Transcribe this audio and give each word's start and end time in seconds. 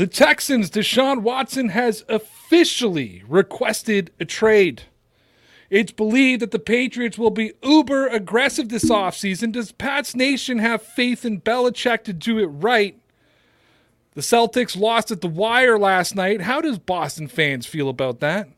The 0.00 0.06
Texans' 0.06 0.70
Deshaun 0.70 1.20
Watson 1.20 1.68
has 1.68 2.06
officially 2.08 3.22
requested 3.28 4.10
a 4.18 4.24
trade. 4.24 4.84
It's 5.68 5.92
believed 5.92 6.40
that 6.40 6.52
the 6.52 6.58
Patriots 6.58 7.18
will 7.18 7.30
be 7.30 7.52
uber 7.62 8.06
aggressive 8.06 8.70
this 8.70 8.88
offseason. 8.88 9.52
Does 9.52 9.72
Pats 9.72 10.16
Nation 10.16 10.58
have 10.58 10.80
faith 10.80 11.26
in 11.26 11.42
Belichick 11.42 12.02
to 12.04 12.14
do 12.14 12.38
it 12.38 12.46
right? 12.46 12.98
The 14.14 14.22
Celtics 14.22 14.74
lost 14.74 15.10
at 15.10 15.20
the 15.20 15.28
wire 15.28 15.78
last 15.78 16.16
night. 16.16 16.40
How 16.40 16.62
does 16.62 16.78
Boston 16.78 17.28
fans 17.28 17.66
feel 17.66 17.90
about 17.90 18.20
that? 18.20 18.48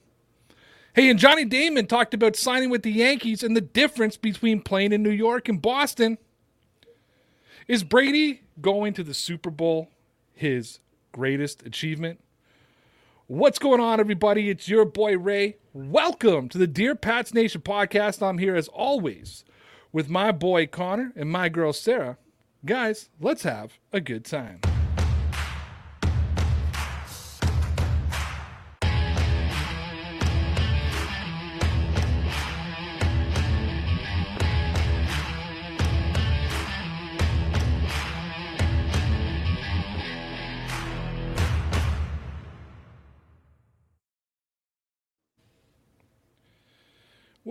Hey, 0.94 1.10
and 1.10 1.18
Johnny 1.18 1.44
Damon 1.44 1.88
talked 1.88 2.14
about 2.14 2.36
signing 2.36 2.70
with 2.70 2.84
the 2.84 2.92
Yankees 2.92 3.42
and 3.42 3.56
the 3.56 3.60
difference 3.60 4.16
between 4.16 4.60
playing 4.60 4.92
in 4.92 5.02
New 5.02 5.10
York 5.10 5.48
and 5.48 5.60
Boston. 5.60 6.18
Is 7.66 7.82
Brady 7.82 8.42
going 8.60 8.94
to 8.94 9.02
the 9.02 9.12
Super 9.12 9.50
Bowl 9.50 9.88
his 10.36 10.78
greatest 11.12 11.64
achievement. 11.64 12.20
What's 13.26 13.58
going 13.58 13.80
on, 13.80 14.00
everybody? 14.00 14.50
It's 14.50 14.68
your 14.68 14.84
boy 14.84 15.16
Ray. 15.16 15.56
Welcome 15.72 16.48
to 16.48 16.58
the 16.58 16.66
Dear 16.66 16.94
Pats 16.94 17.32
Nation 17.32 17.60
podcast. 17.60 18.26
I'm 18.26 18.38
here 18.38 18.56
as 18.56 18.68
always 18.68 19.44
with 19.92 20.08
my 20.08 20.32
boy 20.32 20.66
Connor 20.66 21.12
and 21.14 21.30
my 21.30 21.48
girl 21.48 21.72
Sarah. 21.72 22.18
Guys, 22.64 23.10
let's 23.20 23.42
have 23.42 23.74
a 23.92 24.00
good 24.00 24.24
time. 24.24 24.60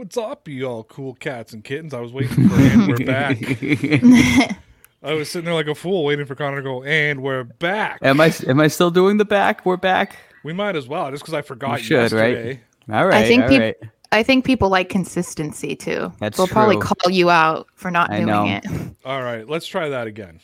What's 0.02 0.18
up, 0.18 0.48
you 0.48 0.66
all 0.66 0.84
cool 0.84 1.14
cats 1.14 1.54
and 1.54 1.64
kittens? 1.64 1.94
I 1.94 2.00
was 2.00 2.12
waiting 2.12 2.50
for 2.50 2.56
and 2.56 2.88
we're 2.88 2.98
back. 3.06 3.38
I 5.04 5.14
was 5.14 5.30
sitting 5.30 5.46
there 5.46 5.54
like 5.54 5.68
a 5.68 5.76
fool 5.76 6.06
waiting 6.06 6.26
for 6.26 6.34
Connor 6.34 6.58
to 6.58 6.64
go, 6.64 6.84
and 6.84 7.22
we're 7.22 7.44
back. 7.44 8.00
Am 8.02 8.20
I 8.20 8.34
am 8.48 8.60
I 8.60 8.68
still 8.68 8.90
doing 8.90 9.18
the 9.18 9.26
back? 9.26 9.64
We're 9.64 9.78
back. 9.78 10.18
We 10.44 10.54
might 10.54 10.76
as 10.76 10.88
well, 10.88 11.12
just 11.12 11.22
because 11.22 11.36
I 11.36 11.44
forgot 11.44 11.76
we 11.76 11.84
should, 11.84 11.98
yesterday. 12.02 12.60
Right? 12.88 12.98
All 12.98 13.06
right. 13.06 13.24
I 13.24 13.28
think 13.28 13.44
people. 13.44 13.60
Right. 13.60 13.76
I 14.12 14.24
think 14.24 14.44
people 14.44 14.70
like 14.70 14.90
consistency 14.90 15.76
too. 15.76 16.12
That's 16.20 16.36
They'll 16.36 16.48
true. 16.48 16.54
probably 16.54 16.78
call 16.78 17.12
you 17.12 17.30
out 17.30 17.68
for 17.76 17.92
not 17.92 18.10
I 18.10 18.22
doing 18.22 18.26
know. 18.26 18.48
it. 18.48 18.66
All 19.06 19.22
right, 19.22 19.48
let's 19.48 19.68
try 19.68 19.90
that 19.90 20.08
again. 20.08 20.40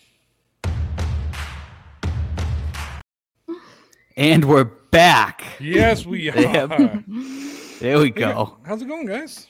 And 4.15 4.45
we're 4.45 4.65
back. 4.65 5.43
Yes, 5.59 6.05
we 6.05 6.29
are. 6.29 7.03
There 7.79 7.99
we 7.99 8.09
go. 8.09 8.57
How's 8.65 8.81
it 8.81 8.87
going, 8.87 9.05
guys? 9.05 9.45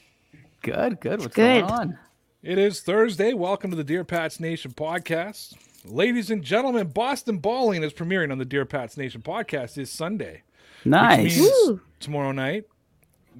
Good, 0.61 0.99
good. 0.99 1.21
What's 1.21 1.33
good. 1.33 1.61
going 1.61 1.71
on? 1.71 1.99
It 2.43 2.57
is 2.57 2.81
Thursday. 2.81 3.33
Welcome 3.33 3.71
to 3.71 3.77
the 3.77 3.85
Dear 3.85 4.03
Pats 4.03 4.41
Nation 4.41 4.71
podcast. 4.71 5.53
Ladies 5.85 6.29
and 6.29 6.43
gentlemen, 6.43 6.87
Boston 6.87 7.37
Balling 7.37 7.83
is 7.83 7.93
premiering 7.93 8.33
on 8.33 8.37
the 8.37 8.43
Dear 8.43 8.65
Pats 8.65 8.97
Nation 8.97 9.21
podcast 9.21 9.75
this 9.75 9.91
Sunday. 9.91 10.43
Nice. 10.83 11.39
Woo. 11.39 11.79
Tomorrow 12.01 12.33
night, 12.33 12.65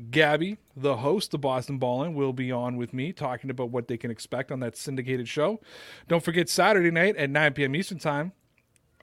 Gabby, 0.09 0.57
the 0.77 0.95
host 0.95 1.33
of 1.33 1.41
Boston 1.41 1.79
Balling, 1.79 2.15
will 2.15 2.31
be 2.31 2.49
on 2.49 2.77
with 2.77 2.93
me 2.93 3.11
talking 3.11 3.49
about 3.49 3.71
what 3.71 3.89
they 3.89 3.97
can 3.97 4.09
expect 4.09 4.53
on 4.53 4.61
that 4.61 4.77
syndicated 4.77 5.27
show. 5.27 5.59
Don't 6.07 6.23
forget 6.23 6.47
Saturday 6.47 6.91
night 6.91 7.17
at 7.17 7.29
9 7.29 7.53
p.m. 7.55 7.75
Eastern 7.75 7.99
Time. 7.99 8.31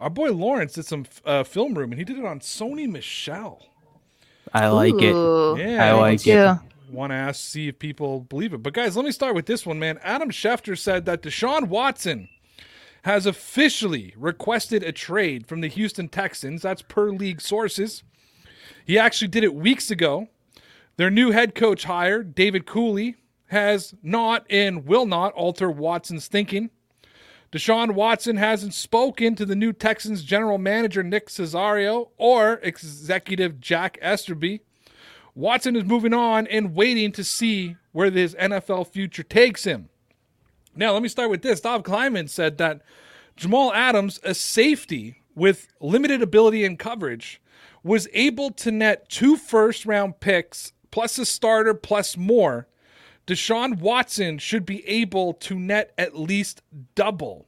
Our 0.00 0.08
boy 0.10 0.32
Lawrence 0.32 0.72
did 0.72 0.86
some 0.86 1.04
uh, 1.26 1.44
film 1.44 1.74
room, 1.74 1.92
and 1.92 1.98
he 1.98 2.06
did 2.06 2.16
it 2.16 2.24
on 2.24 2.40
Sony 2.40 2.88
Michel. 2.88 3.66
I 4.54 4.68
like 4.68 4.94
it. 4.94 5.14
Yeah, 5.58 5.84
I 5.84 5.92
like 5.92 6.20
it. 6.20 6.26
Yeah. 6.26 6.58
want 6.88 7.10
to 7.10 7.16
ask, 7.16 7.40
see 7.40 7.68
if 7.68 7.78
people 7.78 8.20
believe 8.20 8.54
it. 8.54 8.62
But 8.62 8.72
guys, 8.72 8.96
let 8.96 9.04
me 9.04 9.10
start 9.10 9.34
with 9.34 9.46
this 9.46 9.66
one, 9.66 9.78
man. 9.78 9.98
Adam 10.02 10.30
Schefter 10.30 10.78
said 10.78 11.04
that 11.06 11.22
Deshaun 11.22 11.68
Watson 11.68 12.28
has 13.02 13.26
officially 13.26 14.14
requested 14.16 14.82
a 14.82 14.92
trade 14.92 15.46
from 15.46 15.60
the 15.60 15.68
Houston 15.68 16.08
Texans. 16.08 16.62
That's 16.62 16.82
per 16.82 17.10
league 17.10 17.40
sources. 17.40 18.02
He 18.86 18.98
actually 18.98 19.28
did 19.28 19.44
it 19.44 19.54
weeks 19.54 19.90
ago. 19.90 20.28
Their 20.96 21.10
new 21.10 21.32
head 21.32 21.54
coach 21.54 21.84
hire, 21.84 22.22
David 22.22 22.64
Culley, 22.66 23.16
has 23.46 23.94
not 24.02 24.46
and 24.48 24.86
will 24.86 25.06
not 25.06 25.32
alter 25.34 25.70
Watson's 25.70 26.28
thinking. 26.28 26.70
Deshaun 27.54 27.92
Watson 27.92 28.36
hasn't 28.36 28.74
spoken 28.74 29.36
to 29.36 29.46
the 29.46 29.54
new 29.54 29.72
Texans 29.72 30.24
general 30.24 30.58
manager 30.58 31.04
Nick 31.04 31.28
Caserio 31.28 32.08
or 32.16 32.54
executive 32.64 33.60
Jack 33.60 33.96
Easterby. 34.02 34.62
Watson 35.36 35.76
is 35.76 35.84
moving 35.84 36.12
on 36.12 36.48
and 36.48 36.74
waiting 36.74 37.12
to 37.12 37.22
see 37.22 37.76
where 37.92 38.10
his 38.10 38.34
NFL 38.34 38.88
future 38.88 39.22
takes 39.22 39.62
him. 39.62 39.88
Now, 40.74 40.94
let 40.94 41.02
me 41.02 41.08
start 41.08 41.30
with 41.30 41.42
this. 41.42 41.60
Dov 41.60 41.84
Kleiman 41.84 42.26
said 42.26 42.58
that 42.58 42.82
Jamal 43.36 43.72
Adams, 43.72 44.18
a 44.24 44.34
safety 44.34 45.22
with 45.36 45.68
limited 45.80 46.22
ability 46.22 46.64
and 46.64 46.76
coverage, 46.76 47.40
was 47.84 48.08
able 48.12 48.50
to 48.50 48.72
net 48.72 49.08
two 49.08 49.36
first 49.36 49.86
round 49.86 50.18
picks 50.18 50.72
plus 50.90 51.18
a 51.18 51.24
starter 51.24 51.72
plus 51.72 52.16
more. 52.16 52.66
Deshaun 53.26 53.78
Watson 53.78 54.38
should 54.38 54.66
be 54.66 54.86
able 54.86 55.32
to 55.34 55.58
net 55.58 55.92
at 55.96 56.18
least 56.18 56.62
double. 56.94 57.46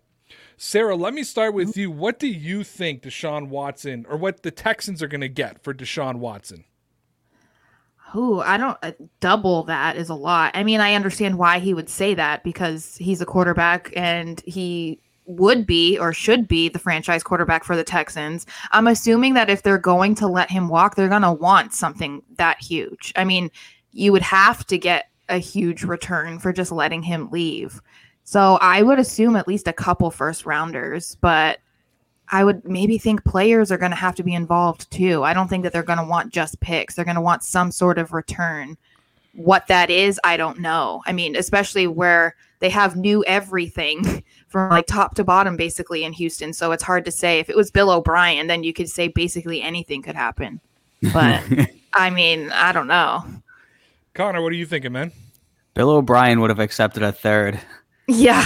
Sarah, 0.57 0.97
let 0.97 1.13
me 1.13 1.23
start 1.23 1.53
with 1.53 1.77
you. 1.77 1.91
What 1.91 2.19
do 2.19 2.27
you 2.27 2.65
think 2.65 3.03
Deshaun 3.03 3.49
Watson 3.49 4.07
or 4.09 4.17
what 4.17 4.43
the 4.43 4.51
Texans 4.51 5.03
are 5.03 5.09
going 5.09 5.21
to 5.21 5.29
get 5.29 5.63
for 5.63 5.75
Deshaun 5.75 6.17
Watson? 6.17 6.65
Ooh, 8.15 8.41
I 8.41 8.57
don't 8.57 8.79
uh, 8.83 8.93
double 9.21 9.65
that 9.65 9.97
is 9.97 10.09
a 10.09 10.15
lot. 10.15 10.53
I 10.55 10.65
mean, 10.65 10.81
I 10.81 10.95
understand 10.95 11.37
why 11.39 11.59
he 11.59 11.75
would 11.75 11.91
say 11.91 12.15
that 12.15 12.43
because 12.43 12.97
he's 12.97 13.21
a 13.21 13.27
quarterback 13.27 13.93
and 13.95 14.41
he 14.47 15.01
would 15.27 15.67
be 15.67 15.99
or 15.99 16.13
should 16.13 16.49
be 16.49 16.69
the 16.69 16.79
franchise 16.79 17.23
quarterback 17.23 17.65
for 17.65 17.77
the 17.77 17.85
Texans. 17.85 18.47
I'm 18.71 18.87
assuming 18.87 19.35
that 19.35 19.51
if 19.51 19.63
they're 19.63 19.77
going 19.77 20.15
to 20.17 20.29
let 20.29 20.51
him 20.51 20.69
walk, 20.69 20.95
they're 20.95 21.09
going 21.09 21.23
to 21.23 21.33
want 21.33 21.75
something 21.75 22.23
that 22.39 22.63
huge. 22.63 23.13
I 23.17 23.25
mean, 23.25 23.51
you 23.93 24.13
would 24.13 24.23
have 24.23 24.65
to 24.69 24.79
get 24.79 25.11
a 25.29 25.39
huge 25.39 25.85
return 25.85 26.39
for 26.39 26.53
just 26.53 26.73
letting 26.73 27.03
him 27.03 27.31
leave. 27.31 27.81
So 28.25 28.59
I 28.61 28.83
would 28.83 28.99
assume 28.99 29.37
at 29.37 29.49
least 29.49 29.69
a 29.69 29.73
couple 29.73 30.11
first 30.11 30.47
rounders, 30.47 31.17
but 31.21 31.59
I 32.31 32.43
would 32.43 32.65
maybe 32.65 32.99
think 32.99 33.25
players 33.25 33.71
are 33.71 33.79
going 33.79 33.93
to 33.93 33.97
have 33.97 34.17
to 34.17 34.25
be 34.25 34.35
involved 34.35 34.91
too. 34.91 35.23
I 35.23 35.33
don't 35.33 35.49
think 35.49 35.63
that 35.63 35.73
they're 35.73 35.83
going 35.83 35.99
to 35.99 36.05
want 36.05 36.33
just 36.33 36.59
picks. 36.61 36.95
They're 36.95 37.05
going 37.05 37.15
to 37.15 37.21
want 37.21 37.45
some 37.45 37.71
sort 37.71 37.99
of 37.99 38.13
return. 38.13 38.77
What 39.35 39.69
that 39.69 39.91
is, 39.91 40.19
I 40.25 40.37
don't 40.37 40.59
know. 40.59 41.03
I 41.07 41.13
mean, 41.13 41.37
especially 41.37 41.87
where 41.87 42.35
they 42.59 42.71
have 42.71 42.97
new 42.97 43.23
everything 43.27 44.25
from 44.49 44.71
like 44.71 44.87
top 44.87 45.15
to 45.17 45.25
bottom 45.25 45.57
basically 45.57 46.05
in 46.05 46.13
Houston. 46.15 46.53
So 46.53 46.73
it's 46.73 46.83
hard 46.83 47.05
to 47.05 47.13
say. 47.13 47.39
If 47.39 47.49
it 47.49 47.57
was 47.57 47.71
Bill 47.71 47.91
O'Brien, 47.91 48.47
then 48.47 48.65
you 48.65 48.73
could 48.73 48.89
say 48.89 49.09
basically 49.09 49.63
anything 49.63 50.03
could 50.03 50.17
happen. 50.17 50.61
But 51.13 51.45
I 51.95 52.11
mean, 52.11 52.51
I 52.51 52.73
don't 52.73 52.89
know. 52.89 53.25
Connor, 54.17 54.43
what 54.43 54.51
are 54.53 54.57
you 54.57 54.67
thinking, 54.67 54.93
man? 54.93 55.13
Bill 55.75 55.91
O'Brien 55.91 56.41
would 56.41 56.51
have 56.51 56.59
accepted 56.59 57.03
a 57.03 57.13
third. 57.13 57.61
Yeah. 58.09 58.43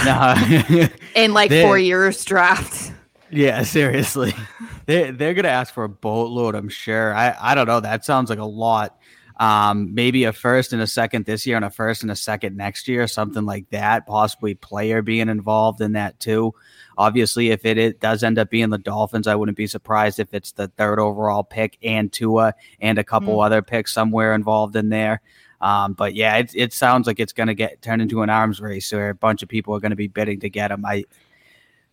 No. 0.69 0.87
In 1.15 1.33
like 1.33 1.49
They- 1.49 1.63
four 1.63 1.79
years 1.79 2.23
draft. 2.25 2.91
yeah, 3.29 3.63
seriously. 3.63 4.33
They 4.87 5.11
they're 5.11 5.35
gonna 5.35 5.47
ask 5.47 5.73
for 5.75 5.83
a 5.83 5.89
boatload, 5.89 6.55
I'm 6.55 6.67
sure. 6.67 7.13
I, 7.13 7.35
I 7.39 7.55
don't 7.55 7.67
know. 7.67 7.79
That 7.79 8.03
sounds 8.03 8.31
like 8.31 8.39
a 8.39 8.43
lot. 8.45 8.97
Um, 9.39 9.93
maybe 9.93 10.23
a 10.23 10.33
first 10.33 10.73
and 10.73 10.81
a 10.81 10.87
second 10.87 11.25
this 11.25 11.45
year 11.45 11.55
and 11.55 11.63
a 11.63 11.69
first 11.69 12.01
and 12.01 12.11
a 12.11 12.15
second 12.15 12.57
next 12.57 12.87
year, 12.87 13.07
something 13.07 13.45
like 13.45 13.69
that. 13.69 14.07
Possibly 14.07 14.55
player 14.55 15.03
being 15.03 15.29
involved 15.29 15.81
in 15.81 15.91
that 15.93 16.19
too. 16.19 16.55
Obviously, 16.97 17.51
if 17.51 17.63
it, 17.63 17.77
it 17.77 17.99
does 17.99 18.23
end 18.23 18.39
up 18.39 18.49
being 18.49 18.69
the 18.71 18.79
Dolphins, 18.79 19.27
I 19.27 19.35
wouldn't 19.35 19.55
be 19.57 19.67
surprised 19.67 20.19
if 20.19 20.33
it's 20.33 20.51
the 20.53 20.67
third 20.69 20.99
overall 20.99 21.43
pick 21.43 21.77
and 21.83 22.11
Tua 22.11 22.55
and 22.81 22.97
a 22.97 23.03
couple 23.03 23.37
Mm. 23.37 23.45
other 23.45 23.61
picks 23.61 23.93
somewhere 23.93 24.33
involved 24.33 24.75
in 24.75 24.89
there. 24.89 25.21
Um, 25.61 25.93
but 25.93 26.15
yeah, 26.15 26.37
it, 26.37 26.51
it 26.55 26.73
sounds 26.73 27.07
like 27.07 27.19
it's 27.19 27.33
going 27.33 27.47
to 27.47 27.53
get 27.53 27.81
turned 27.81 28.01
into 28.01 28.23
an 28.23 28.29
arms 28.29 28.59
race 28.59 28.91
where 28.91 29.09
a 29.11 29.15
bunch 29.15 29.43
of 29.43 29.49
people 29.49 29.75
are 29.75 29.79
going 29.79 29.91
to 29.91 29.95
be 29.95 30.07
bidding 30.07 30.39
to 30.41 30.49
get 30.49 30.71
him. 30.71 30.83
I, 30.85 31.05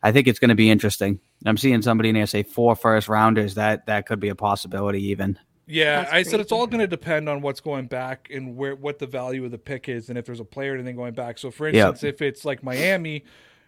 I 0.02 0.10
think 0.10 0.26
it's 0.26 0.38
going 0.38 0.48
to 0.48 0.54
be 0.54 0.70
interesting. 0.70 1.20
I'm 1.44 1.56
seeing 1.56 1.82
somebody 1.82 2.08
in 2.08 2.14
there 2.14 2.26
say 2.26 2.42
four 2.42 2.74
first 2.74 3.08
rounders. 3.08 3.54
That 3.54 3.86
that 3.86 4.06
could 4.06 4.20
be 4.20 4.28
a 4.28 4.34
possibility 4.34 5.02
even. 5.08 5.38
Yeah, 5.66 6.00
That's 6.00 6.12
I 6.12 6.22
said 6.22 6.40
it's 6.40 6.50
all 6.50 6.66
going 6.66 6.80
to 6.80 6.86
depend 6.86 7.28
on 7.28 7.42
what's 7.42 7.60
going 7.60 7.86
back 7.86 8.28
and 8.32 8.56
where 8.56 8.74
what 8.74 8.98
the 8.98 9.06
value 9.06 9.44
of 9.44 9.50
the 9.50 9.58
pick 9.58 9.88
is, 9.88 10.08
and 10.08 10.16
if 10.18 10.24
there's 10.24 10.40
a 10.40 10.44
player 10.44 10.72
or 10.72 10.74
anything 10.76 10.96
going 10.96 11.12
back. 11.12 11.36
So, 11.36 11.50
for 11.50 11.68
Yep. 11.68 11.88
instance, 11.90 12.04
if 12.04 12.22
it's 12.22 12.44
like 12.46 12.62
Miami, 12.62 13.24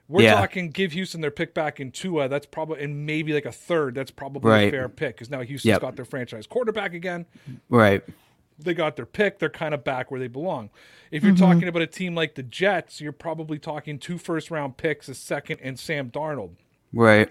we're 0.08 0.23
Yeah. 0.23 0.35
talking 0.41 0.70
give 0.70 0.93
Houston 0.93 1.20
their 1.20 1.31
pick 1.31 1.52
back 1.52 1.79
in 1.79 1.91
Tua. 1.91 2.29
That's 2.29 2.47
probably 2.47 2.82
and 2.82 3.05
maybe 3.05 3.35
like 3.35 3.44
a 3.44 3.52
third. 3.52 3.94
That's 3.94 4.11
probably 4.11 4.69
a 4.69 4.70
fair 4.70 4.88
pick 4.88 5.17
because 5.17 5.31
now 5.31 5.43
Houston's 5.43 5.73
Yep. 5.73 5.81
got 5.82 5.97
their 5.97 6.06
franchise 6.06 6.47
quarterback 6.47 6.94
again. 6.94 7.26
Right. 7.69 8.02
They 8.62 8.75
got 8.75 8.97
their 8.97 9.07
pick. 9.07 9.39
They're 9.39 9.51
kind 9.51 9.75
of 9.75 9.85
back 9.85 10.11
where 10.11 10.21
they 10.21 10.29
belong. 10.29 10.71
If 11.11 11.23
you're 11.23 11.33
mm-hmm. 11.35 11.45
talking 11.45 11.69
about 11.69 11.83
a 11.83 11.87
team 11.87 12.15
like 12.15 12.35
the 12.35 12.43
Jets, 12.43 13.01
you're 13.01 13.12
probably 13.12 13.59
talking 13.59 13.99
two 13.99 14.19
first 14.19 14.51
round 14.51 14.77
picks, 14.77 15.09
a 15.09 15.15
second, 15.15 15.61
and 15.62 15.79
Sam 15.79 16.11
Darnold. 16.11 16.53
Right. 16.93 17.29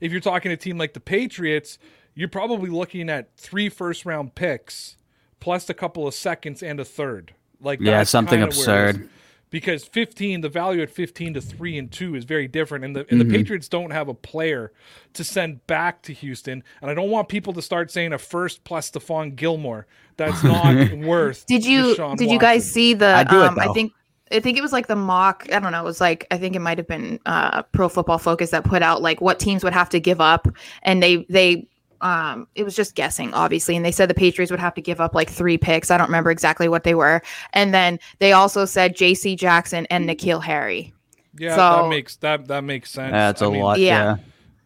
If 0.00 0.12
you're 0.12 0.20
talking 0.20 0.52
a 0.52 0.56
team 0.56 0.78
like 0.78 0.94
the 0.94 1.00
Patriots, 1.00 1.78
you're 2.14 2.28
probably 2.28 2.70
looking 2.70 3.08
at 3.08 3.36
three 3.36 3.68
first 3.68 4.04
round 4.04 4.34
picks 4.34 4.96
plus 5.40 5.68
a 5.68 5.74
couple 5.74 6.06
of 6.06 6.14
seconds 6.14 6.62
and 6.62 6.78
a 6.80 6.84
third. 6.84 7.34
Like 7.60 7.80
Yeah, 7.80 8.02
something 8.04 8.42
absurd. 8.42 9.08
Because 9.50 9.84
15, 9.84 10.42
the 10.42 10.48
value 10.48 10.80
at 10.80 10.90
15 10.90 11.34
to 11.34 11.40
3 11.40 11.78
and 11.78 11.90
2 11.90 12.14
is 12.14 12.24
very 12.24 12.46
different 12.48 12.84
and 12.84 12.94
the 12.94 13.00
and 13.10 13.20
Mm-hmm. 13.20 13.28
the 13.28 13.38
Patriots 13.38 13.68
don't 13.68 13.90
have 13.90 14.08
a 14.08 14.14
player 14.14 14.72
to 15.14 15.24
send 15.24 15.66
back 15.66 16.02
to 16.02 16.12
Houston 16.12 16.62
and 16.80 16.90
I 16.90 16.94
don't 16.94 17.10
want 17.10 17.28
people 17.28 17.52
to 17.54 17.62
start 17.62 17.90
saying 17.90 18.12
a 18.12 18.18
first 18.18 18.62
plus 18.64 18.90
Stephon 18.90 19.34
Gilmore. 19.34 19.86
That's 20.16 20.42
not 20.44 20.92
worth 20.98 21.46
Did 21.46 21.64
you 21.64 21.94
Deshaun 21.94 22.16
did 22.16 22.30
you 22.30 22.38
guys 22.38 22.70
see 22.70 22.94
the 22.94 23.06
I 23.06 23.24
do 23.24 23.42
it, 23.42 23.46
um 23.46 23.58
I 23.58 23.68
think 23.72 23.92
I 24.32 24.38
think 24.38 24.56
it 24.56 24.62
was 24.62 24.72
like 24.72 24.86
the 24.86 24.94
mock, 24.94 25.46
I 25.52 25.58
don't 25.58 25.72
know, 25.72 25.80
it 25.80 25.84
was 25.84 26.00
like 26.00 26.26
I 26.30 26.38
think 26.38 26.54
it 26.54 26.60
might 26.60 26.78
have 26.78 26.86
been 26.86 27.18
uh 27.26 27.62
Pro 27.64 27.88
Football 27.88 28.18
Focus 28.18 28.50
that 28.50 28.64
put 28.64 28.82
out 28.82 29.02
like 29.02 29.20
what 29.20 29.40
teams 29.40 29.64
would 29.64 29.72
have 29.72 29.88
to 29.90 29.98
give 29.98 30.20
up 30.20 30.46
and 30.82 31.02
they 31.02 31.26
they 31.28 31.66
um 32.02 32.46
it 32.54 32.64
was 32.64 32.74
just 32.74 32.94
guessing 32.94 33.32
obviously 33.34 33.76
and 33.76 33.84
they 33.84 33.92
said 33.92 34.08
the 34.08 34.14
Patriots 34.14 34.50
would 34.50 34.60
have 34.60 34.74
to 34.74 34.80
give 34.80 35.00
up 35.00 35.14
like 35.14 35.28
three 35.30 35.58
picks. 35.58 35.90
I 35.90 35.98
don't 35.98 36.06
remember 36.08 36.30
exactly 36.30 36.68
what 36.68 36.84
they 36.84 36.94
were. 36.94 37.22
And 37.52 37.74
then 37.74 37.98
they 38.18 38.32
also 38.32 38.64
said 38.64 38.96
JC 38.96 39.36
Jackson 39.36 39.86
and 39.90 40.08
N'Keal 40.08 40.42
Harry. 40.42 40.92
Yeah, 41.38 41.54
So- 41.56 41.82
that 41.82 41.88
makes 41.88 42.16
that 42.16 42.48
that 42.48 42.64
makes 42.64 42.90
sense. 42.90 43.12
That's 43.12 43.42
a 43.42 43.46
a 43.46 43.48
lot. 43.48 43.78
yeah. 43.78 44.16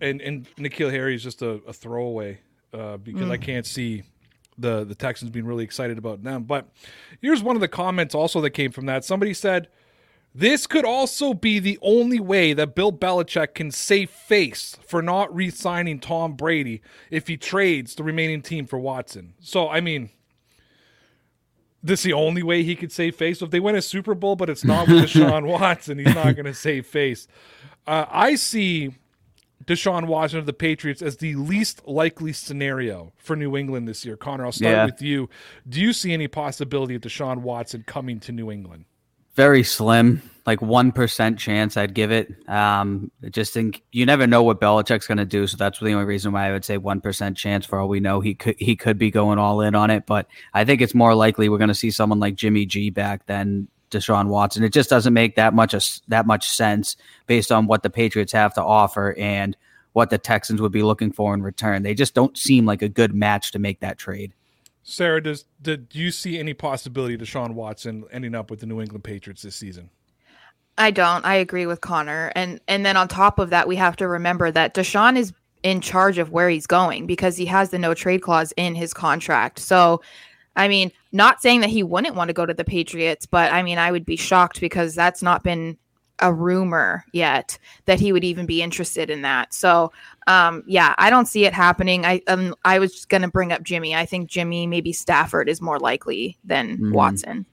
Yeah. 0.01 0.09
and 0.09 0.21
and 0.21 0.47
N'Keal 0.57 0.91
Harry 0.91 1.15
is 1.15 1.23
just 1.23 1.43
a, 1.43 1.61
a 1.67 1.73
throwaway 1.73 2.39
uh, 2.73 2.97
because 2.99 3.31
I 3.31 3.37
can't 3.37 3.67
see 3.67 4.03
the 4.59 4.85
the 4.85 4.95
Texans 4.95 5.31
being 5.31 5.47
really 5.47 5.65
excited 5.65 5.99
about 5.99 6.23
them. 6.23 6.45
But 6.45 6.69
here's 7.21 7.43
one 7.43 7.57
of 7.57 7.61
the 7.61 7.69
comments 7.69 8.15
also 8.15 8.41
that 8.43 8.51
came 8.51 8.71
from 8.71 8.87
that. 8.87 9.05
Somebody 9.05 9.35
said 9.35 9.69
this 10.35 10.67
could 10.67 10.85
also 10.85 11.33
be 11.35 11.59
the 11.59 11.79
only 11.81 12.19
way 12.21 12.53
that 12.55 12.75
Bill 12.75 12.93
Belichick 12.93 13.55
can 13.55 13.71
save 13.71 14.11
face 14.11 14.77
for 14.87 15.01
not 15.01 15.35
re-signing 15.35 16.01
Tom 16.01 16.33
Brady 16.35 16.83
if 17.11 17.29
he 17.29 17.37
trades 17.37 17.95
the 17.95 18.03
remaining 18.03 18.43
team 18.43 18.67
for 18.67 18.79
Watson. 18.79 19.35
So 19.41 19.69
I 19.69 19.81
mean. 19.81 20.11
This 21.87 22.01
is 22.01 22.05
the 22.05 22.13
only 22.15 22.43
way 22.43 22.63
he 22.63 22.77
could 22.77 22.91
save 22.91 23.15
face. 23.15 23.41
So 23.41 23.45
if 23.45 23.51
they 23.51 23.61
win 23.61 23.77
a 23.77 23.83
Super 23.83 24.15
Bowl, 24.15 24.37
but 24.37 24.49
it's 24.49 24.65
not 24.65 24.89
with 24.89 24.97
Deshaun 25.05 25.47
Watson, 25.47 25.99
he's 25.99 26.15
not 26.15 26.35
going 26.35 26.47
to 26.47 26.55
save 26.55 26.87
face. 26.87 27.29
Uh, 27.87 28.07
I 28.11 28.37
see 28.37 28.95
Deshaun 29.67 30.07
Watson 30.07 30.39
of 30.39 30.47
the 30.47 30.55
Patriots 30.55 31.03
as 31.03 31.19
the 31.19 31.35
least 31.35 31.87
likely 31.87 32.33
scenario 32.33 33.13
for 33.19 33.37
New 33.37 33.55
England 33.55 33.87
this 33.87 34.03
year. 34.03 34.17
Connor, 34.17 34.47
I'll 34.47 34.53
start 34.53 34.73
Yeah. 34.73 34.85
with 34.87 35.03
you. 35.03 35.29
Do 35.69 35.79
you 35.79 35.93
see 35.93 36.15
any 36.15 36.27
possibility 36.27 36.95
of 36.95 37.03
Deshaun 37.03 37.43
Watson 37.43 37.85
coming 37.87 38.19
to 38.21 38.33
New 38.33 38.51
England? 38.51 38.87
Very 39.35 39.65
slim, 39.65 40.23
like 40.47 40.63
one 40.63 40.93
percent 40.93 41.39
chance 41.39 41.77
I'd 41.77 41.95
give 41.95 42.13
it. 42.13 42.33
Um, 42.49 43.11
just 43.31 43.53
think 43.53 43.83
you 43.91 44.07
never 44.07 44.27
know 44.27 44.43
what 44.43 44.61
Belichick's 44.61 45.09
going 45.09 45.19
to 45.19 45.25
do, 45.25 45.47
so 45.47 45.57
that's 45.57 45.81
the 45.81 45.93
only 45.93 46.05
reason 46.05 46.33
why 46.33 46.49
I 46.49 46.53
would 46.53 46.65
say 46.65 46.79
one 46.79 47.01
percent 47.01 47.37
chance. 47.37 47.67
For 47.67 47.81
all 47.81 47.89
we 47.89 48.01
know, 48.01 48.21
he 48.21 48.35
could 48.35 48.55
he 48.59 48.77
could 48.77 48.97
be 48.97 49.11
going 49.11 49.39
all 49.39 49.61
in 49.61 49.75
on 49.75 49.91
it, 49.91 50.07
but 50.07 50.29
I 50.53 50.65
think 50.65 50.81
it's 50.81 50.95
more 50.95 51.15
likely 51.15 51.49
we're 51.49 51.59
going 51.59 51.69
to 51.69 51.75
see 51.75 51.91
someone 51.91 52.21
like 52.21 52.37
Jimmy 52.37 52.65
G 52.65 52.91
back 52.91 53.27
than 53.27 53.67
Deshaun 53.91 54.29
Watson. 54.29 54.63
It 54.63 54.73
just 54.73 54.91
doesn't 54.91 55.15
make 55.15 55.37
that 55.37 55.55
much 55.55 55.75
a, 55.75 55.81
that 56.09 56.27
much 56.27 56.49
sense 56.49 56.97
based 57.27 57.51
on 57.51 57.67
what 57.67 57.83
the 57.83 57.91
Patriots 57.91 58.33
have 58.33 58.55
to 58.55 58.63
offer 58.63 59.15
and 59.19 59.57
what 59.95 60.11
the 60.11 60.19
Texans 60.19 60.61
would 60.61 60.73
be 60.73 60.83
looking 60.83 61.13
for 61.13 61.35
in 61.35 61.43
return. 61.43 61.83
They 61.83 61.95
just 61.95 62.15
don't 62.15 62.37
seem 62.37 62.67
like 62.67 62.83
a 62.83 62.89
good 62.89 63.15
match 63.15 63.53
to 63.53 63.59
make 63.59 63.81
that 63.81 63.99
trade. 63.99 64.33
Sarah, 64.85 65.23
does 65.23 65.47
did 65.61 65.89
you 65.93 66.11
see 66.11 66.39
any 66.39 66.53
possibility 66.53 67.15
of 67.15 67.21
Deshaun 67.21 67.55
Watson 67.55 68.05
ending 68.13 68.35
up 68.35 68.51
with 68.51 68.61
the 68.61 68.67
New 68.67 68.81
England 68.81 69.03
Patriots 69.03 69.43
this 69.43 69.57
season? 69.57 69.89
I 70.77 70.91
don't. 70.91 71.25
I 71.25 71.37
agree 71.37 71.67
with 71.67 71.81
Connor. 71.81 72.31
And 72.35 72.61
and 72.69 72.85
then 72.85 72.97
on 72.97 73.09
top 73.09 73.39
of 73.39 73.51
that, 73.51 73.67
we 73.67 73.77
have 73.77 73.97
to 73.97 74.07
remember 74.07 74.51
that 74.51 74.75
Deshaun 74.75 75.17
is 75.17 75.33
in 75.63 75.81
charge 75.81 76.19
of 76.19 76.31
where 76.31 76.51
he's 76.51 76.67
going 76.67 77.07
because 77.07 77.39
he 77.39 77.47
has 77.47 77.71
the 77.71 77.79
no 77.79 77.95
trade 77.95 78.21
clause 78.21 78.53
in 78.59 78.75
his 78.75 78.93
contract. 78.93 79.59
So 79.59 80.03
I 80.55 80.69
mean, 80.69 80.93
not 81.13 81.41
saying 81.41 81.63
that 81.63 81.71
he 81.71 81.83
wouldn't 81.83 82.15
want 82.15 82.29
to 82.29 82.35
go 82.35 82.47
to 82.47 82.55
the 82.55 82.65
Patriots, 82.65 83.25
but 83.27 83.53
I 83.53 83.63
mean, 83.63 83.79
I 83.79 83.91
would 83.91 84.05
be 84.05 84.17
shocked 84.17 84.61
because 84.61 84.95
that's 84.95 85.23
not 85.23 85.43
been 85.43 85.79
a 86.21 86.33
rumor 86.33 87.05
yet 87.13 87.59
that 87.87 87.99
he 87.99 88.13
would 88.13 88.25
even 88.25 88.47
be 88.47 88.63
interested 88.63 89.11
in 89.11 89.23
that. 89.23 89.53
So, 89.53 89.93
um, 90.27 90.63
yeah, 90.67 90.95
I 90.97 91.11
don't 91.11 91.27
see 91.27 91.45
it 91.45 91.53
happening. 91.53 92.05
I 92.07 92.23
um, 92.29 92.55
I 92.65 92.79
was 92.79 92.93
just 92.93 93.09
gonna 93.09 93.29
bring 93.29 93.53
up 93.53 93.63
Jimmy. 93.63 93.95
I 93.95 94.07
think 94.07 94.29
Jimmy, 94.31 94.67
maybe 94.67 94.93
Stafford, 94.93 95.49
is 95.49 95.61
more 95.61 95.79
likely 95.79 96.39
than 96.45 96.79
Mhm. 96.79 96.93
Watson. 96.93 97.47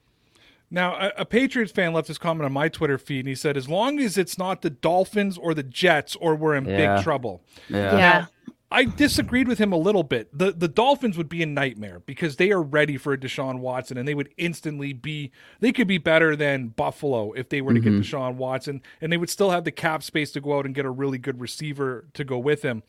Now, 0.73 0.93
a, 0.95 1.11
a 1.21 1.25
Patriots 1.25 1.71
fan 1.73 1.91
left 1.91 2.07
this 2.07 2.17
comment 2.17 2.45
on 2.45 2.53
my 2.53 2.69
Twitter 2.69 2.97
feed, 2.97 3.19
and 3.19 3.27
he 3.27 3.35
said, 3.35 3.57
"As 3.57 3.67
long 3.67 3.99
as 3.99 4.17
it's 4.17 4.37
not 4.37 4.61
the 4.61 4.69
Dolphins 4.69 5.37
or 5.37 5.53
the 5.53 5.63
Jets, 5.63 6.15
or 6.15 6.35
we're 6.35 6.55
in 6.55 6.65
Yeah. 6.65 6.95
big 6.95 7.03
trouble." 7.03 7.41
Yeah. 7.67 7.97
Yeah. 7.97 8.25
I 8.73 8.85
disagreed 8.85 9.49
with 9.49 9.57
him 9.57 9.73
a 9.73 9.77
little 9.77 10.03
bit. 10.03 10.29
The 10.37 10.53
the 10.53 10.69
Dolphins 10.69 11.17
would 11.17 11.27
be 11.27 11.43
a 11.43 11.45
nightmare 11.45 11.99
because 12.05 12.37
they 12.37 12.51
are 12.51 12.61
ready 12.61 12.97
for 12.97 13.11
a 13.11 13.17
Deshaun 13.17 13.59
Watson 13.59 13.97
and 13.97 14.07
they 14.07 14.13
would 14.13 14.33
instantly 14.37 14.93
be 14.93 15.31
they 15.59 15.73
could 15.73 15.87
be 15.87 15.97
better 15.97 16.37
than 16.37 16.69
Buffalo 16.69 17.33
if 17.33 17.49
they 17.49 17.61
were 17.61 17.73
to 17.73 17.81
get 17.81 17.91
mm-hmm. 17.91 18.01
Deshaun 18.01 18.35
Watson 18.35 18.81
and 19.01 19.11
they 19.11 19.17
would 19.17 19.29
still 19.29 19.51
have 19.51 19.65
the 19.65 19.71
cap 19.71 20.03
space 20.03 20.31
to 20.31 20.41
go 20.41 20.57
out 20.57 20.65
and 20.65 20.73
get 20.73 20.85
a 20.85 20.89
really 20.89 21.17
good 21.17 21.41
receiver 21.41 22.05
to 22.13 22.23
go 22.23 22.37
with 22.37 22.61
him. 22.61 22.83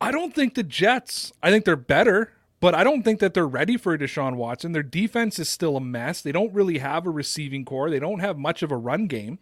I 0.00 0.12
don't 0.12 0.32
think 0.32 0.54
the 0.54 0.62
Jets, 0.62 1.32
I 1.42 1.50
think 1.50 1.64
they're 1.64 1.74
better, 1.74 2.32
but 2.60 2.74
I 2.74 2.84
don't 2.84 3.02
think 3.02 3.18
that 3.18 3.34
they're 3.34 3.48
ready 3.48 3.76
for 3.76 3.94
a 3.94 3.98
Deshaun 3.98 4.36
Watson. 4.36 4.72
Their 4.72 4.84
defense 4.84 5.40
is 5.40 5.48
still 5.48 5.76
a 5.76 5.80
mess. 5.80 6.22
They 6.22 6.32
don't 6.32 6.54
really 6.54 6.78
have 6.78 7.04
a 7.04 7.10
receiving 7.10 7.64
core. 7.64 7.90
They 7.90 7.98
don't 7.98 8.20
have 8.20 8.38
much 8.38 8.62
of 8.62 8.70
a 8.70 8.76
run 8.76 9.08
game. 9.08 9.40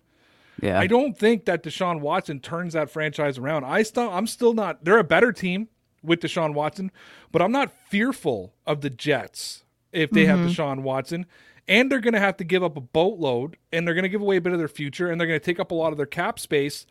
Yeah. 0.62 0.78
I 0.78 0.86
don't 0.86 1.16
think 1.16 1.44
that 1.44 1.62
Deshaun 1.62 2.00
Watson 2.00 2.40
turns 2.40 2.72
that 2.72 2.90
franchise 2.90 3.38
around. 3.38 3.64
I 3.64 3.82
still, 3.82 4.10
I'm 4.10 4.26
still 4.26 4.54
not. 4.54 4.84
They're 4.84 4.98
a 4.98 5.04
better 5.04 5.32
team 5.32 5.68
with 6.02 6.20
Deshaun 6.20 6.54
Watson, 6.54 6.90
but 7.32 7.42
I'm 7.42 7.52
not 7.52 7.72
fearful 7.88 8.54
of 8.66 8.80
the 8.80 8.90
Jets 8.90 9.64
if 9.92 10.10
they 10.10 10.24
have 10.26 10.38
Deshaun 10.38 10.82
Watson. 10.82 11.26
And 11.68 11.90
they're 11.90 12.00
going 12.00 12.14
to 12.14 12.20
have 12.20 12.36
to 12.36 12.44
give 12.44 12.62
up 12.62 12.76
a 12.76 12.80
boatload, 12.80 13.56
and 13.72 13.86
they're 13.86 13.94
going 13.94 14.04
to 14.04 14.08
give 14.08 14.20
away 14.20 14.36
a 14.36 14.40
bit 14.40 14.52
of 14.52 14.58
their 14.58 14.68
future, 14.68 15.10
and 15.10 15.20
they're 15.20 15.26
going 15.26 15.40
to 15.40 15.44
take 15.44 15.58
up 15.58 15.72
a 15.72 15.74
lot 15.74 15.90
of 15.90 15.96
their 15.96 16.06
cap 16.06 16.38
space. 16.38 16.86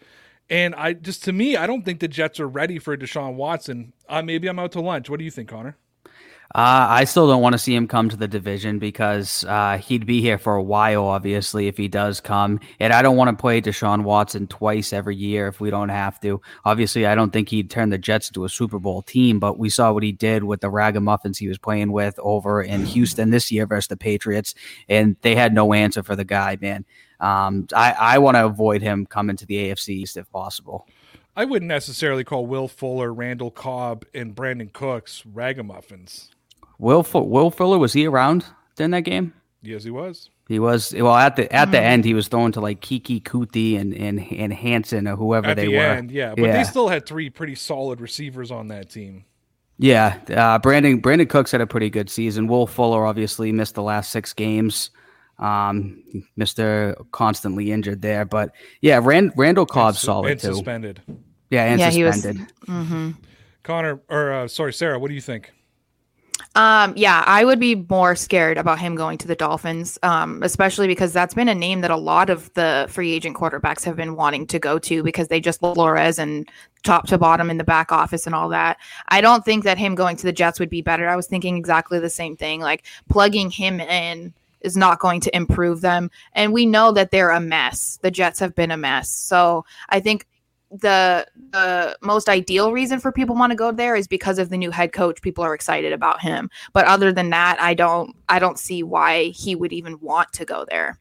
And 0.49 0.75
I 0.75 0.93
just, 0.93 1.23
to 1.23 1.31
me, 1.31 1.55
I 1.55 1.65
don't 1.65 1.83
think 1.83 2.01
the 2.01 2.07
Jets 2.09 2.39
are 2.41 2.47
ready 2.47 2.77
for 2.77 2.95
Deshaun 2.97 3.35
Watson. 3.35 3.93
Uh, 4.09 4.21
maybe 4.21 4.47
I'm 4.47 4.59
out 4.59 4.73
to 4.73 4.81
lunch. 4.81 5.09
What 5.09 5.19
do 5.19 5.25
you 5.25 5.31
think, 5.31 5.49
Connor? 5.49 5.77
Uh, 6.53 6.87
I 6.89 7.05
still 7.05 7.27
don't 7.27 7.41
want 7.41 7.53
to 7.53 7.59
see 7.59 7.73
him 7.75 7.87
come 7.87 8.07
to 8.09 8.15
the 8.15 8.27
division 8.27 8.77
because 8.77 9.43
uh, 9.45 9.77
he'd 9.77 10.05
be 10.05 10.21
here 10.21 10.37
for 10.37 10.55
a 10.55 10.63
while, 10.63 11.05
obviously, 11.05 11.67
if 11.67 11.75
he 11.75 11.87
does 11.87 12.21
come. 12.21 12.59
And 12.79 12.93
I 12.93 13.01
don't 13.01 13.17
want 13.17 13.35
to 13.35 13.41
play 13.41 13.61
Deshaun 13.61 14.03
Watson 14.03 14.47
twice 14.47 14.93
every 14.93 15.15
year 15.15 15.47
if 15.47 15.59
we 15.59 15.69
don't 15.69 15.89
have 15.89 16.19
to. 16.21 16.41
Obviously, 16.63 17.05
I 17.07 17.15
don't 17.15 17.33
think 17.33 17.49
he'd 17.49 17.69
turn 17.69 17.89
the 17.89 17.97
Jets 17.97 18.29
into 18.29 18.45
a 18.45 18.49
Super 18.49 18.79
Bowl 18.79 19.01
team, 19.01 19.39
but 19.39 19.57
we 19.57 19.69
saw 19.69 19.91
what 19.91 20.03
he 20.03 20.11
did 20.11 20.43
with 20.43 20.61
the 20.61 20.69
ragamuffins 20.69 21.37
he 21.37 21.47
was 21.47 21.57
playing 21.57 21.91
with 21.91 22.17
over 22.19 22.61
in 22.61 22.85
Houston 22.85 23.31
this 23.31 23.51
year 23.51 23.65
versus 23.65 23.87
the 23.87 23.97
Patriots, 23.97 24.53
and 24.87 25.15
they 25.21 25.35
had 25.35 25.53
no 25.53 25.73
answer 25.73 26.03
for 26.03 26.15
the 26.15 26.25
guy, 26.25 26.57
man. 26.61 26.85
Um, 27.19 27.67
I, 27.73 27.91
I 27.93 28.17
want 28.19 28.35
to 28.35 28.45
avoid 28.45 28.81
him 28.81 29.05
coming 29.05 29.35
to 29.37 29.45
the 29.45 29.55
AFC 29.55 29.89
East 29.89 30.17
if 30.17 30.29
possible. 30.31 30.87
I 31.35 31.43
wouldn't 31.43 31.67
necessarily 31.67 32.23
call 32.23 32.45
Will 32.45 32.67
Fuller, 32.69 33.13
Randall 33.13 33.51
Cobb, 33.51 34.05
and 34.13 34.33
Brandin 34.33 34.71
Cooks 34.71 35.23
ragamuffins. 35.23 36.29
Will 36.79 37.03
Fu- 37.03 37.19
Will 37.19 37.49
Fuller 37.51 37.77
was 37.77 37.93
he 37.93 38.05
around 38.07 38.45
during 38.75 38.91
that 38.91 39.01
game? 39.01 39.33
Yes, 39.61 39.83
he 39.83 39.91
was. 39.91 40.29
He 40.47 40.59
was 40.59 40.93
well 40.93 41.15
at 41.15 41.35
the 41.37 41.51
at 41.51 41.71
the 41.71 41.79
end. 41.79 42.05
He 42.05 42.13
was 42.13 42.27
thrown 42.27 42.51
to 42.51 42.61
like 42.61 42.79
Keke 42.81 43.23
Coutee 43.23 43.79
and 43.79 43.93
and 43.95 44.19
and 44.31 44.53
Hansen 44.53 45.07
or 45.07 45.15
whoever 45.15 45.47
At 45.47 45.55
they 45.57 45.65
the 45.67 45.75
were. 45.77 45.81
end, 45.83 46.11
yeah. 46.11 46.35
But 46.35 46.45
Yeah. 46.45 46.57
they 46.57 46.63
still 46.63 46.87
had 46.87 47.05
three 47.07 47.29
pretty 47.31 47.55
solid 47.55 47.99
receivers 47.99 48.51
on 48.51 48.67
that 48.67 48.89
team. 48.91 49.25
Yeah, 49.79 50.19
uh, 50.29 50.59
Brandon 50.59 51.01
Brandin 51.01 51.27
Cooks 51.29 51.51
had 51.51 51.61
a 51.61 51.67
pretty 51.67 51.89
good 51.89 52.09
season. 52.11 52.45
Will 52.47 52.67
Fuller 52.67 53.05
obviously 53.07 53.51
missed 53.51 53.73
the 53.75 53.81
last 53.81 54.11
six 54.11 54.33
games. 54.33 54.91
Um, 55.39 56.03
Mister 56.37 56.95
constantly 57.11 57.71
injured 57.71 58.01
there, 58.01 58.23
but 58.23 58.51
yeah, 58.81 58.99
Rand, 59.03 59.33
Randall 59.35 59.65
Cobb's 59.65 59.99
Su- 59.99 60.05
solid 60.05 60.31
and 60.33 60.39
too. 60.39 60.53
suspended. 60.53 61.01
yeah, 61.49 61.65
and 61.65 61.79
Yeah, 61.79 61.89
he 61.89 62.03
was- 62.03 62.21
suspended. 62.21 62.47
hmm 62.67 63.11
Connor, 63.63 63.99
or 64.09 64.31
uh, 64.31 64.47
sorry, 64.47 64.71
Sarah, 64.73 64.99
what 64.99 65.07
do 65.09 65.15
you 65.15 65.21
think? 65.21 65.51
Um, 66.55 66.93
yeah, 66.95 67.21
I 67.27 67.43
would 67.43 67.59
be 67.59 67.75
more 67.75 68.15
scared 68.15 68.57
about 68.57 68.79
him 68.79 68.95
going 68.95 69.17
to 69.17 69.27
the 69.27 69.35
Dolphins, 69.35 69.99
um, 70.03 70.41
especially 70.41 70.87
because 70.87 71.11
that's 71.11 71.33
been 71.33 71.49
a 71.49 71.55
name 71.55 71.81
that 71.81 71.91
a 71.91 71.97
lot 71.97 72.29
of 72.29 72.53
the 72.53 72.87
free 72.89 73.11
agent 73.11 73.35
quarterbacks 73.35 73.83
have 73.83 73.97
been 73.97 74.15
wanting 74.15 74.47
to 74.47 74.59
go 74.59 74.79
to 74.79 75.03
because 75.03 75.27
they 75.27 75.41
just 75.41 75.59
Flores 75.59 76.17
and 76.17 76.49
top 76.83 77.07
to 77.07 77.17
bottom 77.17 77.49
in 77.49 77.57
the 77.57 77.65
back 77.65 77.91
office 77.91 78.25
and 78.25 78.33
all 78.33 78.47
that. 78.49 78.77
I 79.09 79.19
don't 79.19 79.43
think 79.43 79.65
that 79.65 79.77
him 79.77 79.95
going 79.95 80.15
to 80.15 80.23
the 80.23 80.31
Jets 80.31 80.59
would 80.59 80.69
be 80.69 80.81
better. 80.81 81.09
I 81.09 81.17
was 81.17 81.27
thinking 81.27 81.57
exactly 81.57 81.99
the 81.99 82.09
same 82.09 82.37
thing. 82.37 82.61
Like 82.61 82.85
plugging 83.09 83.49
him 83.49 83.81
in 83.81 84.33
is 84.61 84.77
not 84.77 84.99
going 84.99 85.19
to 85.21 85.35
improve 85.35 85.81
them. 85.81 86.09
And 86.33 86.53
we 86.53 86.65
know 86.65 86.93
that 86.93 87.11
they're 87.11 87.31
a 87.31 87.39
mess. 87.41 87.99
The 88.01 88.11
Jets 88.11 88.39
have 88.39 88.55
been 88.55 88.71
a 88.71 88.77
mess. 88.77 89.09
So 89.09 89.65
I 89.89 89.99
think 89.99 90.25
the 90.81 91.25
the 91.51 91.97
most 92.01 92.29
ideal 92.29 92.71
reason 92.71 92.99
for 92.99 93.11
people 93.11 93.35
want 93.35 93.51
to 93.51 93.55
go 93.55 93.71
there 93.71 93.95
is 93.95 94.07
because 94.07 94.39
of 94.39 94.49
the 94.49 94.57
new 94.57 94.71
head 94.71 94.93
coach 94.93 95.21
people 95.21 95.43
are 95.43 95.53
excited 95.53 95.93
about 95.93 96.21
him. 96.21 96.49
But 96.73 96.85
other 96.85 97.11
than 97.11 97.29
that 97.29 97.61
i 97.61 97.73
don't 97.73 98.15
i 98.29 98.39
don't 98.39 98.59
see 98.59 98.83
why 98.83 99.25
he 99.25 99.55
would 99.55 99.73
even 99.73 99.99
want 99.99 100.33
to 100.33 100.45
go 100.45 100.65
there. 100.69 100.99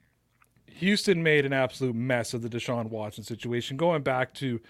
Houston 0.67 1.23
made 1.23 1.47
an 1.47 1.53
absolute 1.53 1.95
mess 1.95 2.35
of 2.35 2.43
the 2.43 2.49
deshaun 2.49 2.91
watson 2.91 3.23
situation. 3.23 3.77
Going 3.77 4.03
back 4.03 4.35
to 4.35 4.61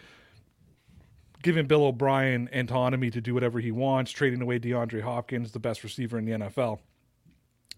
giving 1.43 1.67
bill 1.67 1.85
o'brien 1.85 2.49
autonomy 2.55 3.11
to 3.11 3.21
do 3.21 3.35
whatever 3.35 3.61
he 3.61 3.71
wants 3.71 4.11
trading 4.11 4.41
away 4.41 4.59
deandre 4.59 5.03
hopkins 5.03 5.53
the 5.53 5.59
best 5.59 5.85
receiver 5.85 6.17
in 6.17 6.25
the 6.25 6.33
nfl 6.33 6.79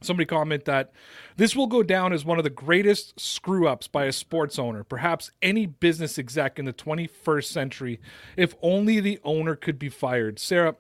Somebody 0.03 0.27
comment 0.27 0.67
that 0.67 0.93
this 1.37 1.57
will 1.57 1.67
go 1.67 1.83
down 1.83 2.13
as 2.13 2.25
one 2.25 2.39
of 2.39 2.45
the 2.45 2.51
greatest 2.51 3.19
screw 3.19 3.67
ups 3.67 3.89
by 3.89 4.05
a 4.05 4.13
sports 4.13 4.59
owner, 4.59 4.85
perhaps 4.85 5.31
any 5.41 5.67
business 5.67 6.19
exec 6.19 6.59
in 6.59 6.65
the 6.67 6.73
21st 6.73 7.45
century, 7.45 8.01
if 8.37 8.55
only 8.61 9.01
the 9.01 9.19
owner 9.25 9.57
could 9.57 9.79
be 9.79 9.89
fired. 9.89 10.39
Sarah, 10.39 10.77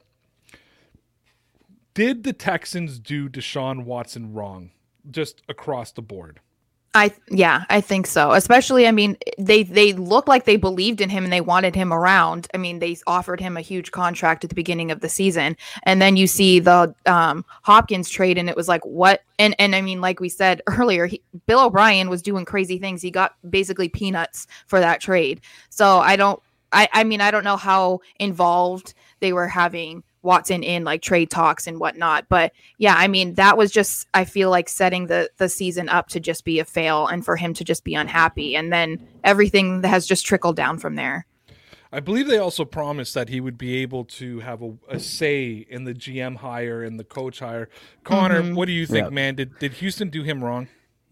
did 1.94 2.24
the 2.24 2.34
Texans 2.34 2.98
do 2.98 3.28
Deshaun 3.28 3.84
Watson 3.84 4.34
wrong 4.34 4.70
just 5.10 5.40
across 5.48 5.92
the 5.92 6.02
board? 6.02 6.40
I 6.94 7.12
yeah, 7.28 7.64
I 7.68 7.82
think 7.82 8.06
so. 8.06 8.32
Especially, 8.32 8.86
I 8.86 8.90
mean, 8.90 9.18
they 9.38 9.64
they 9.64 9.92
look 9.92 10.28
like 10.28 10.44
they 10.44 10.56
believed 10.56 11.00
in 11.02 11.10
him 11.10 11.24
and 11.24 11.32
they 11.32 11.42
wanted 11.42 11.74
him 11.74 11.92
around. 11.92 12.48
I 12.54 12.56
mean, 12.56 12.78
they 12.78 12.96
offered 13.06 13.38
him 13.38 13.56
a 13.56 13.60
huge 13.60 13.90
contract 13.90 14.44
at 14.44 14.50
the 14.50 14.56
beginning 14.56 14.90
of 14.90 15.00
the 15.00 15.08
season, 15.08 15.56
and 15.82 16.00
then 16.00 16.16
you 16.16 16.26
see 16.26 16.58
the 16.58 16.94
um, 17.04 17.44
Hopkins 17.62 18.08
trade, 18.08 18.38
and 18.38 18.48
it 18.48 18.56
was 18.56 18.68
like 18.68 18.84
what? 18.86 19.22
And 19.38 19.54
and 19.58 19.76
I 19.76 19.82
mean, 19.82 20.00
like 20.00 20.20
we 20.20 20.30
said 20.30 20.62
earlier, 20.66 21.06
he, 21.06 21.20
Bill 21.46 21.66
O'Brien 21.66 22.08
was 22.08 22.22
doing 22.22 22.46
crazy 22.46 22.78
things. 22.78 23.02
He 23.02 23.10
got 23.10 23.34
basically 23.50 23.90
peanuts 23.90 24.46
for 24.66 24.80
that 24.80 25.00
trade. 25.00 25.42
So 25.68 25.98
I 25.98 26.16
don't. 26.16 26.40
I 26.72 26.88
I 26.92 27.04
mean, 27.04 27.20
I 27.20 27.30
don't 27.30 27.44
know 27.44 27.58
how 27.58 28.00
involved 28.18 28.94
they 29.20 29.32
were 29.34 29.48
having 29.48 30.02
Watson 30.26 30.62
in 30.62 30.84
like 30.84 31.00
trade 31.00 31.30
talks 31.30 31.66
and 31.66 31.80
whatnot. 31.80 32.28
But 32.28 32.52
yeah, 32.76 32.94
I 32.96 33.08
mean, 33.08 33.34
that 33.34 33.56
was 33.56 33.70
just 33.70 34.06
I 34.12 34.26
feel 34.26 34.50
like 34.50 34.68
setting 34.68 35.06
the 35.06 35.30
the 35.38 35.48
season 35.48 35.88
up 35.88 36.08
to 36.08 36.20
just 36.20 36.44
be 36.44 36.58
a 36.58 36.64
fail 36.66 37.06
and 37.06 37.24
for 37.24 37.36
him 37.36 37.54
to 37.54 37.64
just 37.64 37.84
be 37.84 37.94
unhappy, 37.94 38.54
and 38.54 38.70
then 38.70 39.06
everything 39.24 39.82
has 39.84 40.06
just 40.06 40.26
trickled 40.26 40.56
down 40.56 40.78
from 40.78 40.96
there. 40.96 41.26
I 41.92 42.00
believe 42.00 42.26
they 42.26 42.38
also 42.38 42.64
promised 42.64 43.14
that 43.14 43.28
he 43.28 43.40
would 43.40 43.56
be 43.56 43.76
able 43.76 44.04
to 44.04 44.40
have 44.40 44.60
a, 44.60 44.74
a 44.88 45.00
say 45.00 45.66
in 45.68 45.84
the 45.84 45.94
GM 45.94 46.36
hire 46.36 46.82
and 46.82 46.98
the 46.98 47.04
coach 47.04 47.38
hire. 47.38 47.70
Connor, 48.04 48.42
mm-hmm. 48.42 48.54
what 48.54 48.66
do 48.66 48.72
you 48.72 48.86
think, 48.86 49.12
man? 49.12 49.36
Did 49.36 49.58
did 49.58 49.72
Houston 49.74 50.10
do 50.10 50.22
him 50.22 50.44
wrong? 50.44 50.68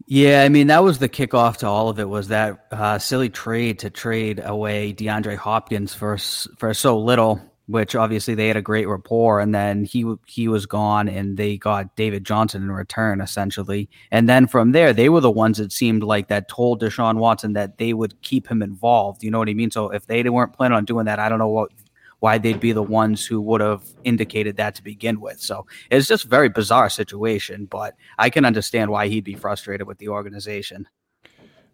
Yeah, 0.07 0.43
I 0.43 0.49
mean 0.49 0.67
that 0.67 0.83
was 0.83 0.99
the 0.99 1.09
kickoff 1.09 1.57
to 1.57 1.67
all 1.67 1.89
of 1.89 1.99
it. 1.99 2.07
Was 2.07 2.27
that 2.27 2.67
uh, 2.71 2.99
silly 2.99 3.29
trade 3.29 3.79
to 3.79 3.89
trade 3.89 4.39
away 4.43 4.93
DeAndre 4.93 5.37
Hopkins 5.37 5.93
for 5.93 6.17
for 6.17 6.73
so 6.73 6.99
little? 6.99 7.41
Which 7.67 7.95
obviously 7.95 8.35
they 8.35 8.47
had 8.47 8.57
a 8.57 8.61
great 8.61 8.87
rapport 8.87 9.39
and 9.39 9.53
then 9.53 9.85
he 9.85 10.05
he 10.27 10.47
was 10.47 10.65
gone 10.65 11.07
and 11.07 11.37
they 11.37 11.57
got 11.57 11.95
David 11.95 12.23
Johnson 12.23 12.61
in 12.61 12.71
return 12.71 13.21
essentially. 13.21 13.89
And 14.11 14.29
then 14.29 14.47
from 14.47 14.71
there 14.71 14.93
they 14.93 15.09
were 15.09 15.21
the 15.21 15.31
ones 15.31 15.57
that 15.57 15.71
seemed 15.71 16.03
like 16.03 16.27
that 16.27 16.47
told 16.47 16.81
Deshaun 16.81 17.17
Watson 17.17 17.53
that 17.53 17.77
they 17.77 17.93
would 17.93 18.21
keep 18.21 18.47
him 18.47 18.61
involved. 18.61 19.23
You 19.23 19.31
know 19.31 19.39
what 19.39 19.49
I 19.49 19.53
mean? 19.53 19.71
So 19.71 19.89
if 19.89 20.05
they 20.05 20.27
weren't 20.29 20.53
planning 20.53 20.77
on 20.77 20.85
doing 20.85 21.05
that 21.05 21.19
I 21.19 21.29
don't 21.29 21.39
know 21.39 21.47
what 21.47 21.71
why 22.19 22.37
they'd 22.37 22.59
be 22.59 22.71
the 22.71 22.81
ones 22.81 23.25
who 23.25 23.41
would 23.41 23.61
have 23.61 23.83
indicated 24.03 24.57
that 24.57 24.73
to 24.75 24.83
begin 24.83 25.19
with. 25.19 25.39
So 25.39 25.65
it's 25.91 26.07
just 26.07 26.25
a 26.25 26.29
very 26.29 26.49
bizarre 26.49 26.89
situation 26.89 27.65
but 27.65 27.95
I 28.19 28.29
can 28.29 28.45
understand 28.45 28.91
why 28.91 29.07
he'd 29.07 29.23
be 29.23 29.35
frustrated 29.35 29.87
with 29.87 29.97
the 29.97 30.09
organization. 30.09 30.87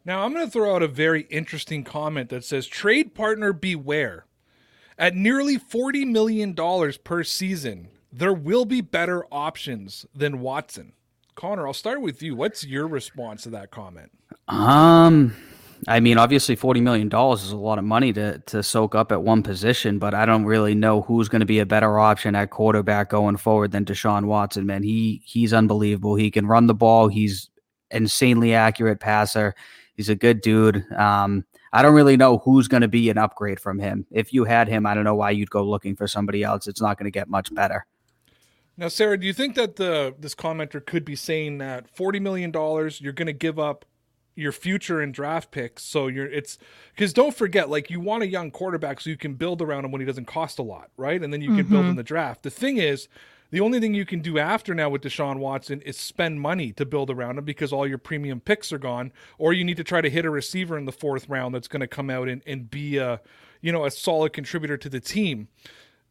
Now 0.05 0.23
I'm 0.23 0.33
going 0.33 0.45
to 0.45 0.51
throw 0.51 0.73
out 0.73 0.83
a 0.83 0.87
very 0.87 1.23
interesting 1.23 1.83
comment 1.83 2.29
that 2.29 2.45
says 2.45 2.65
trade 2.65 3.13
partner 3.13 3.51
beware 3.51 4.25
at 5.01 5.15
nearly 5.15 5.57
$40 5.57 6.07
million 6.07 6.55
per 7.03 7.23
season, 7.23 7.89
there 8.13 8.33
will 8.33 8.65
be 8.65 8.81
better 8.81 9.25
options 9.31 10.05
than 10.15 10.39
Watson. 10.39 10.93
Connor, 11.35 11.65
I'll 11.65 11.73
start 11.73 12.01
with 12.01 12.21
you. 12.21 12.35
What's 12.35 12.63
your 12.63 12.87
response 12.87 13.43
to 13.43 13.49
that 13.49 13.71
comment? 13.71 14.11
Um, 14.47 15.33
I 15.87 15.99
mean, 15.99 16.17
obviously, 16.17 16.55
forty 16.55 16.81
million 16.81 17.09
dollars 17.09 17.43
is 17.43 17.51
a 17.51 17.57
lot 17.57 17.79
of 17.79 17.85
money 17.85 18.13
to 18.13 18.37
to 18.39 18.61
soak 18.61 18.95
up 18.95 19.11
at 19.11 19.23
one 19.23 19.41
position, 19.41 19.97
but 19.97 20.13
I 20.13 20.25
don't 20.25 20.45
really 20.45 20.75
know 20.75 21.01
who's 21.01 21.29
going 21.29 21.39
to 21.39 21.45
be 21.45 21.59
a 21.59 21.65
better 21.65 21.97
option 21.97 22.35
at 22.35 22.49
quarterback 22.49 23.09
going 23.09 23.37
forward 23.37 23.71
than 23.71 23.85
Deshaun 23.85 24.25
Watson. 24.25 24.65
Man, 24.65 24.83
he 24.83 25.21
he's 25.25 25.53
unbelievable. 25.53 26.15
He 26.15 26.29
can 26.29 26.45
run 26.45 26.67
the 26.67 26.75
ball. 26.75 27.07
He's 27.07 27.49
insanely 27.89 28.53
accurate 28.53 28.99
passer. 28.99 29.55
He's 29.95 30.09
a 30.09 30.15
good 30.15 30.41
dude. 30.41 30.85
Um, 30.93 31.45
I 31.73 31.81
don't 31.81 31.93
really 31.93 32.17
know 32.17 32.39
who's 32.39 32.67
going 32.67 32.81
to 32.81 32.87
be 32.87 33.09
an 33.09 33.17
upgrade 33.17 33.59
from 33.59 33.79
him. 33.79 34.05
If 34.11 34.33
you 34.33 34.43
had 34.43 34.67
him, 34.67 34.85
I 34.85 34.93
don't 34.93 35.03
know 35.03 35.15
why 35.15 35.31
you'd 35.31 35.49
go 35.49 35.63
looking 35.63 35.95
for 35.95 36.07
somebody 36.07 36.43
else. 36.43 36.67
It's 36.67 36.81
not 36.81 36.97
going 36.97 37.05
to 37.05 37.11
get 37.11 37.29
much 37.29 37.53
better. 37.53 37.85
Now, 38.77 38.87
Sarah, 38.87 39.17
do 39.17 39.27
you 39.27 39.33
think 39.33 39.55
that 39.55 39.75
the 39.75 40.15
this 40.17 40.33
commenter 40.33 40.83
could 40.85 41.05
be 41.05 41.15
saying 41.15 41.59
that 41.59 41.89
forty 41.95 42.19
million 42.19 42.51
dollars 42.51 42.99
you're 42.99 43.13
going 43.13 43.27
to 43.27 43.33
give 43.33 43.59
up 43.59 43.85
your 44.35 44.51
future 44.51 45.01
in 45.01 45.11
draft 45.11 45.51
picks? 45.51 45.83
So 45.83 46.07
you're 46.07 46.25
it's 46.25 46.57
because 46.95 47.13
don't 47.13 47.35
forget, 47.35 47.69
like 47.69 47.89
you 47.89 47.99
want 47.99 48.23
a 48.23 48.27
young 48.27 48.49
quarterback 48.49 48.99
so 48.99 49.09
you 49.09 49.17
can 49.17 49.35
build 49.35 49.61
around 49.61 49.85
him 49.85 49.91
when 49.91 50.01
he 50.01 50.07
doesn't 50.07 50.25
cost 50.25 50.57
a 50.59 50.63
lot, 50.63 50.89
right? 50.97 51.21
And 51.21 51.31
then 51.31 51.41
you 51.41 51.49
can 51.49 51.65
mm-hmm. 51.65 51.73
build 51.73 51.85
in 51.85 51.95
the 51.95 52.03
draft. 52.03 52.43
The 52.43 52.49
thing 52.49 52.77
is, 52.77 53.07
the 53.51 53.59
only 53.59 53.79
thing 53.79 53.93
you 53.93 54.05
can 54.05 54.21
do 54.21 54.39
after 54.39 54.73
now 54.73 54.89
with 54.89 55.03
Deshaun 55.03 55.37
Watson 55.37 55.81
is 55.81 55.97
spend 55.97 56.41
money 56.41 56.71
to 56.73 56.85
build 56.85 57.09
around 57.09 57.37
him 57.37 57.45
because 57.45 57.71
all 57.71 57.87
your 57.87 57.97
premium 57.97 58.39
picks 58.39 58.73
are 58.73 58.77
gone, 58.77 59.11
or 59.37 59.53
you 59.53 59.63
need 59.63 59.77
to 59.77 59.83
try 59.83 60.01
to 60.01 60.09
hit 60.09 60.25
a 60.25 60.29
receiver 60.29 60.77
in 60.77 60.85
the 60.85 60.91
fourth 60.91 61.29
round 61.29 61.53
that's 61.53 61.67
going 61.67 61.81
to 61.81 61.87
come 61.87 62.09
out 62.09 62.27
and, 62.27 62.41
and 62.47 62.71
be 62.71 62.97
a, 62.97 63.21
you 63.61 63.71
know, 63.71 63.85
a 63.85 63.91
solid 63.91 64.33
contributor 64.33 64.77
to 64.77 64.89
the 64.89 64.99
team. 64.99 65.49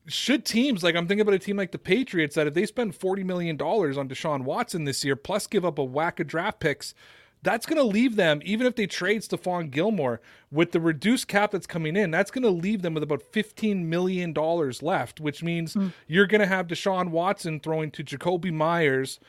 Should 0.07 0.45
teams 0.45 0.83
like 0.83 0.95
I'm 0.95 1.07
thinking 1.07 1.23
about 1.23 1.35
a 1.35 1.39
team 1.39 1.57
like 1.57 1.73
the 1.73 1.79
Patriots 1.79 2.35
that 2.35 2.47
if 2.47 2.55
they 2.55 2.67
spend 2.67 2.95
forty 2.95 3.23
million 3.23 3.57
dollars 3.57 3.99
on 3.99 4.09
Deshaun 4.09 4.45
Watson 4.45 4.85
this 4.85 5.05
year, 5.05 5.15
plus 5.17 5.47
give 5.47 5.65
up 5.65 5.79
a 5.79 5.85
whack 5.85 6.21
of 6.21 6.27
draft 6.27 6.59
picks, 6.59 6.95
that's 7.43 7.67
going 7.67 7.79
to 7.79 7.85
leave 7.85 8.17
them, 8.17 8.41
even 8.45 8.67
if 8.67 8.77
they 8.77 8.87
trade 8.87 9.23
Stephon 9.23 9.71
Gilmore 9.71 10.21
with 10.51 10.73
the 10.73 10.81
reduced 10.81 11.29
cap 11.29 11.51
that's 11.51 11.67
coming 11.67 11.97
in, 11.97 12.11
that's 12.11 12.31
going 12.31 12.43
to 12.43 12.51
leave 12.51 12.83
them 12.83 12.95
with 12.95 13.03
about 13.03 13.23
$15 13.33 13.85
million 13.85 14.35
left, 14.83 15.21
which 15.21 15.43
means 15.43 15.75
mm. 15.75 15.93
you're 16.07 16.27
going 16.27 16.41
to 16.41 16.47
have 16.47 16.67
Deshaun 16.67 17.11
Watson 17.11 17.61
throwing 17.61 17.91
to 17.93 18.05
Jakobi 18.05 18.53
Meyers, 18.53 19.21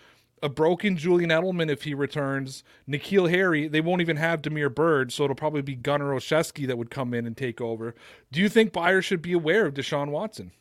a 0.43 0.49
broken 0.49 0.97
Julian 0.97 1.29
Edelman 1.29 1.69
if 1.69 1.83
he 1.83 1.93
returns, 1.93 2.63
N'Keal 2.89 3.29
Harry. 3.29 3.67
They 3.67 3.81
won't 3.81 4.01
even 4.01 4.17
have 4.17 4.41
Damiere 4.41 4.69
Byrd, 4.69 5.13
so 5.13 5.23
it'll 5.23 5.35
probably 5.35 5.61
be 5.61 5.75
Gunner 5.75 6.13
Olszewski 6.13 6.67
that 6.67 6.77
would 6.77 6.89
come 6.89 7.13
in 7.13 7.25
and 7.25 7.37
take 7.37 7.61
over. 7.61 7.95
Do 8.31 8.41
you 8.41 8.49
think 8.49 8.73
buyers 8.73 9.05
should 9.05 9.21
be 9.21 9.33
aware 9.33 9.67
of 9.67 9.75
Deshaun 9.75 10.09
Watson? 10.09 10.51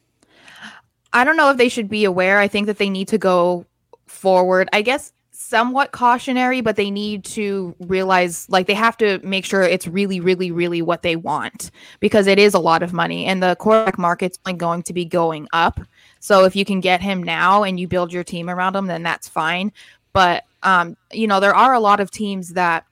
I 1.13 1.25
don't 1.25 1.37
know 1.37 1.51
if 1.51 1.57
they 1.57 1.69
should 1.69 1.89
be 1.89 2.05
aware. 2.05 2.39
I 2.39 2.47
think 2.47 2.67
that 2.67 2.79
they 2.79 2.91
need 2.91 3.09
to 3.09 3.19
go 3.19 3.67
forward. 4.07 4.69
I 4.73 4.83
guess 4.83 5.13
somewhat 5.51 5.91
cautionary, 5.91 6.61
but 6.61 6.77
they 6.77 6.93
need 6.93 7.25
to 7.25 7.75
realize 7.81 8.49
like 8.49 8.69
they 8.69 8.75
have 8.75 8.97
to 8.97 9.19
make 9.25 9.45
sure 9.45 9.63
it's 9.63 9.89
really, 9.89 10.21
really, 10.21 10.53
really 10.53 10.81
what 10.81 11.03
they 11.03 11.17
want 11.17 11.73
because 11.99 12.29
it 12.29 12.39
is 12.39 12.55
a 12.55 12.59
lot 12.61 12.85
of 12.85 12.93
money 12.93 13.27
and 13.27 13.43
the 13.43 13.57
quarterback 13.57 13.99
market's 13.99 14.39
only 14.47 14.57
going 14.57 14.81
to 14.85 14.93
be 14.93 15.05
going 15.05 15.49
up. 15.53 15.81
So 16.21 16.45
if 16.45 16.55
you 16.55 16.65
can 16.65 16.79
get 16.79 17.01
him 17.01 17.21
now 17.21 17.65
and 17.65 17.81
you 17.81 17.89
build 17.89 18.13
your 18.13 18.23
team 18.23 18.49
around 18.49 18.77
him, 18.77 18.87
then 18.87 19.03
that's 19.03 19.29
fine. 19.29 19.73
But 20.13 20.45
um, 20.63 20.97
you 21.13 21.27
know, 21.27 21.41
there 21.41 21.55
are 21.55 21.75
a 21.75 21.81
lot 21.81 21.99
of 21.99 22.13
teams 22.13 22.51
that 22.51 22.87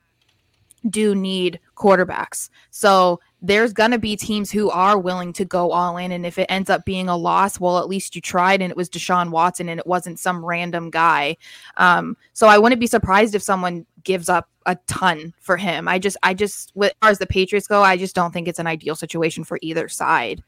do 0.90 1.14
need 1.14 1.60
quarterbacks. 1.76 2.50
So 2.70 3.20
there's 3.40 3.72
going 3.72 3.92
to 3.92 3.98
be 3.98 4.16
teams 4.16 4.50
who 4.50 4.68
are 4.70 4.98
willing 4.98 5.32
to 5.34 5.44
go 5.44 5.70
all 5.70 5.96
in. 5.96 6.10
And 6.10 6.26
if 6.26 6.38
it 6.38 6.46
ends 6.48 6.68
up 6.68 6.84
being 6.84 7.08
a 7.08 7.16
loss, 7.16 7.60
well, 7.60 7.78
at 7.78 7.88
least 7.88 8.16
you 8.16 8.20
tried 8.20 8.60
and 8.60 8.70
it 8.70 8.76
was 8.76 8.90
Deshaun 8.90 9.30
Watson 9.30 9.68
and 9.68 9.78
it 9.78 9.86
wasn't 9.86 10.18
some 10.18 10.44
random 10.44 10.90
guy. 10.90 11.36
Um, 11.76 12.16
so 12.32 12.48
I 12.48 12.58
wouldn't 12.58 12.80
be 12.80 12.86
surprised 12.86 13.34
if 13.34 13.42
someone 13.42 13.86
gives 14.02 14.28
up 14.28 14.48
a 14.66 14.76
ton 14.86 15.34
for 15.40 15.56
him. 15.56 15.86
I 15.86 15.98
just, 15.98 16.16
I 16.22 16.34
just, 16.34 16.72
as 16.82 16.90
far 17.00 17.10
as 17.10 17.18
the 17.18 17.26
Patriots 17.26 17.68
go, 17.68 17.82
I 17.82 17.96
just 17.96 18.14
don't 18.14 18.32
think 18.32 18.48
it's 18.48 18.58
an 18.58 18.66
ideal 18.66 18.96
situation 18.96 19.44
for 19.44 19.58
either 19.62 19.88
side. 19.88 20.42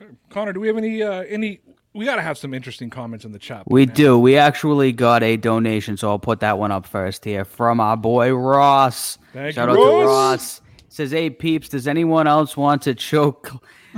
Okay. 0.00 0.10
Connor, 0.30 0.54
do 0.54 0.60
we 0.60 0.68
have 0.68 0.78
any, 0.78 1.02
uh, 1.02 1.24
any, 1.28 1.60
we 1.92 2.06
got 2.06 2.16
to 2.16 2.22
have 2.22 2.38
some 2.38 2.54
interesting 2.54 2.88
comments 2.88 3.24
in 3.24 3.32
the 3.32 3.38
chat. 3.38 3.64
We 3.66 3.84
do. 3.84 4.18
We 4.18 4.36
actually 4.36 4.92
got 4.92 5.22
a 5.22 5.36
donation, 5.36 5.96
so 5.96 6.08
I'll 6.08 6.18
put 6.18 6.40
that 6.40 6.58
one 6.58 6.70
up 6.70 6.86
first 6.86 7.24
here 7.24 7.44
from 7.44 7.80
our 7.80 7.96
boy 7.96 8.32
Ross. 8.32 9.18
Thank 9.32 9.54
Shout 9.54 9.68
you, 9.68 9.74
out 9.74 9.78
Ross. 9.78 10.02
to 10.02 10.06
Ross 10.06 10.60
says, 10.98 11.10
"Hey 11.12 11.30
peeps, 11.30 11.70
does 11.70 11.88
anyone 11.88 12.26
else 12.26 12.56
want 12.56 12.82
to 12.82 12.94
choke 12.94 13.50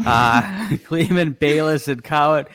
uh, 0.06 0.76
Kleiman 0.84 1.32
Bayless 1.32 1.88
and 1.88 2.04
Cowherd?" 2.04 2.48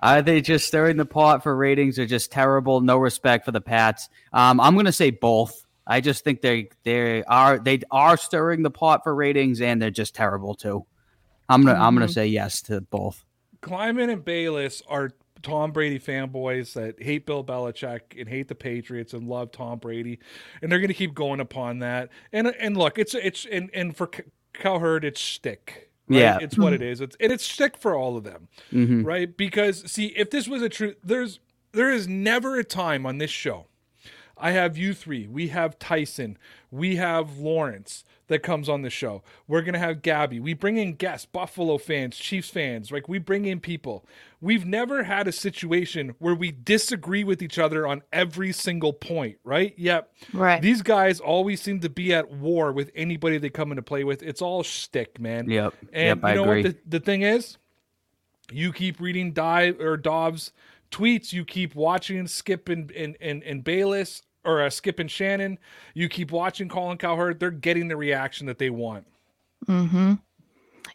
Are 0.00 0.20
they 0.20 0.40
just 0.40 0.66
stirring 0.66 0.96
the 0.96 1.06
pot 1.06 1.44
for 1.44 1.54
ratings 1.54 1.96
or 1.96 2.06
just 2.06 2.32
terrible? 2.32 2.80
No 2.80 2.98
respect 2.98 3.44
for 3.44 3.52
the 3.52 3.60
Pats. 3.60 4.08
Um, 4.32 4.60
I'm 4.60 4.74
going 4.74 4.86
to 4.86 4.92
say 4.92 5.10
both. 5.10 5.64
I 5.86 6.00
just 6.00 6.24
think 6.24 6.40
they 6.40 6.70
they 6.82 7.22
are 7.22 7.58
they 7.58 7.80
are 7.90 8.16
stirring 8.16 8.62
the 8.62 8.70
pot 8.70 9.02
for 9.04 9.14
ratings 9.14 9.60
and 9.60 9.80
they're 9.80 9.90
just 9.90 10.14
terrible 10.14 10.54
too. 10.54 10.84
I'm 11.48 11.64
gonna 11.64 11.78
I'm 11.78 11.94
gonna 11.94 12.08
say 12.08 12.26
yes 12.26 12.62
to 12.62 12.80
both. 12.80 13.24
Kleiman 13.60 14.10
and 14.10 14.24
Bayless 14.24 14.82
are 14.88 15.10
Tom 15.42 15.72
Brady 15.72 15.98
fanboys 15.98 16.72
that 16.74 17.02
hate 17.02 17.26
Bill 17.26 17.42
Belichick 17.44 18.18
and 18.18 18.28
hate 18.28 18.48
the 18.48 18.54
Patriots 18.54 19.12
and 19.12 19.28
love 19.28 19.52
Tom 19.52 19.78
Brady, 19.78 20.18
and 20.60 20.70
they're 20.70 20.78
going 20.78 20.88
to 20.88 20.94
keep 20.94 21.14
going 21.14 21.40
upon 21.40 21.80
that. 21.80 22.10
And 22.32 22.48
and 22.48 22.76
look, 22.76 22.98
it's 22.98 23.14
it's 23.14 23.46
and 23.50 23.70
and 23.74 23.96
for 23.96 24.10
Cowherd, 24.52 25.04
it's 25.04 25.20
stick. 25.20 25.90
Right? 26.08 26.18
Yeah. 26.18 26.38
it's 26.40 26.58
what 26.58 26.72
it 26.72 26.82
is. 26.82 27.00
It's 27.00 27.16
and 27.20 27.32
it's 27.32 27.44
shtick 27.44 27.76
for 27.78 27.94
all 27.94 28.16
of 28.16 28.24
them, 28.24 28.48
Mhm. 28.72 29.04
right? 29.06 29.34
Because 29.34 29.90
see, 29.90 30.06
if 30.08 30.30
this 30.30 30.48
was 30.48 30.60
a 30.62 30.68
true, 30.68 30.94
there's 31.02 31.38
there 31.72 31.90
is 31.90 32.06
never 32.08 32.56
a 32.58 32.64
time 32.64 33.06
on 33.06 33.18
this 33.18 33.30
show. 33.30 33.66
I 34.42 34.50
have 34.50 34.76
you 34.76 34.92
three. 34.92 35.28
We 35.28 35.48
have 35.48 35.78
Tyson. 35.78 36.36
We 36.72 36.96
have 36.96 37.38
Lawrence 37.38 38.04
that 38.26 38.42
comes 38.42 38.68
on 38.68 38.82
the 38.82 38.90
show. 38.90 39.22
We're 39.46 39.62
gonna 39.62 39.78
have 39.78 40.02
Gabby. 40.02 40.40
We 40.40 40.52
bring 40.52 40.78
in 40.78 40.94
guests, 40.94 41.26
Buffalo 41.26 41.78
fans, 41.78 42.16
Chiefs 42.16 42.50
fans. 42.50 42.90
Like 42.90 43.08
we 43.08 43.18
bring 43.18 43.44
in 43.44 43.60
people. 43.60 44.04
We've 44.40 44.66
never 44.66 45.04
had 45.04 45.28
a 45.28 45.32
situation 45.32 46.16
where 46.18 46.34
we 46.34 46.50
disagree 46.50 47.22
with 47.22 47.40
each 47.40 47.56
other 47.56 47.86
on 47.86 48.02
every 48.12 48.50
single 48.52 48.92
point, 48.92 49.36
right? 49.44 49.74
Yep. 49.76 50.12
Right. 50.32 50.60
these 50.60 50.82
guys 50.82 51.20
always 51.20 51.62
seem 51.62 51.78
to 51.80 51.88
be 51.88 52.12
at 52.12 52.32
war 52.32 52.72
with 52.72 52.90
anybody 52.96 53.38
they 53.38 53.48
come 53.48 53.70
into 53.70 53.82
play 53.82 54.02
with. 54.02 54.24
It's 54.24 54.42
all 54.42 54.64
shtick, 54.64 55.20
man. 55.20 55.48
Yep. 55.48 55.74
And 55.92 56.20
yep, 56.20 56.24
I 56.24 56.30
you 56.30 56.34
know 56.34 56.42
agree. 56.44 56.62
what 56.64 56.84
the, 56.84 56.98
the 56.98 57.00
thing 57.00 57.22
is? 57.22 57.58
You 58.50 58.72
keep 58.72 58.98
reading 58.98 59.32
Dive 59.32 59.80
or 59.80 59.96
Dobbs 59.96 60.50
tweets, 60.92 61.32
you 61.32 61.44
keep 61.44 61.74
watching 61.74 62.26
Skip 62.28 62.68
and 62.68 62.90
and, 62.92 63.16
and, 63.20 63.42
and 63.42 63.64
Bayless 63.64 64.22
or 64.44 64.62
uh, 64.62 64.70
Skip 64.70 64.98
and 64.98 65.10
Shannon, 65.10 65.58
you 65.94 66.08
keep 66.08 66.30
watching 66.30 66.68
Colin 66.68 66.98
Cowherd, 66.98 67.38
they're 67.38 67.50
getting 67.50 67.88
the 67.88 67.96
reaction 67.96 68.46
that 68.46 68.58
they 68.58 68.70
want. 68.70 69.06
Mm-hmm. 69.66 70.14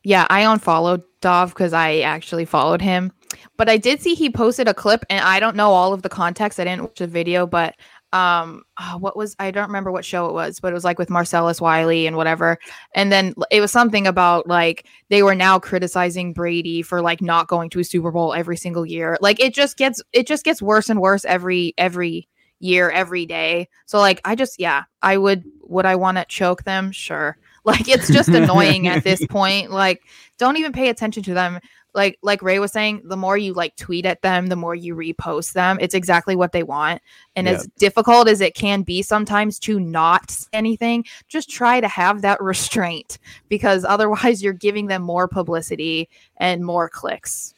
Yeah, 0.03 0.27
I 0.29 0.41
unfollowed 0.41 1.03
Dov 1.21 1.49
because 1.49 1.73
I 1.73 1.99
actually 1.99 2.45
followed 2.45 2.81
him. 2.81 3.11
But 3.57 3.69
I 3.69 3.77
did 3.77 4.01
see 4.01 4.13
he 4.13 4.29
posted 4.29 4.67
a 4.67 4.73
clip, 4.73 5.03
and 5.09 5.19
I 5.19 5.39
don't 5.39 5.55
know 5.55 5.71
all 5.71 5.93
of 5.93 6.01
the 6.01 6.09
context. 6.09 6.59
I 6.59 6.63
didn't 6.63 6.83
watch 6.83 6.99
the 6.99 7.07
video, 7.07 7.45
but 7.45 7.75
um, 8.13 8.63
uh, 8.77 8.97
what 8.97 9.17
was 9.17 9.35
I 9.37 9.51
don't 9.51 9.67
remember 9.67 9.91
what 9.91 10.05
show 10.05 10.27
it 10.27 10.33
was, 10.33 10.59
but 10.59 10.71
it 10.71 10.73
was 10.73 10.85
like 10.85 10.97
with 10.97 11.09
Marcellus 11.09 11.59
Wiley 11.59 12.07
and 12.07 12.15
whatever. 12.15 12.57
And 12.95 13.11
then 13.11 13.33
it 13.51 13.59
was 13.59 13.71
something 13.71 14.07
about 14.07 14.47
like 14.47 14.85
they 15.09 15.23
were 15.23 15.35
now 15.35 15.59
criticizing 15.59 16.31
Brady 16.31 16.81
for 16.81 17.01
like 17.01 17.21
not 17.21 17.47
going 17.47 17.69
to 17.71 17.79
a 17.79 17.83
Super 17.83 18.11
Bowl 18.11 18.33
every 18.33 18.55
single 18.55 18.85
year. 18.85 19.17
Like 19.19 19.41
it 19.41 19.53
just 19.53 19.77
gets 19.77 20.01
it 20.13 20.25
just 20.25 20.45
gets 20.45 20.61
worse 20.61 20.89
and 20.89 21.01
worse 21.01 21.25
every 21.25 21.73
every 21.77 22.29
year, 22.59 22.89
every 22.89 23.25
day. 23.25 23.69
So 23.85 23.99
like 23.99 24.21
I 24.25 24.35
just 24.35 24.59
yeah, 24.59 24.83
I 25.01 25.17
would 25.17 25.43
would 25.63 25.85
I 25.85 25.95
want 25.95 26.17
to 26.17 26.25
choke 26.25 26.63
them? 26.63 26.91
Sure. 26.91 27.37
Like 27.67 27.89
it's 27.89 28.07
just 28.07 28.29
annoying 28.29 28.87
at 28.87 29.03
this 29.03 29.25
point. 29.29 29.71
Like 29.71 30.01
don't 30.37 30.55
even 30.55 30.71
pay 30.71 30.87
attention 30.87 31.21
to 31.23 31.33
them. 31.33 31.59
Like 31.93 32.17
like 32.21 32.41
Ray 32.41 32.59
was 32.59 32.71
saying, 32.71 33.01
the 33.03 33.17
more 33.17 33.37
you 33.37 33.51
like 33.53 33.75
tweet 33.75 34.05
at 34.05 34.21
them, 34.21 34.47
the 34.47 34.55
more 34.55 34.73
you 34.73 34.95
repost 34.95 35.51
them. 35.51 35.77
It's 35.81 35.93
exactly 35.93 36.37
what 36.37 36.53
they 36.53 36.63
want. 36.63 37.01
And 37.35 37.45
Yeah. 37.45 37.55
as 37.55 37.67
difficult 37.77 38.29
as 38.29 38.39
it 38.39 38.55
can 38.55 38.83
be 38.83 39.01
sometimes 39.01 39.59
to 39.59 39.81
not 39.81 40.31
say 40.31 40.47
anything, 40.53 41.03
just 41.27 41.49
try 41.49 41.81
to 41.81 41.89
have 41.89 42.21
that 42.21 42.41
restraint 42.41 43.17
because 43.49 43.83
otherwise 43.83 44.41
you're 44.41 44.53
giving 44.53 44.87
them 44.87 45.01
more 45.01 45.27
publicity 45.27 46.07
and 46.37 46.63
more 46.63 46.87
clicks. 46.87 47.53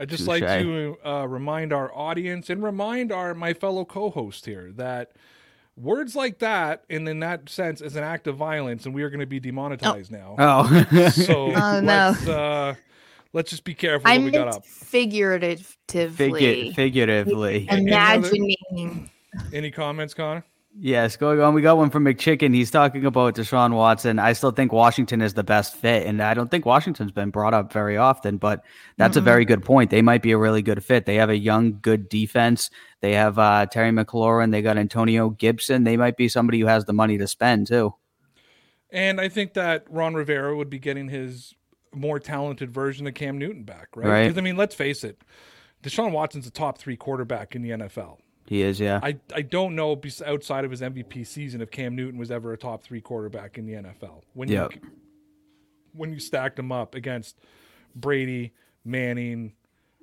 I'd 0.00 0.08
just 0.08 0.26
like 0.26 0.42
to 0.42 0.96
uh, 1.04 1.26
remind 1.28 1.72
our 1.72 1.94
audience 1.94 2.48
and 2.50 2.62
remind 2.62 3.12
our 3.12 3.34
my 3.34 3.52
fellow 3.52 3.84
co-host 3.84 4.46
here 4.46 4.72
that 4.76 5.12
words 5.76 6.16
like 6.16 6.38
that 6.38 6.84
and 6.90 7.06
in 7.08 7.20
that 7.20 7.48
sense 7.50 7.80
is 7.80 7.96
an 7.96 8.02
act 8.02 8.26
of 8.26 8.36
violence 8.36 8.86
and 8.86 8.94
we 8.94 9.02
are 9.02 9.10
going 9.10 9.20
to 9.20 9.26
be 9.26 9.38
demonetized 9.40 10.10
now. 10.10 10.34
oh. 10.38 11.10
So 11.10 11.52
Oh, 11.54 11.80
no. 11.80 12.14
let's 12.14 12.26
uh, 12.28 12.74
let's 13.34 13.50
just 13.50 13.64
be 13.64 13.74
careful 13.74 14.08
I 14.10 14.16
what 14.18 14.24
we 14.24 14.30
got 14.30 14.48
up. 14.48 14.64
figuratively. 14.66 15.68
Figu- 16.08 16.74
figuratively. 16.74 17.66
And- 17.68 17.88
and 17.88 17.94
other- 18.24 18.34
imagining. 18.34 19.10
Any 19.52 19.70
comments, 19.70 20.12
Connor? 20.14 20.44
Yes, 20.78 21.16
going 21.16 21.40
on. 21.40 21.52
We 21.52 21.62
got 21.62 21.76
one 21.76 21.90
from 21.90 22.04
McChicken. 22.04 22.54
He's 22.54 22.70
talking 22.70 23.04
about 23.04 23.34
Deshaun 23.34 23.74
Watson. 23.74 24.20
I 24.20 24.32
still 24.34 24.52
think 24.52 24.72
Washington 24.72 25.20
is 25.20 25.34
the 25.34 25.42
best 25.42 25.74
fit, 25.74 26.06
and 26.06 26.22
I 26.22 26.32
don't 26.32 26.48
think 26.48 26.64
Washington's 26.64 27.10
been 27.10 27.30
brought 27.30 27.54
up 27.54 27.72
very 27.72 27.96
often. 27.96 28.36
But 28.36 28.64
that's 28.96 29.16
a 29.16 29.20
Mm-mm. 29.20 29.24
very 29.24 29.44
good 29.44 29.64
point. 29.64 29.90
They 29.90 30.00
might 30.00 30.22
be 30.22 30.30
a 30.30 30.38
really 30.38 30.62
good 30.62 30.82
fit. 30.84 31.06
They 31.06 31.16
have 31.16 31.28
a 31.28 31.36
young, 31.36 31.80
good 31.82 32.08
defense. 32.08 32.70
They 33.00 33.12
have 33.14 33.36
uh, 33.38 33.66
Terry 33.66 33.90
McLaurin. 33.90 34.52
They 34.52 34.62
got 34.62 34.78
Antonio 34.78 35.30
Gibson. 35.30 35.82
They 35.82 35.96
might 35.96 36.16
be 36.16 36.28
somebody 36.28 36.60
who 36.60 36.66
has 36.66 36.84
the 36.84 36.92
money 36.92 37.18
to 37.18 37.26
spend 37.26 37.66
too. 37.66 37.94
And 38.90 39.20
I 39.20 39.28
think 39.28 39.54
that 39.54 39.84
Ron 39.88 40.14
Rivera 40.14 40.56
would 40.56 40.70
be 40.70 40.78
getting 40.78 41.08
his 41.08 41.54
more 41.92 42.20
talented 42.20 42.70
version 42.70 43.06
of 43.08 43.14
Cam 43.14 43.38
Newton 43.38 43.64
back, 43.64 43.88
right? 43.96 44.08
Right. 44.08 44.22
Because 44.24 44.38
I 44.38 44.42
mean, 44.42 44.56
let's 44.56 44.74
face 44.74 45.02
it, 45.02 45.20
Deshaun 45.82 46.12
Watson's 46.12 46.46
a 46.46 46.50
top 46.50 46.78
three 46.78 46.96
quarterback 46.96 47.56
in 47.56 47.62
the 47.62 47.70
NFL. 47.70 48.18
He 48.50 48.62
is, 48.62 48.80
yeah. 48.80 48.98
I, 49.00 49.16
I 49.32 49.42
don't 49.42 49.76
know 49.76 49.96
outside 50.26 50.64
of 50.64 50.72
his 50.72 50.80
MVP 50.80 51.24
season 51.24 51.60
if 51.60 51.70
Cam 51.70 51.94
Newton 51.94 52.18
was 52.18 52.32
ever 52.32 52.52
a 52.52 52.56
top 52.58 52.82
three 52.82 53.00
quarterback 53.00 53.58
in 53.58 53.64
the 53.64 53.74
NFL. 53.74 54.22
When 54.34 54.48
Yep. 54.48 54.74
you 54.74 54.80
when 55.92 56.12
you 56.12 56.18
stacked 56.18 56.58
him 56.58 56.72
up 56.72 56.96
against 56.96 57.36
Brady, 57.94 58.52
Manning, 58.84 59.52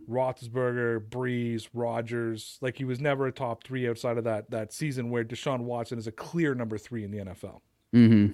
Roethlisberger, 0.10 1.01
Brees, 1.10 1.67
Rodgers, 1.73 2.57
like 2.62 2.77
he 2.77 2.86
was 2.86 3.01
never 3.01 3.27
a 3.27 3.33
top 3.33 3.65
three 3.65 3.86
outside 3.89 4.17
of 4.17 4.23
that 4.23 4.49
that 4.51 4.71
season 4.71 5.10
where 5.10 5.25
Deshaun 5.25 5.63
Watson 5.63 5.97
is 5.99 6.07
a 6.07 6.12
clear 6.13 6.55
number 6.55 6.77
three 6.77 7.03
in 7.03 7.12
the 7.12 7.17
NFL. 7.17 7.60
hmm 7.91 8.27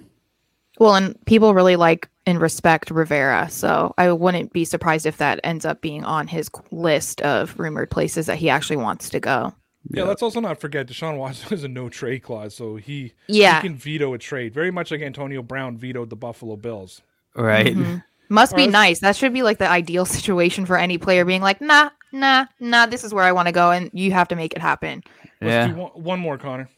Well, 0.78 0.94
and 0.94 1.26
people 1.26 1.54
really 1.54 1.74
like 1.74 2.08
and 2.24 2.40
respect 2.40 2.92
Rivera, 2.92 3.50
so 3.50 3.92
I 3.98 4.12
wouldn't 4.12 4.52
be 4.52 4.64
surprised 4.64 5.06
if 5.06 5.16
that 5.16 5.40
ends 5.42 5.64
up 5.64 5.80
being 5.80 6.04
on 6.04 6.28
his 6.28 6.48
list 6.70 7.20
of 7.22 7.58
rumored 7.58 7.90
places 7.90 8.26
that 8.26 8.36
he 8.36 8.48
actually 8.48 8.76
wants 8.76 9.10
to 9.10 9.18
go. 9.18 9.52
Yeah, 9.90 10.04
let's 10.04 10.22
also 10.22 10.40
not 10.40 10.60
forget 10.60 10.86
Deshaun 10.86 11.18
Watson 11.18 11.48
has 11.50 11.64
a 11.64 11.68
no 11.68 11.88
trade 11.88 12.22
clause, 12.22 12.54
so 12.54 12.76
he 12.76 13.12
Yeah. 13.28 13.60
he 13.60 13.68
can 13.68 13.76
veto 13.76 14.14
a 14.14 14.18
trade, 14.18 14.54
very 14.54 14.70
much 14.70 14.90
like 14.90 15.02
Antonio 15.02 15.42
Brown 15.42 15.76
vetoed 15.76 16.10
the 16.10 16.16
Buffalo 16.16 16.56
Bills. 16.56 17.02
Right. 17.36 17.74
Mhm. 17.76 18.02
Must 18.30 18.56
be 18.56 18.66
Or- 18.66 18.70
nice. 18.70 19.00
That 19.00 19.16
should 19.16 19.34
be 19.34 19.42
like 19.42 19.58
the 19.58 19.68
ideal 19.68 20.06
situation 20.06 20.64
for 20.66 20.76
any 20.78 20.96
player 20.98 21.24
being 21.26 21.42
like, 21.42 21.60
nah, 21.60 21.90
nah, 22.12 22.46
nah, 22.58 22.86
this 22.86 23.04
is 23.04 23.12
where 23.12 23.24
I 23.24 23.32
want 23.32 23.46
to 23.48 23.52
go, 23.52 23.70
and 23.70 23.90
you 23.92 24.12
have 24.12 24.28
to 24.28 24.36
make 24.36 24.54
it 24.54 24.60
happen. 24.62 25.02
Let's 25.42 25.52
Yeah. 25.52 25.66
do 25.68 25.74
one, 25.74 25.90
one 25.92 26.20
more, 26.20 26.38
Connor. 26.38 26.70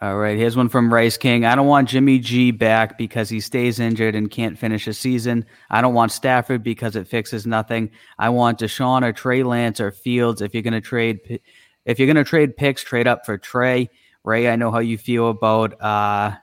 All 0.00 0.16
right, 0.16 0.36
here's 0.36 0.56
one 0.56 0.70
from 0.70 0.92
Rice 0.92 1.18
King. 1.18 1.44
I 1.44 1.54
don't 1.54 1.66
want 1.66 1.90
Jimmy 1.90 2.18
G 2.18 2.50
back 2.50 2.96
because 2.96 3.28
he 3.28 3.38
stays 3.38 3.78
injured 3.78 4.14
and 4.14 4.30
can't 4.30 4.58
finish 4.58 4.88
a 4.88 4.94
season. 4.94 5.44
I 5.70 5.82
don't 5.82 5.92
want 5.94 6.10
Stafford 6.10 6.62
because 6.64 6.96
it 6.96 7.06
fixes 7.06 7.46
nothing. 7.46 7.90
I 8.18 8.30
want 8.30 8.58
Deshaun 8.58 9.04
or 9.04 9.12
Trey 9.12 9.42
Lance 9.42 9.80
or 9.80 9.90
Fields. 9.90 10.40
If 10.40 10.54
you're 10.54 10.62
gonna 10.64 10.80
trade, 10.80 11.22
pi- 11.22 11.38
if 11.84 11.98
you're 11.98 12.06
gonna 12.06 12.24
trade 12.24 12.56
picks, 12.56 12.82
trade 12.82 13.06
up 13.06 13.26
for 13.26 13.38
Trey. 13.38 13.90
Ray, 14.24 14.48
I 14.48 14.56
know 14.56 14.70
how 14.70 14.78
you 14.78 14.96
feel 14.96 15.28
about 15.28 15.80
uh, 15.82 16.36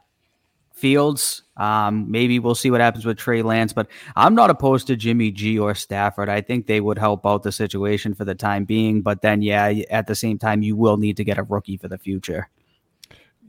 Fields. 0.72 1.44
Um, 1.58 2.10
maybe 2.10 2.40
we'll 2.40 2.56
see 2.56 2.72
what 2.72 2.82
happens 2.82 3.06
with 3.06 3.18
Trey 3.18 3.42
Lance, 3.42 3.72
but 3.74 3.88
I'm 4.16 4.34
not 4.34 4.50
opposed 4.50 4.88
to 4.88 4.96
Jimmy 4.96 5.32
G 5.32 5.60
or 5.60 5.76
Stafford. 5.76 6.30
I 6.30 6.42
think 6.42 6.66
they 6.66 6.82
would 6.82 6.98
help 6.98 7.26
out 7.26 7.44
the 7.44 7.52
situation 7.52 8.14
for 8.14 8.26
the 8.26 8.36
time 8.36 8.66
being. 8.66 9.02
But 9.02 9.22
then, 9.22 9.42
yeah, 9.42 9.68
at 9.90 10.08
the 10.08 10.16
same 10.16 10.40
time, 10.40 10.64
you 10.64 10.76
will 10.76 10.98
need 10.98 11.18
to 11.18 11.24
get 11.24 11.38
a 11.38 11.44
rookie 11.44 11.78
for 11.78 11.88
the 11.88 12.00
future. 12.00 12.50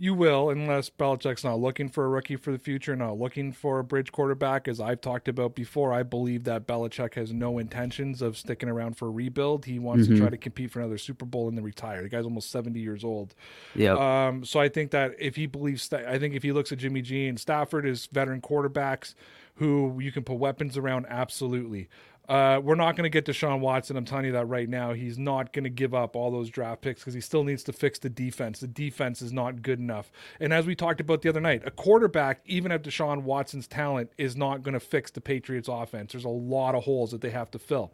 You 0.02 0.14
will, 0.14 0.50
unless 0.50 0.90
Belichick's 0.90 1.44
not 1.44 1.60
looking 1.60 1.88
for 1.88 2.04
a 2.04 2.08
rookie 2.08 2.34
for 2.34 2.50
the 2.50 2.58
future, 2.58 2.96
not 2.96 3.20
looking 3.20 3.52
for 3.52 3.78
a 3.78 3.84
bridge 3.84 4.10
quarterback. 4.10 4.66
As 4.66 4.80
I've 4.80 5.00
talked 5.00 5.28
about 5.28 5.54
before, 5.54 5.92
I 5.92 6.02
believe 6.02 6.42
that 6.42 6.66
Belichick 6.66 7.14
has 7.14 7.32
no 7.32 7.58
intentions 7.58 8.20
of 8.20 8.36
sticking 8.36 8.68
around 8.68 8.96
for 8.96 9.06
a 9.06 9.10
rebuild. 9.12 9.64
He 9.66 9.78
wants 9.78 10.08
Mhm. 10.08 10.14
to 10.14 10.16
try 10.18 10.28
to 10.28 10.36
compete 10.36 10.72
for 10.72 10.80
another 10.80 10.98
Super 10.98 11.24
Bowl 11.24 11.46
and 11.46 11.56
then 11.56 11.62
retire. 11.62 12.02
The 12.02 12.08
guy's 12.08 12.24
almost 12.24 12.50
70 12.50 12.80
years 12.80 13.04
old. 13.04 13.36
Yeah. 13.76 13.92
Um, 14.26 14.44
so 14.44 14.58
I 14.58 14.68
think 14.68 14.90
that 14.90 15.14
if 15.20 15.36
he 15.36 15.46
believes, 15.46 15.88
that, 15.90 16.04
I 16.08 16.18
think 16.18 16.34
if 16.34 16.42
he 16.42 16.50
looks 16.50 16.72
at 16.72 16.78
Jimmy 16.78 17.02
G 17.02 17.28
and 17.28 17.38
Stafford 17.38 17.86
as 17.86 18.06
veteran 18.06 18.40
quarterbacks 18.40 19.14
who 19.56 20.00
you 20.00 20.10
can 20.10 20.24
put 20.24 20.34
weapons 20.38 20.76
around, 20.76 21.06
absolutely. 21.10 21.88
Uh, 22.32 22.58
we're 22.60 22.74
not 22.74 22.96
going 22.96 23.02
to 23.02 23.10
get 23.10 23.26
Deshaun 23.26 23.60
Watson. 23.60 23.94
I'm 23.94 24.06
telling 24.06 24.24
you 24.24 24.32
that 24.32 24.46
right 24.46 24.66
now. 24.66 24.94
He's 24.94 25.18
not 25.18 25.52
going 25.52 25.64
to 25.64 25.70
give 25.70 25.92
up 25.92 26.16
all 26.16 26.30
those 26.30 26.48
draft 26.48 26.80
picks 26.80 27.02
because 27.02 27.12
he 27.12 27.20
still 27.20 27.44
needs 27.44 27.62
to 27.64 27.74
fix 27.74 27.98
the 27.98 28.08
defense. 28.08 28.60
The 28.60 28.68
defense 28.68 29.20
is 29.20 29.34
not 29.34 29.60
good 29.60 29.78
enough. 29.78 30.10
And 30.40 30.50
as 30.50 30.64
we 30.64 30.74
talked 30.74 30.98
about 30.98 31.20
the 31.20 31.28
other 31.28 31.42
night, 31.42 31.60
a 31.66 31.70
quarterback, 31.70 32.40
even 32.46 32.72
at 32.72 32.84
Deshaun 32.84 33.24
Watson's 33.24 33.66
talent, 33.66 34.12
is 34.16 34.34
not 34.34 34.62
going 34.62 34.72
to 34.72 34.80
fix 34.80 35.10
the 35.10 35.20
Patriots' 35.20 35.68
offense. 35.70 36.12
There's 36.12 36.24
a 36.24 36.30
lot 36.30 36.74
of 36.74 36.84
holes 36.84 37.10
that 37.10 37.20
they 37.20 37.28
have 37.28 37.50
to 37.50 37.58
fill. 37.58 37.92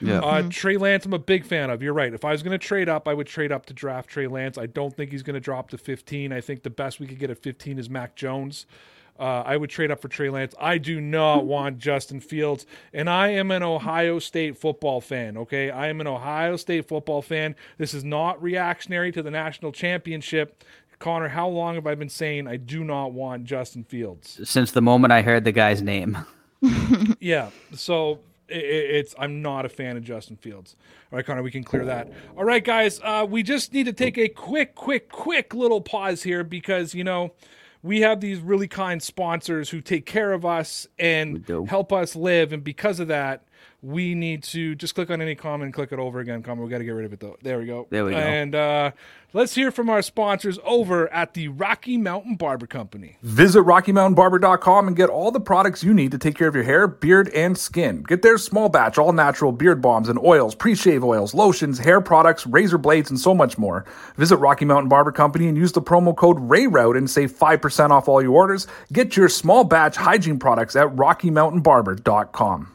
Yeah. 0.00 0.20
Uh, 0.20 0.48
Trey 0.48 0.78
Lance, 0.78 1.04
I'm 1.04 1.12
a 1.12 1.18
big 1.18 1.44
fan 1.44 1.68
of. 1.68 1.82
You're 1.82 1.92
right. 1.92 2.14
If 2.14 2.24
I 2.24 2.32
was 2.32 2.42
going 2.42 2.58
to 2.58 2.66
trade 2.66 2.88
up, 2.88 3.06
I 3.06 3.12
would 3.12 3.26
trade 3.26 3.52
up 3.52 3.66
to 3.66 3.74
draft 3.74 4.08
Trey 4.08 4.28
Lance. 4.28 4.56
I 4.56 4.64
don't 4.64 4.96
think 4.96 5.10
he's 5.10 5.22
going 5.22 5.34
to 5.34 5.40
drop 5.40 5.68
to 5.68 5.76
15. 5.76 6.32
I 6.32 6.40
think 6.40 6.62
the 6.62 6.70
best 6.70 7.00
we 7.00 7.06
could 7.06 7.18
get 7.18 7.28
at 7.28 7.36
15 7.36 7.78
is 7.78 7.90
Mac 7.90 8.16
Jones. 8.16 8.64
Uh, 9.18 9.42
I 9.46 9.56
would 9.56 9.70
trade 9.70 9.90
up 9.90 10.00
for 10.00 10.08
Trey 10.08 10.28
Lance. 10.28 10.54
I 10.58 10.78
do 10.78 11.00
not 11.00 11.46
want 11.46 11.78
Justin 11.78 12.20
Fields, 12.20 12.66
and 12.92 13.08
I 13.08 13.28
am 13.28 13.52
an 13.52 13.62
Ohio 13.62 14.18
State 14.18 14.58
football 14.58 15.00
fan. 15.00 15.36
Okay, 15.36 15.70
I 15.70 15.86
am 15.86 16.00
an 16.00 16.06
Ohio 16.08 16.56
State 16.56 16.88
football 16.88 17.22
fan. 17.22 17.54
This 17.78 17.94
is 17.94 18.02
not 18.02 18.42
reactionary 18.42 19.12
to 19.12 19.22
the 19.22 19.30
national 19.30 19.70
championship. 19.70 20.64
Connor, 20.98 21.28
how 21.28 21.48
long 21.48 21.74
have 21.76 21.86
I 21.86 21.94
been 21.94 22.08
saying 22.08 22.48
I 22.48 22.56
do 22.56 22.82
not 22.82 23.12
want 23.12 23.44
Justin 23.44 23.84
Fields? 23.84 24.40
Since 24.48 24.72
the 24.72 24.82
moment 24.82 25.12
I 25.12 25.22
heard 25.22 25.44
the 25.44 25.52
guy's 25.52 25.82
name. 25.82 26.18
yeah. 27.20 27.50
So 27.74 28.20
it's 28.48 29.14
I'm 29.18 29.42
not 29.42 29.64
a 29.64 29.68
fan 29.68 29.96
of 29.96 30.02
Justin 30.02 30.36
Fields. 30.36 30.76
All 31.12 31.16
right, 31.16 31.26
Connor, 31.26 31.42
we 31.42 31.50
can 31.50 31.64
clear 31.64 31.84
that. 31.84 32.10
All 32.36 32.44
right, 32.44 32.64
guys, 32.64 33.00
uh, 33.02 33.26
we 33.28 33.42
just 33.42 33.72
need 33.72 33.84
to 33.84 33.92
take 33.92 34.18
a 34.18 34.28
quick, 34.28 34.74
quick, 34.74 35.08
quick 35.08 35.54
little 35.54 35.80
pause 35.80 36.22
here 36.22 36.44
because 36.44 36.94
you 36.94 37.04
know 37.04 37.32
we 37.84 38.00
have 38.00 38.18
these 38.20 38.40
really 38.40 38.66
kind 38.66 39.00
sponsors 39.02 39.68
who 39.68 39.82
take 39.82 40.06
care 40.06 40.32
of 40.32 40.46
us 40.46 40.88
and 40.98 41.46
help 41.68 41.92
us 41.92 42.16
live, 42.16 42.54
and 42.54 42.64
because 42.64 42.98
of 42.98 43.08
that, 43.08 43.44
we 43.84 44.14
need 44.14 44.42
to 44.42 44.74
just 44.74 44.94
click 44.94 45.10
on 45.10 45.20
any 45.20 45.34
comment 45.34 45.74
click 45.74 45.92
it 45.92 45.98
over 45.98 46.20
again. 46.20 46.42
Comment, 46.42 46.64
we 46.64 46.70
got 46.70 46.78
to 46.78 46.84
get 46.84 46.92
rid 46.92 47.04
of 47.04 47.12
it 47.12 47.20
though. 47.20 47.36
There 47.42 47.58
we 47.58 47.66
go. 47.66 47.86
There 47.90 48.04
we 48.04 48.12
go. 48.12 48.16
And 48.16 48.54
uh, 48.54 48.92
let's 49.34 49.54
hear 49.54 49.70
from 49.70 49.90
our 49.90 50.00
sponsors 50.00 50.58
over 50.64 51.12
at 51.12 51.34
the 51.34 51.48
Rocky 51.48 51.98
Mountain 51.98 52.36
Barber 52.36 52.66
Company. 52.66 53.18
Visit 53.22 53.60
RockyMountainBarber.com 53.60 54.88
and 54.88 54.96
get 54.96 55.10
all 55.10 55.30
the 55.30 55.40
products 55.40 55.84
you 55.84 55.92
need 55.92 56.12
to 56.12 56.18
take 56.18 56.36
care 56.36 56.48
of 56.48 56.54
your 56.54 56.64
hair, 56.64 56.86
beard, 56.86 57.28
and 57.30 57.58
skin. 57.58 58.02
Get 58.04 58.22
their 58.22 58.38
small 58.38 58.70
batch, 58.70 58.96
all 58.96 59.12
natural 59.12 59.52
beard 59.52 59.82
bombs 59.82 60.08
and 60.08 60.18
oils, 60.18 60.54
pre 60.54 60.74
shave 60.74 61.04
oils, 61.04 61.34
lotions, 61.34 61.78
hair 61.78 62.00
products, 62.00 62.46
razor 62.46 62.78
blades, 62.78 63.10
and 63.10 63.20
so 63.20 63.34
much 63.34 63.58
more. 63.58 63.84
Visit 64.16 64.38
Rocky 64.38 64.64
Mountain 64.64 64.88
Barber 64.88 65.12
Company 65.12 65.48
and 65.48 65.58
use 65.58 65.72
the 65.72 65.82
promo 65.82 66.16
code 66.16 66.38
RAYROUTE 66.40 66.96
and 66.96 67.10
save 67.10 67.32
5% 67.32 67.90
off 67.90 68.08
all 68.08 68.22
your 68.22 68.32
orders. 68.32 68.66
Get 68.92 69.16
your 69.16 69.28
small 69.28 69.64
batch 69.64 69.96
hygiene 69.96 70.38
products 70.38 70.74
at 70.74 70.88
RockyMountainBarber.com. 70.88 72.73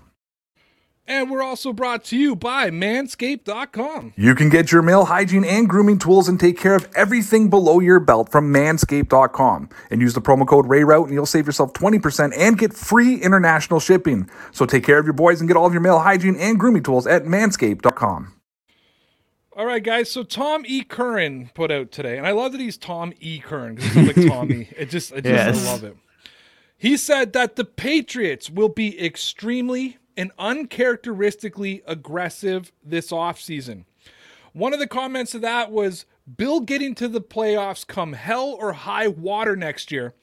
And 1.10 1.32
we're 1.32 1.42
also 1.42 1.74
brought 1.74 2.04
to 2.06 2.18
you 2.18 2.36
by 2.36 2.70
manscaped.com. 2.70 4.14
You 4.16 4.36
can 4.36 4.50
get 4.50 4.72
your 4.72 4.84
male 4.84 5.06
hygiene 5.06 5.44
and 5.44 5.68
grooming 5.68 5.98
tools 5.98 6.30
and 6.30 6.40
take 6.40 6.56
care 6.56 6.76
of 6.76 6.88
everything 6.96 7.50
below 7.50 7.80
your 7.80 8.00
belt 8.00 8.32
from 8.32 8.54
manscaped.com. 8.54 9.70
And 9.90 10.02
use 10.02 10.14
the 10.14 10.22
promo 10.22 10.48
code 10.48 10.68
RAYROUTE 10.68 11.06
and 11.06 11.14
you'll 11.16 11.26
save 11.26 11.48
yourself 11.48 11.74
20% 11.74 12.32
and 12.38 12.60
get 12.60 12.74
free 12.76 13.16
international 13.16 13.80
shipping. 13.80 14.30
So 14.52 14.68
take 14.68 14.84
care 14.84 15.00
of 15.00 15.06
your 15.06 15.14
boys 15.14 15.42
and 15.42 15.48
get 15.48 15.58
all 15.58 15.66
of 15.66 15.74
your 15.74 15.82
male 15.82 15.98
hygiene 15.98 16.36
and 16.36 16.60
grooming 16.60 16.84
tools 16.84 17.08
at 17.08 17.24
manscaped.com. 17.24 18.36
All 19.54 19.66
right, 19.66 19.84
guys. 19.84 20.12
So 20.12 20.22
Tom 20.22 20.64
E. 20.68 20.84
Curran 20.84 21.50
put 21.56 21.72
out 21.72 21.92
today, 21.92 22.18
and 22.20 22.28
I 22.28 22.32
love 22.32 22.52
that 22.52 22.62
he's 22.62 22.78
Tom 22.78 23.14
E. 23.20 23.40
Curran 23.40 23.76
because 23.76 23.90
it 23.90 23.94
sounds 23.94 24.18
like 24.18 24.28
Tommy. 24.28 24.70
It 24.78 24.90
just, 24.92 25.12
I 25.12 25.22
just 25.22 25.26
Yes. 25.26 25.68
I 25.68 25.72
love 25.72 25.84
it. 25.84 25.98
He 26.78 26.96
said 26.96 27.34
that 27.34 27.56
the 27.56 27.66
Patriots 27.66 28.50
will 28.50 28.70
be 28.70 29.04
extremely 29.04 29.98
and 30.20 30.34
uncharacteristically 30.38 31.82
aggressive 31.88 32.74
this 32.84 33.10
offseason. 33.10 33.86
One 34.52 34.74
of 34.74 34.80
the 34.80 34.88
comments 34.88 35.32
to 35.32 35.40
that 35.40 35.72
was 35.72 36.06
Bill 36.36 36.60
getting 36.60 36.94
to 36.96 37.08
the 37.08 37.22
playoffs 37.22 37.88
come 37.88 38.12
hell 38.12 38.58
or 38.60 38.74
high 38.74 39.08
water 39.08 39.56
next 39.56 39.94
year. 39.94 40.14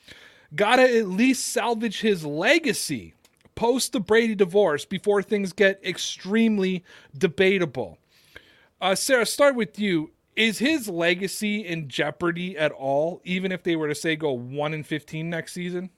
Gotta 0.54 0.82
at 0.82 1.09
least 1.09 1.46
salvage 1.46 2.02
his 2.02 2.26
legacy 2.26 3.14
post 3.54 3.94
the 3.94 4.00
Brady 4.00 4.35
divorce 4.35 4.85
before 4.85 5.22
things 5.22 5.54
get 5.54 5.80
extremely 5.82 6.85
debatable. 7.16 7.96
Uh, 8.82 8.94
Sarah, 8.94 9.24
start 9.24 9.54
with 9.54 9.78
you. 9.78 10.12
Is 10.37 10.59
his 10.59 10.90
legacy 10.90 11.66
in 11.66 11.88
jeopardy 11.88 12.59
at 12.59 12.70
all, 12.70 13.22
even 13.24 13.50
if 13.50 13.62
they 13.62 13.76
were 13.76 13.88
to 13.88 13.94
say 13.94 14.14
go 14.14 14.32
one 14.32 14.74
and 14.74 14.87
fifteen 14.87 15.30
next 15.30 15.54
season? 15.54 15.88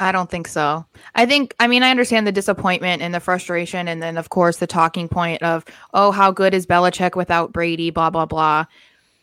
I 0.00 0.10
don't 0.10 0.30
think 0.30 0.48
so. 0.48 0.84
I 1.14 1.26
think, 1.26 1.54
I 1.60 1.68
mean, 1.68 1.82
I 1.82 1.90
understand 1.90 2.26
the 2.26 2.32
disappointment 2.32 3.02
and 3.02 3.14
the 3.14 3.20
frustration, 3.20 3.86
and 3.86 4.02
then, 4.02 4.16
of 4.16 4.30
course, 4.30 4.56
the 4.56 4.66
talking 4.66 5.08
point 5.08 5.42
of, 5.42 5.64
oh, 5.94 6.10
how 6.10 6.32
good 6.32 6.54
is 6.54 6.66
Belichick 6.66 7.14
without 7.14 7.52
Brady, 7.52 7.90
blah, 7.90 8.10
blah, 8.10 8.26
blah. 8.26 8.64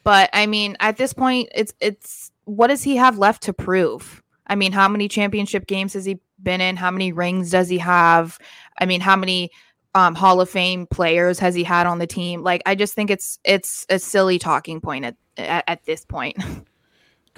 But 0.04 0.30
I 0.32 0.46
mean, 0.46 0.78
at 0.80 0.98
this 0.98 1.14
point, 1.14 1.50
it's, 1.54 1.74
it's, 1.82 2.32
what 2.46 2.68
does 2.68 2.82
he 2.82 2.96
have 2.96 3.18
left 3.18 3.44
to 3.44 3.54
prove? 3.54 4.24
I 4.48 4.56
mean, 4.56 4.72
how 4.72 4.88
many 4.88 5.08
championship 5.08 5.68
games 5.68 5.94
has 5.94 6.06
he 6.06 6.20
been 6.42 6.62
in? 6.62 6.78
How 6.78 6.92
many 6.92 7.12
rings 7.12 7.52
does 7.52 7.68
he 7.68 7.78
have? 7.80 8.40
I 8.80 8.86
mean, 8.86 9.02
how 9.02 9.16
many 9.16 9.52
um, 9.96 10.16
Hall 10.16 10.40
of 10.40 10.50
Fame 10.50 10.88
players 10.88 11.40
has 11.40 11.54
he 11.56 11.64
had 11.64 11.88
on 11.88 12.00
the 12.00 12.08
team? 12.08 12.42
Like, 12.42 12.62
I 12.66 12.76
just 12.76 12.94
think 12.94 13.12
it's, 13.12 13.38
it's 13.44 13.86
a 13.90 14.00
silly 14.00 14.40
talking 14.40 14.80
point 14.82 15.06
at, 15.06 15.16
at, 15.38 15.64
at 15.68 15.84
this 15.86 16.06
point. 16.06 16.38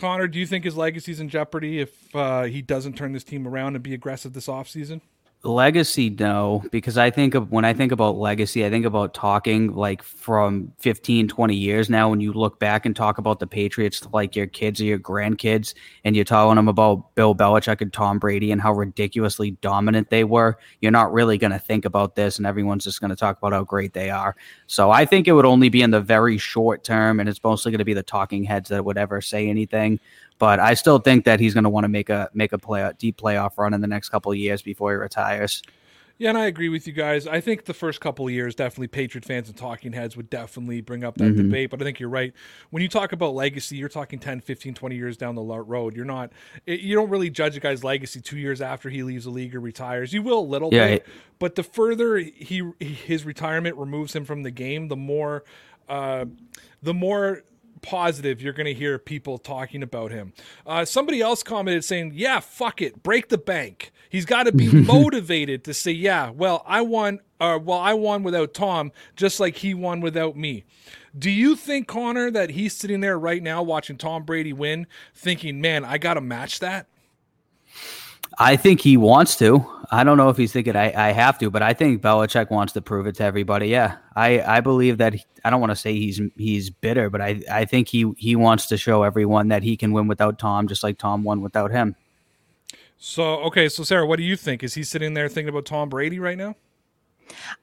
Connor, 0.02 0.28
do 0.28 0.40
you 0.40 0.48
think 0.48 0.66
his 0.66 0.76
legacy's 0.76 1.20
in 1.20 1.30
jeopardy 1.30 1.80
if 1.80 2.16
uh, 2.16 2.44
he 2.44 2.64
doesn't 2.64 2.98
turn 2.98 3.14
this 3.14 3.24
team 3.24 3.48
around 3.48 3.76
and 3.76 3.84
be 3.84 3.94
aggressive 3.94 4.34
this 4.34 4.48
offseason? 4.48 5.00
Legacy, 5.44 6.12
no, 6.12 6.64
because 6.70 7.00
I 7.00 7.10
think 7.10 7.34
of 7.34 7.52
when 7.52 7.66
I 7.66 7.74
think 7.74 7.92
about 7.92 8.16
legacy, 8.16 8.64
I 8.64 8.70
think 8.70 8.86
about 8.86 9.16
talking 9.16 9.74
like 9.74 10.04
from 10.04 10.72
15, 10.78 11.28
20 11.28 11.56
years 11.56 11.90
now. 11.90 12.12
When 12.12 12.22
you 12.22 12.32
look 12.32 12.60
back 12.60 12.86
and 12.86 12.96
talk 12.96 13.18
about 13.18 13.40
the 13.40 13.48
Patriots 13.48 14.06
like 14.14 14.36
your 14.36 14.46
kids 14.46 14.80
or 14.80 14.84
your 14.84 15.00
grandkids, 15.00 15.74
and 16.04 16.16
you're 16.16 16.26
telling 16.26 16.58
them 16.58 16.68
about 16.68 17.16
Bill 17.16 17.34
Belichick 17.34 17.82
and 17.82 17.92
Tom 17.92 18.20
Brady 18.20 18.52
and 18.52 18.62
how 18.62 18.72
ridiculously 18.72 19.52
dominant 19.62 20.12
they 20.12 20.24
were, 20.24 20.60
you're 20.80 20.92
not 20.92 21.12
really 21.12 21.40
going 21.40 21.54
to 21.54 21.60
think 21.60 21.86
about 21.86 22.16
this, 22.16 22.38
and 22.38 22.46
everyone's 22.46 22.84
just 22.84 23.02
going 23.02 23.10
to 23.10 23.16
talk 23.16 23.40
about 23.40 23.52
how 23.52 23.64
great 23.64 23.94
they 23.94 24.12
are. 24.12 24.36
So 24.68 24.92
I 24.92 25.06
think 25.06 25.28
it 25.28 25.32
would 25.32 25.46
only 25.46 25.70
be 25.70 25.82
in 25.82 25.90
the 25.90 26.02
very 26.02 26.38
short 26.38 26.84
term, 26.84 27.20
and 27.20 27.28
it's 27.28 27.44
mostly 27.44 27.72
going 27.72 27.80
to 27.80 27.86
be 27.86 27.96
the 27.96 28.04
talking 28.04 28.44
heads 28.44 28.70
that 28.70 28.86
would 28.86 29.00
ever 29.00 29.22
say 29.22 29.50
anything. 29.50 30.00
But 30.42 30.60
I 30.60 30.74
still 30.74 30.98
think 30.98 31.26
that 31.26 31.40
he's 31.40 31.54
going 31.54 31.66
to 31.66 31.70
want 31.70 31.84
to 31.84 31.88
make 31.88 32.10
a 32.10 32.28
make 32.34 32.52
a 32.52 32.58
play 32.58 32.82
a 32.82 32.94
deep 32.94 33.16
playoff 33.18 33.60
run 33.60 33.76
in 33.76 33.82
the 33.82 33.86
next 33.88 34.10
couple 34.10 34.32
of 34.32 34.40
years 34.40 34.64
before 34.64 34.90
he 34.92 34.98
retires. 34.98 35.62
Yeah, 36.18 36.30
and 36.30 36.38
I 36.38 36.46
agree 36.48 36.70
with 36.70 36.88
you 36.88 36.94
guys. 36.94 37.28
I 37.28 37.42
think 37.42 37.66
the 37.66 37.74
first 37.76 38.00
couple 38.02 38.26
of 38.28 38.34
years, 38.34 38.56
definitely 38.56 38.88
Patriot 38.88 39.24
fans 39.24 39.50
and 39.50 39.58
talking 39.58 39.94
heads 39.94 40.18
would 40.18 40.32
definitely 40.32 40.82
bring 40.82 41.04
up 41.04 41.16
that 41.20 41.26
Mm-hmm. 41.34 41.44
debate. 41.44 41.70
But 41.70 41.80
I 41.82 41.86
think 41.86 42.00
you're 42.00 42.10
right. 42.10 42.34
When 42.72 42.82
you 42.82 42.90
talk 42.90 43.12
about 43.12 43.36
legacy, 43.36 43.78
you're 43.78 43.88
talking 43.90 44.18
10, 44.18 44.42
15, 44.42 44.74
20 44.74 44.96
years 44.96 45.16
down 45.16 45.36
the 45.36 45.42
road. 45.44 45.96
You're 45.96 46.06
not, 46.06 46.32
it, 46.66 46.80
you 46.80 46.96
don't 46.96 47.10
really 47.12 47.30
judge 47.30 47.56
a 47.56 47.60
guy's 47.60 47.84
legacy 47.84 48.20
two 48.20 48.38
years 48.40 48.62
after 48.62 48.90
he 48.90 49.04
leaves 49.04 49.26
the 49.26 49.30
league 49.32 49.56
or 49.56 49.60
retires. 49.60 50.12
You 50.12 50.24
will 50.24 50.40
a 50.40 50.42
little 50.42 50.70
Yeah, 50.72 50.88
bit, 50.88 50.94
it- 50.94 51.08
but 51.38 51.54
the 51.54 51.64
further 51.64 52.18
he 52.18 52.68
his 52.80 53.26
retirement 53.26 53.78
removes 53.78 54.16
him 54.16 54.26
from 54.26 54.42
the 54.42 54.52
game, 54.52 54.88
the 54.88 54.96
more, 54.96 55.44
uh, 55.88 56.26
the 56.82 56.94
more 56.96 57.44
positive 57.82 58.42
you're 58.42 58.54
going 58.54 58.66
to 58.66 58.74
hear 58.74 58.98
people 59.00 59.38
talking 59.38 59.84
about 59.84 60.12
him. 60.12 60.34
Uh, 60.66 60.86
somebody 60.86 61.22
else 61.22 61.44
commented 61.44 61.84
saying, 61.84 62.14
"Yeah, 62.16 62.40
fuck 62.40 62.82
it, 62.82 63.04
break 63.04 63.30
the 63.30 63.38
bank." 63.38 63.92
He's 64.10 64.26
got 64.26 64.44
to 64.44 64.52
be 64.52 64.72
motivated 64.72 65.64
to 65.66 65.74
say, 65.74 65.92
"Yeah, 65.92 66.30
well, 66.30 66.64
I 66.68 66.82
won. 66.82 67.20
Uh, 67.40 67.60
well, 67.62 67.80
I 67.80 67.94
won 67.94 68.24
without 68.24 68.54
Tom, 68.54 68.92
just 69.16 69.40
like 69.40 69.58
he 69.58 69.74
won 69.74 70.02
without 70.02 70.36
me." 70.36 70.64
Do 71.18 71.30
you 71.30 71.56
think 71.56 71.88
Connor 71.88 72.32
that 72.32 72.52
he's 72.52 72.74
sitting 72.74 73.02
there 73.02 73.20
right 73.20 73.44
now 73.44 73.62
watching 73.62 73.98
Tom 73.98 74.24
Brady 74.24 74.54
win, 74.54 74.88
thinking, 75.14 75.62
"Man, 75.62 75.84
I 75.86 75.98
got 75.98 76.16
to 76.16 76.22
match 76.22 76.60
that"? 76.60 76.88
I 78.40 78.56
think 78.56 78.82
he 78.82 78.98
wants 78.98 79.36
to. 79.38 79.66
I 79.94 80.06
don't 80.06 80.16
know 80.16 80.30
if 80.30 80.38
he's 80.38 80.54
thinking 80.54 80.78
I, 80.78 81.10
I 81.10 81.12
have 81.12 81.38
to, 81.40 81.50
but 81.50 81.62
I 81.62 81.74
think 81.74 82.02
Belichick 82.02 82.50
wants 82.50 82.72
to 82.74 82.82
prove 82.82 83.08
it 83.08 83.16
to 83.16 83.24
everybody. 83.24 83.68
Yeah, 83.68 83.98
I, 84.16 84.40
I 84.42 84.62
believe 84.62 85.00
that. 85.00 85.16
He, 85.16 85.26
I 85.44 85.50
don't 85.50 85.60
want 85.60 85.72
to 85.72 85.76
say 85.76 85.94
he's 85.94 86.22
he's 86.38 86.70
bitter, 86.70 87.10
but 87.10 87.20
I, 87.20 87.42
I 87.52 87.66
think 87.66 87.90
he 87.90 88.12
he 88.18 88.38
wants 88.38 88.68
to 88.68 88.78
show 88.78 89.04
everyone 89.04 89.50
that 89.50 89.64
he 89.64 89.76
can 89.76 89.92
win 89.92 90.08
without 90.08 90.40
Tom, 90.40 90.70
just 90.70 90.82
like 90.82 90.98
Tom 90.98 91.24
won 91.24 91.42
without 91.42 91.72
him. 91.72 91.96
So, 92.98 93.40
okay, 93.42 93.68
so 93.68 93.84
Sarah, 93.84 94.06
what 94.06 94.18
do 94.18 94.24
you 94.24 94.38
think? 94.38 94.64
Is 94.64 94.76
he 94.76 94.84
sitting 94.84 95.16
there 95.16 95.28
thinking 95.28 95.50
about 95.50 95.66
Tom 95.66 95.90
Brady 95.90 96.20
right 96.20 96.38
now? 96.38 96.56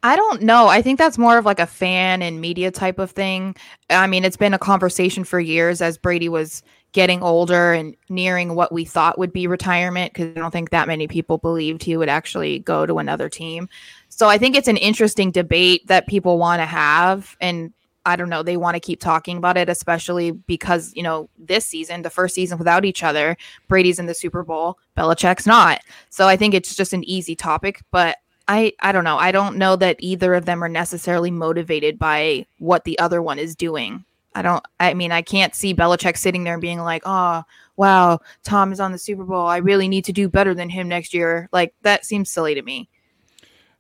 I 0.03 0.17
don't 0.17 0.43
know. 0.43 0.67
I 0.67 0.83
think 0.83 0.99
that's 0.99 1.17
more 1.17 1.39
of 1.39 1.45
like 1.45 1.61
a 1.61 1.67
fan 1.67 2.23
and 2.23 2.41
media 2.41 2.71
type 2.71 2.99
of 2.99 3.13
thing. 3.13 3.55
I 3.89 4.07
mean, 4.07 4.25
it's 4.25 4.37
been 4.37 4.55
a 4.55 4.59
conversation 4.59 5.25
for 5.25 5.41
years 5.41 5.81
as 5.81 5.97
Brady 5.97 6.29
was 6.29 6.63
getting 6.93 7.23
older 7.23 7.73
and 7.73 7.95
nearing 8.09 8.55
what 8.55 8.73
we 8.73 8.85
thought 8.85 9.19
would 9.19 9.33
be 9.33 9.47
retirement 9.47 10.13
because 10.13 10.37
I 10.37 10.41
don't 10.41 10.51
think 10.51 10.71
that 10.71 10.89
many 10.89 11.07
people 11.07 11.39
believed 11.39 11.83
he 11.83 11.97
would 11.97 12.09
actually 12.09 12.61
go 12.61 12.87
to 12.87 12.99
another 12.99 13.29
team. 13.29 13.69
So 14.09 14.29
I 14.29 14.39
think 14.39 14.57
it's 14.57 14.69
an 14.69 14.79
interesting 14.79 15.31
debate 15.31 15.87
that 15.87 16.07
people 16.07 16.39
want 16.39 16.61
to 16.61 16.67
have. 16.67 17.37
And 17.41 17.73
I 18.07 18.17
don't 18.17 18.31
know, 18.31 18.43
they 18.43 18.57
want 18.57 18.75
to 18.75 18.81
keep 18.81 19.01
talking 19.01 19.37
about 19.37 19.59
it, 19.59 19.69
especially 19.69 20.31
because, 20.31 20.93
you 20.95 21.03
know, 21.03 21.29
this 21.39 21.67
season, 21.67 22.03
the 22.03 22.11
first 22.11 22.35
season 22.35 22.57
without 22.57 22.87
each 22.87 23.03
other, 23.03 23.37
Brady's 23.69 23.99
in 23.99 24.07
the 24.07 24.15
Super 24.15 24.43
Bowl, 24.43 24.79
Belichick's 24.97 25.47
not. 25.47 25.83
So 26.09 26.27
I 26.27 26.37
think 26.37 26.55
it's 26.55 26.75
just 26.75 26.95
an 26.95 27.05
easy 27.05 27.37
topic. 27.37 27.83
But 27.91 28.17
I 28.49 28.73
I 28.81 28.93
don't 28.93 29.05
know. 29.05 29.19
I 29.19 29.31
don't 29.31 29.59
know 29.59 29.77
that 29.77 29.97
either 29.99 30.35
of 30.35 30.47
them 30.47 30.65
are 30.65 30.71
necessarily 30.71 31.31
motivated 31.31 31.99
by 31.99 32.47
what 32.59 32.85
the 32.85 32.99
other 32.99 33.21
one 33.21 33.39
is 33.39 33.55
doing. 33.55 34.07
I 34.35 34.43
don't 34.43 34.65
I 34.79 34.95
mean, 34.95 35.13
I 35.13 35.23
can't 35.23 35.55
see 35.55 35.75
Belichick 35.75 36.17
sitting 36.17 36.45
there 36.45 36.55
and 36.55 36.63
being 36.63 36.81
like, 36.81 37.03
"Oh, 37.05 37.43
wow, 37.77 38.21
Tom 38.45 38.73
is 38.73 38.81
on 38.81 38.93
the 38.93 38.99
Super 38.99 39.25
Bowl. 39.25 39.47
I 39.47 39.59
really 39.59 39.89
need 39.89 40.05
to 40.07 40.13
do 40.13 40.29
better 40.29 40.55
than 40.55 40.69
him 40.69 40.89
next 40.89 41.15
year." 41.15 41.49
Like 41.53 41.75
that 41.83 42.05
seems 42.05 42.31
silly 42.31 42.55
to 42.55 42.63
me. 42.63 42.89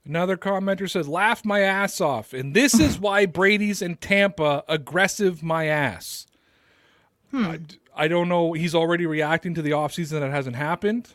Another 0.04 0.36
commenter 0.36 0.90
says, 0.90 1.06
"Laugh 1.06 1.44
my 1.44 1.60
ass 1.60 2.00
off," 2.00 2.32
and 2.32 2.54
this 2.54 2.78
is 2.80 2.98
why 3.00 3.26
Brady's 3.26 3.82
in 3.82 3.96
Tampa 3.96 4.64
aggressive 4.68 5.42
my 5.42 5.66
ass. 5.66 6.26
I, 7.32 7.60
I 7.94 8.08
don't 8.08 8.28
know. 8.28 8.54
He's 8.54 8.74
already 8.74 9.04
reacting 9.04 9.54
to 9.54 9.62
the 9.62 9.72
offseason 9.72 10.20
that 10.20 10.30
hasn't 10.30 10.56
happened. 10.56 11.10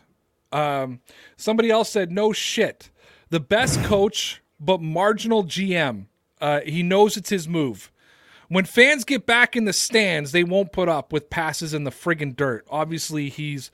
Um, 0.52 1.00
somebody 1.36 1.70
else 1.70 1.90
said, 1.90 2.12
"No 2.12 2.32
shit, 2.32 2.90
the 3.30 3.40
best 3.40 3.82
coach, 3.82 4.42
but 4.60 4.80
marginal 4.80 5.44
GM. 5.44 6.06
Uh, 6.40 6.60
he 6.60 6.82
knows 6.82 7.16
it's 7.16 7.30
his 7.30 7.48
move." 7.48 7.90
When 8.54 8.64
fans 8.66 9.02
get 9.02 9.26
back 9.26 9.56
in 9.56 9.64
the 9.64 9.72
stands, 9.72 10.30
they 10.30 10.44
won't 10.44 10.70
put 10.70 10.88
up 10.88 11.12
with 11.12 11.28
passes 11.28 11.74
in 11.74 11.82
the 11.82 11.90
friggin' 11.90 12.36
dirt. 12.36 12.64
Obviously, 12.70 13.28
he's 13.28 13.72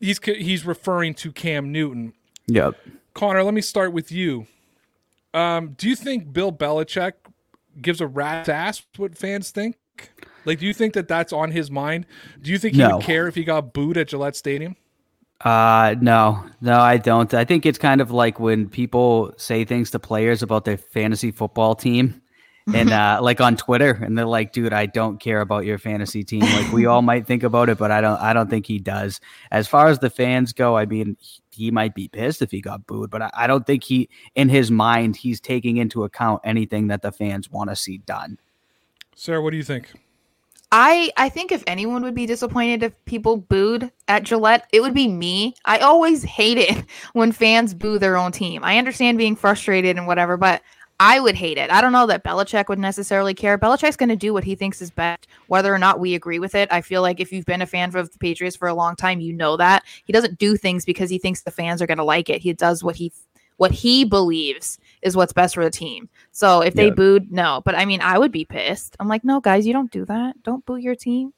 he's 0.00 0.18
he's 0.24 0.66
referring 0.66 1.14
to 1.14 1.30
Cam 1.30 1.70
Newton. 1.70 2.14
Yep. 2.48 2.74
Connor, 3.14 3.44
let 3.44 3.54
me 3.54 3.60
start 3.60 3.92
with 3.92 4.10
you. 4.10 4.48
Um, 5.32 5.74
do 5.78 5.88
you 5.88 5.94
think 5.94 6.32
Bill 6.32 6.50
Belichick 6.50 7.12
gives 7.80 8.00
a 8.00 8.08
rat's 8.08 8.48
ass 8.48 8.82
what 8.96 9.16
fans 9.16 9.52
think? 9.52 9.76
Like, 10.44 10.58
do 10.58 10.66
you 10.66 10.74
think 10.74 10.94
that 10.94 11.06
that's 11.06 11.32
on 11.32 11.52
his 11.52 11.70
mind? 11.70 12.04
Do 12.42 12.50
you 12.50 12.58
think 12.58 12.74
he 12.74 12.80
No. 12.80 12.96
would 12.96 13.04
care 13.04 13.28
if 13.28 13.36
he 13.36 13.44
got 13.44 13.72
booed 13.72 13.96
at 13.96 14.08
Gillette 14.08 14.34
Stadium? 14.34 14.74
Uh 15.42 15.94
no, 16.00 16.44
no, 16.60 16.80
I 16.80 16.96
don't. 16.96 17.32
I 17.34 17.44
think 17.44 17.64
it's 17.64 17.78
kind 17.78 18.00
of 18.00 18.10
like 18.10 18.40
when 18.40 18.68
people 18.68 19.32
say 19.36 19.64
things 19.64 19.92
to 19.92 20.00
players 20.00 20.42
about 20.42 20.64
their 20.64 20.76
fantasy 20.76 21.30
football 21.30 21.76
team 21.76 22.20
and 22.74 22.90
uh 22.92 23.18
like 23.22 23.40
on 23.40 23.56
Twitter 23.56 23.92
and 23.92 24.16
they're 24.16 24.24
like, 24.24 24.52
dude, 24.52 24.72
I 24.72 24.86
don't 24.86 25.18
care 25.18 25.40
about 25.40 25.64
your 25.64 25.78
fantasy 25.78 26.24
team. 26.24 26.40
Like 26.40 26.72
we 26.72 26.86
all 26.86 27.02
might 27.02 27.26
think 27.26 27.42
about 27.42 27.68
it, 27.68 27.78
but 27.78 27.90
I 27.90 28.00
don't 28.00 28.20
I 28.20 28.32
don't 28.32 28.50
think 28.50 28.66
he 28.66 28.78
does. 28.78 29.20
As 29.50 29.68
far 29.68 29.88
as 29.88 29.98
the 29.98 30.10
fans 30.10 30.52
go, 30.52 30.76
I 30.76 30.86
mean 30.86 31.16
he 31.50 31.70
might 31.70 31.94
be 31.94 32.08
pissed 32.08 32.42
if 32.42 32.50
he 32.50 32.60
got 32.60 32.86
booed, 32.86 33.10
but 33.10 33.22
I, 33.22 33.30
I 33.34 33.46
don't 33.46 33.66
think 33.66 33.84
he 33.84 34.08
in 34.34 34.48
his 34.48 34.70
mind 34.70 35.16
he's 35.16 35.40
taking 35.40 35.76
into 35.76 36.04
account 36.04 36.40
anything 36.44 36.88
that 36.88 37.02
the 37.02 37.12
fans 37.12 37.50
want 37.50 37.70
to 37.70 37.76
see 37.76 37.98
done. 37.98 38.38
Sarah, 39.14 39.42
what 39.42 39.50
do 39.50 39.56
you 39.56 39.64
think? 39.64 39.92
I 40.70 41.10
I 41.16 41.28
think 41.30 41.50
if 41.50 41.64
anyone 41.66 42.02
would 42.02 42.14
be 42.14 42.26
disappointed 42.26 42.82
if 42.82 43.04
people 43.06 43.38
booed 43.38 43.90
at 44.06 44.24
Gillette, 44.24 44.68
it 44.72 44.80
would 44.80 44.92
be 44.92 45.08
me. 45.08 45.54
I 45.64 45.78
always 45.78 46.22
hate 46.22 46.58
it 46.58 46.84
when 47.14 47.32
fans 47.32 47.72
boo 47.72 47.98
their 47.98 48.16
own 48.16 48.32
team. 48.32 48.62
I 48.62 48.78
understand 48.78 49.16
being 49.18 49.36
frustrated 49.36 49.96
and 49.96 50.06
whatever, 50.06 50.36
but 50.36 50.62
I 51.00 51.20
would 51.20 51.36
hate 51.36 51.58
it. 51.58 51.70
I 51.70 51.80
don't 51.80 51.92
know 51.92 52.06
that 52.06 52.24
Belichick 52.24 52.68
would 52.68 52.78
necessarily 52.78 53.32
care. 53.32 53.56
Belichick's 53.56 53.96
going 53.96 54.08
to 54.08 54.16
do 54.16 54.32
what 54.32 54.42
he 54.42 54.56
thinks 54.56 54.82
is 54.82 54.90
best, 54.90 55.28
whether 55.46 55.72
or 55.72 55.78
not 55.78 56.00
we 56.00 56.14
agree 56.14 56.40
with 56.40 56.54
it. 56.56 56.68
I 56.72 56.80
feel 56.80 57.02
like 57.02 57.20
if 57.20 57.32
you've 57.32 57.46
been 57.46 57.62
a 57.62 57.66
fan 57.66 57.94
of 57.96 58.10
the 58.10 58.18
Patriots 58.18 58.56
for 58.56 58.66
a 58.66 58.74
long 58.74 58.96
time, 58.96 59.20
you 59.20 59.32
know 59.32 59.56
that 59.56 59.84
he 60.04 60.12
doesn't 60.12 60.38
do 60.38 60.56
things 60.56 60.84
because 60.84 61.08
he 61.08 61.18
thinks 61.18 61.42
the 61.42 61.52
fans 61.52 61.80
are 61.80 61.86
going 61.86 61.98
to 61.98 62.04
like 62.04 62.28
it. 62.28 62.40
He 62.42 62.52
does 62.52 62.82
what 62.82 62.96
he 62.96 63.12
what 63.58 63.72
he 63.72 64.04
believes 64.04 64.78
is 65.02 65.16
what's 65.16 65.32
best 65.32 65.54
for 65.54 65.64
the 65.64 65.70
team. 65.70 66.08
So 66.30 66.60
if 66.60 66.74
they 66.74 66.86
Yeah. 66.86 66.94
booed, 66.94 67.32
no. 67.32 67.60
But 67.64 67.74
I 67.74 67.84
mean, 67.84 68.00
I 68.00 68.16
would 68.18 68.30
be 68.30 68.44
pissed. 68.44 68.96
I'm 69.00 69.08
like, 69.08 69.24
no, 69.24 69.40
guys, 69.40 69.66
you 69.66 69.72
don't 69.72 69.90
do 69.90 70.04
that. 70.04 70.40
Don't 70.44 70.64
boo 70.64 70.76
your 70.76 70.94
team. 70.94 71.32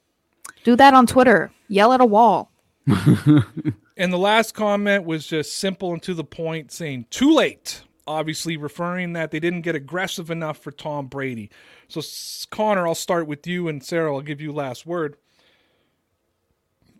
Do 0.63 0.75
that 0.75 0.93
on 0.93 1.07
Twitter. 1.07 1.51
Yell 1.67 1.93
at 1.93 2.01
a 2.01 2.05
wall. 2.05 2.51
And 3.97 4.11
the 4.11 4.17
last 4.17 4.53
comment 4.55 5.05
was 5.05 5.27
just 5.27 5.57
simple 5.57 5.93
and 5.93 6.01
to 6.03 6.15
the 6.15 6.23
point, 6.23 6.71
saying 6.71 7.05
too 7.11 7.31
late. 7.31 7.83
Obviously, 8.07 8.57
referring 8.57 9.13
that 9.13 9.31
they 9.31 9.39
didn't 9.39 9.61
get 9.61 9.75
aggressive 9.75 10.31
enough 10.31 10.57
for 10.57 10.71
Tom 10.71 11.07
Brady. 11.07 11.49
So, 11.87 12.01
Connor, 12.49 12.87
I'll 12.87 12.95
start 12.95 13.27
with 13.27 13.45
you, 13.45 13.67
and 13.67 13.83
Sarah, 13.83 14.13
I'll 14.13 14.21
give 14.21 14.41
you 14.41 14.51
last 14.51 14.85
word. 14.85 15.17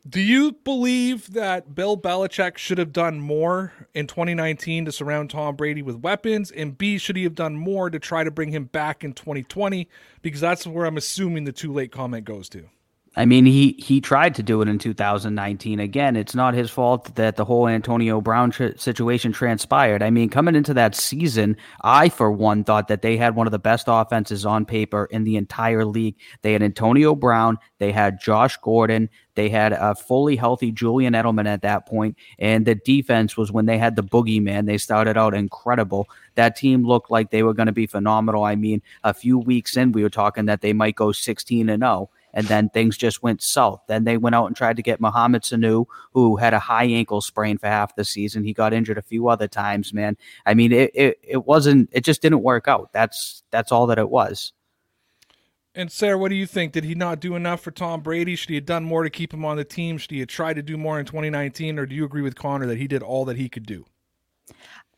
Do 0.08 0.20
you 0.20 0.54
believe 0.64 1.34
that 1.34 1.76
Bill 1.76 1.96
Belichick 1.96 2.58
should 2.58 2.80
have 2.80 2.92
done 2.92 3.20
more 3.20 3.72
in 3.94 4.08
2019 4.08 4.86
to 4.86 4.92
surround 4.92 5.30
Tom 5.30 5.56
Brady 5.56 5.84
with 5.84 5.98
weapons? 5.98 6.50
And 6.50 6.76
B, 6.76 6.98
should 6.98 7.16
he 7.16 7.24
have 7.24 7.36
done 7.36 7.56
more 7.56 7.92
to 7.92 8.00
try 8.00 8.24
to 8.24 8.32
bring 8.32 8.50
him 8.50 8.66
back 8.66 9.04
in 9.04 9.14
2020? 9.14 9.88
Because 10.24 10.42
that's 10.42 10.66
where 10.66 10.88
I'm 10.88 10.98
assuming 10.98 11.44
the 11.44 11.52
too 11.52 11.72
late 11.72 11.92
comment 11.92 12.26
goes 12.26 12.50
to. 12.50 12.66
I 13.14 13.26
mean, 13.26 13.46
he 13.46 13.76
he 13.78 14.00
tried 14.00 14.36
to 14.36 14.44
do 14.44 14.62
it 14.62 14.70
in 14.70 14.80
2019. 14.80 15.82
Again, 15.82 16.16
it's 16.16 16.34
not 16.34 16.54
his 16.54 16.72
fault 16.72 17.14
that 17.16 17.36
the 17.36 17.44
whole 17.44 17.68
Antonio 17.68 18.22
Brown 18.22 18.52
tr- 18.52 18.78
situation 18.78 19.34
transpired. 19.34 20.02
I 20.02 20.10
mean, 20.10 20.30
coming 20.30 20.56
into 20.56 20.74
that 20.76 20.96
season, 20.96 21.58
I 21.82 22.08
for 22.08 22.32
one 22.32 22.64
thought 22.64 22.88
that 22.88 23.02
they 23.02 23.18
had 23.18 23.36
one 23.36 23.48
of 23.48 23.52
the 23.52 23.60
best 23.60 23.88
offenses 23.90 24.46
on 24.46 24.64
paper 24.64 25.10
in 25.12 25.26
the 25.26 25.36
entire 25.36 25.84
league. 25.84 26.16
They 26.42 26.54
had 26.54 26.64
Antonio 26.64 27.14
Brown, 27.14 27.58
they 27.80 27.92
had 27.92 28.22
Josh 28.22 28.56
Gordon, 28.56 29.10
they 29.36 29.50
had 29.50 29.74
a 29.74 29.94
fully 29.94 30.38
healthy 30.38 30.72
Julian 30.72 31.14
Edelman 31.14 31.48
at 31.48 31.64
that 31.64 31.86
point, 31.86 32.16
and 32.40 32.66
the 32.66 32.76
defense 32.76 33.36
was 33.36 33.52
when 33.52 33.66
they 33.66 33.78
had 33.78 33.98
the 33.98 34.04
boogeyman. 34.04 34.68
They 34.68 34.78
started 34.78 35.18
out 35.18 35.34
incredible. 35.34 36.08
That 36.36 36.56
team 36.56 36.88
looked 36.88 37.12
like 37.12 37.30
they 37.30 37.44
were 37.44 37.54
going 37.54 37.66
to 37.66 37.74
be 37.74 37.88
phenomenal. 37.88 38.46
I 38.46 38.56
mean, 38.56 38.82
a 39.04 39.14
few 39.14 39.38
weeks 39.38 39.76
in, 39.76 39.92
we 39.92 40.02
were 40.02 40.10
talking 40.10 40.46
that 40.46 40.62
they 40.62 40.72
might 40.72 40.96
go 40.96 41.12
16 41.12 41.68
and 41.68 41.84
0 41.84 42.10
and 42.34 42.48
then 42.48 42.70
things 42.70 42.98
just 42.98 43.24
went 43.24 43.42
south. 43.42 43.82
Then 43.88 44.04
they 44.04 44.18
went 44.18 44.36
out 44.36 44.48
and 44.48 44.56
tried 44.56 44.78
to 44.78 44.84
get 44.84 45.02
Mohamed 45.02 45.44
Sanu, 45.44 45.86
who 46.14 46.38
had 46.38 46.54
a 46.54 46.60
high 46.60 46.86
ankle 46.86 47.22
sprain 47.22 47.58
for 47.58 47.68
half 47.68 47.96
the 47.96 48.06
season. 48.06 48.44
He 48.44 48.54
got 48.54 48.74
injured 48.74 48.98
a 48.98 49.04
few 49.04 49.28
other 49.28 49.48
times, 49.48 49.94
man. 49.94 50.18
I 50.46 50.54
mean, 50.54 50.72
it 50.72 50.92
it, 50.94 51.20
it 51.24 51.46
wasn't 51.46 51.90
it 51.92 52.04
just 52.04 52.22
didn't 52.22 52.44
work 52.44 52.68
out. 52.68 52.92
That's 52.94 53.44
that's 53.52 53.72
all 53.72 53.88
that 53.88 54.00
it 54.00 54.10
was. 54.10 54.54
And 55.74 55.90
Sarah, 55.90 56.18
what 56.18 56.30
do 56.30 56.36
you 56.36 56.46
think? 56.46 56.74
Did 56.74 56.84
he 56.84 56.96
not 56.96 57.22
do 57.22 57.36
enough 57.36 57.62
for 57.62 57.72
Tom 57.72 58.02
Brady? 58.02 58.36
Should 58.36 58.50
he 58.50 58.56
have 58.56 58.66
done 58.66 58.84
more 58.84 59.04
to 59.04 59.10
keep 59.10 59.34
him 59.34 59.46
on 59.46 59.56
the 59.56 59.64
team? 59.64 59.98
Should 59.98 60.12
he 60.12 60.20
have 60.20 60.28
tried 60.28 60.56
to 60.56 60.62
do 60.62 60.76
more 60.76 61.00
in 61.00 61.06
2019? 61.06 61.80
Or 61.80 61.86
do 61.86 61.96
you 61.96 62.04
agree 62.04 62.22
with 62.22 62.36
Connor 62.36 62.66
that 62.68 62.78
he 62.78 62.88
did 62.88 63.02
all 63.02 63.24
that 63.26 63.38
he 63.38 63.48
could 63.48 63.66
do? 63.66 63.86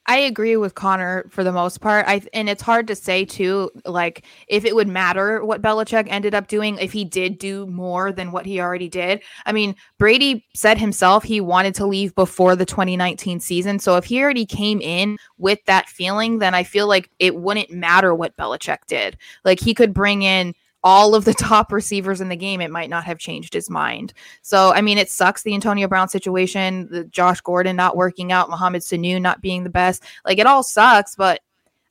I 0.06 0.18
agree 0.18 0.58
with 0.58 0.76
Connor 0.76 1.26
for 1.30 1.44
the 1.46 1.52
most 1.54 1.80
part. 1.80 2.06
I 2.08 2.22
and 2.34 2.50
it's 2.50 2.62
hard 2.62 2.88
to 2.88 2.96
say 2.96 3.24
too, 3.24 3.72
like 3.86 4.26
if 4.48 4.66
it 4.66 4.76
would 4.76 4.88
matter 4.88 5.44
what 5.46 5.62
Belichick 5.62 6.08
ended 6.10 6.36
up 6.36 6.48
doing 6.48 6.78
if 6.80 6.92
he 6.92 7.06
did 7.06 7.38
do 7.38 7.66
more 7.68 8.12
than 8.12 8.34
what 8.34 8.46
he 8.46 8.60
already 8.60 8.90
did. 8.90 9.22
I 9.46 9.54
mean, 9.54 9.76
Brady 9.98 10.46
said 10.54 10.78
himself 10.78 11.24
he 11.24 11.40
wanted 11.40 11.74
to 11.76 11.86
leave 11.86 12.14
before 12.16 12.56
the 12.56 12.66
2019 12.66 13.40
season. 13.40 13.80
So 13.80 13.96
if 13.96 14.04
he 14.04 14.22
already 14.22 14.46
came 14.46 14.82
in 14.82 15.18
with 15.38 15.64
that 15.66 15.88
feeling, 15.88 16.40
then 16.40 16.54
I 16.54 16.64
feel 16.64 16.88
like 16.88 17.10
it 17.20 17.36
wouldn't 17.36 17.72
matter 17.72 18.14
what 18.14 18.36
Belichick 18.36 18.86
did. 18.88 19.18
Like 19.46 19.62
he 19.62 19.74
could 19.74 19.94
bring 19.94 20.24
in 20.24 20.54
all 20.84 21.16
of 21.16 21.26
the 21.26 21.34
top 21.40 21.72
receivers 21.72 22.22
in 22.22 22.30
the 22.30 22.36
game, 22.36 22.62
it 22.62 22.72
might 22.72 22.90
not 22.90 23.04
have 23.04 23.18
changed 23.18 23.54
his 23.54 23.70
mind. 23.70 24.14
So, 24.42 24.74
I 24.74 24.82
mean, 24.82 24.98
it 24.98 25.10
sucks 25.10 25.44
the 25.44 25.54
Antonio 25.54 25.88
Brown 25.88 26.10
situation, 26.10 26.88
the 26.92 27.06
Josh 27.06 27.42
Gordon 27.42 27.76
not 27.76 27.96
working 27.96 28.32
out, 28.32 28.50
Mohamed 28.50 28.82
Sanu 28.82 29.22
not 29.22 29.42
being 29.42 29.64
the 29.64 29.70
best. 29.70 30.04
Like, 30.26 30.40
it 30.40 30.48
all 30.48 30.64
sucks, 30.64 31.16
but 31.16 31.42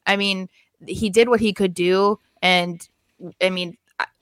I 0.07 0.17
mean, 0.17 0.49
he 0.87 1.11
did 1.11 1.29
what 1.29 1.41
he 1.41 1.53
could 1.53 1.75
do. 1.75 2.19
And 2.41 2.87
I 3.41 3.51
mean, 3.51 3.77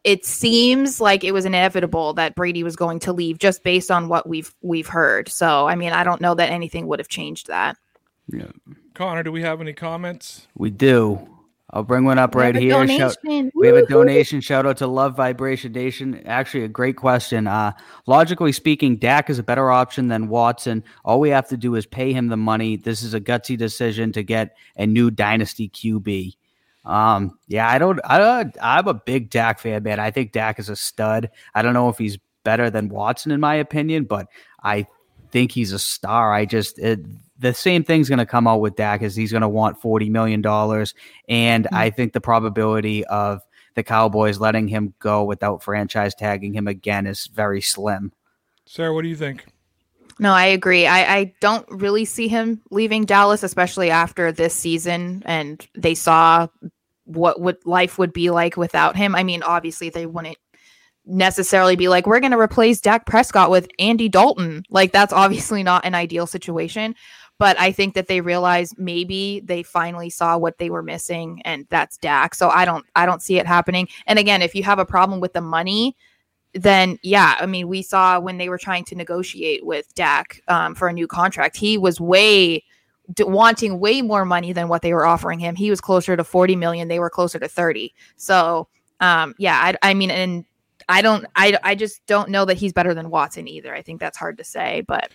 it 0.05 0.25
seems 0.25 1.01
like 1.01 1.25
it 1.25 1.33
was 1.33 1.45
inevitable 1.45 2.15
that 2.15 2.35
Brady 2.35 2.63
was 2.63 2.77
going 2.77 3.01
to 3.01 3.13
leave 3.13 3.39
just 3.39 3.63
based 3.63 3.91
on 3.91 4.09
what 4.09 4.29
we've 4.29 4.55
we've 4.63 4.87
heard. 4.87 5.29
So, 5.29 5.67
I 5.67 5.75
mean, 5.75 5.93
I 5.93 6.05
don't 6.05 6.21
know 6.21 6.35
that 6.35 6.51
anything 6.51 6.87
would 6.87 6.99
have 6.99 7.09
changed 7.09 7.49
that. 7.49 7.77
Yeah. 8.29 8.51
Connor, 8.95 9.23
do 9.23 9.33
we 9.33 9.43
have 9.43 9.61
any 9.61 9.73
comments? 9.73 10.47
We 10.57 10.71
do. 10.71 11.29
I'll 11.73 11.85
bring 11.85 12.05
one 12.05 12.19
up 12.19 12.35
We 12.35 12.43
right 12.43 12.55
here. 12.55 12.87
Shout- 12.89 13.17
we 13.23 13.67
have 13.67 13.77
a 13.77 13.87
donation. 13.87 14.41
Shout 14.41 14.67
out 14.67 14.79
to 14.79 14.87
Love 14.87 15.17
Vibration 15.17 15.73
Nation. 15.73 16.21
Actually, 16.27 16.65
a 16.65 16.69
great 16.69 16.97
question. 16.97 17.47
Uh, 17.47 17.73
logically 18.07 18.53
speaking, 18.53 18.97
Dak 18.97 19.31
is 19.31 19.39
a 19.39 19.43
better 19.43 19.71
option 19.71 20.09
than 20.09 20.29
Watson. 20.29 20.83
All 21.05 21.21
we 21.21 21.31
have 21.31 21.49
to 21.49 21.57
do 21.57 21.77
is 21.77 21.87
pay 21.87 22.13
him 22.13 22.29
the 22.29 22.37
money. 22.37 22.77
This 22.77 23.03
is 23.03 23.15
a 23.15 23.21
gutsy 23.21 23.57
decision 23.57 24.11
to 24.13 24.23
get 24.23 24.57
a 24.77 24.87
new 24.87 25.11
dynasty 25.11 25.69
QB. 25.69 26.35
Um, 26.85 27.39
yeah, 27.47 27.69
I 27.69 27.79
don't, 27.79 28.01
I 28.05 28.19
don't, 28.19 28.57
I'm 28.61 28.89
a 28.89 28.95
big 28.95 29.31
Dak 29.31 29.61
fan, 29.61 29.83
man. 29.83 30.01
I 30.01 30.11
think 30.11 30.33
Dak 30.33 30.59
is 30.59 30.69
a 30.69 30.77
stud. 30.77 31.31
I 31.55 31.63
don't 31.63 31.75
know 31.75 31.89
if 31.89 31.99
he's 31.99 32.19
better 32.43 32.71
than 32.71 32.89
Watson 32.89 33.33
in 33.33 33.41
my 33.41 33.55
opinion, 33.55 34.05
but 34.05 34.27
I 34.63 34.87
think 35.31 35.53
he's 35.53 35.73
a 35.73 35.79
star. 35.79 36.33
I 36.33 36.47
just 36.47 36.79
it, 36.79 37.01
the 37.41 37.55
same 37.55 37.83
thing's 37.83 38.09
going 38.09 38.19
to 38.19 38.27
come 38.27 38.47
out 38.47 38.61
with 38.61 38.77
Dak 38.77 39.03
is 39.03 39.17
he's 39.17 39.33
going 39.33 39.43
to 39.43 39.49
want 39.49 39.81
forty 39.81 40.09
million 40.11 40.43
dollars, 40.43 40.95
and 41.29 41.65
mm-hmm. 41.65 41.75
I 41.75 41.91
think 41.91 42.13
the 42.13 42.21
probability 42.21 43.05
of 43.07 43.43
the 43.75 43.83
Cowboys 43.83 44.39
letting 44.39 44.69
him 44.69 44.95
go 44.99 45.25
without 45.25 45.63
franchise 45.63 46.15
tagging 46.15 46.53
him 46.53 46.69
again 46.69 47.07
is 47.07 47.27
very 47.27 47.61
slim. 47.61 48.13
Sarah, 48.67 48.95
what 48.95 49.03
do 49.03 49.09
you 49.09 49.17
think? 49.17 49.47
No, 50.21 50.35
I 50.35 50.45
agree. 50.45 50.87
I, 50.87 51.17
I 51.17 51.35
don't 51.41 51.67
really 51.71 52.05
see 52.05 52.29
him 52.29 52.61
leaving 52.71 53.07
Dallas, 53.07 53.43
especially 53.43 53.91
after 53.91 54.33
this 54.33 54.55
season. 54.55 55.23
And 55.25 55.67
they 55.75 55.95
saw 55.95 56.47
what 57.05 57.41
would 57.41 57.57
life 57.65 57.97
would 57.99 58.13
be 58.13 58.31
like 58.31 58.57
without 58.57 58.97
him. 58.97 59.15
I 59.15 59.23
mean, 59.23 59.43
obviously 59.43 59.89
they 59.89 60.05
wouldn't 60.05 60.37
necessarily 61.07 61.75
be 61.75 61.89
like, 61.89 62.07
we're 62.07 62.21
going 62.21 62.33
to 62.33 62.39
replace 62.39 62.83
Dak 62.83 63.07
Prescott 63.07 63.51
with 63.51 63.67
Andy 63.79 64.11
Dalton. 64.11 64.63
Like 64.69 64.93
that's 64.93 65.13
obviously 65.13 65.63
not 65.63 65.87
an 65.87 65.95
ideal 65.95 66.27
situation. 66.27 66.95
But 67.41 67.59
I 67.59 67.73
think 67.73 67.95
that 67.95 68.07
they 68.07 68.21
realized 68.21 68.79
maybe 68.79 69.41
they 69.41 69.63
finally 69.63 70.11
saw 70.11 70.37
what 70.37 70.59
they 70.59 70.69
were 70.69 70.83
missing, 70.83 71.41
and 71.47 71.67
that's 71.71 71.97
Dak. 71.97 72.35
So 72.35 72.51
I 72.51 72.67
don't 72.67 72.85
I 72.97 73.07
don't 73.07 73.23
see 73.23 73.39
it 73.39 73.47
happening. 73.47 73.89
And 74.07 74.19
again, 74.19 74.43
if 74.43 74.55
you 74.55 74.63
have 74.65 74.79
a 74.79 74.85
problem 74.85 75.21
with 75.21 75.33
the 75.33 75.41
money, 75.41 75.97
then 76.53 76.99
yeah, 77.03 77.37
I 77.41 77.47
mean, 77.47 77.67
we 77.67 77.81
saw 77.81 78.21
when 78.21 78.37
they 78.37 78.51
were 78.51 78.59
trying 78.59 78.85
to 78.85 78.95
negotiate 78.95 79.65
with 79.65 79.95
Dak 79.95 80.43
um, 80.49 80.75
for 80.75 80.89
a 80.89 80.93
new 80.93 81.07
contract, 81.07 81.57
he 81.57 81.79
was 81.79 81.99
way 81.99 82.63
d- 83.15 83.25
wanting 83.25 83.81
way 83.81 84.03
more 84.03 84.27
money 84.27 84.53
than 84.53 84.69
what 84.69 84.83
they 84.83 84.93
were 84.93 85.07
offering 85.07 85.39
him. 85.39 85.57
He 85.57 85.71
was 85.71 85.81
closer 85.81 86.19
to 86.19 86.25
40 86.25 86.57
million. 86.57 86.89
They 86.89 86.99
were 86.99 87.09
closer 87.09 87.39
to 87.39 87.49
30. 87.49 87.95
So 88.17 88.69
um, 89.01 89.35
yeah, 89.39 89.59
I, 89.83 89.91
I 89.91 89.95
mean, 89.95 90.11
and 90.11 90.45
I 90.91 91.01
don't, 91.01 91.25
I, 91.37 91.57
I 91.63 91.75
just 91.75 92.05
don't 92.05 92.29
know 92.29 92.45
that 92.45 92.59
he's 92.59 92.75
better 92.75 92.93
than 92.93 93.09
Watson 93.09 93.49
either. 93.49 93.75
I 93.75 93.81
think 93.81 93.99
that's 93.99 94.19
hard 94.19 94.37
to 94.37 94.45
say, 94.45 94.83
but 94.87 95.11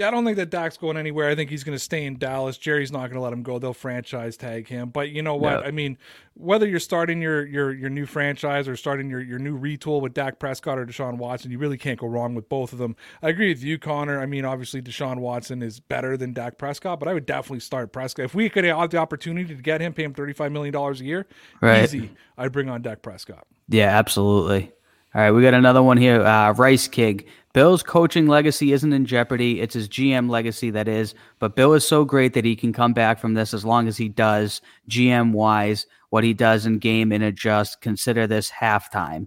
Yeah, 0.00 0.08
I 0.08 0.12
don't 0.12 0.24
think 0.24 0.38
that 0.38 0.48
Dak's 0.48 0.78
going 0.78 0.96
anywhere. 0.96 1.28
I 1.28 1.34
think 1.34 1.50
he's 1.50 1.62
going 1.62 1.76
to 1.76 1.78
stay 1.78 2.06
in 2.06 2.16
Dallas. 2.16 2.56
Jerry's 2.56 2.90
not 2.90 3.00
going 3.00 3.16
to 3.16 3.20
let 3.20 3.34
him 3.34 3.42
go. 3.42 3.58
They'll 3.58 3.74
franchise 3.74 4.34
tag 4.34 4.66
him. 4.66 4.88
But 4.88 5.10
you 5.10 5.20
know 5.20 5.34
what? 5.34 5.60
Yeah. 5.60 5.68
I 5.68 5.72
mean, 5.72 5.98
whether 6.32 6.66
you're 6.66 6.80
starting 6.80 7.20
your 7.20 7.44
your 7.44 7.70
your 7.70 7.90
new 7.90 8.06
franchise 8.06 8.66
or 8.66 8.76
starting 8.76 9.10
your 9.10 9.20
your 9.20 9.38
new 9.38 9.58
retool 9.58 10.00
with 10.00 10.14
Dak 10.14 10.38
Prescott 10.38 10.78
or 10.78 10.86
Deshaun 10.86 11.18
Watson, 11.18 11.50
you 11.50 11.58
really 11.58 11.76
can't 11.76 11.98
go 11.98 12.06
wrong 12.06 12.34
with 12.34 12.48
both 12.48 12.72
of 12.72 12.78
them. 12.78 12.96
I 13.22 13.28
agree 13.28 13.50
with 13.50 13.62
you, 13.62 13.78
Connor. 13.78 14.18
I 14.18 14.24
mean, 14.24 14.46
obviously 14.46 14.80
Deshaun 14.80 15.18
Watson 15.18 15.60
is 15.60 15.80
better 15.80 16.16
than 16.16 16.32
Dak 16.32 16.56
Prescott, 16.56 16.98
but 16.98 17.06
I 17.06 17.12
would 17.12 17.26
definitely 17.26 17.60
start 17.60 17.92
Prescott 17.92 18.24
if 18.24 18.34
we 18.34 18.48
could 18.48 18.64
have 18.64 18.88
the 18.88 18.96
opportunity 18.96 19.54
to 19.54 19.62
get 19.62 19.82
him, 19.82 19.92
pay 19.92 20.04
him 20.04 20.14
thirty 20.14 20.32
five 20.32 20.50
million 20.50 20.72
dollars 20.72 21.02
a 21.02 21.04
year. 21.04 21.26
Right. 21.60 21.84
Easy. 21.84 22.10
I'd 22.38 22.52
bring 22.52 22.70
on 22.70 22.80
Dak 22.80 23.02
Prescott. 23.02 23.46
Yeah, 23.68 23.88
absolutely. 23.88 24.72
All 25.12 25.20
right, 25.20 25.32
we 25.32 25.42
got 25.42 25.54
another 25.54 25.82
one 25.82 25.96
here. 25.96 26.22
Uh, 26.22 26.52
Rice 26.52 26.86
Kig. 26.86 27.26
Bill's 27.52 27.82
coaching 27.82 28.28
legacy 28.28 28.72
isn't 28.72 28.92
in 28.92 29.04
jeopardy. 29.04 29.60
It's 29.60 29.74
his 29.74 29.88
GM 29.88 30.30
legacy 30.30 30.70
that 30.70 30.86
is. 30.86 31.14
But 31.40 31.56
Bill 31.56 31.72
is 31.74 31.84
so 31.84 32.04
great 32.04 32.32
that 32.34 32.44
he 32.44 32.54
can 32.54 32.72
come 32.72 32.92
back 32.92 33.18
from 33.18 33.34
this 33.34 33.52
as 33.52 33.64
long 33.64 33.88
as 33.88 33.96
he 33.96 34.08
does, 34.08 34.60
GM 34.88 35.32
wise, 35.32 35.86
what 36.10 36.22
he 36.22 36.32
does 36.32 36.64
in 36.64 36.78
game 36.78 37.10
and 37.10 37.24
adjust. 37.24 37.80
Consider 37.80 38.28
this 38.28 38.52
halftime. 38.52 39.26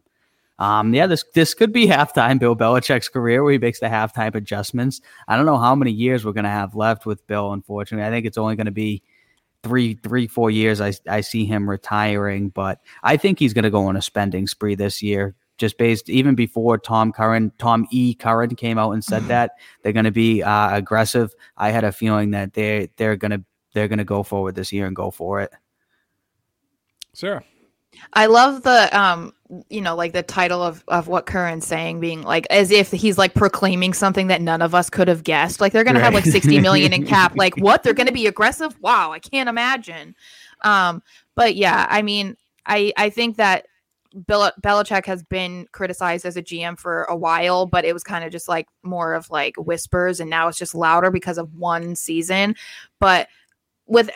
Um, 0.57 0.93
yeah, 0.93 1.05
this 1.05 1.25
this 1.33 1.53
could 1.53 1.73
be 1.73 1.87
halftime 1.87 2.39
Bill 2.39 2.55
Belichick's 2.55 3.09
career 3.09 3.43
where 3.43 3.51
he 3.51 3.57
makes 3.57 3.81
the 3.81 3.87
halftime 3.87 4.35
adjustments. 4.35 5.01
I 5.27 5.35
don't 5.35 5.45
know 5.45 5.57
how 5.57 5.75
many 5.75 5.91
years 5.91 6.23
we're 6.23 6.31
gonna 6.31 6.49
have 6.49 6.75
left 6.75 7.05
with 7.05 7.27
Bill. 7.27 7.51
Unfortunately, 7.51 8.07
I 8.07 8.09
think 8.09 8.25
it's 8.25 8.37
only 8.37 8.55
gonna 8.55 8.71
be 8.71 9.03
three, 9.63 9.95
three, 9.95 10.27
four 10.27 10.49
years. 10.49 10.79
I 10.79 10.93
I 11.09 11.19
see 11.19 11.43
him 11.43 11.69
retiring, 11.69 12.49
but 12.49 12.79
I 13.03 13.17
think 13.17 13.39
he's 13.39 13.53
gonna 13.53 13.69
go 13.69 13.87
on 13.87 13.97
a 13.97 14.01
spending 14.01 14.47
spree 14.47 14.75
this 14.75 15.01
year. 15.01 15.35
Just 15.57 15.77
based 15.77 16.09
even 16.09 16.35
before 16.35 16.77
Tom 16.77 17.11
Curran, 17.11 17.51
Tom 17.59 17.87
E. 17.91 18.15
Curran 18.15 18.55
came 18.55 18.77
out 18.77 18.91
and 18.91 19.03
said 19.03 19.23
that 19.27 19.51
they're 19.81 19.93
going 19.93 20.05
to 20.05 20.11
be 20.11 20.41
uh, 20.41 20.75
aggressive. 20.75 21.33
I 21.57 21.69
had 21.69 21.83
a 21.83 21.91
feeling 21.91 22.31
that 22.31 22.53
they 22.53 22.89
they're 22.97 23.15
going 23.15 23.31
to 23.31 23.43
they're 23.73 23.87
going 23.87 23.99
to 23.99 24.05
go 24.05 24.23
forward 24.23 24.55
this 24.55 24.71
year 24.71 24.87
and 24.87 24.95
go 24.95 25.11
for 25.11 25.41
it. 25.41 25.51
Sarah. 27.13 27.43
I 28.13 28.25
love 28.25 28.63
the 28.63 28.99
um 28.99 29.33
you 29.69 29.81
know 29.81 29.95
like 29.95 30.13
the 30.13 30.23
title 30.23 30.63
of 30.63 30.83
of 30.87 31.07
what 31.07 31.27
Curran's 31.27 31.67
saying 31.67 31.99
being 31.99 32.23
like 32.23 32.47
as 32.49 32.71
if 32.71 32.91
he's 32.91 33.19
like 33.19 33.35
proclaiming 33.35 33.93
something 33.93 34.27
that 34.27 34.41
none 34.41 34.61
of 34.61 34.73
us 34.73 34.89
could 34.89 35.07
have 35.07 35.23
guessed. 35.23 35.61
Like 35.61 35.73
they're 35.73 35.83
going 35.83 35.95
to 35.95 36.01
have 36.01 36.13
like 36.13 36.25
60 36.25 36.59
million 36.59 36.91
in 36.93 37.05
cap. 37.05 37.35
Like 37.35 37.55
what? 37.57 37.83
They're 37.83 37.93
going 37.93 38.07
to 38.07 38.13
be 38.13 38.27
aggressive? 38.27 38.75
Wow, 38.81 39.11
I 39.11 39.19
can't 39.19 39.49
imagine. 39.49 40.15
Um 40.63 41.03
but 41.35 41.55
yeah, 41.55 41.85
I 41.89 42.01
mean, 42.01 42.35
I 42.65 42.93
I 42.97 43.09
think 43.09 43.37
that 43.37 43.67
Bill 44.27 44.51
Belichick 44.61 45.05
has 45.05 45.23
been 45.23 45.67
criticized 45.71 46.25
as 46.25 46.37
a 46.37 46.43
GM 46.43 46.79
for 46.79 47.03
a 47.03 47.15
while, 47.15 47.65
but 47.65 47.85
it 47.85 47.93
was 47.93 48.03
kind 48.03 48.23
of 48.23 48.31
just 48.31 48.47
like 48.47 48.67
more 48.83 49.13
of 49.13 49.29
like 49.29 49.55
whispers 49.57 50.19
and 50.19 50.29
now 50.29 50.47
it's 50.47 50.57
just 50.57 50.75
louder 50.75 51.11
because 51.11 51.37
of 51.37 51.53
one 51.55 51.95
season. 51.95 52.55
But 52.99 53.27
with 53.85 54.09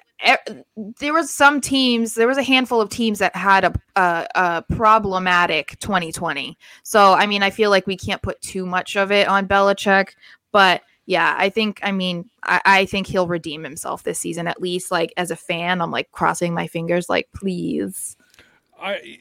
there 0.99 1.13
was 1.13 1.29
some 1.29 1.59
teams 1.59 2.15
there 2.15 2.27
was 2.27 2.37
a 2.37 2.43
handful 2.43 2.79
of 2.79 2.89
teams 2.89 3.19
that 3.19 3.35
had 3.35 3.65
a, 3.65 3.73
a, 3.97 4.27
a 4.35 4.65
problematic 4.73 5.77
2020 5.79 6.57
so 6.83 7.11
i 7.13 7.27
mean 7.27 7.43
i 7.43 7.49
feel 7.49 7.69
like 7.69 7.85
we 7.85 7.97
can't 7.97 8.21
put 8.21 8.39
too 8.39 8.65
much 8.65 8.95
of 8.95 9.11
it 9.11 9.27
on 9.27 9.45
Belichick 9.45 10.11
but 10.53 10.83
yeah 11.05 11.35
i 11.37 11.49
think 11.49 11.81
i 11.83 11.91
mean 11.91 12.29
I, 12.47 12.61
I 12.65 12.85
think 12.85 13.07
he'll 13.07 13.27
redeem 13.27 13.63
himself 13.63 14.03
this 14.03 14.19
season 14.19 14.47
at 14.47 14.61
least 14.61 14.89
like 14.89 15.13
as 15.17 15.31
a 15.31 15.35
fan. 15.35 15.81
I'm 15.81 15.91
like 15.91 16.11
crossing 16.11 16.53
my 16.53 16.67
fingers 16.67 17.09
like 17.09 17.27
please. 17.35 18.15
I 18.79 19.19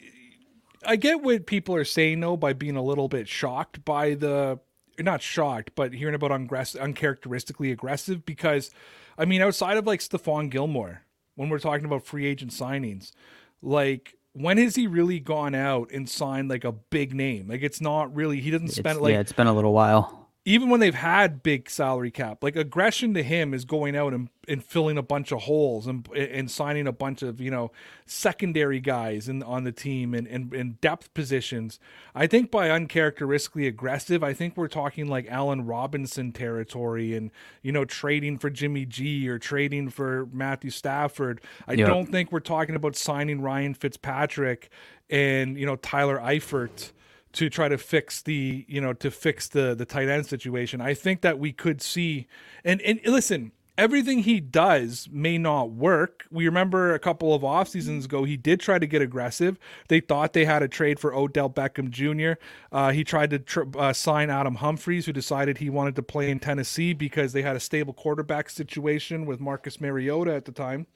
I 0.86 0.96
get 0.96 1.22
what 1.22 1.46
people 1.46 1.74
are 1.74 1.84
saying 1.84 2.20
though 2.20 2.36
by 2.36 2.52
being 2.52 2.76
a 2.76 2.82
little 2.82 3.08
bit 3.08 3.28
shocked 3.28 3.84
by 3.84 4.14
the 4.14 4.60
not 4.98 5.20
shocked, 5.20 5.72
but 5.74 5.92
hearing 5.92 6.14
about 6.14 6.30
ungress- 6.30 6.80
uncharacteristically 6.80 7.70
aggressive 7.70 8.24
because 8.24 8.70
I 9.18 9.24
mean 9.24 9.42
outside 9.42 9.76
of 9.76 9.86
like 9.86 10.00
Stephon 10.00 10.50
Gilmore, 10.50 11.02
when 11.34 11.48
we're 11.48 11.58
talking 11.58 11.84
about 11.84 12.06
free 12.06 12.26
agent 12.26 12.52
signings, 12.52 13.12
like 13.60 14.14
when 14.32 14.58
has 14.58 14.76
he 14.76 14.86
really 14.86 15.18
gone 15.18 15.54
out 15.54 15.90
and 15.90 16.08
signed 16.08 16.48
like 16.48 16.64
a 16.64 16.72
big 16.72 17.14
name? 17.14 17.48
Like 17.48 17.62
it's 17.62 17.80
not 17.80 18.14
really 18.14 18.40
he 18.40 18.50
doesn't 18.50 18.68
It's, 18.68 18.76
spend 18.76 19.00
like 19.00 19.12
yeah, 19.12 19.20
it's 19.20 19.32
been 19.32 19.46
a 19.46 19.54
little 19.54 19.72
while. 19.72 20.25
Even 20.48 20.70
when 20.70 20.78
they've 20.78 20.94
had 20.94 21.42
big 21.42 21.68
salary 21.68 22.12
cap, 22.12 22.42
like 22.42 22.54
aggression 22.54 23.12
to 23.14 23.22
him 23.24 23.52
is 23.52 23.64
going 23.64 23.96
out 23.96 24.14
and, 24.14 24.28
and 24.46 24.64
filling 24.64 24.96
a 24.96 25.02
bunch 25.02 25.32
of 25.32 25.42
holes 25.42 25.88
and 25.88 26.08
and 26.14 26.48
signing 26.48 26.86
a 26.86 26.92
bunch 26.92 27.20
of 27.20 27.40
you 27.40 27.50
know 27.50 27.72
secondary 28.06 28.78
guys 28.78 29.28
in 29.28 29.42
on 29.42 29.64
the 29.64 29.72
team 29.72 30.14
and 30.14 30.28
and, 30.28 30.54
and 30.54 30.80
depth 30.80 31.12
positions. 31.14 31.80
I 32.14 32.28
think 32.28 32.52
by 32.52 32.70
uncharacteristically 32.70 33.66
aggressive, 33.66 34.22
I 34.22 34.32
think 34.32 34.56
we're 34.56 34.68
talking 34.68 35.08
like 35.08 35.26
Allen 35.28 35.66
Robinson 35.66 36.30
territory 36.30 37.14
and 37.16 37.32
you 37.62 37.72
know 37.72 37.84
trading 37.84 38.38
for 38.38 38.48
Jimmy 38.48 38.86
G 38.86 39.28
or 39.28 39.40
trading 39.40 39.90
for 39.90 40.28
Matthew 40.32 40.70
Stafford. 40.70 41.40
I 41.66 41.72
Yeah. 41.72 41.86
don't 41.86 42.06
think 42.06 42.30
we're 42.30 42.38
talking 42.38 42.76
about 42.76 42.94
signing 42.94 43.40
Ryan 43.40 43.74
Fitzpatrick 43.74 44.70
and 45.10 45.58
you 45.58 45.66
know 45.66 45.74
Tyler 45.74 46.18
Eifert 46.18 46.92
to 47.36 47.50
try 47.50 47.68
to 47.68 47.78
fix 47.78 48.22
the 48.22 48.64
you 48.66 48.80
know 48.80 48.92
to 48.94 49.10
fix 49.10 49.48
the 49.48 49.74
the 49.74 49.84
tight 49.84 50.08
end 50.08 50.26
situation. 50.26 50.80
I 50.80 50.94
think 50.94 51.20
that 51.20 51.38
we 51.38 51.52
could 51.52 51.80
see 51.82 52.26
and 52.64 52.80
and 52.82 52.98
listen, 53.04 53.52
everything 53.76 54.20
he 54.20 54.40
does 54.40 55.06
may 55.12 55.36
not 55.36 55.70
work. 55.70 56.24
We 56.30 56.46
remember 56.46 56.94
a 56.94 56.98
couple 56.98 57.34
of 57.34 57.44
off 57.44 57.68
seasons 57.68 58.06
ago 58.06 58.24
he 58.24 58.38
did 58.38 58.58
try 58.60 58.78
to 58.78 58.86
get 58.86 59.02
aggressive. 59.02 59.58
They 59.88 60.00
thought 60.00 60.32
they 60.32 60.46
had 60.46 60.62
a 60.62 60.68
trade 60.68 60.98
for 60.98 61.14
Odell 61.14 61.50
Beckham 61.50 61.90
Jr. 61.90 62.40
Uh, 62.72 62.92
he 62.92 63.04
tried 63.04 63.28
to 63.30 63.38
tr- 63.38 63.64
uh, 63.78 63.92
sign 63.92 64.30
Adam 64.30 64.56
Humphries, 64.56 65.04
who 65.04 65.12
decided 65.12 65.58
he 65.58 65.68
wanted 65.68 65.94
to 65.96 66.02
play 66.02 66.30
in 66.30 66.38
Tennessee 66.38 66.94
because 66.94 67.34
they 67.34 67.42
had 67.42 67.54
a 67.54 67.60
stable 67.60 67.92
quarterback 67.92 68.48
situation 68.48 69.26
with 69.26 69.40
Marcus 69.40 69.78
Mariota 69.78 70.34
at 70.34 70.46
the 70.46 70.52
time. 70.52 70.86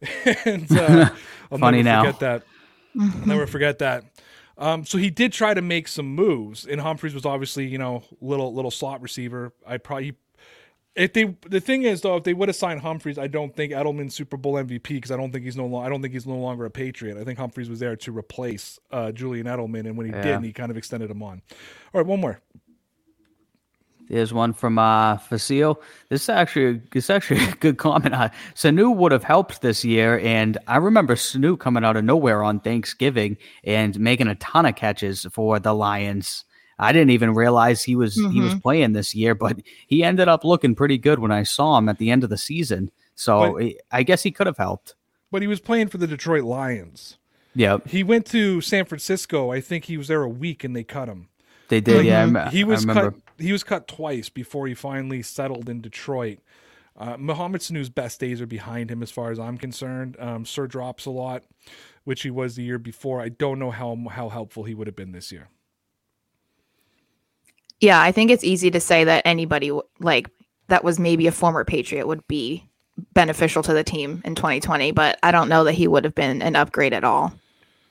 and 0.46 0.72
uh, 0.72 1.10
I'll 1.52 1.58
Funny 1.58 1.82
never 1.82 1.84
now. 1.84 2.12
forget 2.12 2.20
that. 2.20 2.42
I'll 2.98 3.26
never 3.26 3.46
forget 3.46 3.78
that. 3.80 4.04
Um, 4.58 4.84
so 4.84 4.98
he 4.98 5.10
did 5.10 5.32
try 5.32 5.54
to 5.54 5.62
make 5.62 5.88
some 5.88 6.06
moves, 6.06 6.66
and 6.66 6.80
Humphries 6.80 7.14
was 7.14 7.24
obviously, 7.24 7.66
you 7.66 7.78
know, 7.78 8.02
little 8.20 8.52
little 8.54 8.70
slot 8.70 9.00
receiver. 9.02 9.52
I 9.66 9.78
probably 9.78 10.14
if 10.94 11.14
they 11.14 11.34
the 11.48 11.58
thing 11.60 11.84
is 11.84 12.02
though, 12.02 12.16
if 12.16 12.24
they 12.24 12.34
would 12.34 12.48
have 12.50 12.56
signed 12.56 12.80
Humphries, 12.82 13.16
I 13.18 13.26
don't 13.26 13.56
think 13.56 13.72
Edelman's 13.72 14.14
Super 14.14 14.36
Bowl 14.36 14.54
MVP 14.54 14.82
because 14.82 15.10
I 15.10 15.16
don't 15.16 15.32
think 15.32 15.44
he's 15.44 15.56
no 15.56 15.64
lo- 15.66 15.80
I 15.80 15.88
don't 15.88 16.02
think 16.02 16.12
he's 16.12 16.26
no 16.26 16.36
longer 16.36 16.66
a 16.66 16.70
Patriot. 16.70 17.16
I 17.18 17.24
think 17.24 17.38
Humphries 17.38 17.70
was 17.70 17.80
there 17.80 17.96
to 17.96 18.16
replace 18.16 18.78
uh, 18.90 19.10
Julian 19.10 19.46
Edelman, 19.46 19.86
and 19.86 19.96
when 19.96 20.06
he 20.06 20.12
Yeah. 20.12 20.22
didn't, 20.22 20.42
he 20.44 20.52
kind 20.52 20.70
of 20.70 20.76
extended 20.76 21.10
him 21.10 21.22
on. 21.22 21.40
All 21.94 22.00
right, 22.00 22.06
one 22.06 22.20
more. 22.20 22.40
There's 24.12 24.32
one 24.32 24.52
from 24.52 24.78
uh 24.78 25.16
Facile. 25.16 25.80
This 26.10 26.24
is 26.24 26.28
actually 26.28 26.82
this 26.92 27.04
is 27.04 27.10
actually 27.10 27.44
a 27.46 27.52
good 27.56 27.78
comment. 27.78 28.14
Uh, 28.14 28.28
Sanu 28.54 28.94
would 28.94 29.10
have 29.10 29.24
helped 29.24 29.62
this 29.62 29.84
year, 29.84 30.18
and 30.20 30.58
I 30.66 30.76
remember 30.76 31.14
Sanu 31.14 31.58
coming 31.58 31.82
out 31.82 31.96
of 31.96 32.04
nowhere 32.04 32.44
on 32.44 32.60
Thanksgiving 32.60 33.38
and 33.64 33.98
making 33.98 34.28
a 34.28 34.34
ton 34.34 34.66
of 34.66 34.76
catches 34.76 35.24
for 35.32 35.58
the 35.58 35.72
Lions. 35.74 36.44
I 36.78 36.92
didn't 36.92 37.10
even 37.10 37.32
realize 37.34 37.82
he 37.82 37.96
was 37.96 38.14
he 38.16 38.40
was 38.42 38.54
playing 38.56 38.92
this 38.92 39.14
year, 39.14 39.34
but 39.34 39.56
he 39.86 40.04
ended 40.04 40.28
up 40.28 40.44
looking 40.44 40.74
pretty 40.74 40.98
good 40.98 41.18
when 41.18 41.32
I 41.32 41.42
saw 41.44 41.78
him 41.78 41.88
at 41.88 41.96
the 41.98 42.10
end 42.10 42.22
of 42.22 42.28
the 42.30 42.38
season. 42.38 42.90
So 43.14 43.52
But- 43.54 43.62
I- 43.64 43.76
I 43.90 44.02
guess 44.02 44.22
he 44.24 44.30
could 44.30 44.46
have 44.46 44.58
helped. 44.58 44.94
But 45.30 45.40
he 45.40 45.48
was 45.48 45.60
playing 45.60 45.88
for 45.88 45.96
the 45.96 46.06
Detroit 46.06 46.44
Lions. 46.44 47.16
Yeah, 47.54 47.78
He 47.86 48.02
went 48.02 48.26
to 48.26 48.60
San 48.60 48.84
Francisco. 48.84 49.50
I 49.50 49.60
think 49.62 49.84
he 49.86 49.96
was 49.96 50.08
there 50.08 50.22
a 50.22 50.28
week, 50.28 50.64
and 50.64 50.74
they 50.76 50.84
cut 50.84 51.08
him. 51.08 51.28
They 51.72 51.80
did. 51.80 52.04
Yeah, 52.04 52.30
I 52.46 52.50
he 52.50 52.64
was 52.64 52.86
I 52.86 52.92
cut. 52.94 53.14
He 53.38 53.50
was 53.50 53.64
cut 53.64 53.88
twice 53.88 54.28
before 54.28 54.66
he 54.66 54.74
finally 54.74 55.22
settled 55.22 55.68
in 55.68 55.80
Detroit. 55.80 56.38
Uh, 56.96 57.16
Mohamed 57.18 57.62
Sanu's 57.62 57.88
best 57.88 58.20
days 58.20 58.40
are 58.42 58.46
behind 58.46 58.90
him, 58.90 59.02
as 59.02 59.10
far 59.10 59.30
as 59.30 59.38
I'm 59.38 59.56
concerned. 59.56 60.16
Um, 60.20 60.44
Sir 60.44 60.66
drops 60.66 61.06
a 61.06 61.10
lot, 61.10 61.44
which 62.04 62.22
he 62.22 62.30
was 62.30 62.56
the 62.56 62.62
year 62.62 62.78
before. 62.78 63.22
I 63.22 63.30
don't 63.30 63.58
know 63.58 63.70
how 63.70 63.96
how 64.10 64.28
helpful 64.28 64.64
he 64.64 64.74
would 64.74 64.86
have 64.86 64.96
been 64.96 65.12
this 65.12 65.32
year. 65.32 65.48
yeah 67.80 68.00
i 68.00 68.12
think 68.12 68.30
it's 68.30 68.44
easy 68.44 68.70
to 68.70 68.78
say 68.80 69.04
that 69.04 69.22
anybody 69.24 69.72
like 69.98 70.28
that 70.68 70.84
was 70.84 70.98
maybe 71.00 71.26
a 71.26 71.32
former 71.32 71.64
patriot 71.64 72.06
would 72.06 72.24
be 72.28 72.64
beneficial 73.14 73.62
to 73.62 73.72
the 73.72 73.82
team 73.82 74.20
in 74.24 74.34
2020 74.36 74.92
but 74.92 75.18
i 75.22 75.30
don't 75.32 75.48
know 75.48 75.64
that 75.64 75.72
he 75.72 75.88
would 75.88 76.04
have 76.04 76.14
been 76.14 76.42
an 76.42 76.54
upgrade 76.54 76.92
at 76.92 77.02
all 77.02 77.32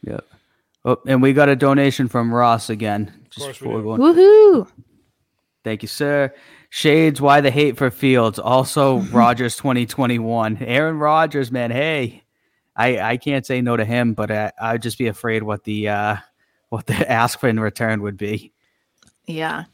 Yeah. 0.04 0.22
Oh, 0.86 0.98
and 1.06 1.22
we 1.22 1.34
got 1.34 1.50
a 1.50 1.56
donation 1.56 2.08
from 2.08 2.34
Ross 2.34 2.70
again. 2.70 3.21
Just 3.32 3.46
course 3.46 3.62
we 3.62 3.68
before 3.68 3.98
do. 3.98 4.04
we 4.04 4.14
woohoo 4.14 4.72
Thank 5.64 5.84
you, 5.84 5.88
sir. 5.88 6.34
Shades, 6.72 7.22
why 7.22 7.42
the 7.42 7.52
hate 7.52 7.78
for 7.78 7.92
Fields? 7.92 8.40
Also, 8.40 8.98
Rodgers 9.12 9.56
2021. 9.58 10.58
Aaron 10.62 10.98
Rodgers, 10.98 11.52
man. 11.52 11.70
Hey, 11.70 12.24
I 12.76 13.00
I 13.00 13.18
can't 13.18 13.46
say 13.46 13.62
no 13.62 13.78
to 13.78 13.86
him, 13.86 14.14
but 14.14 14.32
I, 14.32 14.52
I'd 14.60 14.82
just 14.82 14.98
be 14.98 15.08
afraid 15.08 15.44
what 15.44 15.64
the 15.64 15.90
uh 15.90 16.16
what 16.70 16.88
the 16.88 16.94
ask 17.12 17.40
for 17.40 17.48
in 17.48 17.60
return 17.60 18.02
would 18.02 18.18
be. 18.18 18.54
yeah 19.28 19.66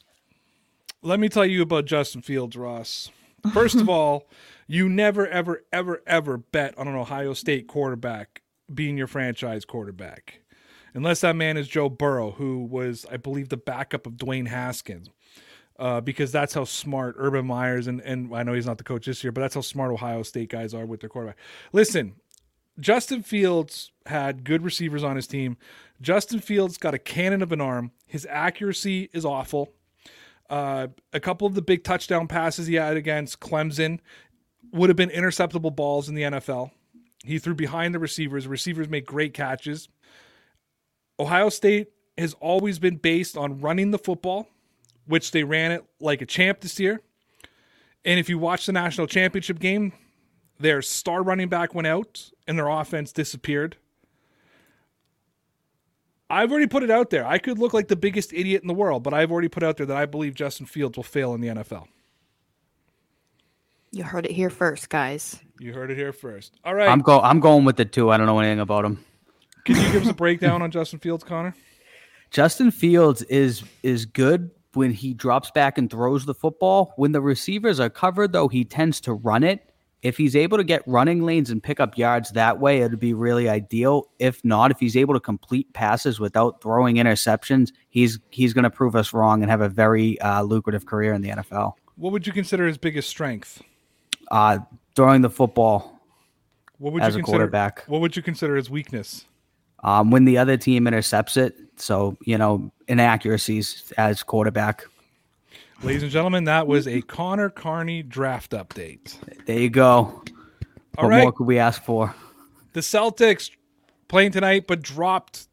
Let 1.02 1.20
me 1.20 1.30
tell 1.30 1.46
you 1.46 1.62
about 1.62 1.86
Justin 1.86 2.22
Fields, 2.22 2.58
Ross. 2.58 3.12
First 3.54 3.76
of 3.76 3.88
all, 3.98 4.28
you 4.68 4.90
never, 4.90 5.28
ever, 5.28 5.64
ever, 5.72 6.02
ever 6.06 6.38
bet 6.38 6.78
on 6.78 6.88
an 6.88 6.96
Ohio 6.96 7.34
State 7.34 7.68
quarterback 7.68 8.42
being 8.74 8.98
your 8.98 9.08
franchise 9.08 9.64
quarterback. 9.64 10.42
Unless 10.98 11.22
that 11.22 11.36
man 11.36 11.58
is 11.58 11.68
Joe 11.68 11.90
Burrow, 11.90 12.32
who 12.32 12.66
was, 12.66 13.06
I 13.12 13.18
believe, 13.18 13.50
the 13.50 13.56
backup 13.58 14.08
of 14.08 14.14
Dwayne 14.14 14.48
Haskins. 14.48 15.10
uh, 15.80 16.02
because 16.02 16.32
that's 16.32 16.54
how 16.54 16.64
smart 16.64 17.16
Urban 17.20 17.46
Meyers 17.46 17.86
and 17.88 18.02
and 18.02 18.36
I 18.36 18.44
know 18.44 18.54
he's 18.54 18.66
not 18.66 18.78
the 18.80 18.84
coach 18.84 19.06
this 19.06 19.24
year, 19.24 19.32
but 19.32 19.42
that's 19.42 19.56
how 19.56 19.62
smart 19.62 19.92
Ohio 19.92 20.24
State 20.24 20.50
guys 20.50 20.74
are 20.74 20.86
with 20.86 21.02
their 21.02 21.10
quarterback. 21.10 21.38
Listen, 21.72 22.16
Justin 22.80 23.22
Fields 23.24 23.92
had 24.08 24.44
good 24.44 24.64
receivers 24.64 25.04
on 25.04 25.16
his 25.16 25.28
team. 25.28 25.58
Justin 26.02 26.40
Fields 26.40 26.78
got 26.78 26.94
a 26.94 27.00
cannon 27.00 27.42
of 27.42 27.52
an 27.52 27.62
arm. 27.62 27.92
His 28.06 28.26
accuracy 28.30 29.10
is 29.14 29.26
awful. 29.26 29.70
Uh, 30.50 30.88
a 31.14 31.20
couple 31.20 31.46
of 31.46 31.56
the 31.56 31.62
big 31.62 31.84
touchdown 31.84 32.28
passes 32.28 32.68
he 32.68 32.76
had 32.76 32.98
against 32.98 33.40
Clemson 33.40 34.00
would 34.72 34.90
have 34.90 34.98
been 34.98 35.10
interceptable 35.10 35.76
balls 35.76 36.08
in 36.10 36.16
the 36.16 36.24
NFL. 36.24 36.72
He 37.24 37.38
threw 37.40 37.54
behind 37.54 37.94
the 37.94 38.00
receivers. 38.00 38.48
Receivers 38.48 38.88
make 38.90 39.06
great 39.06 39.34
catches. 39.34 39.90
Ohio 41.20 41.50
State 41.50 41.88
has 42.18 42.34
always 42.36 42.80
been 42.80 42.98
based 42.98 43.38
on 43.38 43.60
running 43.60 43.92
the 43.92 43.98
football, 43.98 44.48
which 45.06 45.32
they 45.32 45.44
ran 45.44 45.72
it 45.72 45.86
like 46.00 46.22
a 46.22 46.26
champ 46.26 46.62
this 46.62 46.80
year. 46.80 47.02
And 48.06 48.20
if 48.20 48.30
you 48.30 48.38
watch 48.38 48.66
the 48.66 48.72
national 48.72 49.08
championship 49.08 49.60
game, 49.60 49.94
their 50.60 50.82
star 50.82 51.24
running 51.24 51.50
back 51.50 51.76
went 51.76 51.88
out 51.88 52.32
and 52.48 52.58
their 52.58 52.68
offense 52.68 53.12
disappeared. 53.12 53.78
I've 56.30 56.52
already 56.52 56.68
put 56.68 56.84
it 56.84 56.92
out 56.92 57.10
there. 57.10 57.26
I 57.26 57.38
could 57.38 57.58
look 57.58 57.74
like 57.74 57.88
the 57.88 57.96
biggest 57.96 58.34
idiot 58.34 58.62
in 58.62 58.68
the 58.68 58.74
world, 58.74 59.04
but 59.04 59.14
I've 59.14 59.32
already 59.32 59.48
put 59.48 59.64
out 59.64 59.78
there 59.78 59.86
that 59.86 59.96
I 59.96 60.06
believe 60.06 60.36
Justin 60.36 60.66
Fields 60.66 60.98
will 60.98 61.04
fail 61.04 61.34
in 61.34 61.42
the 61.42 61.48
NFL. 61.48 61.88
You 63.92 64.04
heard 64.04 64.26
it 64.26 64.32
here 64.32 64.50
first, 64.50 64.90
guys. 64.90 65.40
You 65.60 65.74
heard 65.74 65.90
it 65.90 65.98
here 65.98 66.12
first. 66.12 66.60
All 66.66 66.76
right. 66.76 66.90
I'm 66.90 67.00
go 67.00 67.22
I'm 67.22 67.40
going 67.40 67.64
with 67.64 67.78
the 67.78 67.86
two. 67.86 68.12
I 68.12 68.18
don't 68.18 68.28
know 68.28 68.40
anything 68.40 68.60
about 68.60 68.84
him. 68.84 69.04
Can 69.68 69.76
you 69.76 69.92
give 69.92 70.04
us 70.04 70.10
a 70.10 70.14
breakdown 70.14 70.62
on 70.62 70.72
Justin 70.72 70.98
Fields, 71.00 71.26
Connor? 71.26 71.54
Justin 72.32 72.72
Fields 72.72 73.22
is 73.24 73.64
is 73.84 74.06
good 74.06 74.50
when 74.74 74.92
he 74.92 75.14
drops 75.14 75.52
back 75.52 75.78
and 75.78 75.92
throws 75.92 76.26
the 76.26 76.34
football. 76.34 76.94
When 76.96 77.12
the 77.12 77.20
receivers 77.20 77.78
are 77.82 77.90
covered, 77.90 78.32
though, 78.32 78.48
he 78.48 78.64
tends 78.64 79.02
to 79.02 79.14
run 79.14 79.44
it. 79.44 79.74
If 80.04 80.16
he's 80.16 80.38
able 80.38 80.58
to 80.58 80.64
get 80.64 80.84
running 80.88 81.24
lanes 81.24 81.50
and 81.50 81.62
pick 81.62 81.82
up 81.82 81.98
yards 81.98 82.32
that 82.32 82.62
way, 82.62 82.80
it'd 82.80 82.98
be 82.98 83.14
really 83.14 83.50
ideal. 83.50 84.08
If 84.20 84.44
not, 84.46 84.72
if 84.72 84.80
he's 84.80 84.96
able 84.96 85.14
to 85.16 85.20
complete 85.20 85.74
passes 85.74 86.18
without 86.18 86.62
throwing 86.62 86.96
interceptions, 86.96 87.74
he's 87.90 88.20
he's 88.30 88.54
going 88.54 88.64
to 88.64 88.70
prove 88.70 88.96
us 88.96 89.12
wrong 89.12 89.42
and 89.42 89.52
have 89.52 89.60
a 89.60 89.68
very 89.70 90.18
uh, 90.22 90.44
lucrative 90.44 90.86
career 90.86 91.12
in 91.12 91.22
the 91.22 91.30
NFL. 91.30 91.74
What 91.98 92.14
would 92.14 92.26
you 92.26 92.32
consider 92.32 92.68
his 92.68 92.78
biggest 92.78 93.10
strength? 93.10 93.62
Uh, 94.32 94.60
throwing 94.96 95.24
the 95.24 95.30
football 95.30 96.00
What 96.78 96.94
would 96.94 97.04
as 97.04 97.16
you 97.16 97.20
a 97.20 97.24
consider 97.24 97.38
quarterback. 97.40 97.84
What 97.88 98.00
would 98.00 98.16
you 98.16 98.22
consider 98.24 98.56
his 98.56 98.70
weakness? 98.70 99.26
Um, 99.84 100.12
when 100.12 100.26
the 100.26 100.38
other 100.38 100.58
team 100.58 100.88
intercepts 100.88 101.38
it, 101.38 101.56
so 101.78 102.18
you 102.22 102.38
know 102.38 102.72
inaccuracies 102.88 103.94
as 103.98 104.24
quarterback. 104.24 104.86
Ladies 105.84 106.04
and 106.04 106.12
gentlemen, 106.12 106.46
that 106.46 106.66
was 106.66 106.88
a 106.88 107.02
Connor 107.02 107.50
Carney 107.50 108.02
draft 108.02 108.52
update. 108.52 109.16
There 109.46 109.60
you 109.60 109.70
go. 109.70 110.24
All 110.98 111.04
what 111.04 111.10
right. 111.10 111.22
more 111.22 111.32
could 111.32 111.46
we 111.46 111.60
ask 111.60 111.84
for? 111.84 112.16
The 112.74 112.80
Celtics 112.80 113.52
playing 114.08 114.32
tonight, 114.32 114.66
but 114.68 114.82
dropped 114.82 115.48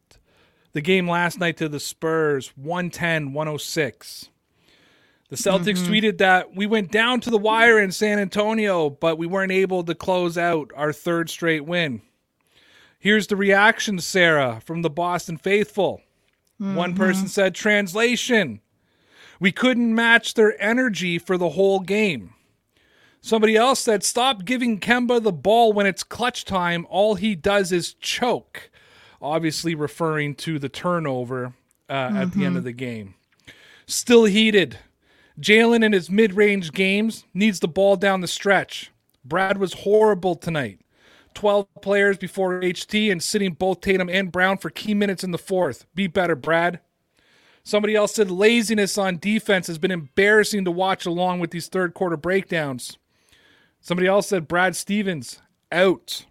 the 0.73 0.81
game 0.81 1.07
last 1.07 1.39
night 1.39 1.57
to 1.57 1.69
the 1.69 1.79
Spurs 1.79 2.51
110 2.57 3.33
106. 3.33 4.29
The 5.29 5.35
Celtics 5.35 5.79
tweeted 5.87 6.19
that 6.19 6.55
we 6.55 6.65
went 6.65 6.91
down 6.91 7.19
to 7.21 7.29
the 7.29 7.37
wire 7.37 7.79
in 7.79 7.91
San 7.91 8.19
Antonio, 8.19 8.89
but 8.89 9.17
we 9.17 9.25
weren't 9.25 9.51
able 9.51 9.83
to 9.83 9.95
close 9.95 10.37
out 10.37 10.71
our 10.75 10.93
third 10.93 11.29
straight 11.29 11.65
win. 11.65 12.01
Here's 13.05 13.27
the 13.27 13.35
reaction, 13.35 13.99
Sarah, 13.99 14.63
from 14.65 14.81
the 14.81 14.89
Boston 14.89 15.37
faithful. 15.37 16.01
One 16.57 16.95
person 16.95 17.27
said, 17.27 17.53
Translation, 17.53 18.61
we 19.39 19.51
couldn't 19.51 19.93
match 19.93 20.33
their 20.33 20.59
energy 20.59 21.19
for 21.19 21.37
the 21.37 21.49
whole 21.49 21.81
game. 21.81 22.33
Somebody 23.21 23.55
else 23.55 23.79
said, 23.79 24.03
Stop 24.03 24.43
giving 24.43 24.79
Kemba 24.79 25.21
the 25.21 25.31
ball 25.31 25.71
when 25.71 25.85
it's 25.85 26.01
clutch 26.01 26.45
time. 26.45 26.87
All 26.89 27.13
he 27.13 27.35
does 27.35 27.71
is 27.71 27.93
choke. 27.93 28.71
Obviously, 29.21 29.75
referring 29.75 30.33
to 30.37 30.57
the 30.57 30.67
turnover 30.67 31.53
uh, 31.87 32.09
at 32.15 32.31
the 32.31 32.43
end 32.43 32.57
of 32.57 32.63
the 32.63 32.73
game. 32.73 33.13
Still 33.85 34.25
heated. 34.25 34.79
Jalen 35.39 35.85
in 35.85 35.91
his 35.91 36.09
mid 36.09 36.33
range 36.33 36.71
games 36.71 37.23
needs 37.35 37.59
the 37.59 37.67
ball 37.67 37.97
down 37.97 38.21
the 38.21 38.27
stretch. 38.27 38.91
Brad 39.23 39.59
was 39.59 39.73
horrible 39.73 40.33
tonight. 40.33 40.79
12 41.35 41.67
players 41.81 42.17
before 42.17 42.59
HT 42.61 43.11
and 43.11 43.21
sitting 43.21 43.53
both 43.53 43.81
Tatum 43.81 44.09
and 44.09 44.31
Brown 44.31 44.57
for 44.57 44.69
key 44.69 44.93
minutes 44.93 45.23
in 45.23 45.31
the 45.31 45.37
fourth. 45.37 45.85
Be 45.93 46.07
better, 46.07 46.35
Brad. 46.35 46.79
Somebody 47.63 47.95
else 47.95 48.13
said 48.15 48.29
laziness 48.29 48.97
on 48.97 49.17
defense 49.17 49.67
has 49.67 49.77
been 49.77 49.91
embarrassing 49.91 50.65
to 50.65 50.71
watch 50.71 51.05
along 51.05 51.39
with 51.39 51.51
these 51.51 51.67
third 51.67 51.93
quarter 51.93 52.17
breakdowns. 52.17 52.97
Somebody 53.81 54.07
else 54.07 54.27
said 54.27 54.47
Brad 54.47 54.75
Stevens 54.75 55.41
out. 55.71 56.25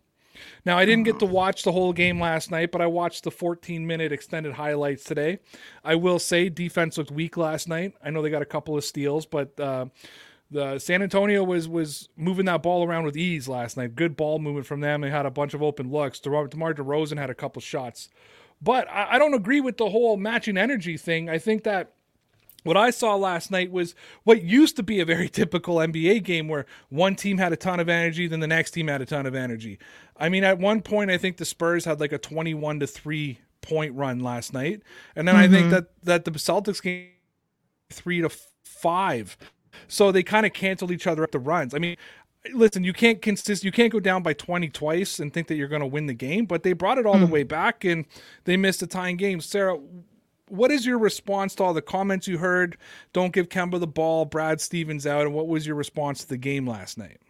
Now, 0.65 0.79
I 0.79 0.85
didn't 0.85 1.05
get 1.05 1.19
to 1.19 1.27
watch 1.27 1.63
the 1.63 1.73
whole 1.73 1.93
game 1.93 2.21
last 2.21 2.51
night, 2.51 2.73
but 2.73 2.81
I 2.81 2.87
watched 2.87 3.25
the 3.25 3.31
14 3.31 3.87
minute 3.87 4.13
extended 4.13 4.53
highlights 4.53 5.05
today. 5.05 5.39
I 5.85 5.95
will 5.95 6.19
say 6.19 6.49
defense 6.49 6.97
looked 6.99 7.11
weak 7.11 7.37
last 7.37 7.69
night. 7.69 7.95
I 8.03 8.11
know 8.11 8.23
they 8.23 8.31
got 8.31 8.43
a 8.43 8.47
couple 8.47 8.77
of 8.77 8.85
steals, 8.85 9.27
but 9.27 9.59
uh, 9.61 9.87
the 10.55 10.79
San 10.79 11.03
Antonio 11.03 11.43
was 11.43 11.69
was 11.69 12.09
moving 12.17 12.47
that 12.47 12.63
ball 12.63 12.87
around 12.87 13.05
with 13.05 13.17
ease 13.17 13.49
last 13.49 13.77
night. 13.77 13.97
Good 13.97 14.17
ball 14.17 14.39
movement 14.39 14.67
from 14.67 14.81
them. 14.81 15.01
They 15.01 15.11
had 15.11 15.27
a 15.27 15.31
bunch 15.31 15.53
of 15.53 15.63
open 15.63 15.91
looks. 15.91 16.21
DeMar, 16.21 16.49
DeRozan 16.49 17.19
had 17.19 17.29
a 17.29 17.35
couple 17.35 17.61
shots. 17.61 18.09
But 18.63 18.89
I, 18.89 19.15
I 19.15 19.19
don't 19.19 19.35
agree 19.35 19.61
with 19.61 19.79
the 19.79 19.91
whole 19.91 20.17
matching 20.17 20.57
energy 20.57 20.97
thing. 20.97 21.29
I 21.29 21.39
think 21.39 21.65
that 21.65 21.91
what 22.63 22.77
I 22.77 22.91
saw 22.91 23.17
last 23.17 23.51
night 23.51 23.73
was 23.73 23.97
what 24.23 24.45
used 24.45 24.77
to 24.77 24.85
be 24.85 25.01
a 25.01 25.05
very 25.05 25.29
typical 25.41 25.77
NBA 25.77 26.23
game 26.23 26.47
where 26.47 26.67
one 26.89 27.17
team 27.17 27.39
had 27.39 27.53
a 27.53 27.57
ton 27.57 27.81
of 27.81 27.89
energy, 27.89 28.29
then 28.29 28.39
the 28.39 28.47
next 28.47 28.71
team 28.71 28.87
had 28.87 29.03
a 29.03 29.07
ton 29.07 29.27
of 29.27 29.35
energy. 29.35 29.81
I 30.17 30.29
mean, 30.29 30.45
at 30.45 30.59
one 30.61 30.83
point, 30.83 31.11
I 31.11 31.19
think 31.19 31.39
the 31.39 31.45
Spurs 31.45 31.85
had 31.85 31.99
like 31.99 32.13
a 32.13 32.19
21 32.19 32.79
to 32.79 32.87
3 32.87 33.39
point 33.61 33.93
run 33.97 34.21
last 34.21 34.53
night. 34.53 34.83
And 35.17 35.27
then 35.27 35.35
I 35.35 35.49
think 35.49 35.65
mm-hmm. 35.65 35.71
that, 35.71 35.87
that 36.05 36.25
the 36.25 36.31
Celtics 36.31 36.81
game 36.81 37.09
three 37.91 38.21
to 38.21 38.31
five. 38.85 39.37
So 39.89 40.13
they 40.13 40.23
kind 40.23 40.47
of 40.47 40.53
canceled 40.53 40.91
each 40.91 41.07
other 41.07 41.23
up 41.23 41.31
the 41.31 41.39
runs. 41.39 41.75
I 41.75 41.79
mean, 41.79 41.97
listen, 42.53 42.85
you 42.85 42.93
can't 42.93 43.23
consist 43.23 43.65
you 43.65 43.73
can't 43.73 43.93
go 43.93 44.01
down 44.01 44.23
by 44.23 44.33
20 44.33 44.69
twice 44.71 45.21
and 45.21 45.33
think 45.33 45.49
that 45.49 45.57
you're 45.57 45.69
going 45.69 45.81
to 45.81 45.87
win 45.87 46.07
the 46.07 46.15
game, 46.15 46.47
but 46.47 46.63
they 46.63 46.73
brought 46.73 46.99
it 46.99 47.07
all 47.07 47.19
the 47.19 47.27
hmm. 47.27 47.33
way 47.33 47.43
back 47.43 47.85
and 47.85 48.05
they 48.45 48.57
missed 48.57 48.83
a 48.83 48.87
tying 48.87 49.17
game. 49.17 49.41
Sarah, 49.41 49.79
what 50.49 50.71
is 50.71 50.85
your 50.85 50.99
response 50.99 51.55
to 51.57 51.65
all 51.65 51.75
the 51.75 51.83
comments 51.83 52.29
you 52.29 52.39
heard? 52.39 52.77
Don't 53.13 53.33
give 53.33 53.49
Kemba 53.49 53.81
the 53.81 53.87
ball, 53.87 54.25
Brad 54.25 54.61
Stevens 54.61 55.07
out, 55.07 55.23
and 55.23 55.35
what 55.35 55.49
was 55.49 55.67
your 55.67 55.77
response 55.77 56.21
to 56.21 56.29
the 56.29 56.37
game 56.37 56.67
last 56.67 56.99
night? 56.99 57.21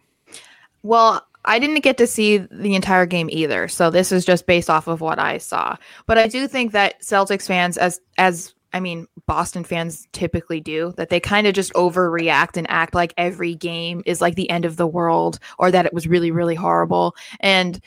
Well, 0.83 1.25
I 1.45 1.59
didn't 1.59 1.81
get 1.81 1.97
to 1.97 2.07
see 2.07 2.37
the 2.37 2.75
entire 2.75 3.05
game 3.05 3.29
either, 3.31 3.67
so 3.67 3.89
this 3.89 4.11
is 4.11 4.25
just 4.25 4.45
based 4.45 4.69
off 4.69 4.87
of 4.87 5.01
what 5.01 5.19
I 5.19 5.37
saw. 5.37 5.77
But 6.07 6.17
I 6.17 6.27
do 6.27 6.47
think 6.47 6.71
that 6.73 7.01
Celtics 7.01 7.47
fans, 7.47 7.77
as 7.77 8.01
as 8.17 8.54
I 8.75 8.81
mean, 8.81 9.07
Boston 9.25 9.63
fans 9.63 10.05
typically 10.11 10.59
do, 10.59 10.93
that 10.97 11.07
they 11.07 11.21
kind 11.21 11.47
of 11.47 11.53
just 11.53 11.71
overreact 11.75 12.57
and 12.57 12.69
act 12.69 12.93
like 12.93 13.13
every 13.15 13.55
game 13.55 14.03
is 14.05 14.19
like 14.19 14.35
the 14.35 14.49
end 14.49 14.65
of 14.65 14.75
the 14.75 14.85
world 14.85 15.39
or 15.57 15.71
that 15.71 15.85
it 15.85 15.93
was 15.93 16.09
really, 16.09 16.29
really 16.29 16.55
horrible. 16.55 17.15
And 17.39 17.79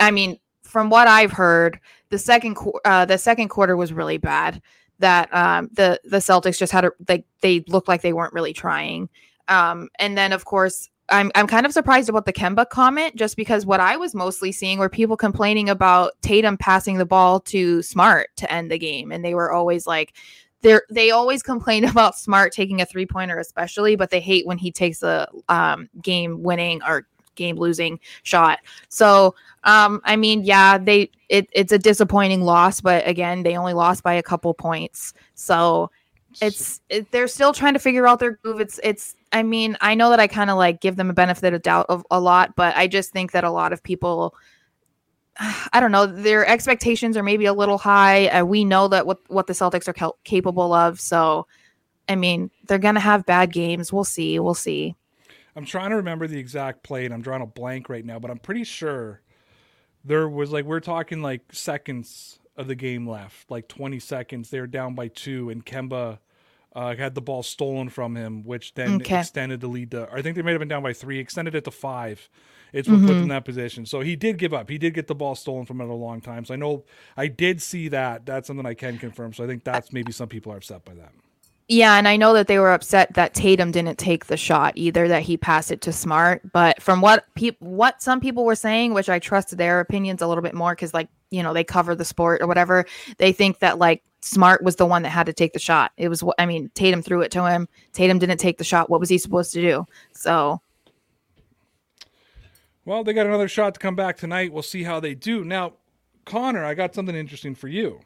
I 0.00 0.12
mean, 0.12 0.38
from 0.62 0.90
what 0.90 1.08
I've 1.08 1.32
heard, 1.32 1.80
the 2.10 2.20
second 2.20 2.56
uh, 2.84 3.04
the 3.04 3.18
second 3.18 3.48
quarter 3.48 3.76
was 3.76 3.92
really 3.92 4.16
bad. 4.16 4.62
That 5.00 5.28
um, 5.34 5.68
the 5.72 6.00
the 6.04 6.18
Celtics 6.18 6.56
just 6.56 6.70
had 6.70 6.88
like 7.08 7.24
they 7.40 7.64
looked 7.66 7.88
like 7.88 8.02
they 8.02 8.12
weren't 8.12 8.32
really 8.32 8.52
trying. 8.52 9.08
Um, 9.48 9.88
and 9.98 10.16
then 10.16 10.32
of 10.32 10.44
course 10.44 10.88
I'm 11.08 11.30
I'm 11.34 11.46
kind 11.46 11.66
of 11.66 11.72
surprised 11.72 12.08
about 12.08 12.26
the 12.26 12.32
Kemba 12.32 12.68
comment 12.68 13.16
just 13.16 13.36
because 13.36 13.66
what 13.66 13.80
I 13.80 13.96
was 13.96 14.14
mostly 14.14 14.52
seeing 14.52 14.78
were 14.78 14.88
people 14.88 15.16
complaining 15.16 15.68
about 15.68 16.12
Tatum 16.22 16.56
passing 16.56 16.98
the 16.98 17.06
ball 17.06 17.40
to 17.40 17.82
Smart 17.82 18.28
to 18.36 18.52
end 18.52 18.70
the 18.70 18.78
game 18.78 19.12
and 19.12 19.24
they 19.24 19.34
were 19.34 19.52
always 19.52 19.86
like 19.86 20.14
they 20.62 20.78
they 20.90 21.10
always 21.10 21.42
complain 21.42 21.84
about 21.88 22.16
Smart 22.16 22.52
taking 22.52 22.80
a 22.80 22.86
three 22.86 23.06
pointer 23.06 23.38
especially 23.38 23.96
but 23.96 24.10
they 24.10 24.20
hate 24.20 24.46
when 24.46 24.58
he 24.58 24.70
takes 24.70 25.02
a 25.02 25.28
um, 25.48 25.88
game 26.00 26.42
winning 26.42 26.80
or 26.86 27.06
game 27.34 27.56
losing 27.56 27.98
shot. 28.22 28.60
So 28.88 29.34
um 29.64 30.00
I 30.04 30.16
mean 30.16 30.44
yeah 30.44 30.78
they 30.78 31.10
it, 31.28 31.48
it's 31.52 31.72
a 31.72 31.78
disappointing 31.78 32.42
loss 32.42 32.80
but 32.80 33.06
again 33.06 33.42
they 33.42 33.56
only 33.56 33.74
lost 33.74 34.02
by 34.02 34.14
a 34.14 34.22
couple 34.22 34.54
points. 34.54 35.14
So 35.34 35.90
it's 36.40 36.80
it, 36.88 37.10
they're 37.10 37.28
still 37.28 37.52
trying 37.52 37.74
to 37.74 37.78
figure 37.78 38.06
out 38.06 38.18
their 38.18 38.32
groove. 38.32 38.60
It's 38.60 38.80
it's. 38.82 39.14
I 39.32 39.42
mean, 39.42 39.76
I 39.80 39.94
know 39.94 40.10
that 40.10 40.20
I 40.20 40.26
kind 40.26 40.50
of 40.50 40.56
like 40.56 40.80
give 40.80 40.96
them 40.96 41.10
a 41.10 41.14
benefit 41.14 41.54
of 41.54 41.62
doubt 41.62 41.86
of 41.88 42.04
a 42.10 42.20
lot, 42.20 42.54
but 42.56 42.76
I 42.76 42.86
just 42.86 43.12
think 43.12 43.32
that 43.32 43.44
a 43.44 43.50
lot 43.50 43.72
of 43.72 43.82
people, 43.82 44.34
I 45.72 45.80
don't 45.80 45.92
know, 45.92 46.06
their 46.06 46.46
expectations 46.46 47.16
are 47.16 47.22
maybe 47.22 47.46
a 47.46 47.52
little 47.52 47.78
high. 47.78 48.28
Uh, 48.28 48.44
we 48.44 48.64
know 48.64 48.88
that 48.88 49.06
what 49.06 49.18
what 49.28 49.46
the 49.46 49.52
Celtics 49.52 49.88
are 49.88 49.92
cal- 49.92 50.18
capable 50.24 50.72
of. 50.72 51.00
So, 51.00 51.46
I 52.08 52.16
mean, 52.16 52.50
they're 52.66 52.78
gonna 52.78 53.00
have 53.00 53.26
bad 53.26 53.52
games. 53.52 53.92
We'll 53.92 54.04
see. 54.04 54.38
We'll 54.38 54.54
see. 54.54 54.96
I'm 55.54 55.66
trying 55.66 55.90
to 55.90 55.96
remember 55.96 56.26
the 56.26 56.38
exact 56.38 56.82
play, 56.82 57.04
and 57.04 57.12
I'm 57.12 57.20
drawing 57.20 57.42
a 57.42 57.46
blank 57.46 57.88
right 57.88 58.04
now, 58.04 58.18
but 58.18 58.30
I'm 58.30 58.38
pretty 58.38 58.64
sure 58.64 59.20
there 60.04 60.28
was 60.28 60.50
like 60.50 60.64
we're 60.64 60.80
talking 60.80 61.22
like 61.22 61.42
seconds 61.52 62.38
of 62.56 62.66
the 62.68 62.74
game 62.74 63.08
left, 63.08 63.50
like 63.50 63.68
20 63.68 63.98
seconds. 63.98 64.50
They 64.50 64.60
were 64.60 64.66
down 64.66 64.94
by 64.94 65.08
two, 65.08 65.48
and 65.50 65.64
Kemba 65.64 66.18
uh, 66.74 66.94
had 66.96 67.14
the 67.14 67.20
ball 67.20 67.42
stolen 67.42 67.88
from 67.88 68.14
him, 68.16 68.44
which 68.44 68.74
then 68.74 68.96
Okay. 68.96 69.20
extended 69.20 69.60
the 69.60 69.68
lead 69.68 69.90
to. 69.92 70.08
I 70.12 70.22
think 70.22 70.36
they 70.36 70.42
might 70.42 70.52
have 70.52 70.58
been 70.58 70.68
down 70.68 70.82
by 70.82 70.92
three, 70.92 71.18
extended 71.18 71.54
it 71.54 71.64
to 71.64 71.70
five. 71.70 72.28
It's 72.72 72.88
what 72.88 73.00
put 73.00 73.08
them 73.08 73.24
in 73.24 73.28
that 73.28 73.44
position. 73.44 73.84
So 73.84 74.00
he 74.00 74.16
did 74.16 74.38
give 74.38 74.54
up. 74.54 74.70
He 74.70 74.78
did 74.78 74.94
get 74.94 75.06
the 75.06 75.14
ball 75.14 75.34
stolen 75.34 75.66
from 75.66 75.80
him 75.80 75.90
a 75.90 75.94
long 75.94 76.22
time. 76.22 76.46
So 76.46 76.54
I 76.54 76.56
know 76.56 76.84
I 77.16 77.26
did 77.26 77.60
see 77.60 77.88
that. 77.88 78.24
That's 78.24 78.46
something 78.46 78.64
I 78.64 78.72
can 78.72 78.96
confirm. 78.98 79.34
So 79.34 79.44
I 79.44 79.46
think 79.46 79.62
that's 79.64 79.92
maybe 79.92 80.10
some 80.10 80.28
people 80.28 80.52
are 80.52 80.56
upset 80.56 80.82
by 80.84 80.94
that. 80.94 81.12
Yeah, 81.72 81.96
and 81.96 82.06
I 82.06 82.18
know 82.18 82.34
that 82.34 82.48
they 82.48 82.58
were 82.58 82.70
upset 82.70 83.14
that 83.14 83.32
Tatum 83.32 83.70
didn't 83.70 83.96
take 83.96 84.26
the 84.26 84.36
shot 84.36 84.74
either, 84.76 85.08
that 85.08 85.22
he 85.22 85.38
passed 85.38 85.72
it 85.72 85.80
to 85.80 85.90
Smart. 85.90 86.42
But 86.52 86.82
from 86.82 87.00
what 87.00 87.24
peop- 87.34 87.56
what 87.60 88.02
some 88.02 88.20
people 88.20 88.44
were 88.44 88.54
saying, 88.54 88.92
which 88.92 89.08
I 89.08 89.18
trust 89.18 89.56
their 89.56 89.80
opinions 89.80 90.20
a 90.20 90.26
little 90.26 90.42
bit 90.42 90.52
more, 90.52 90.74
because 90.74 90.92
like 90.92 91.08
you 91.30 91.42
know 91.42 91.54
they 91.54 91.64
cover 91.64 91.94
the 91.94 92.04
sport 92.04 92.42
or 92.42 92.46
whatever, 92.46 92.84
they 93.16 93.32
think 93.32 93.60
that 93.60 93.78
like 93.78 94.02
Smart 94.20 94.62
was 94.62 94.76
the 94.76 94.84
one 94.84 95.00
that 95.04 95.08
had 95.08 95.24
to 95.24 95.32
take 95.32 95.54
the 95.54 95.58
shot. 95.58 95.92
It 95.96 96.10
was, 96.10 96.22
I 96.38 96.44
mean, 96.44 96.70
Tatum 96.74 97.00
threw 97.00 97.22
it 97.22 97.30
to 97.30 97.48
him. 97.48 97.66
Tatum 97.94 98.18
didn't 98.18 98.36
take 98.36 98.58
the 98.58 98.64
shot. 98.64 98.90
What 98.90 99.00
was 99.00 99.08
he 99.08 99.16
supposed 99.16 99.54
to 99.54 99.62
do? 99.62 99.86
So 100.12 100.60
Well, 102.84 103.02
they 103.02 103.14
got 103.14 103.26
another 103.26 103.48
shot 103.48 103.72
to 103.72 103.80
come 103.80 103.96
back 103.96 104.18
tonight. 104.18 104.52
We'll 104.52 104.62
see 104.62 104.82
how 104.82 105.00
they 105.00 105.14
do. 105.14 105.42
Now, 105.42 105.72
Connor, 106.26 106.66
I 106.66 106.74
got 106.74 106.94
something 106.94 107.16
interesting 107.16 107.54
for 107.54 107.68
you. 107.68 108.00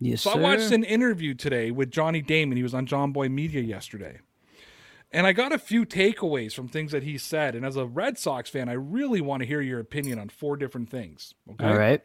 Yes, 0.00 0.22
So 0.22 0.30
I 0.30 0.36
watched 0.36 0.70
an 0.70 0.84
interview 0.84 1.34
today 1.34 1.70
with 1.70 1.90
Johnny 1.90 2.22
Damon. 2.22 2.56
He 2.56 2.62
was 2.62 2.74
on 2.74 2.86
John 2.86 3.12
Boy 3.12 3.28
Media 3.28 3.60
yesterday. 3.60 4.20
And 5.10 5.26
I 5.26 5.32
got 5.32 5.52
a 5.52 5.58
few 5.58 5.86
takeaways 5.86 6.52
from 6.52 6.68
things 6.68 6.92
that 6.92 7.02
he 7.02 7.16
said. 7.16 7.54
And 7.54 7.64
as 7.64 7.76
a 7.76 7.86
Red 7.86 8.18
Sox 8.18 8.50
fan, 8.50 8.68
I 8.68 8.74
really 8.74 9.20
want 9.20 9.40
to 9.40 9.46
hear 9.46 9.60
your 9.60 9.80
opinion 9.80 10.18
on 10.18 10.28
four 10.28 10.56
different 10.56 10.90
things. 10.90 11.34
Okay. 11.50 11.64
All 11.64 11.76
right. 11.76 12.02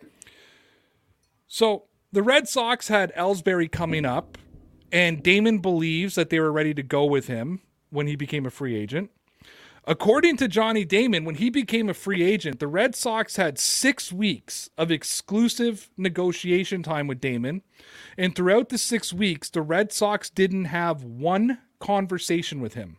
So 1.48 1.84
the 2.12 2.24
Red 2.24 2.48
Sox 2.48 2.88
had 2.88 3.14
Ellsbury 3.16 3.72
coming 3.72 4.06
up, 4.06 4.38
and 4.91 5.22
Damon 5.22 5.60
believes 5.60 6.16
that 6.16 6.30
they 6.30 6.39
were 6.39 6.52
ready 6.52 6.74
to 6.74 6.84
go 6.84 7.06
with 7.06 7.28
him 7.28 7.62
when 7.89 8.08
he 8.08 8.16
became 8.16 8.46
a 8.46 8.50
free 8.50 8.76
agent. 8.76 9.12
According 9.86 10.38
to 10.38 10.48
Johnny 10.48 10.86
Damon, 10.86 11.26
when 11.26 11.36
he 11.36 11.50
became 11.50 11.90
a 11.90 11.94
free 11.94 12.24
agent, 12.24 12.60
the 12.60 12.68
Red 12.68 12.96
Sox 12.96 13.36
had 13.36 13.60
six 13.60 14.14
weeks 14.14 14.70
of 14.78 14.92
exclusive 14.92 15.90
negotiation 15.98 16.84
time 16.84 17.06
with 17.06 17.20
Damon. 17.20 17.64
And 18.18 18.34
throughout 18.34 18.70
the 18.70 18.78
six 18.78 19.12
weeks, 19.12 19.50
the 19.50 19.62
Red 19.62 19.92
Sox 19.92 20.30
didn't 20.30 20.66
have 20.66 21.04
one 21.04 21.58
conversation 21.80 22.62
with 22.62 22.76
him. 22.76 22.98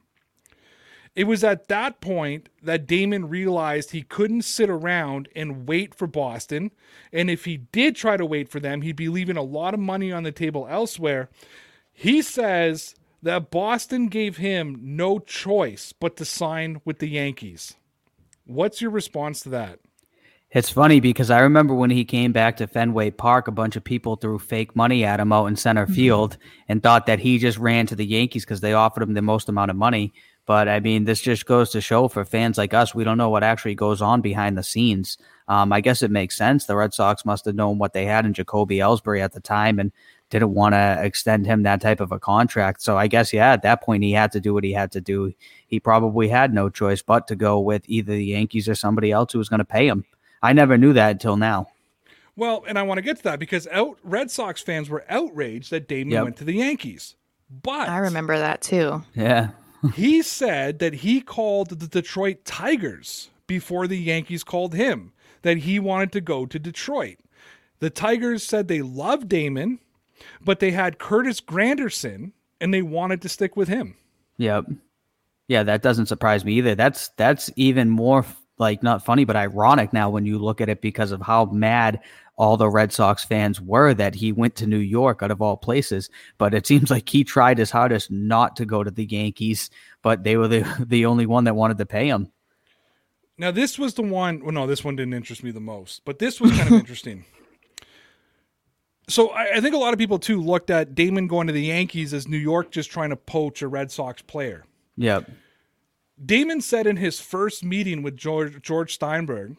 It 1.17 1.25
was 1.25 1.43
at 1.43 1.69
that 1.69 2.03
point 2.03 2.51
that 2.63 2.87
Damon 2.87 3.31
realized 3.31 3.93
he 3.93 4.03
couldn't 4.03 4.43
sit 4.43 4.69
around 4.69 5.29
and 5.35 5.67
wait 5.67 5.95
for 5.95 6.07
Boston. 6.07 6.71
And 7.13 7.31
if 7.31 7.47
he 7.47 7.57
did 7.57 7.97
try 7.97 8.19
to 8.19 8.27
wait 8.27 8.51
for 8.51 8.61
them, 8.61 8.83
he'd 8.83 8.97
be 8.97 9.09
leaving 9.09 9.39
a 9.39 9.43
lot 9.43 9.73
of 9.73 9.81
money 9.81 10.13
on 10.13 10.25
the 10.25 10.33
table 10.33 10.67
elsewhere. 10.69 11.31
He 11.93 12.21
says 12.21 12.95
that 13.25 13.51
Boston 13.51 14.09
gave 14.09 14.37
him 14.37 14.79
no 14.83 15.19
choice 15.19 15.93
but 15.93 16.17
to 16.17 16.25
sign 16.25 16.81
with 16.85 16.99
the 16.99 17.09
Yankees. 17.09 17.75
What's 18.45 18.83
your 18.83 18.91
response 18.91 19.41
to 19.41 19.49
that? 19.51 19.81
It's 20.51 20.71
funny 20.71 21.01
because 21.01 21.31
I 21.31 21.41
remember 21.41 21.75
when 21.75 21.91
he 21.91 22.05
came 22.05 22.31
back 22.31 22.59
to 22.59 22.69
Fenway 22.69 23.11
Park, 23.11 23.49
a 23.49 23.51
bunch 23.51 23.75
of 23.75 23.83
people 23.83 24.15
threw 24.15 24.39
fake 24.39 24.77
money 24.77 25.05
at 25.05 25.19
him 25.19 25.33
out 25.33 25.47
in 25.47 25.57
center 25.57 25.87
field 25.87 26.37
and 26.69 26.83
thought 26.83 27.07
that 27.07 27.19
he 27.19 27.39
just 27.39 27.59
ran 27.59 27.87
to 27.87 27.97
the 27.97 28.07
Yankees 28.07 28.45
because 28.45 28.61
they 28.61 28.75
offered 28.75 29.03
him 29.03 29.15
the 29.15 29.23
most 29.23 29.49
amount 29.49 29.71
of 29.73 29.77
money. 29.77 30.13
But 30.47 30.69
I 30.69 30.81
mean, 30.81 31.05
this 31.05 31.23
just 31.23 31.47
goes 31.47 31.71
to 31.71 31.81
show 31.81 32.07
for 32.09 32.25
fans 32.25 32.59
like 32.59 32.75
us, 32.75 32.95
we 32.95 33.03
don't 33.03 33.19
know 33.19 33.31
what 33.31 33.43
actually 33.43 33.75
goes 33.75 34.03
on 34.03 34.21
behind 34.21 34.59
the 34.59 34.63
scenes. 34.63 35.17
Um, 35.49 35.73
I 35.73 35.81
guess 35.81 36.03
it 36.03 36.11
makes 36.11 36.37
sense. 36.37 36.67
The 36.67 36.77
Red 36.77 36.95
Sox 36.95 37.25
must 37.25 37.47
have 37.47 37.55
known 37.55 37.79
what 37.79 37.93
they 37.93 38.05
had 38.05 38.25
in 38.25 38.35
Jacoby 38.35 38.77
Ellsbury 38.77 39.21
at 39.21 39.33
the 39.33 39.41
time 39.41 39.79
and 39.79 39.93
didn't 40.31 40.55
want 40.55 40.75
to 40.75 40.99
extend 41.03 41.47
him 41.47 41.63
that 41.63 41.81
type 41.81 42.01
of 42.01 42.11
a 42.13 42.19
contract. 42.19 42.83
So 42.83 42.97
I 42.97 43.07
guess, 43.07 43.33
yeah, 43.33 43.53
at 43.53 43.63
that 43.63 43.83
point, 43.83 44.03
he 44.03 44.13
had 44.13 44.33
to 44.33 44.41
do 44.41 44.53
what 44.55 44.65
he 44.65 44.73
had 44.73 44.91
to 44.93 45.01
do. 45.01 45.33
He 45.67 45.79
probably 45.79 46.29
had 46.29 46.53
no 46.53 46.69
choice 46.69 47.03
but 47.03 47.29
to 47.29 47.37
go 47.37 47.61
with 47.61 47.83
either 47.87 48.15
the 48.15 48.25
Yankees 48.25 48.69
or 48.69 48.75
somebody 48.75 49.13
else 49.13 49.33
who 49.33 49.39
was 49.39 49.49
going 49.49 49.59
to 49.59 49.65
pay 49.65 49.87
him. 49.87 50.05
I 50.43 50.53
never 50.53 50.77
knew 50.77 50.93
that 50.95 51.13
until 51.13 51.37
now. 51.37 51.69
Well, 52.37 52.65
and 52.67 52.79
I 52.79 52.83
want 52.83 52.99
to 52.99 53.03
get 53.03 53.19
to 53.19 53.23
that 53.25 53.39
because 53.39 53.69
out 53.69 53.99
Red 54.03 54.31
Sox 54.31 54.61
fans 54.61 54.91
were 54.91 55.05
outraged 55.09 55.71
that 55.71 55.87
Damon 55.87 56.13
Yep. 56.13 56.25
went 56.25 56.37
to 56.39 56.45
the 56.45 56.55
Yankees. 56.55 57.15
But 57.63 57.89
I 57.89 57.99
remember 57.99 58.37
that 58.37 58.61
too. 58.61 59.05
Yeah. 59.15 59.51
he 59.95 60.23
said 60.23 60.81
that 60.81 60.95
he 60.95 61.21
called 61.21 61.79
the 61.79 61.87
Detroit 61.87 62.45
Tigers 62.45 63.31
before 63.47 63.87
the 63.87 63.99
Yankees 63.99 64.43
called 64.43 64.75
him, 64.75 65.13
that 65.43 65.59
he 65.59 65.79
wanted 65.79 66.11
to 66.13 66.21
go 66.21 66.47
to 66.47 66.59
Detroit. 66.59 67.19
The 67.79 67.91
Tigers 67.91 68.43
said 68.43 68.67
they 68.67 68.81
loved 68.83 69.29
Damon, 69.29 69.79
but 70.43 70.61
they 70.61 70.71
had 70.71 70.99
Curtis 70.99 71.41
Granderson 71.41 72.33
and 72.61 72.73
they 72.73 72.83
wanted 72.83 73.23
to 73.23 73.29
stick 73.29 73.57
with 73.57 73.69
him. 73.69 73.97
Yep. 74.39 74.67
Yeah, 75.49 75.63
that 75.63 75.83
doesn't 75.83 76.07
surprise 76.07 76.45
me 76.45 76.55
either. 76.55 76.75
That's 76.75 77.09
that's 77.17 77.51
even 77.57 77.91
more 77.91 78.25
like 78.59 78.83
not 78.83 79.05
funny, 79.05 79.25
but 79.25 79.37
ironic 79.37 79.93
now 79.93 80.09
when 80.09 80.25
you 80.25 80.39
look 80.39 80.61
at 80.61 80.69
it 80.69 80.81
because 80.81 81.13
of 81.13 81.21
how 81.21 81.47
mad 81.47 82.01
all 82.37 82.57
the 82.57 82.69
Red 82.69 82.93
Sox 82.93 83.25
fans 83.25 83.61
were 83.61 83.95
that 83.95 84.15
he 84.15 84.33
went 84.33 84.57
to 84.57 84.67
New 84.67 84.79
York 84.79 85.23
out 85.23 85.31
of 85.31 85.43
all 85.43 85.57
places. 85.57 86.11
But 86.39 86.55
it 86.55 86.67
seems 86.67 86.91
like 86.91 87.09
he 87.09 87.25
tried 87.25 87.59
his 87.59 87.71
hardest 87.71 88.11
not 88.11 88.57
to 88.57 88.65
go 88.65 88.83
to 88.83 88.91
the 88.91 89.05
Yankees, 89.05 89.71
but 90.03 90.25
they 90.25 90.37
were 90.37 90.49
the 90.49 90.85
the 90.87 91.07
only 91.07 91.27
one 91.27 91.45
that 91.45 91.57
wanted 91.57 91.79
to 91.79 91.87
pay 91.87 92.09
him. 92.09 92.31
Now, 93.37 93.51
this 93.51 93.79
was 93.79 93.95
the 93.95 94.03
one, 94.03 94.41
well, 94.45 94.53
no, 94.53 94.67
this 94.67 94.85
one 94.85 94.95
didn't 94.95 95.15
interest 95.15 95.43
me 95.43 95.51
the 95.51 95.59
most, 95.59 96.03
but 96.05 96.21
this 96.21 96.41
was 96.41 96.53
kind 96.53 96.69
of 96.69 96.73
interesting. 96.79 97.25
So 99.09 99.29
I, 99.31 99.57
I 99.57 99.61
think 99.61 99.75
a 99.75 99.79
lot 99.79 99.93
of 99.93 99.99
people 99.99 100.19
too 100.19 100.41
looked 100.41 100.71
at 100.71 100.95
Damon 100.95 101.27
going 101.27 101.47
to 101.47 101.53
the 101.53 101.65
Yankees 101.65 102.15
as 102.15 102.27
New 102.27 102.39
York 102.39 102.71
just 102.71 102.91
trying 102.91 103.11
to 103.11 103.17
poach 103.17 103.63
a 103.63 103.69
Red 103.69 103.91
Sox 103.91 104.23
player. 104.23 104.65
Yep. 104.97 105.31
Damon 106.25 106.61
said 106.61 106.87
in 106.87 106.97
his 106.97 107.21
first 107.21 107.65
meeting 107.65 108.03
with 108.03 108.17
George 108.17 108.63
George 108.63 108.95
Steinberg, 108.95 109.57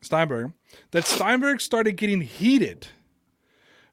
Steinberg, 0.00 0.52
that 0.90 1.06
Steinberg 1.06 1.60
started 1.60 1.96
getting 1.96 2.22
heated 2.22 2.88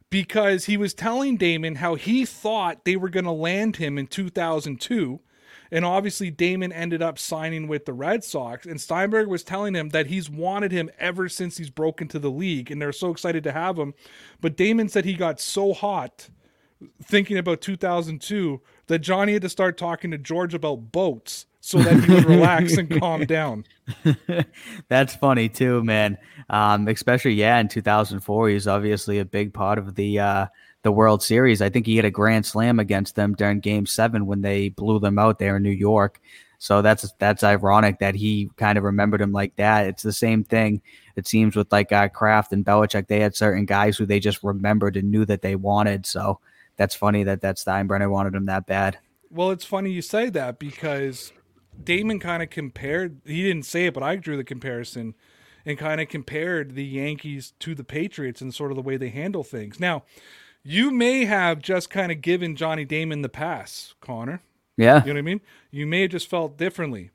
because 0.10 0.66
he 0.66 0.78
was 0.78 0.94
telling 0.94 1.36
Damon 1.36 1.76
how 1.76 1.96
he 1.96 2.26
thought 2.26 2.86
they 2.86 2.96
were 2.96 3.10
going 3.10 3.26
to 3.26 3.32
land 3.32 3.78
him 3.78 3.98
in 3.98 4.08
2002 4.08 5.20
and 5.72 5.86
obviously 5.86 6.32
Damon 6.32 6.72
ended 6.72 7.02
up 7.02 7.18
signing 7.18 7.68
with 7.68 7.86
the 7.86 7.94
Red 7.94 8.24
Sox 8.24 8.66
and 8.66 8.80
Steinberg 8.80 9.28
was 9.28 9.44
telling 9.44 9.74
him 9.74 9.90
that 9.90 10.08
he's 10.08 10.30
wanted 10.30 10.72
him 10.72 10.90
ever 10.98 11.30
since 11.30 11.58
he's 11.58 11.70
broken 11.70 12.08
to 12.10 12.20
the 12.20 12.32
league 12.32 12.72
and 12.72 12.82
they're 12.82 12.92
so 12.92 13.12
excited 13.12 13.44
to 13.44 13.52
have 13.52 13.78
him 13.78 13.94
but 14.42 14.58
Damon 14.58 14.90
said 14.90 15.06
he 15.06 15.14
got 15.14 15.40
so 15.40 15.74
hot 15.74 16.30
thinking 17.04 17.38
about 17.38 17.62
2002 17.62 18.62
that 18.88 19.00
Johnny 19.00 19.34
had 19.34 19.42
to 19.42 19.50
start 19.50 19.78
talking 19.78 20.12
to 20.12 20.18
George 20.18 20.54
about 20.54 20.92
boats 20.92 21.46
so 21.66 21.80
that 21.80 22.04
he 22.04 22.14
would 22.14 22.26
relax 22.26 22.78
and 22.78 23.00
calm 23.00 23.26
down. 23.26 23.66
That's 24.88 25.16
funny 25.16 25.50
too, 25.50 25.84
man. 25.84 26.18
Um, 26.50 26.88
especially 26.88 27.34
yeah, 27.34 27.58
in 27.60 27.68
2004, 27.68 28.50
he's 28.50 28.68
obviously 28.68 29.18
a 29.18 29.26
big 29.26 29.52
part 29.52 29.80
of 29.80 29.96
the 29.96 30.20
uh, 30.20 30.46
the 30.86 30.92
World 30.92 31.24
Series. 31.24 31.64
I 31.64 31.70
think 31.70 31.88
he 31.88 31.96
hit 31.96 32.06
a 32.06 32.12
grand 32.12 32.46
slam 32.46 32.80
against 32.80 33.16
them 33.16 33.34
during 33.34 33.60
Game 33.60 33.88
Seven 33.88 34.28
when 34.28 34.42
they 34.42 34.70
blew 34.70 35.00
them 35.00 35.18
out 35.18 35.40
there 35.40 35.58
in 35.58 35.64
New 35.64 35.72
York. 35.72 36.22
So 36.60 36.84
that's 36.84 37.12
that's 37.18 37.44
ironic 37.44 37.98
that 38.00 38.14
he 38.14 38.52
kind 38.56 38.78
of 38.78 38.84
remembered 38.84 39.20
him 39.20 39.32
like 39.32 39.56
that. 39.56 39.88
It's 39.88 40.04
the 40.04 40.14
same 40.14 40.44
thing. 40.44 40.84
It 41.16 41.26
seems 41.28 41.56
with 41.56 41.72
like 41.72 41.92
uh, 41.92 42.08
Kraft 42.10 42.54
and 42.54 42.64
Belichick, 42.64 43.08
they 43.08 43.20
had 43.20 43.36
certain 43.36 43.66
guys 43.66 43.98
who 43.98 44.06
they 44.06 44.20
just 44.20 44.44
remembered 44.44 44.96
and 44.96 45.10
knew 45.10 45.26
that 45.26 45.42
they 45.42 45.56
wanted. 45.56 46.06
So 46.06 46.40
that's 46.78 46.94
funny 46.94 47.24
that 47.24 47.42
that 47.42 47.58
Steinbrenner 47.58 48.10
wanted 48.10 48.36
him 48.36 48.46
that 48.46 48.68
bad. 48.68 49.00
Well, 49.32 49.50
it's 49.50 49.66
funny 49.66 49.90
you 49.90 50.04
say 50.04 50.30
that 50.30 50.60
because 50.60 51.34
Damon 51.84 52.20
kind 52.20 52.44
of 52.44 52.52
compared, 52.52 53.22
he 53.26 53.42
didn't 53.42 53.66
say 53.66 53.88
it, 53.88 53.96
but 53.96 54.04
I 54.04 54.18
drew 54.18 54.38
the 54.38 54.44
comparison 54.44 55.16
and 55.66 55.80
kind 55.80 56.00
of 56.00 56.10
compared 56.10 56.76
the 56.76 56.86
Yankees 56.86 57.54
to 57.60 57.74
the 57.74 57.84
Patriots 57.84 58.40
and 58.40 58.54
sort 58.54 58.72
of 58.72 58.76
the 58.76 58.84
way 58.84 58.98
they 58.98 59.10
handle 59.10 59.44
things. 59.44 59.80
Now, 59.80 60.04
you 60.66 60.92
may 60.92 61.26
have 61.26 61.62
just 61.62 61.90
kind 61.90 62.12
of 62.12 62.22
given 62.22 62.56
Johnny 62.56 62.84
Damon 62.84 63.22
the 63.22 63.30
pass, 63.30 63.94
Connor. 64.02 64.42
Yeah. 64.76 65.02
You 65.06 65.14
know 65.14 65.14
what 65.14 65.20
I 65.20 65.22
mean? 65.22 65.42
You 65.72 65.86
may 65.86 66.02
have 66.02 66.12
just 66.12 66.30
felt 66.30 66.58
differently. 66.58 67.12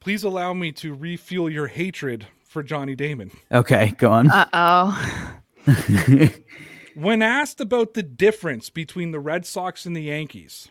Please 0.00 0.22
allow 0.22 0.54
me 0.54 0.72
to 0.72 0.94
refuel 0.94 1.50
your 1.50 1.66
hatred 1.66 2.28
for 2.46 2.62
Johnny 2.62 2.94
Damon. 2.94 3.32
Okay, 3.52 3.94
go 3.98 4.12
on. 4.12 4.30
Uh 4.30 4.46
oh. 5.66 6.30
When 6.96 7.20
asked 7.20 7.60
about 7.60 7.92
the 7.92 8.02
difference 8.02 8.70
between 8.70 9.10
the 9.10 9.20
Red 9.20 9.44
Sox 9.44 9.84
and 9.84 9.94
the 9.94 10.04
Yankees, 10.04 10.68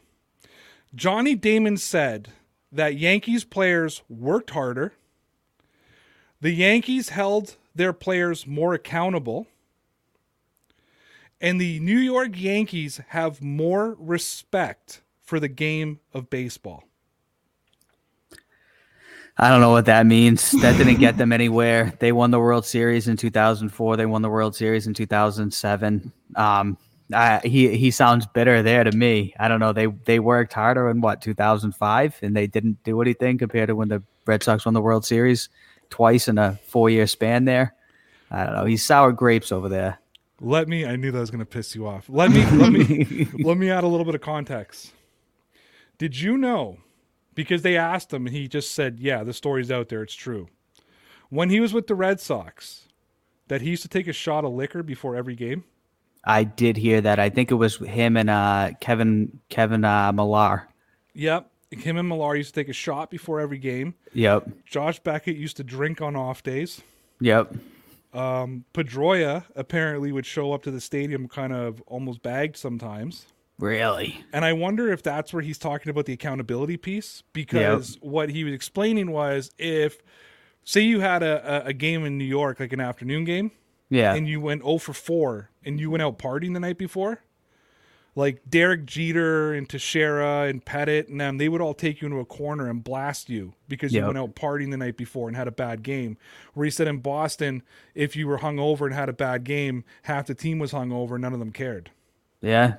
Johnny 0.96 1.36
Damon 1.36 1.78
said 1.78 2.30
that 2.72 2.96
Yankees 2.96 3.44
players 3.44 4.02
worked 4.10 4.50
harder, 4.50 4.94
the 6.42 6.50
Yankees 6.50 7.10
held 7.10 7.58
their 7.76 7.94
players 7.94 8.48
more 8.48 8.74
accountable, 8.74 9.46
and 11.46 11.62
the 11.62 11.80
New 11.80 12.00
York 12.00 12.32
Yankees 12.34 13.00
have 13.10 13.40
more 13.40 13.96
respect 14.00 15.02
for 15.24 15.40
the 15.40 15.48
game 15.48 16.00
of 16.12 16.28
baseball. 16.32 16.84
I 19.38 19.50
don't 19.50 19.62
know 19.62 19.70
what 19.70 19.86
that 19.86 20.08
means. 20.08 20.52
That 20.62 20.76
didn't 20.78 21.00
get 21.00 21.18
them 21.18 21.32
anywhere. 21.42 21.94
They 22.00 22.12
won 22.12 22.32
the 22.32 22.40
World 22.40 22.66
Series 22.66 23.08
in 23.08 23.16
2004. 23.16 23.96
They 23.96 24.08
won 24.08 24.24
the 24.24 24.30
World 24.30 24.56
Series 24.56 24.88
in 24.88 24.94
2007. 24.96 26.12
Um, 26.36 26.78
Uh, 27.14 27.40
he 27.44 27.78
he 27.78 27.92
sounds 27.92 28.26
bitter 28.26 28.64
there 28.64 28.84
to 28.84 28.92
me. 28.92 29.32
I 29.38 29.48
don't 29.48 29.60
know. 29.60 29.74
They 29.74 29.86
they 30.06 30.18
worked 30.18 30.54
harder 30.54 30.90
in 30.90 31.02
what 31.02 31.22
2005, 31.22 32.20
and 32.24 32.36
they 32.36 32.48
didn't 32.48 32.84
do 32.84 33.00
anything 33.00 33.38
compared 33.38 33.68
to 33.68 33.76
when 33.76 33.90
the 33.90 34.02
Red 34.26 34.42
Sox 34.42 34.66
won 34.66 34.74
the 34.74 34.82
World 34.82 35.06
Series 35.06 35.50
twice 35.92 36.28
in 36.28 36.40
a 36.40 36.58
four 36.66 36.90
year 36.90 37.06
span. 37.06 37.46
There, 37.46 37.76
I 38.32 38.44
don't 38.46 38.56
know. 38.56 38.66
He's 38.66 38.84
sour 38.84 39.12
grapes 39.12 39.52
over 39.52 39.70
there. 39.70 40.00
Let 40.42 40.68
me. 40.68 40.86
I 40.86 40.96
knew 40.96 41.12
that 41.12 41.20
was 41.20 41.32
going 41.32 41.40
to 41.40 41.46
piss 41.46 41.76
you 41.76 41.88
off. 41.88 42.06
Let 42.10 42.32
me. 42.32 42.46
Let 42.52 42.72
me. 42.72 43.28
let 43.44 43.58
me 43.58 43.70
add 43.70 43.84
a 43.84 43.88
little 43.88 44.06
bit 44.06 44.16
of 44.16 44.22
context. 44.22 44.92
Did 45.98 46.20
you 46.20 46.38
know? 46.38 46.78
Because 47.34 47.62
they 47.64 47.76
asked 47.78 48.14
him, 48.14 48.28
he 48.28 48.48
just 48.48 48.72
said, 48.72 49.00
"Yeah, 49.00 49.24
the 49.24 49.34
story's 49.34 49.72
out 49.72 49.90
there. 49.90 50.04
It's 50.04 50.16
true." 50.16 50.48
When 51.30 51.50
he 51.50 51.60
was 51.60 51.74
with 51.74 51.88
the 51.88 51.96
Red 51.96 52.20
Sox, 52.20 52.88
that 53.48 53.62
he 53.62 53.70
used 53.70 53.84
to 53.84 53.90
take 53.90 54.08
a 54.08 54.14
shot 54.14 54.46
of 54.46 54.54
liquor 54.54 54.84
before 54.84 55.16
every 55.16 55.36
game. 55.36 55.64
I 56.24 56.44
did 56.44 56.78
hear 56.78 57.02
that. 57.02 57.20
I 57.20 57.30
think 57.30 57.52
it 57.52 57.56
was 57.56 57.78
him 57.78 58.18
and 58.18 58.30
uh, 58.30 58.72
Kevin 58.82 59.40
Kevin 59.50 59.86
uh, 59.86 60.12
Millar. 60.12 60.68
Yep. 61.14 61.52
Him 61.72 61.98
and 61.98 62.08
Millar 62.08 62.36
used 62.36 62.54
to 62.54 62.62
take 62.62 62.70
a 62.70 62.74
shot 62.74 63.10
before 63.10 63.40
every 63.40 63.58
game. 63.58 63.96
Yep. 64.14 64.50
Josh 64.66 65.00
Beckett 65.00 65.36
used 65.36 65.58
to 65.58 65.64
drink 65.64 66.02
on 66.02 66.16
off 66.16 66.42
days. 66.42 66.82
Yep. 67.20 67.56
Um, 68.16 68.66
Pedroia 68.74 69.44
apparently 69.56 70.12
would 70.12 70.26
show 70.26 70.54
up 70.54 70.64
to 70.64 70.72
the 70.72 70.80
stadium 70.82 71.28
kind 71.28 71.52
of 71.54 71.82
almost 71.88 72.22
bagged 72.24 72.56
sometimes. 72.58 73.26
Really? 73.60 74.24
And 74.34 74.44
I 74.44 74.54
wonder 74.54 74.92
if 74.92 75.02
that's 75.04 75.34
where 75.34 75.42
he's 75.42 75.58
talking 75.58 75.90
about 75.90 76.06
the 76.06 76.14
accountability 76.14 76.78
piece 76.78 77.24
because 77.34 77.98
what 78.02 78.30
he 78.30 78.44
was 78.44 78.54
explaining 78.54 79.12
was 79.12 79.52
if, 79.58 80.02
say, 80.64 80.82
you 80.82 81.00
had 81.00 81.24
a, 81.24 81.64
a, 81.66 81.68
a 81.70 81.74
game 81.74 82.06
in 82.06 82.18
New 82.18 82.26
York, 82.26 82.60
like 82.60 82.74
an 82.74 82.82
afternoon 82.82 83.24
game, 83.24 83.52
Yeah. 83.90 84.14
and 84.14 84.28
you 84.28 84.42
went 84.42 84.62
0 84.64 84.78
for 84.80 84.94
4 84.94 85.50
and 85.64 85.80
you 85.80 85.90
went 85.90 86.02
out 86.02 86.18
partying 86.20 86.54
the 86.54 86.60
night 86.60 86.78
before, 86.78 87.22
like 88.16 88.42
Derek 88.50 88.86
Jeter 88.86 89.54
and 89.54 89.68
Teixeira 89.68 90.44
and 90.44 90.64
Pettit 90.64 91.10
and 91.10 91.20
them, 91.20 91.38
they 91.38 91.50
would 91.50 91.60
all 91.62 91.74
take 91.74 92.02
you 92.02 92.06
into 92.08 92.20
a 92.20 92.26
corner 92.26 92.70
and 92.70 92.84
blast 92.84 93.30
you 93.30 93.54
because 93.68 93.92
you 93.94 94.00
Yep. 94.00 94.08
went 94.08 94.18
out 94.18 94.36
partying 94.36 94.72
the 94.72 94.78
night 94.78 94.96
before 94.98 95.28
and 95.28 95.36
had 95.36 95.48
a 95.48 95.52
bad 95.52 95.84
game. 95.84 96.18
Where 96.54 96.64
he 96.64 96.72
said 96.72 96.88
in 96.88 97.00
Boston, 97.00 97.62
if 97.94 98.16
you 98.16 98.28
were 98.28 98.38
hungover 98.40 98.86
and 98.86 98.94
had 98.96 99.10
a 99.10 99.14
bad 99.14 99.44
game, 99.44 99.84
half 100.04 100.28
the 100.28 100.34
team 100.36 100.60
was 100.60 100.72
hungover, 100.72 101.20
none 101.20 101.34
of 101.34 101.40
them 101.40 101.52
cared. 101.52 101.92
Yeah. 102.42 102.76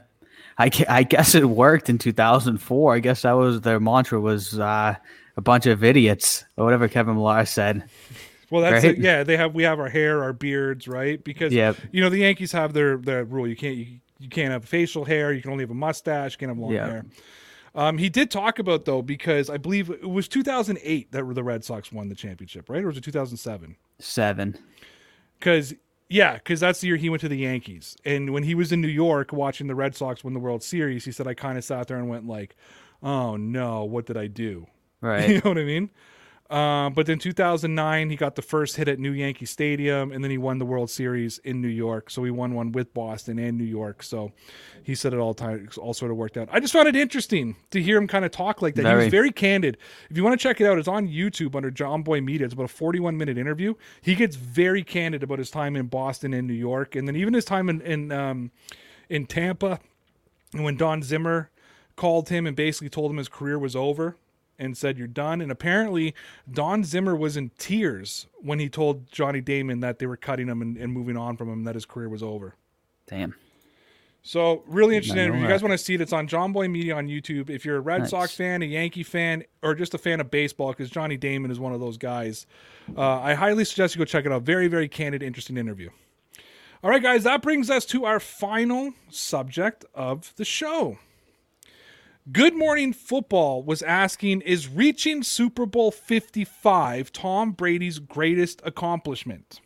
I, 0.58 0.70
I 0.88 1.02
guess 1.02 1.34
it 1.34 1.44
worked 1.44 1.90
in 1.90 1.98
2004. 1.98 2.94
I 2.94 2.98
guess 3.00 3.22
that 3.22 3.32
was 3.32 3.60
their 3.60 3.78
mantra 3.78 4.18
was 4.20 4.58
uh, 4.58 4.94
a 5.36 5.40
bunch 5.42 5.66
of 5.66 5.84
idiots 5.84 6.46
or 6.56 6.64
whatever 6.64 6.88
Kevin 6.88 7.14
Millar 7.16 7.44
said. 7.44 7.84
Well, 8.48 8.62
that's 8.62 8.84
Right? 8.84 8.96
it. 8.96 9.02
yeah. 9.02 9.22
They 9.22 9.36
have 9.36 9.54
we 9.54 9.64
have 9.64 9.78
our 9.80 9.88
hair, 9.90 10.22
our 10.22 10.32
beards, 10.32 10.88
right? 10.88 11.22
Because 11.22 11.52
Yep. 11.52 11.76
you 11.92 12.00
know 12.00 12.08
the 12.08 12.18
Yankees 12.20 12.52
have 12.52 12.72
their 12.72 12.96
their 12.96 13.24
rule. 13.24 13.46
You 13.46 13.56
can't 13.56 13.76
you, 13.76 13.86
you 14.18 14.28
can't 14.28 14.52
have 14.52 14.64
facial 14.64 15.04
hair. 15.04 15.32
You 15.32 15.42
can 15.42 15.50
only 15.50 15.62
have 15.64 15.70
a 15.70 15.74
mustache. 15.74 16.32
You 16.32 16.38
can't 16.38 16.50
have 16.50 16.58
long 16.58 16.72
Yeah. 16.72 16.86
hair. 16.86 17.04
Um, 17.74 17.98
he 17.98 18.08
did 18.08 18.30
talk 18.30 18.58
about 18.58 18.86
though 18.86 19.02
because 19.02 19.50
I 19.50 19.58
believe 19.58 19.90
it 19.90 20.08
was 20.08 20.28
2008 20.28 21.12
that 21.12 21.34
the 21.34 21.44
Red 21.44 21.62
Sox 21.64 21.92
won 21.92 22.08
the 22.08 22.14
championship, 22.14 22.70
right? 22.70 22.82
Or 22.82 22.86
was 22.86 22.96
it 22.96 23.04
2007? 23.04 23.76
Seven. 23.98 24.56
Because 25.38 25.74
yeah, 26.08 26.34
because 26.34 26.60
that's 26.60 26.80
the 26.80 26.86
year 26.86 26.96
he 26.96 27.10
went 27.10 27.20
to 27.22 27.28
the 27.28 27.36
Yankees, 27.36 27.96
and 28.04 28.30
when 28.32 28.44
he 28.44 28.54
was 28.54 28.70
in 28.72 28.80
New 28.80 28.86
York 28.88 29.32
watching 29.32 29.66
the 29.66 29.74
Red 29.74 29.94
Sox 29.96 30.22
win 30.22 30.34
the 30.34 30.40
World 30.40 30.62
Series, 30.62 31.04
he 31.04 31.10
said 31.12 31.26
I 31.26 31.34
kind 31.34 31.58
of 31.58 31.64
sat 31.64 31.88
there 31.88 31.98
and 31.98 32.08
went 32.08 32.26
like, 32.28 32.54
"Oh 33.02 33.36
no, 33.36 33.84
what 33.84 34.06
did 34.06 34.16
I 34.16 34.26
do?" 34.28 34.66
Right. 35.02 35.28
you 35.28 35.34
know 35.44 35.50
what 35.50 35.58
I 35.58 35.64
mean? 35.64 35.90
Um, 36.48 36.92
but 36.92 37.06
then 37.06 37.18
2009, 37.18 38.10
he 38.10 38.16
got 38.16 38.36
the 38.36 38.42
first 38.42 38.76
hit 38.76 38.86
at 38.86 39.00
New 39.00 39.10
Yankee 39.10 39.46
Stadium, 39.46 40.12
and 40.12 40.22
then 40.22 40.30
he 40.30 40.38
won 40.38 40.58
the 40.58 40.64
World 40.64 40.90
Series 40.90 41.38
in 41.38 41.60
New 41.60 41.68
York. 41.68 42.08
So 42.08 42.22
he 42.22 42.30
won 42.30 42.54
one 42.54 42.70
with 42.70 42.94
Boston 42.94 43.38
and 43.38 43.58
New 43.58 43.64
York. 43.64 44.02
So 44.04 44.32
he 44.82 44.94
said 44.94 45.12
it 45.12 45.18
all 45.18 45.34
time, 45.34 45.68
all 45.78 45.92
sort 45.92 46.12
of 46.12 46.16
worked 46.16 46.36
out. 46.36 46.48
I 46.52 46.60
just 46.60 46.72
found 46.72 46.86
it 46.86 46.94
interesting 46.94 47.56
to 47.70 47.82
hear 47.82 47.96
him 47.96 48.06
kind 48.06 48.24
of 48.24 48.30
talk 48.30 48.62
like 48.62 48.76
that. 48.76 48.86
He 48.86 48.92
was 48.92 49.04
Very. 49.04 49.10
very 49.10 49.32
candid. 49.32 49.76
If 50.08 50.16
you 50.16 50.22
want 50.22 50.38
to 50.38 50.42
check 50.42 50.60
it 50.60 50.66
out, 50.66 50.78
it's 50.78 50.88
on 50.88 51.08
YouTube 51.08 51.56
under 51.56 51.70
John 51.70 52.02
Boy 52.02 52.20
Media. 52.20 52.44
It's 52.44 52.54
about 52.54 52.64
a 52.66 52.68
41 52.68 53.16
minute 53.16 53.38
interview. 53.38 53.74
He 54.00 54.14
gets 54.14 54.36
very 54.36 54.84
candid 54.84 55.24
about 55.24 55.40
his 55.40 55.50
time 55.50 55.74
in 55.74 55.86
Boston 55.86 56.32
and 56.32 56.46
New 56.46 56.54
York, 56.54 56.94
and 56.94 57.08
then 57.08 57.16
even 57.16 57.34
his 57.34 57.44
time 57.44 57.68
in 57.68 57.80
in 57.80 58.12
um, 58.12 58.52
in 59.08 59.26
Tampa. 59.26 59.80
And 60.52 60.62
when 60.62 60.76
Don 60.76 61.02
Zimmer 61.02 61.50
called 61.96 62.28
him 62.28 62.46
and 62.46 62.54
basically 62.54 62.88
told 62.88 63.10
him 63.10 63.16
his 63.16 63.28
career 63.28 63.58
was 63.58 63.74
over 63.74 64.16
and 64.58 64.76
said 64.76 64.98
you're 64.98 65.06
done 65.06 65.40
and 65.40 65.50
apparently 65.52 66.14
Don 66.50 66.84
Zimmer 66.84 67.14
was 67.14 67.36
in 67.36 67.50
tears 67.58 68.26
when 68.40 68.58
he 68.58 68.68
told 68.68 69.10
Johnny 69.10 69.40
Damon 69.40 69.80
that 69.80 69.98
they 69.98 70.06
were 70.06 70.16
cutting 70.16 70.48
him 70.48 70.62
and, 70.62 70.76
and 70.76 70.92
moving 70.92 71.16
on 71.16 71.36
from 71.36 71.48
him 71.48 71.64
that 71.64 71.74
his 71.74 71.84
career 71.84 72.08
was 72.08 72.22
over. 72.22 72.54
Damn. 73.06 73.34
So 74.22 74.64
really 74.66 74.96
interesting. 74.96 75.22
interview. 75.22 75.42
If 75.42 75.42
you 75.44 75.48
guys 75.48 75.62
want 75.62 75.72
to 75.72 75.78
see 75.78 75.94
it, 75.94 76.00
it's 76.00 76.12
on 76.12 76.26
John 76.26 76.52
Boy 76.52 76.66
Media 76.66 76.96
on 76.96 77.06
YouTube. 77.06 77.48
If 77.48 77.64
you're 77.64 77.76
a 77.76 77.80
Red 77.80 78.00
Nice. 78.00 78.10
Sox 78.10 78.34
fan, 78.34 78.60
a 78.60 78.66
Yankee 78.66 79.04
fan, 79.04 79.44
or 79.62 79.72
just 79.76 79.94
a 79.94 79.98
fan 79.98 80.20
of 80.20 80.32
baseball, 80.32 80.70
because 80.72 80.90
Johnny 80.90 81.16
Damon 81.16 81.52
is 81.52 81.60
one 81.60 81.72
of 81.72 81.78
those 81.78 81.96
guys, 81.96 82.44
uh, 82.96 83.20
I 83.20 83.34
highly 83.34 83.64
suggest 83.64 83.94
you 83.94 84.00
go 84.00 84.04
check 84.04 84.26
it 84.26 84.32
out. 84.32 84.42
Very, 84.42 84.66
very 84.66 84.88
candid, 84.88 85.22
interesting 85.22 85.56
interview. 85.56 85.90
All 86.82 86.90
right, 86.90 87.02
guys, 87.02 87.22
that 87.22 87.40
brings 87.40 87.70
us 87.70 87.84
to 87.86 88.04
our 88.04 88.18
final 88.18 88.94
subject 89.10 89.84
of 89.94 90.32
the 90.34 90.44
show. 90.44 90.98
Good 92.32 92.56
Morning 92.56 92.92
Football 92.92 93.62
was 93.62 93.82
asking 93.82 94.40
Is 94.40 94.68
reaching 94.68 95.22
Super 95.22 95.64
Bowl 95.64 95.92
55 95.92 97.12
Tom 97.12 97.52
Brady's 97.52 98.00
greatest 98.00 98.60
accomplishment? 98.64 99.60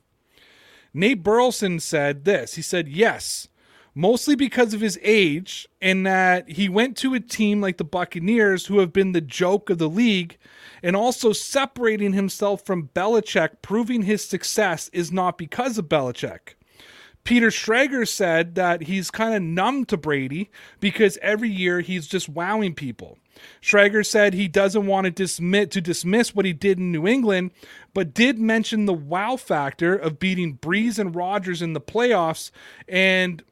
Nate 0.92 1.22
Burleson 1.22 1.80
said 1.80 2.26
this. 2.26 2.56
He 2.56 2.62
said, 2.62 2.86
Yes, 2.86 3.48
mostly 3.94 4.34
because 4.34 4.74
of 4.74 4.82
his 4.82 4.98
age 5.02 5.66
and 5.80 6.04
that 6.04 6.50
he 6.50 6.68
went 6.68 6.98
to 6.98 7.14
a 7.14 7.20
team 7.20 7.62
like 7.62 7.78
the 7.78 7.84
Buccaneers, 7.84 8.66
who 8.66 8.80
have 8.80 8.92
been 8.92 9.12
the 9.12 9.22
joke 9.22 9.70
of 9.70 9.78
the 9.78 9.88
league, 9.88 10.36
and 10.82 10.94
also 10.94 11.32
separating 11.32 12.12
himself 12.12 12.66
from 12.66 12.90
Belichick, 12.94 13.62
proving 13.62 14.02
his 14.02 14.22
success 14.22 14.90
is 14.92 15.10
not 15.10 15.38
because 15.38 15.78
of 15.78 15.88
Belichick. 15.88 16.56
Peter 17.24 17.48
Schrager 17.48 18.08
said 18.08 18.54
that 18.54 18.84
he's 18.84 19.10
kind 19.10 19.34
of 19.34 19.42
numb 19.42 19.84
to 19.86 19.96
Brady 19.96 20.50
because 20.80 21.18
every 21.22 21.50
year 21.50 21.80
he's 21.80 22.06
just 22.06 22.28
wowing 22.28 22.74
people. 22.74 23.18
Schrager 23.62 24.04
said 24.04 24.34
he 24.34 24.48
doesn't 24.48 24.86
want 24.86 25.04
to 25.04 25.10
dismiss 25.10 25.68
to 25.68 25.80
dismiss 25.80 26.34
what 26.34 26.44
he 26.44 26.52
did 26.52 26.78
in 26.78 26.92
New 26.92 27.06
England, 27.06 27.52
but 27.94 28.14
did 28.14 28.38
mention 28.38 28.86
the 28.86 28.92
wow 28.92 29.36
factor 29.36 29.94
of 29.94 30.18
beating 30.18 30.58
Brees 30.58 30.98
and 30.98 31.14
Rodgers 31.14 31.62
in 31.62 31.72
the 31.72 31.80
playoffs 31.80 32.50
and 32.88 33.42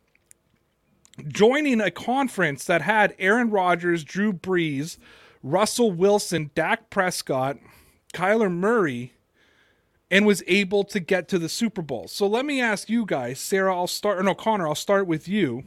joining 1.26 1.80
a 1.80 1.90
conference 1.90 2.64
that 2.64 2.82
had 2.82 3.14
Aaron 3.18 3.50
Rodgers, 3.50 4.04
Drew 4.04 4.32
Brees, 4.32 4.98
Russell 5.42 5.92
Wilson, 5.92 6.50
Dak 6.54 6.90
Prescott, 6.90 7.58
Kyler 8.14 8.52
Murray, 8.52 9.12
and 10.10 10.26
was 10.26 10.42
able 10.46 10.84
to 10.84 11.00
get 11.00 11.28
to 11.28 11.38
the 11.38 11.48
Super 11.48 11.82
Bowl. 11.82 12.08
So 12.08 12.26
let 12.26 12.46
me 12.46 12.60
ask 12.60 12.88
you 12.88 13.04
guys, 13.04 13.38
Sarah, 13.38 13.74
I'll 13.74 13.86
start, 13.86 14.18
or 14.18 14.22
no, 14.22 14.34
Connor, 14.34 14.66
I'll 14.66 14.74
start 14.74 15.06
with 15.06 15.28
you. 15.28 15.64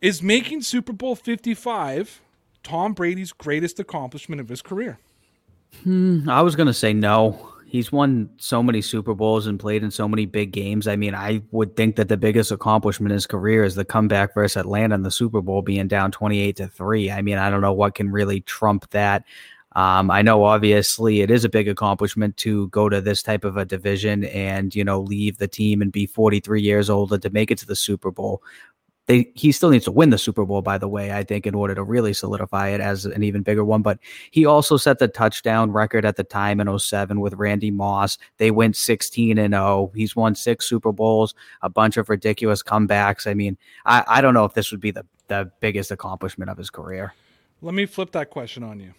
Is 0.00 0.22
making 0.22 0.62
Super 0.62 0.92
Bowl 0.92 1.16
55 1.16 2.20
Tom 2.62 2.92
Brady's 2.92 3.32
greatest 3.32 3.80
accomplishment 3.80 4.40
of 4.40 4.48
his 4.48 4.62
career? 4.62 4.98
Hmm, 5.82 6.28
I 6.28 6.42
was 6.42 6.54
gonna 6.54 6.74
say 6.74 6.92
no. 6.92 7.52
He's 7.66 7.92
won 7.92 8.30
so 8.38 8.62
many 8.62 8.80
Super 8.80 9.14
Bowls 9.14 9.46
and 9.46 9.60
played 9.60 9.82
in 9.82 9.90
so 9.90 10.08
many 10.08 10.24
big 10.24 10.52
games. 10.52 10.88
I 10.88 10.96
mean, 10.96 11.14
I 11.14 11.42
would 11.50 11.76
think 11.76 11.96
that 11.96 12.08
the 12.08 12.16
biggest 12.16 12.50
accomplishment 12.50 13.12
in 13.12 13.14
his 13.14 13.26
career 13.26 13.62
is 13.62 13.74
the 13.74 13.84
comeback 13.84 14.32
versus 14.32 14.56
Atlanta 14.56 14.94
in 14.94 15.02
the 15.02 15.10
Super 15.10 15.42
Bowl, 15.42 15.60
being 15.60 15.88
down 15.88 16.10
twenty-eight 16.10 16.56
to 16.56 16.68
three. 16.68 17.10
I 17.10 17.20
mean, 17.20 17.36
I 17.36 17.50
don't 17.50 17.60
know 17.60 17.74
what 17.74 17.94
can 17.94 18.10
really 18.10 18.40
trump 18.40 18.88
that. 18.90 19.24
Um, 19.78 20.10
I 20.10 20.22
know 20.22 20.42
obviously 20.42 21.20
it 21.20 21.30
is 21.30 21.44
a 21.44 21.48
big 21.48 21.68
accomplishment 21.68 22.36
to 22.38 22.66
go 22.70 22.88
to 22.88 23.00
this 23.00 23.22
type 23.22 23.44
of 23.44 23.56
a 23.56 23.64
division 23.64 24.24
and 24.24 24.74
you 24.74 24.82
know 24.82 25.00
leave 25.00 25.38
the 25.38 25.46
team 25.46 25.80
and 25.80 25.92
be 25.92 26.04
43 26.04 26.60
years 26.60 26.90
old 26.90 27.12
and 27.12 27.22
to 27.22 27.30
make 27.30 27.52
it 27.52 27.58
to 27.58 27.66
the 27.66 27.76
Super 27.76 28.10
Bowl. 28.10 28.42
They, 29.06 29.30
he 29.36 29.52
still 29.52 29.70
needs 29.70 29.84
to 29.84 29.92
win 29.92 30.10
the 30.10 30.18
Super 30.18 30.44
Bowl, 30.44 30.62
by 30.62 30.78
the 30.78 30.88
way, 30.88 31.12
I 31.12 31.22
think, 31.22 31.46
in 31.46 31.54
order 31.54 31.76
to 31.76 31.84
really 31.84 32.12
solidify 32.12 32.70
it 32.70 32.80
as 32.80 33.06
an 33.06 33.22
even 33.22 33.42
bigger 33.42 33.64
one. 33.64 33.80
But 33.80 34.00
he 34.32 34.44
also 34.44 34.76
set 34.76 34.98
the 34.98 35.06
touchdown 35.06 35.70
record 35.70 36.04
at 36.04 36.16
the 36.16 36.24
time 36.24 36.60
in 36.60 36.78
07 36.78 37.20
with 37.20 37.34
Randy 37.34 37.70
Moss. 37.70 38.18
They 38.38 38.50
went 38.50 38.74
16 38.74 39.38
and 39.38 39.54
0. 39.54 39.92
He's 39.94 40.16
won 40.16 40.34
six 40.34 40.68
Super 40.68 40.90
Bowls, 40.90 41.36
a 41.62 41.70
bunch 41.70 41.96
of 41.96 42.08
ridiculous 42.08 42.64
comebacks. 42.64 43.28
I 43.28 43.34
mean, 43.34 43.56
I, 43.86 44.04
I 44.08 44.20
don't 44.20 44.34
know 44.34 44.44
if 44.44 44.54
this 44.54 44.72
would 44.72 44.80
be 44.80 44.90
the, 44.90 45.06
the 45.28 45.50
biggest 45.60 45.92
accomplishment 45.92 46.50
of 46.50 46.58
his 46.58 46.68
career. 46.68 47.14
Let 47.62 47.74
me 47.74 47.86
flip 47.86 48.10
that 48.10 48.28
question 48.28 48.64
on 48.64 48.80
you. 48.80 48.92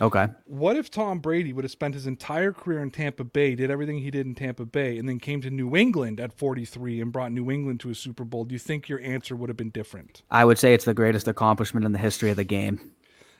Okay. 0.00 0.28
What 0.46 0.76
if 0.76 0.90
Tom 0.90 1.18
Brady 1.18 1.52
would 1.52 1.64
have 1.64 1.70
spent 1.70 1.94
his 1.94 2.06
entire 2.06 2.52
career 2.52 2.80
in 2.82 2.90
Tampa 2.90 3.24
Bay, 3.24 3.54
did 3.54 3.70
everything 3.70 3.98
he 3.98 4.10
did 4.10 4.26
in 4.26 4.34
Tampa 4.34 4.64
Bay, 4.64 4.96
and 4.98 5.08
then 5.08 5.18
came 5.18 5.42
to 5.42 5.50
New 5.50 5.76
England 5.76 6.20
at 6.20 6.32
43 6.32 7.00
and 7.00 7.12
brought 7.12 7.32
New 7.32 7.50
England 7.50 7.80
to 7.80 7.90
a 7.90 7.94
Super 7.94 8.24
Bowl? 8.24 8.44
Do 8.44 8.54
you 8.54 8.58
think 8.58 8.88
your 8.88 9.00
answer 9.00 9.36
would 9.36 9.50
have 9.50 9.56
been 9.56 9.70
different? 9.70 10.22
I 10.30 10.44
would 10.44 10.58
say 10.58 10.72
it's 10.72 10.86
the 10.86 10.94
greatest 10.94 11.28
accomplishment 11.28 11.84
in 11.84 11.92
the 11.92 11.98
history 11.98 12.30
of 12.30 12.36
the 12.36 12.44
game. 12.44 12.92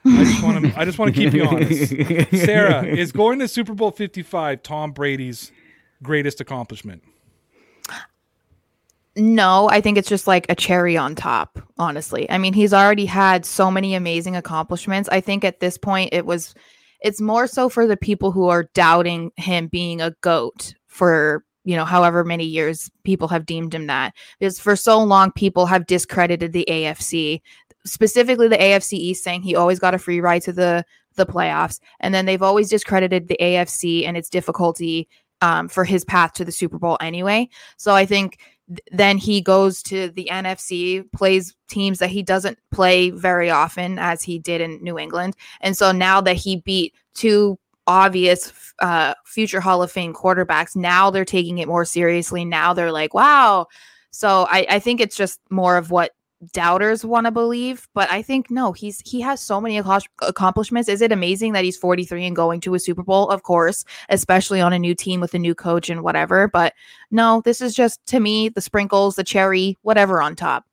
I 0.05 0.23
just 0.23 0.43
want 0.43 0.65
to 0.65 0.79
I 0.79 0.85
just 0.85 0.97
want 0.97 1.13
to 1.13 1.19
keep 1.19 1.33
you 1.33 1.45
honest. 1.45 1.93
Sarah, 2.45 2.83
is 2.85 3.11
going 3.11 3.39
to 3.39 3.47
Super 3.47 3.73
Bowl 3.73 3.91
55 3.91 4.63
Tom 4.63 4.91
Brady's 4.91 5.51
greatest 6.01 6.41
accomplishment? 6.41 7.03
No, 9.15 9.67
I 9.69 9.81
think 9.81 9.97
it's 9.97 10.07
just 10.07 10.25
like 10.25 10.45
a 10.47 10.55
cherry 10.55 10.95
on 10.95 11.15
top, 11.15 11.59
honestly. 11.77 12.29
I 12.29 12.37
mean, 12.37 12.53
he's 12.53 12.73
already 12.73 13.05
had 13.05 13.45
so 13.45 13.69
many 13.69 13.93
amazing 13.93 14.37
accomplishments. 14.37 15.09
I 15.11 15.19
think 15.19 15.43
at 15.43 15.59
this 15.59 15.77
point 15.77 16.13
it 16.13 16.25
was 16.25 16.55
it's 17.01 17.19
more 17.19 17.47
so 17.47 17.67
for 17.67 17.85
the 17.87 17.97
people 17.97 18.31
who 18.31 18.47
are 18.47 18.69
doubting 18.73 19.31
him 19.35 19.67
being 19.67 20.01
a 20.01 20.11
goat 20.21 20.75
for, 20.87 21.43
you 21.65 21.75
know, 21.75 21.83
however 21.83 22.23
many 22.23 22.45
years 22.45 22.89
people 23.03 23.27
have 23.27 23.45
deemed 23.45 23.73
him 23.73 23.87
that. 23.87 24.13
Because 24.39 24.59
for 24.59 24.75
so 24.75 25.03
long 25.03 25.31
people 25.31 25.65
have 25.65 25.87
discredited 25.87 26.53
the 26.53 26.65
AFC, 26.69 27.41
specifically 27.85 28.47
the 28.47 28.57
AFC 28.57 28.93
East 28.93 29.23
saying 29.23 29.41
he 29.41 29.55
always 29.55 29.79
got 29.79 29.95
a 29.95 29.99
free 29.99 30.21
ride 30.21 30.43
to 30.43 30.53
the 30.53 30.85
the 31.15 31.25
playoffs 31.25 31.81
and 31.99 32.13
then 32.13 32.25
they've 32.25 32.41
always 32.41 32.69
discredited 32.69 33.27
the 33.27 33.37
AFC 33.41 34.07
and 34.07 34.15
its 34.15 34.29
difficulty 34.29 35.09
um, 35.41 35.67
for 35.67 35.83
his 35.83 36.05
path 36.05 36.33
to 36.33 36.45
the 36.45 36.51
Super 36.51 36.77
Bowl 36.77 36.97
anyway. 37.01 37.49
So 37.77 37.93
I 37.93 38.05
think 38.05 38.37
then 38.91 39.17
he 39.17 39.41
goes 39.41 39.81
to 39.83 40.09
the 40.09 40.29
NFC, 40.31 41.09
plays 41.11 41.55
teams 41.67 41.99
that 41.99 42.09
he 42.09 42.23
doesn't 42.23 42.57
play 42.71 43.09
very 43.09 43.49
often 43.49 43.99
as 43.99 44.23
he 44.23 44.39
did 44.39 44.61
in 44.61 44.81
New 44.83 44.97
England. 44.97 45.35
And 45.61 45.75
so 45.75 45.91
now 45.91 46.21
that 46.21 46.35
he 46.35 46.57
beat 46.57 46.93
two 47.13 47.57
obvious 47.87 48.73
uh, 48.79 49.13
future 49.25 49.59
Hall 49.59 49.81
of 49.81 49.91
Fame 49.91 50.13
quarterbacks, 50.13 50.75
now 50.75 51.09
they're 51.09 51.25
taking 51.25 51.57
it 51.57 51.67
more 51.67 51.85
seriously. 51.85 52.45
Now 52.45 52.73
they're 52.73 52.91
like, 52.91 53.13
wow. 53.13 53.67
So 54.11 54.45
I, 54.49 54.65
I 54.69 54.79
think 54.79 55.01
it's 55.01 55.15
just 55.15 55.39
more 55.49 55.77
of 55.77 55.91
what 55.91 56.11
doubters 56.53 57.05
want 57.05 57.25
to 57.25 57.31
believe 57.31 57.87
but 57.93 58.11
i 58.11 58.21
think 58.21 58.49
no 58.49 58.71
he's 58.71 59.01
he 59.05 59.21
has 59.21 59.39
so 59.39 59.61
many 59.61 59.77
accomplishments 60.21 60.89
is 60.89 61.01
it 61.01 61.11
amazing 61.11 61.53
that 61.53 61.63
he's 61.63 61.77
43 61.77 62.25
and 62.25 62.35
going 62.35 62.59
to 62.61 62.73
a 62.73 62.79
super 62.79 63.03
bowl 63.03 63.29
of 63.29 63.43
course 63.43 63.85
especially 64.09 64.59
on 64.59 64.73
a 64.73 64.79
new 64.79 64.95
team 64.95 65.21
with 65.21 65.33
a 65.33 65.39
new 65.39 65.53
coach 65.53 65.89
and 65.89 66.01
whatever 66.01 66.47
but 66.47 66.73
no 67.11 67.41
this 67.45 67.61
is 67.61 67.75
just 67.75 68.03
to 68.07 68.19
me 68.19 68.49
the 68.49 68.61
sprinkles 68.61 69.15
the 69.15 69.23
cherry 69.23 69.77
whatever 69.83 70.21
on 70.21 70.35
top 70.35 70.65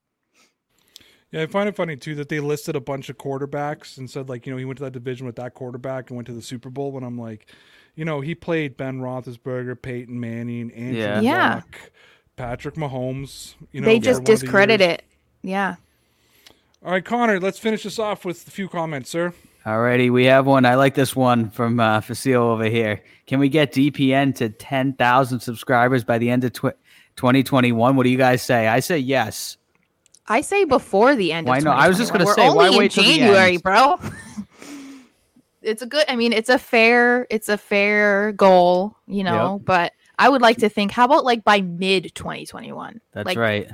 yeah, 1.30 1.42
I 1.42 1.46
find 1.46 1.68
it 1.68 1.76
funny 1.76 1.96
too 1.96 2.14
that 2.14 2.30
they 2.30 2.40
listed 2.40 2.74
a 2.74 2.80
bunch 2.80 3.10
of 3.10 3.18
quarterbacks 3.18 3.98
and 3.98 4.10
said 4.10 4.28
like, 4.30 4.46
you 4.46 4.52
know, 4.52 4.56
he 4.56 4.64
went 4.64 4.78
to 4.78 4.84
that 4.84 4.92
division 4.92 5.26
with 5.26 5.36
that 5.36 5.54
quarterback 5.54 6.08
and 6.08 6.16
went 6.16 6.26
to 6.28 6.32
the 6.32 6.40
Super 6.40 6.70
Bowl. 6.70 6.90
When 6.90 7.04
I'm 7.04 7.18
like, 7.18 7.52
you 7.94 8.06
know, 8.06 8.20
he 8.22 8.34
played 8.34 8.76
Ben 8.78 9.00
Roethlisberger, 9.00 9.80
Peyton 9.82 10.18
Manning, 10.18 10.70
Andrew 10.72 11.00
Yeah. 11.00 11.56
Luck, 11.56 11.66
Yeah. 11.82 11.88
Patrick 12.36 12.76
Mahomes. 12.76 13.56
You 13.72 13.82
know, 13.82 13.86
they 13.86 13.98
just 13.98 14.22
one 14.22 14.24
the 14.24 14.32
discredit 14.32 14.80
it 14.80 15.02
yeah 15.42 15.76
All 16.84 16.92
right, 16.92 17.04
Connor, 17.04 17.40
let's 17.40 17.58
finish 17.58 17.82
this 17.82 17.98
off 17.98 18.24
with 18.24 18.46
a 18.46 18.50
few 18.50 18.68
comments, 18.68 19.10
sir. 19.10 19.32
Alrighty, 19.66 20.10
we 20.10 20.24
have 20.26 20.46
one. 20.46 20.64
I 20.64 20.76
like 20.76 20.94
this 20.94 21.14
one 21.16 21.50
from 21.50 21.80
uh, 21.80 22.00
Facile 22.00 22.42
over 22.42 22.64
here. 22.64 23.02
Can 23.26 23.38
we 23.40 23.48
get 23.48 23.72
DPN 23.72 24.34
to 24.36 24.48
10,000 24.48 25.40
subscribers 25.40 26.04
by 26.04 26.16
the 26.18 26.30
end 26.30 26.44
of 26.44 26.52
tw- 26.52 26.78
2021? 27.16 27.96
What 27.96 28.04
do 28.04 28.08
you 28.08 28.16
guys 28.16 28.40
say? 28.42 28.68
I 28.68 28.80
say 28.80 28.98
yes. 28.98 29.56
i 30.28 30.40
say 30.40 30.64
before 30.64 31.16
the 31.16 31.32
end 31.32 31.46
Why 31.48 31.58
of 31.58 31.64
not? 31.64 31.78
I 31.78 31.88
was 31.88 31.98
just 31.98 32.12
2021. 32.12 32.12
gonna 32.12 32.24
We're 32.24 32.34
say, 32.34 32.48
only 32.48 32.58
why 32.58 32.72
in 32.72 32.78
wait 32.78 32.90
till 32.92 33.04
january 33.04 33.56
bro 33.56 33.98
it's 35.62 35.82
a 35.82 35.86
good 35.86 36.04
i 36.08 36.16
mean 36.16 36.32
it's 36.32 36.48
a 36.50 36.58
fair 36.58 37.26
it's 37.30 37.48
a 37.48 37.56
fair 37.58 38.32
goal 38.32 38.94
you 39.06 39.24
know 39.24 39.60
but 39.64 39.92
i 40.18 40.28
would 40.28 40.40
like 40.42 40.58
to 40.58 40.68
think 40.68 40.92
how 40.92 41.04
about 41.06 41.24
like 41.24 41.44
by 41.44 41.60
mid 41.62 42.14
2021 42.14 43.00
That's 43.12 43.26
like, 43.26 43.36
right. 43.38 43.70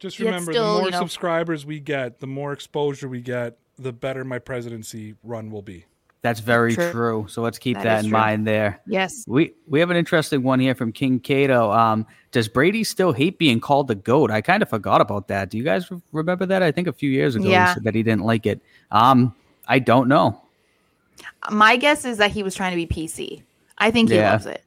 Just 0.00 0.18
remember, 0.18 0.52
still, 0.52 0.64
the 0.74 0.78
more 0.80 0.84
you 0.86 0.90
know- 0.92 0.98
subscribers 0.98 1.64
we 1.64 1.78
get, 1.78 2.18
the 2.20 2.26
more 2.26 2.52
exposure 2.52 3.08
we 3.08 3.20
get, 3.20 3.56
the 3.78 3.92
better 3.92 4.24
my 4.24 4.38
presidency 4.38 5.14
run 5.22 5.50
will 5.50 5.62
be. 5.62 5.84
That's 6.22 6.40
very 6.40 6.74
True. 6.74 6.90
true. 6.90 7.26
So 7.30 7.40
let's 7.40 7.58
keep 7.58 7.78
That 7.78 7.84
that, 7.84 7.98
is 8.00 8.04
in 8.04 8.10
true. 8.10 8.18
mind 8.18 8.46
there. 8.46 8.80
yes 8.86 9.24
We 9.26 9.54
we 9.66 9.80
have 9.80 9.88
an 9.90 9.96
interesting 9.96 10.42
one 10.42 10.60
here 10.60 10.74
from 10.74 10.92
King 10.92 11.18
Cato. 11.18 11.70
Um, 11.72 12.06
does 12.30 12.46
Brady 12.46 12.84
still 12.84 13.12
hate 13.12 13.38
being 13.38 13.58
called 13.58 13.88
the 13.88 13.94
goat? 13.94 14.30
I 14.30 14.42
kind 14.42 14.62
of 14.62 14.68
forgot 14.68 15.00
about 15.00 15.28
that. 15.28 15.48
Do 15.48 15.56
you 15.56 15.64
guys 15.64 15.88
remember 16.12 16.44
that? 16.44 16.62
I 16.62 16.72
think 16.72 16.88
a 16.88 16.92
few 16.92 17.08
years 17.10 17.36
ago 17.36 17.48
Yeah. 17.48 17.68
he 17.68 17.74
said 17.74 17.84
that 17.84 17.94
he 17.94 18.02
didn't 18.02 18.24
like 18.24 18.44
it. 18.44 18.60
Um, 18.90 19.34
I 19.66 19.78
don't 19.78 20.08
know. 20.08 20.42
my 21.50 21.76
guess 21.76 22.04
is 22.04 22.18
that 22.18 22.30
he 22.32 22.42
was 22.42 22.54
trying 22.54 22.72
to 22.72 22.76
be 22.76 22.86
PC. 22.86 23.42
I 23.78 23.90
think 23.90 24.10
he 24.10 24.16
Yeah. 24.16 24.32
loves 24.32 24.44
it. 24.46 24.62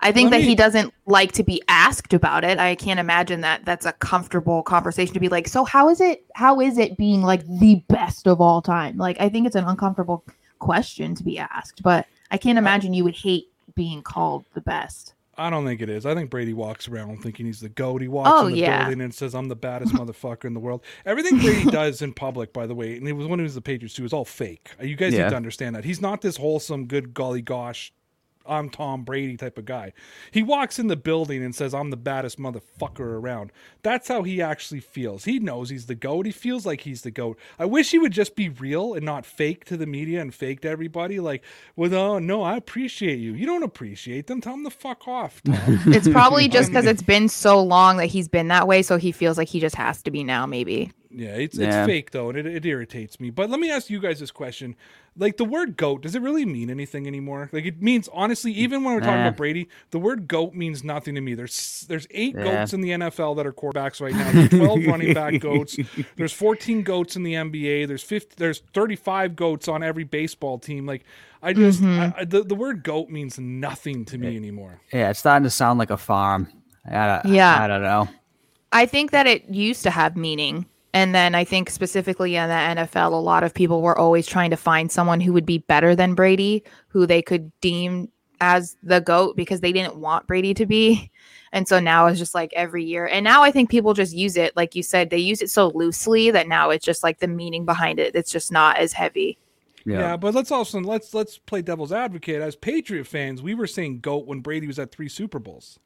I 0.00 0.12
think 0.12 0.30
Let 0.30 0.38
that 0.38 0.42
me- 0.44 0.48
he 0.50 0.54
doesn't 0.54 0.94
like 1.06 1.32
to 1.32 1.42
be 1.42 1.60
asked 1.68 2.12
about 2.14 2.44
it. 2.44 2.58
I 2.58 2.76
can't 2.76 3.00
imagine 3.00 3.40
that 3.40 3.64
that's 3.64 3.84
a 3.84 3.92
comfortable 3.92 4.62
conversation 4.62 5.12
to 5.14 5.20
be 5.20 5.28
like, 5.28 5.48
"So 5.48 5.64
how 5.64 5.88
is 5.88 6.00
it 6.00 6.24
how 6.34 6.60
is 6.60 6.78
it 6.78 6.96
being 6.96 7.22
like 7.22 7.44
the 7.46 7.82
best 7.88 8.26
of 8.28 8.40
all 8.40 8.62
time?" 8.62 8.96
Like 8.96 9.20
I 9.20 9.28
think 9.28 9.46
it's 9.46 9.56
an 9.56 9.64
uncomfortable 9.64 10.24
question 10.60 11.14
to 11.16 11.24
be 11.24 11.38
asked, 11.38 11.82
but 11.82 12.06
I 12.30 12.36
can't 12.36 12.58
imagine 12.58 12.94
you 12.94 13.04
would 13.04 13.16
hate 13.16 13.48
being 13.74 14.02
called 14.02 14.44
the 14.54 14.60
best. 14.60 15.14
I 15.40 15.50
don't 15.50 15.64
think 15.64 15.80
it 15.80 15.88
is. 15.88 16.04
I 16.04 16.14
think 16.16 16.30
Brady 16.30 16.52
walks 16.52 16.88
around 16.88 17.22
thinking 17.22 17.46
he's 17.46 17.60
the 17.60 17.68
goat. 17.68 18.02
He 18.02 18.08
walks 18.08 18.28
Oh, 18.32 18.46
in 18.48 18.54
the 18.54 18.58
yeah. 18.58 18.84
building 18.86 19.00
and 19.00 19.14
says, 19.14 19.34
"I'm 19.36 19.46
the 19.48 19.54
baddest 19.54 19.92
motherfucker 19.94 20.44
in 20.46 20.54
the 20.54 20.58
world." 20.60 20.82
Everything 21.06 21.38
Brady 21.38 21.64
does 21.70 22.02
in 22.02 22.12
public, 22.12 22.52
by 22.52 22.66
the 22.66 22.74
way, 22.74 22.96
and 22.96 23.06
it 23.06 23.12
was 23.12 23.26
when 23.28 23.38
he 23.38 23.44
was 23.44 23.54
the 23.54 23.60
Patriots 23.60 23.94
too, 23.94 24.04
is 24.04 24.12
all 24.12 24.24
fake. 24.24 24.70
You 24.82 24.96
guys 24.96 25.12
Yeah. 25.14 25.24
need 25.24 25.30
to 25.30 25.36
understand 25.36 25.76
that 25.76 25.84
he's 25.84 26.00
not 26.00 26.22
this 26.22 26.36
wholesome, 26.38 26.86
good 26.86 27.14
golly 27.14 27.40
gosh, 27.42 27.92
I'm 28.48 28.70
Tom 28.70 29.04
Brady 29.04 29.36
type 29.36 29.58
of 29.58 29.64
guy. 29.64 29.92
He 30.30 30.42
walks 30.42 30.78
in 30.78 30.86
the 30.88 30.96
building 30.96 31.42
and 31.42 31.54
says, 31.54 31.74
"I'm 31.74 31.90
the 31.90 31.96
baddest 31.96 32.38
motherfucker 32.38 33.00
around." 33.00 33.52
That's 33.82 34.08
how 34.08 34.22
he 34.22 34.40
actually 34.42 34.80
feels. 34.80 35.24
He 35.24 35.38
knows 35.38 35.70
he's 35.70 35.86
the 35.86 35.94
goat. 35.94 36.26
He 36.26 36.32
feels 36.32 36.66
like 36.66 36.82
he's 36.82 37.02
the 37.02 37.10
goat. 37.10 37.38
I 37.58 37.64
wish 37.64 37.90
he 37.90 37.98
would 37.98 38.12
just 38.12 38.36
be 38.36 38.48
real 38.48 38.94
and 38.94 39.04
not 39.04 39.26
fake 39.26 39.64
to 39.66 39.76
the 39.76 39.86
media 39.86 40.20
and 40.20 40.34
fake 40.34 40.62
to 40.62 40.68
everybody. 40.68 41.20
Like, 41.20 41.44
well, 41.76 41.94
oh, 41.94 42.18
no, 42.18 42.42
I 42.42 42.56
appreciate 42.56 43.18
you. 43.18 43.34
You 43.34 43.46
don't 43.46 43.62
appreciate 43.62 44.26
them. 44.26 44.40
Tell 44.40 44.54
them 44.54 44.64
to 44.64 44.70
fuck 44.70 45.06
off. 45.06 45.42
Tom. 45.42 45.58
It's 45.88 46.08
probably 46.08 46.48
just 46.48 46.68
because 46.70 46.86
it's 46.86 47.02
been 47.02 47.28
so 47.28 47.62
long 47.62 47.96
that 47.98 48.06
he's 48.06 48.28
been 48.28 48.48
that 48.48 48.66
way, 48.66 48.82
so 48.82 48.96
he 48.96 49.12
feels 49.12 49.38
like 49.38 49.48
he 49.48 49.60
just 49.60 49.76
has 49.76 50.02
to 50.02 50.10
be 50.10 50.24
now. 50.24 50.46
Maybe. 50.46 50.92
Yeah, 51.18 51.34
it's 51.34 51.56
Yeah. 51.56 51.82
it's 51.82 51.86
fake 51.86 52.10
though, 52.12 52.28
and 52.30 52.38
it, 52.38 52.46
it 52.46 52.64
irritates 52.64 53.18
me. 53.18 53.30
But 53.30 53.50
let 53.50 53.58
me 53.60 53.70
ask 53.70 53.90
you 53.90 53.98
guys 53.98 54.20
this 54.20 54.30
question: 54.30 54.76
like 55.16 55.36
the 55.36 55.44
word 55.44 55.76
"goat," 55.76 56.02
does 56.02 56.14
it 56.14 56.22
really 56.22 56.44
mean 56.44 56.70
anything 56.70 57.06
anymore? 57.06 57.50
Like 57.52 57.64
it 57.64 57.82
means 57.82 58.08
honestly, 58.12 58.52
even 58.52 58.84
when 58.84 58.94
we're 58.94 59.00
talking 59.00 59.16
Nah. 59.16 59.26
about 59.28 59.36
Brady, 59.36 59.68
the 59.90 59.98
word 59.98 60.28
"goat" 60.28 60.54
means 60.54 60.84
nothing 60.84 61.14
to 61.16 61.20
me. 61.20 61.34
There's 61.34 61.86
there's 61.88 62.06
eight 62.12 62.34
Yeah. 62.36 62.44
goats 62.44 62.72
in 62.72 62.80
the 62.82 62.90
NFL 62.90 63.34
that 63.36 63.46
are 63.46 63.52
quarterbacks 63.52 64.00
right 64.00 64.14
now. 64.14 64.30
There's 64.30 64.50
twelve 64.50 64.86
running 64.86 65.12
back 65.12 65.40
goats. 65.40 65.76
There's 66.16 66.32
fourteen 66.32 66.82
goats 66.82 67.16
in 67.16 67.24
the 67.24 67.34
NBA. 67.34 67.88
There's 67.88 68.02
50, 68.04 68.34
There's 68.36 68.60
thirty 68.72 68.96
five 68.96 69.34
goats 69.34 69.66
on 69.66 69.82
every 69.82 70.04
baseball 70.04 70.58
team. 70.58 70.86
Like 70.86 71.04
I 71.42 71.52
just 71.52 71.80
mm-hmm. 71.82 72.00
I, 72.16 72.20
I, 72.20 72.24
the 72.24 72.42
the 72.44 72.54
word 72.54 72.82
"goat" 72.84 73.08
means 73.08 73.38
nothing 73.38 74.04
to 74.06 74.18
me 74.18 74.36
anymore. 74.36 74.80
Yeah, 74.92 75.10
it's 75.10 75.18
starting 75.18 75.44
to 75.44 75.50
sound 75.50 75.78
like 75.80 75.90
a 75.90 75.96
farm. 75.96 76.48
I, 76.88 77.20
Yeah. 77.24 77.58
I 77.60 77.66
don't 77.66 77.82
know. 77.82 78.08
I 78.70 78.84
think 78.86 79.12
that 79.12 79.26
it 79.26 79.48
used 79.48 79.82
to 79.84 79.90
have 79.90 80.14
meaning. 80.16 80.66
And 80.94 81.14
then 81.14 81.34
I 81.34 81.44
think 81.44 81.70
specifically 81.70 82.36
in 82.36 82.48
the 82.48 82.54
NFL, 82.54 83.12
a 83.12 83.16
lot 83.16 83.44
of 83.44 83.54
people 83.54 83.82
were 83.82 83.98
always 83.98 84.26
trying 84.26 84.50
to 84.50 84.56
find 84.56 84.90
someone 84.90 85.20
who 85.20 85.32
would 85.32 85.46
be 85.46 85.58
better 85.58 85.94
than 85.94 86.14
Brady, 86.14 86.64
who 86.88 87.06
they 87.06 87.20
could 87.20 87.52
deem 87.60 88.08
as 88.40 88.76
the 88.82 89.00
GOAT 89.00 89.36
because 89.36 89.60
they 89.60 89.72
didn't 89.72 89.96
want 89.96 90.26
Brady 90.26 90.54
to 90.54 90.66
be. 90.66 91.10
And 91.52 91.66
so 91.66 91.80
now 91.80 92.06
it's 92.06 92.18
just 92.18 92.34
like 92.34 92.52
every 92.54 92.84
year. 92.84 93.06
And 93.06 93.24
now 93.24 93.42
I 93.42 93.50
think 93.50 93.70
people 93.70 93.94
just 93.94 94.14
use 94.14 94.36
it, 94.36 94.56
like 94.56 94.74
you 94.74 94.82
said, 94.82 95.10
they 95.10 95.18
use 95.18 95.40
it 95.42 95.50
so 95.50 95.68
loosely 95.68 96.30
that 96.30 96.46
now 96.48 96.70
it's 96.70 96.84
just 96.84 97.02
like 97.02 97.18
the 97.20 97.28
meaning 97.28 97.64
behind 97.64 97.98
it. 97.98 98.14
It's 98.14 98.30
just 98.30 98.52
not 98.52 98.76
as 98.78 98.92
heavy. 98.92 99.38
Yeah. 99.84 100.00
Yeah, 100.00 100.16
but 100.18 100.34
let's 100.34 100.50
also 100.50 100.80
let's 100.80 101.14
let's 101.14 101.38
play 101.38 101.62
devil's 101.62 101.92
advocate. 101.92 102.42
As 102.42 102.54
Patriot 102.54 103.06
fans, 103.06 103.40
we 103.40 103.54
were 103.54 103.66
saying 103.66 104.00
goat 104.00 104.26
when 104.26 104.40
Brady 104.40 104.66
was 104.66 104.78
at 104.78 104.92
three 104.92 105.08
Super 105.08 105.38
Bowls. 105.38 105.78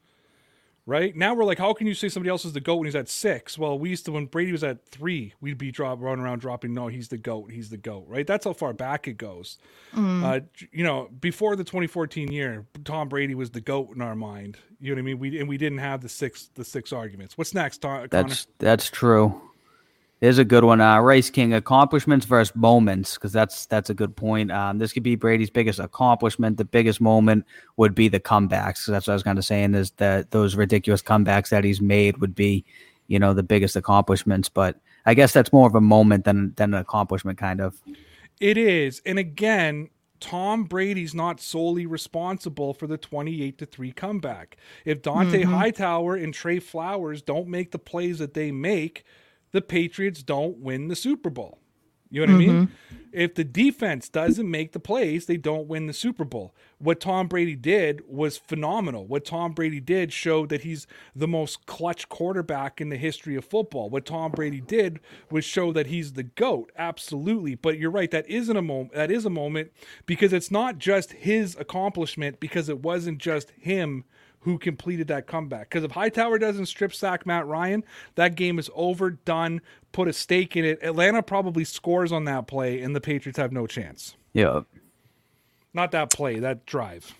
Right 0.85 1.15
now, 1.15 1.33
we're 1.33 1.45
like, 1.45 1.59
how 1.59 1.71
can 1.73 1.87
you 1.87 1.93
say 1.93 2.09
somebody 2.09 2.29
else 2.29 2.43
is 2.43 2.51
the 2.51 2.59
goat 2.59 2.75
when 2.75 2.87
he's 2.87 2.95
at 2.95 3.07
six? 3.07 3.57
Well, 3.57 3.79
we 3.79 3.89
used 3.89 4.03
to 4.05 4.11
when 4.11 4.25
Brady 4.25 4.51
was 4.51 4.65
at 4.65 4.85
three, 4.85 5.33
we'd 5.39 5.57
be 5.57 5.71
drop 5.71 6.01
running 6.01 6.25
around 6.25 6.39
dropping. 6.39 6.73
No, 6.73 6.87
he's 6.87 7.07
the 7.07 7.17
goat. 7.17 7.51
He's 7.51 7.69
the 7.69 7.77
goat. 7.77 8.05
Right? 8.09 8.27
That's 8.27 8.43
how 8.43 8.51
far 8.51 8.73
back 8.73 9.07
it 9.07 9.17
goes. 9.17 9.57
Uh, 9.95 10.41
you 10.73 10.83
know, 10.83 11.09
before 11.21 11.55
the 11.55 11.63
2014 11.63 12.31
year, 12.31 12.65
Tom 12.83 13.07
Brady 13.07 13.33
was 13.33 13.51
the 13.51 13.61
goat 13.61 13.95
in 13.95 14.01
our 14.01 14.15
mind. 14.15 14.57
You 14.81 14.89
know 14.89 14.95
what 14.95 14.99
I 14.99 15.03
mean? 15.03 15.19
We 15.19 15.39
and 15.39 15.47
we 15.47 15.57
didn't 15.57 15.77
have 15.77 16.01
the 16.01 16.09
six 16.09 16.49
the 16.55 16.65
six 16.65 16.91
arguments. 16.91 17.37
What's 17.37 17.53
next, 17.53 17.77
Tom, 17.77 18.09
Connor? 18.09 18.27
That's 18.27 18.47
that's 18.59 18.89
true. 18.89 19.41
There's 20.23 20.37
a 20.37 20.45
good 20.45 20.63
one. 20.63 20.79
Uh, 20.79 21.01
Race 21.01 21.29
King 21.29 21.53
accomplishments 21.53 22.25
versus 22.25 22.55
moments, 22.55 23.15
because 23.15 23.33
that's 23.33 23.65
that's 23.65 23.89
a 23.89 23.93
good 23.93 24.15
point. 24.15 24.53
Um, 24.53 24.77
this 24.77 24.93
could 24.93 25.03
be 25.03 25.15
Brady's 25.15 25.49
biggest 25.49 25.79
accomplishment. 25.79 26.55
The 26.55 26.63
biggest 26.63 27.01
moment 27.01 27.45
would 27.75 27.93
be 27.93 28.07
the 28.07 28.21
comebacks. 28.21 28.77
So 28.77 28.93
that's 28.93 29.05
what 29.05 29.11
I 29.11 29.15
was 29.15 29.23
kind 29.23 29.37
of 29.37 29.43
saying 29.43 29.73
is 29.73 29.91
that 29.97 30.31
those 30.31 30.55
ridiculous 30.55 31.01
comebacks 31.01 31.49
that 31.49 31.65
he's 31.65 31.81
made 31.81 32.19
would 32.19 32.33
be, 32.35 32.63
you 33.07 33.19
know, 33.19 33.33
the 33.33 33.43
biggest 33.43 33.75
accomplishments. 33.75 34.47
But 34.47 34.77
I 35.05 35.13
guess 35.13 35.33
that's 35.33 35.51
more 35.51 35.67
of 35.67 35.75
a 35.75 35.81
moment 35.81 36.23
than 36.23 36.53
than 36.55 36.73
an 36.73 36.79
accomplishment, 36.79 37.37
kind 37.37 37.59
of. 37.59 37.75
It 38.39 38.57
is. 38.57 39.01
And 39.05 39.19
again, 39.19 39.89
Tom 40.21 40.63
Brady's 40.63 41.13
not 41.13 41.41
solely 41.41 41.85
responsible 41.85 42.73
for 42.73 42.87
the 42.87 42.97
28 42.97 43.57
to 43.57 43.65
3 43.65 43.91
comeback. 43.91 44.55
If 44.85 45.01
Dont'a 45.01 45.43
Hightower 45.43 46.15
and 46.15 46.33
Trey 46.33 46.59
Flowers 46.59 47.21
don't 47.21 47.49
make 47.49 47.71
the 47.71 47.77
plays 47.77 48.19
that 48.19 48.33
they 48.33 48.53
make, 48.53 49.03
the 49.53 49.61
Patriots 49.61 50.21
don't 50.21 50.57
win 50.57 50.89
the 50.89 50.95
Super 50.95 51.29
Bowl. 51.29 51.59
You 52.13 52.23
know 52.27 52.33
what 52.33 52.43
I 52.43 52.45
mean? 52.45 52.67
Mm-hmm. 52.67 52.97
If 53.11 53.33
the 53.33 53.43
defense 53.43 54.07
doesn't 54.07 54.49
make 54.49 54.71
the 54.71 54.79
plays, 54.79 55.25
they 55.25 55.37
don't 55.37 55.67
win 55.67 55.87
the 55.87 55.93
Super 55.93 56.23
Bowl. 56.23 56.53
What 56.77 56.99
Tom 56.99 57.27
Brady 57.27 57.55
did 57.55 58.01
was 58.07 58.37
phenomenal. 58.37 59.07
What 59.07 59.25
Tom 59.25 59.53
Brady 59.53 59.79
did 59.79 60.13
showed 60.13 60.49
that 60.49 60.61
he's 60.61 60.85
the 61.15 61.27
most 61.27 61.65
clutch 61.65 62.09
quarterback 62.09 62.79
in 62.79 62.89
the 62.89 62.97
history 62.97 63.35
of 63.35 63.45
football. 63.45 63.89
What 63.89 64.05
Tom 64.05 64.31
Brady 64.31 64.61
did 64.61 64.99
was 65.31 65.43
show 65.43 65.71
that 65.73 65.87
he's 65.87 66.13
the 66.13 66.21
goat, 66.21 66.71
absolutely. 66.77 67.55
But 67.55 67.79
you're 67.79 67.89
right, 67.89 68.11
that 68.11 68.29
isn't 68.29 68.57
a 68.57 68.61
moment. 68.61 68.93
That 68.93 69.09
is 69.09 69.25
a 69.25 69.31
moment 69.31 69.71
because 70.05 70.33
it's 70.33 70.51
not 70.51 70.77
just 70.77 71.13
his 71.13 71.55
accomplishment 71.59 72.39
because 72.39 72.69
it 72.69 72.83
wasn't 72.83 73.17
just 73.17 73.51
him 73.57 74.05
who 74.43 74.57
completed 74.57 75.07
that 75.07 75.25
comeback. 75.27 75.69
Because 75.69 75.83
if 75.83 75.91
Hightower 75.91 76.37
doesn't 76.37 76.65
strip 76.67 76.93
sack 76.93 77.25
Matt 77.25 77.47
Ryan, 77.47 77.83
that 78.15 78.35
game 78.35 78.59
is 78.59 78.69
over, 78.75 79.11
done. 79.11 79.61
Put 79.91 80.07
a 80.07 80.13
stake 80.13 80.55
in 80.57 80.65
it. 80.65 80.79
Atlanta 80.81 81.23
probably 81.23 81.63
scores 81.63 82.11
on 82.11 82.25
that 82.25 82.47
play, 82.47 82.81
and 82.81 82.95
the 82.95 83.01
Patriots 83.01 83.37
have 83.37 83.51
no 83.51 83.67
chance. 83.67 84.15
Yeah. 84.33 84.61
Not 85.73 85.91
that 85.91 86.11
play, 86.11 86.39
that 86.39 86.65
drive. 86.65 87.13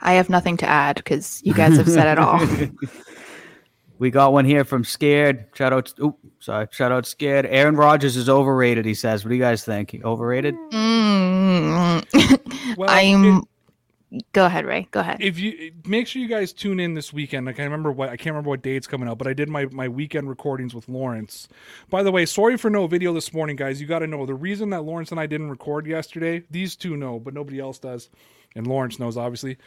I 0.00 0.14
have 0.14 0.30
nothing 0.30 0.56
to 0.58 0.66
add 0.66 0.96
because 0.96 1.40
you 1.44 1.54
guys 1.54 1.76
have 1.76 1.88
said 1.88 2.06
it 2.06 2.18
all. 2.18 2.40
We 4.00 4.10
got 4.10 4.32
one 4.32 4.46
here 4.46 4.64
from 4.64 4.82
Scared. 4.82 5.44
Shout 5.52 5.74
out. 5.74 5.92
Oop, 6.02 6.16
sorry. 6.38 6.66
Shout 6.70 6.90
out 6.90 7.04
Scared. 7.04 7.44
Aaron 7.44 7.76
Rodgers 7.76 8.16
is 8.16 8.30
overrated. 8.30 8.86
He 8.86 8.94
says. 8.94 9.22
What 9.22 9.28
do 9.28 9.34
you 9.34 9.42
guys 9.42 9.62
think? 9.62 9.94
Overrated? 10.02 10.54
Mm. 10.72 12.06
Well, 12.76 12.88
I'm. 12.88 13.38
it- 13.38 13.44
Go 14.32 14.46
ahead, 14.46 14.66
Ray. 14.66 14.88
Go 14.90 15.00
ahead. 15.00 15.18
if 15.20 15.38
you 15.38 15.72
make 15.86 16.06
sure 16.08 16.20
you 16.20 16.28
guys 16.28 16.52
tune 16.52 16.80
in 16.80 16.94
this 16.94 17.12
weekend. 17.12 17.46
Like 17.46 17.60
I 17.60 17.64
remember 17.64 17.92
what 17.92 18.08
I 18.08 18.16
can't 18.16 18.34
remember 18.34 18.50
what 18.50 18.62
date's 18.62 18.88
coming 18.88 19.08
out, 19.08 19.18
but 19.18 19.28
I 19.28 19.32
did 19.34 19.48
my 19.48 19.66
my 19.66 19.88
weekend 19.88 20.28
recordings 20.28 20.74
with 20.74 20.88
Lawrence. 20.88 21.48
By 21.90 22.02
the 22.02 22.10
way, 22.10 22.26
sorry 22.26 22.56
for 22.56 22.70
no 22.70 22.86
video 22.88 23.12
this 23.12 23.32
morning, 23.32 23.56
guys. 23.56 23.80
You 23.80 23.86
got 23.86 24.00
to 24.00 24.08
know 24.08 24.26
the 24.26 24.34
reason 24.34 24.70
that 24.70 24.82
Lawrence 24.82 25.12
and 25.12 25.20
I 25.20 25.26
didn't 25.26 25.50
record 25.50 25.86
yesterday. 25.86 26.42
These 26.50 26.74
two 26.76 26.96
know, 26.96 27.20
but 27.20 27.34
nobody 27.34 27.60
else 27.60 27.78
does, 27.78 28.10
and 28.56 28.66
Lawrence 28.66 28.98
knows 28.98 29.16
obviously. 29.16 29.58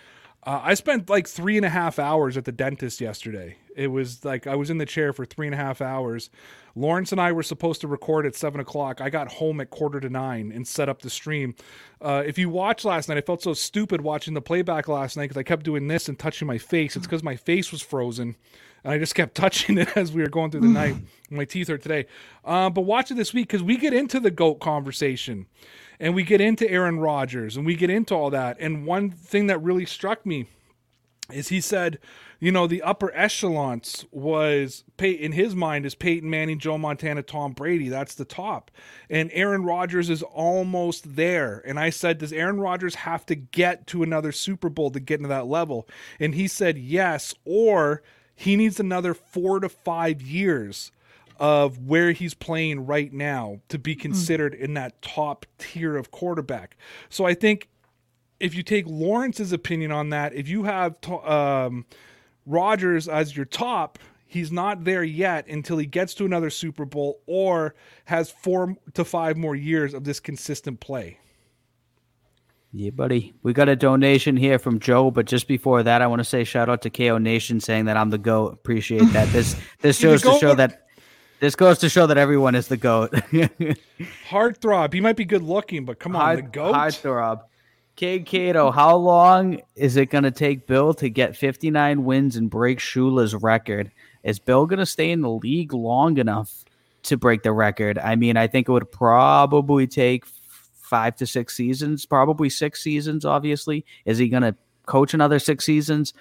Uh, 0.45 0.59
I 0.61 0.73
spent 0.73 1.09
like 1.09 1.25
three 1.27 1.55
and 1.55 1.65
a 1.65 1.69
half 1.69 1.97
hours 1.97 2.35
at 2.35 2.43
the 2.43 2.51
dentist 2.51 2.99
yesterday. 2.99 3.55
It 3.77 3.87
was 3.87 4.25
like 4.25 4.45
I 4.45 4.55
was 4.55 4.69
in 4.69 4.77
the 4.77 4.85
chair 4.85 5.13
for 5.13 5.25
three 5.25 5.47
and 5.47 5.53
a 5.53 5.57
half 5.57 5.81
hours. 5.81 6.29
Lawrence 6.75 7.11
and 7.11 7.21
I 7.21 7.31
were 7.31 7.43
supposed 7.43 7.81
to 7.81 7.87
record 7.87 8.25
at 8.25 8.35
seven 8.35 8.59
o'clock. 8.59 8.99
I 8.99 9.09
got 9.09 9.31
home 9.31 9.61
at 9.61 9.69
quarter 9.69 9.99
to 9.99 10.09
nine 10.09 10.51
and 10.51 10.67
set 10.67 10.89
up 10.89 11.01
the 11.01 11.09
stream. 11.09 11.55
Uh, 12.01 12.23
if 12.25 12.37
you 12.37 12.49
watched 12.49 12.83
last 12.83 13.09
night, 13.09 13.17
I 13.17 13.21
felt 13.21 13.43
so 13.43 13.53
stupid 13.53 14.01
watching 14.01 14.33
the 14.33 14.41
playback 14.41 14.87
last 14.87 15.15
night 15.15 15.25
because 15.25 15.37
I 15.37 15.43
kept 15.43 15.63
doing 15.63 15.87
this 15.87 16.09
and 16.09 16.17
touching 16.17 16.47
my 16.47 16.57
face. 16.57 16.95
It's 16.95 17.05
because 17.05 17.23
my 17.23 17.35
face 17.35 17.71
was 17.71 17.81
frozen. 17.81 18.35
And 18.83 18.93
I 18.93 18.97
just 18.97 19.15
kept 19.15 19.35
touching 19.35 19.77
it 19.77 19.95
as 19.95 20.11
we 20.11 20.21
were 20.21 20.29
going 20.29 20.51
through 20.51 20.61
the 20.61 20.67
night. 20.67 20.95
My 21.29 21.45
teeth 21.45 21.67
hurt 21.69 21.81
today. 21.81 22.05
Uh, 22.45 22.69
but 22.69 22.81
watch 22.81 23.09
it 23.09 23.15
this 23.15 23.33
week 23.33 23.47
because 23.47 23.63
we 23.63 23.77
get 23.77 23.91
into 23.91 24.19
the 24.19 24.29
GOAT 24.29 24.55
conversation 24.59 25.47
and 25.99 26.13
we 26.13 26.21
get 26.21 26.41
into 26.41 26.69
Aaron 26.69 26.99
Rodgers 26.99 27.57
and 27.57 27.65
we 27.65 27.75
get 27.75 27.89
into 27.89 28.13
all 28.13 28.29
that. 28.29 28.57
And 28.59 28.85
one 28.85 29.09
thing 29.09 29.47
that 29.47 29.59
really 29.63 29.85
struck 29.85 30.25
me 30.27 30.47
is 31.31 31.49
he 31.49 31.61
said, 31.61 31.99
you 32.39 32.51
know, 32.51 32.67
the 32.67 32.81
upper 32.81 33.09
echelons 33.15 34.05
was 34.11 34.83
in 34.99 35.31
his 35.31 35.55
mind 35.55 35.85
is 35.85 35.95
Peyton 35.95 36.29
Manning, 36.29 36.59
Joe 36.59 36.77
Montana, 36.77 37.23
Tom 37.23 37.53
Brady. 37.53 37.87
That's 37.87 38.15
the 38.15 38.25
top. 38.25 38.69
And 39.09 39.29
Aaron 39.33 39.63
Rodgers 39.63 40.09
is 40.09 40.23
almost 40.23 41.15
there. 41.15 41.61
And 41.65 41.79
I 41.79 41.89
said, 41.89 42.17
does 42.17 42.33
Aaron 42.33 42.59
Rodgers 42.59 42.95
have 42.95 43.25
to 43.27 43.35
get 43.35 43.87
to 43.87 44.03
another 44.03 44.33
Super 44.33 44.67
Bowl 44.69 44.91
to 44.91 44.99
get 44.99 45.19
into 45.19 45.29
that 45.29 45.47
level? 45.47 45.87
And 46.19 46.35
he 46.35 46.47
said, 46.47 46.77
yes, 46.77 47.33
or 47.45 48.03
he 48.35 48.57
needs 48.57 48.79
another 48.79 49.13
four 49.13 49.61
to 49.61 49.69
five 49.69 50.21
years 50.21 50.91
of 51.39 51.79
where 51.79 52.11
he's 52.11 52.33
playing 52.33 52.85
right 52.85 53.11
now 53.11 53.59
to 53.69 53.79
be 53.79 53.93
hmm. 53.93 54.01
considered 54.01 54.53
in 54.53 54.73
that 54.73 55.01
top 55.01 55.45
tier 55.57 55.95
of 55.95 56.11
quarterback. 56.11 56.77
So 57.09 57.25
I 57.25 57.33
think 57.33 57.69
if 58.43 58.53
you 58.53 58.61
take 58.61 58.85
Lawrence's 58.85 59.53
opinion 59.53 59.91
on 59.93 60.09
that, 60.09 60.33
if 60.33 60.49
you 60.49 60.63
have 60.63 60.95
um, 61.09 61.85
Rodgers 62.45 63.07
as 63.07 63.35
your 63.37 63.45
top, 63.45 63.97
he's 64.27 64.51
not 64.51 64.83
there 64.83 65.03
yet 65.03 65.47
until 65.47 65.77
he 65.77 65.85
gets 65.85 66.13
to 66.15 66.25
another 66.25 66.49
Super 66.49 66.83
Bowl 66.83 67.21
or 67.25 67.73
has 68.05 68.29
four 68.29 68.75
to 68.95 69.05
five 69.05 69.37
more 69.37 69.55
years 69.55 69.93
of 69.93 70.03
this 70.03 70.19
consistent 70.19 70.81
play. 70.81 71.19
Yeah, 72.73 72.89
buddy. 72.89 73.33
We 73.43 73.53
got 73.53 73.69
a 73.69 73.77
donation 73.77 74.35
here 74.35 74.59
from 74.59 74.79
Joe, 74.79 75.09
but 75.09 75.25
just 75.25 75.47
before 75.47 75.83
that, 75.83 76.01
I 76.01 76.07
want 76.07 76.19
to 76.19 76.25
say 76.25 76.43
shout 76.43 76.69
out 76.69 76.81
to 76.81 76.89
KO 76.89 77.19
Nation 77.19 77.61
saying 77.61 77.85
that 77.85 77.95
I'm 77.95 78.09
the 78.09 78.17
goat. 78.17 78.51
Appreciate 78.53 79.05
that. 79.13 79.29
This 79.29 79.55
this 79.79 79.97
shows 79.97 80.21
to 80.23 80.37
show 80.39 80.53
that 80.55 80.87
this 81.39 81.55
goes 81.55 81.77
to 81.79 81.87
show 81.87 82.07
that 82.07 82.17
everyone 82.17 82.55
is 82.55 82.67
the 82.67 82.77
goat. 82.77 83.11
Heartthrob. 84.27 84.93
He 84.93 84.99
might 85.01 85.15
be 85.15 85.23
good 85.25 85.43
looking, 85.43 85.85
but 85.85 85.99
come 85.99 86.15
on, 86.15 86.19
the 86.35 86.41
Hard, 86.41 86.51
goat. 86.51 86.73
hard 86.73 86.93
throb. 87.95 87.97
Cade 87.97 88.25
Cato, 88.25 88.71
how 88.71 88.95
long 88.95 89.61
is 89.75 89.97
it 89.97 90.07
going 90.07 90.23
to 90.23 90.31
take 90.31 90.67
Bill 90.67 90.93
to 90.95 91.09
get 91.09 91.35
59 91.35 92.03
wins 92.03 92.35
and 92.35 92.49
break 92.49 92.79
Shula's 92.79 93.35
record? 93.35 93.91
Is 94.23 94.39
Bill 94.39 94.65
going 94.65 94.79
to 94.79 94.85
stay 94.85 95.11
in 95.11 95.21
the 95.21 95.29
league 95.29 95.73
long 95.73 96.17
enough 96.17 96.63
to 97.03 97.17
break 97.17 97.43
the 97.43 97.51
record? 97.51 97.97
I 97.97 98.15
mean, 98.15 98.37
I 98.37 98.47
think 98.47 98.69
it 98.69 98.71
would 98.71 98.91
probably 98.91 99.87
take 99.87 100.25
five 100.25 101.15
to 101.17 101.25
six 101.25 101.55
seasons, 101.55 102.05
probably 102.05 102.49
six 102.49 102.81
seasons, 102.81 103.25
obviously. 103.25 103.85
Is 104.05 104.17
he 104.17 104.29
going 104.29 104.43
to 104.43 104.55
coach 104.85 105.13
another 105.13 105.39
six 105.39 105.65
seasons? 105.65 106.13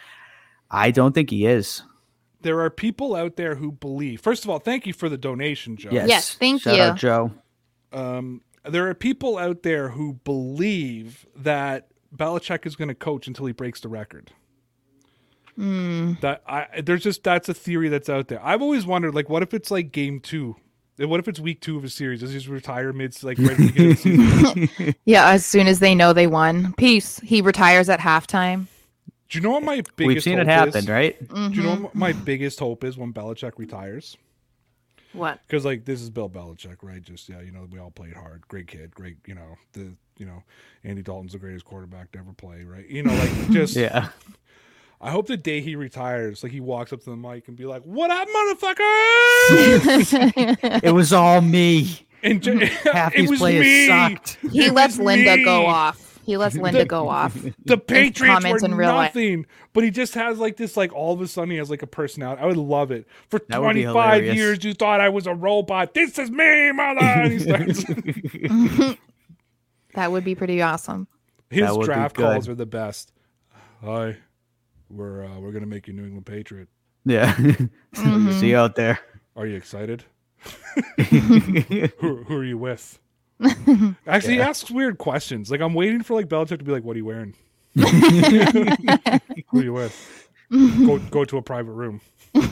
I 0.71 0.91
don't 0.91 1.15
think 1.15 1.31
he 1.31 1.47
is. 1.47 1.83
There 2.41 2.61
are 2.61 2.71
people 2.71 3.15
out 3.15 3.37
there 3.37 3.55
who 3.55 3.71
believe. 3.71 4.21
First 4.21 4.45
of 4.45 4.51
all, 4.51 4.59
thank 4.59 4.87
you 4.87 4.93
for 4.93 5.09
the 5.09 5.19
donation, 5.19 5.77
Joe. 5.77 5.91
Yes. 5.93 6.09
Yes, 6.09 6.35
thank 6.35 6.63
Shout 6.63 6.77
you. 6.77 6.83
out, 6.83 6.97
Joe. 6.97 7.33
Um, 7.93 8.41
there 8.65 8.89
are 8.89 8.95
people 8.95 9.39
out 9.39 9.63
there 9.63 9.91
who 9.91 10.15
believe 10.25 11.27
that 11.37 11.89
Belichick 12.17 12.67
is 12.67 12.77
going 12.77 12.89
to 12.89 12.95
coach 12.95 13.27
until 13.27 13.47
he 13.47 13.53
breaks 13.53 13.81
the 13.81 13.89
record. 13.89 14.33
Hmm. 15.57 16.15
That 16.23 16.43
I 16.47 16.81
there's 16.83 17.03
just 17.03 17.23
that's 17.23 17.49
a 17.49 17.55
theory 17.55 17.89
that's 17.91 18.09
out 18.09 18.29
there. 18.29 18.41
I've 18.43 18.63
always 18.63 18.87
wondered, 18.87 19.15
like, 19.15 19.29
what 19.29 19.43
if 19.43 19.53
it's 19.53 19.71
like 19.71 19.93
game 19.93 20.19
two? 20.21 20.57
What 20.99 21.21
if 21.21 21.29
it's 21.29 21.41
week 21.41 21.61
two 21.61 21.77
of 21.77 21.85
a 21.85 21.89
series? 21.91 22.21
Does 22.21 22.31
he 22.31 22.39
just 22.39 22.49
retire 22.49 22.93
mid 22.93 23.23
like 23.23 23.39
right 23.39 23.57
the 23.57 23.67
beginning 23.67 23.91
of 23.93 24.03
the 24.03 24.67
season? 24.67 24.95
Yeah, 25.05 25.29
as 25.31 25.45
soon 25.45 25.67
as 25.67 25.79
they 25.79 25.95
know 25.95 26.13
they 26.13 26.27
won. 26.27 26.73
Peace. 26.75 27.19
He 27.21 27.43
retires 27.43 27.89
at 27.89 27.99
halftime. 28.01 28.67
Do 29.29 29.39
you 29.39 29.43
know 29.43 29.51
what 29.51 29.63
my 29.63 29.77
biggest 29.97 30.07
We've 30.07 30.23
seen 30.23 30.39
it 30.39 30.47
happen, 30.47 30.77
is? 30.77 30.89
right? 30.89 31.23
Mm-hmm. 31.29 31.49
Do 31.53 31.57
you 31.57 31.63
know 31.63 31.75
what 31.85 31.95
my 31.95 32.13
biggest 32.13 32.59
hope 32.59 32.85
is 32.85 32.97
when 32.99 33.13
Belichick 33.13 33.53
retires? 33.57 34.17
What? 35.13 35.41
Because 35.47 35.65
like 35.65 35.85
this 35.85 36.01
is 36.01 36.11
Bill 36.11 36.29
Belichick, 36.31 36.77
right? 36.83 37.03
Just 37.03 37.29
yeah, 37.29 37.41
you 37.41 37.51
know, 37.53 37.67
we 37.71 37.79
all 37.79 37.91
played 37.91 38.15
hard. 38.15 38.47
Great 38.49 38.67
kid, 38.69 38.95
great, 38.95 39.17
you 39.27 39.35
know, 39.35 39.57
the 39.73 39.95
you 40.19 40.27
know, 40.27 40.43
Andy 40.85 41.03
Dalton's 41.03 41.33
the 41.33 41.39
greatest 41.39 41.65
quarterback 41.65 42.13
to 42.13 42.19
ever 42.19 42.33
play, 42.33 42.65
right? 42.65 42.89
You 42.89 43.03
know, 43.03 43.15
like 43.15 43.51
just 43.51 43.77
Yeah. 43.77 44.09
I 45.01 45.11
hope 45.11 45.27
the 45.27 45.37
day 45.37 45.61
he 45.61 45.75
retires, 45.75 46.43
like 46.45 46.53
he 46.53 46.61
walks 46.61 46.93
up 46.93 47.01
to 47.03 47.11
the 47.11 47.17
mic 47.17 47.49
and 47.49 47.57
be 47.57 47.65
like, 47.67 47.83
"What 47.83 48.11
up, 48.13 48.29
motherfucker?" 48.37 48.79
it 50.85 50.93
was 50.95 51.13
all 51.13 51.41
me. 51.41 52.07
and 52.23 52.43
ju- 52.43 52.59
Half 52.93 53.13
it 53.15 53.23
these 53.23 53.31
was 53.31 53.39
players 53.41 53.65
me. 53.65 53.87
sucked. 53.89 54.39
He 54.53 54.67
It 54.67 54.73
lets 54.75 54.97
was 54.97 55.05
Linda 55.07 55.43
go 55.45 55.67
off. 55.67 56.12
He 56.25 56.37
lets 56.37 56.55
Linda 56.57 56.85
go 56.85 57.09
off. 57.09 57.37
The 57.65 57.77
Patriots 57.79 58.21
comments 58.21 58.63
were 58.63 58.69
in 58.69 58.75
real 58.75 58.91
life. 58.95 59.15
nothing, 59.15 59.47
but 59.73 59.85
he 59.85 59.91
just 59.91 60.15
has 60.15 60.39
like 60.39 60.57
this, 60.57 60.77
like 60.77 60.93
all 60.93 61.13
of 61.13 61.21
a 61.21 61.27
sudden 61.27 61.51
he 61.51 61.57
has 61.57 61.69
like 61.71 61.83
a 61.83 61.87
personality. 61.87 62.41
I 62.43 62.47
would 62.47 62.57
love 62.57 62.91
it. 62.91 63.07
For 63.29 63.41
That 63.49 63.59
25 63.59 64.25
years, 64.27 64.65
you 64.65 64.75
thought 64.75 65.01
I 65.01 65.09
was 65.09 65.27
a 65.27 65.35
robot. 65.35 65.95
This 65.95 66.19
is 66.19 66.31
me, 66.31 66.73
mother. 66.73 67.01
And 67.03 67.33
he 67.33 67.39
starts. 67.41 68.99
That 69.95 70.11
would 70.11 70.25
be 70.25 70.35
pretty 70.35 70.63
awesome. 70.63 71.07
His 71.51 71.67
That 71.67 71.75
would 71.77 71.83
be 71.83 71.87
draft 71.87 72.17
calls 72.17 72.49
are 72.49 72.55
the 72.55 72.65
best. 72.65 73.13
Hi, 73.85 74.17
we're 74.89 75.25
uh, 75.27 75.39
we're 75.39 75.53
gonna 75.53 75.67
make 75.67 75.87
you 75.87 75.93
New 75.93 76.05
England 76.05 76.25
Patriot. 76.25 76.69
Yeah. 77.05 77.37
See 77.95 78.49
you 78.51 78.57
out 78.57 78.77
there. 78.77 79.01
Are 79.37 79.47
you 79.47 79.57
excited? 79.57 80.05
who, 80.97 82.25
who 82.25 82.37
are 82.37 82.45
you 82.45 82.57
with? 82.57 82.99
Actually, 84.07 84.35
he 84.35 84.41
asks 84.41 84.71
weird 84.71 84.99
questions. 84.99 85.51
Like 85.51 85.61
I'm 85.61 85.75
waiting 85.75 86.03
for 86.03 86.15
like 86.15 86.29
Belichick 86.29 86.59
to 86.59 86.65
be 86.65 86.73
like, 86.73 86.85
"What 86.85 86.95
are 86.95 86.99
you 86.99 87.05
wearing? 87.05 87.35
who 87.75 87.85
are 89.59 89.63
you 89.63 89.73
with? 89.73 90.29
Go 90.51 90.99
go 90.99 91.25
to 91.25 91.39
a 91.39 91.43
private 91.43 91.73
room." 91.73 92.01
All 92.35 92.43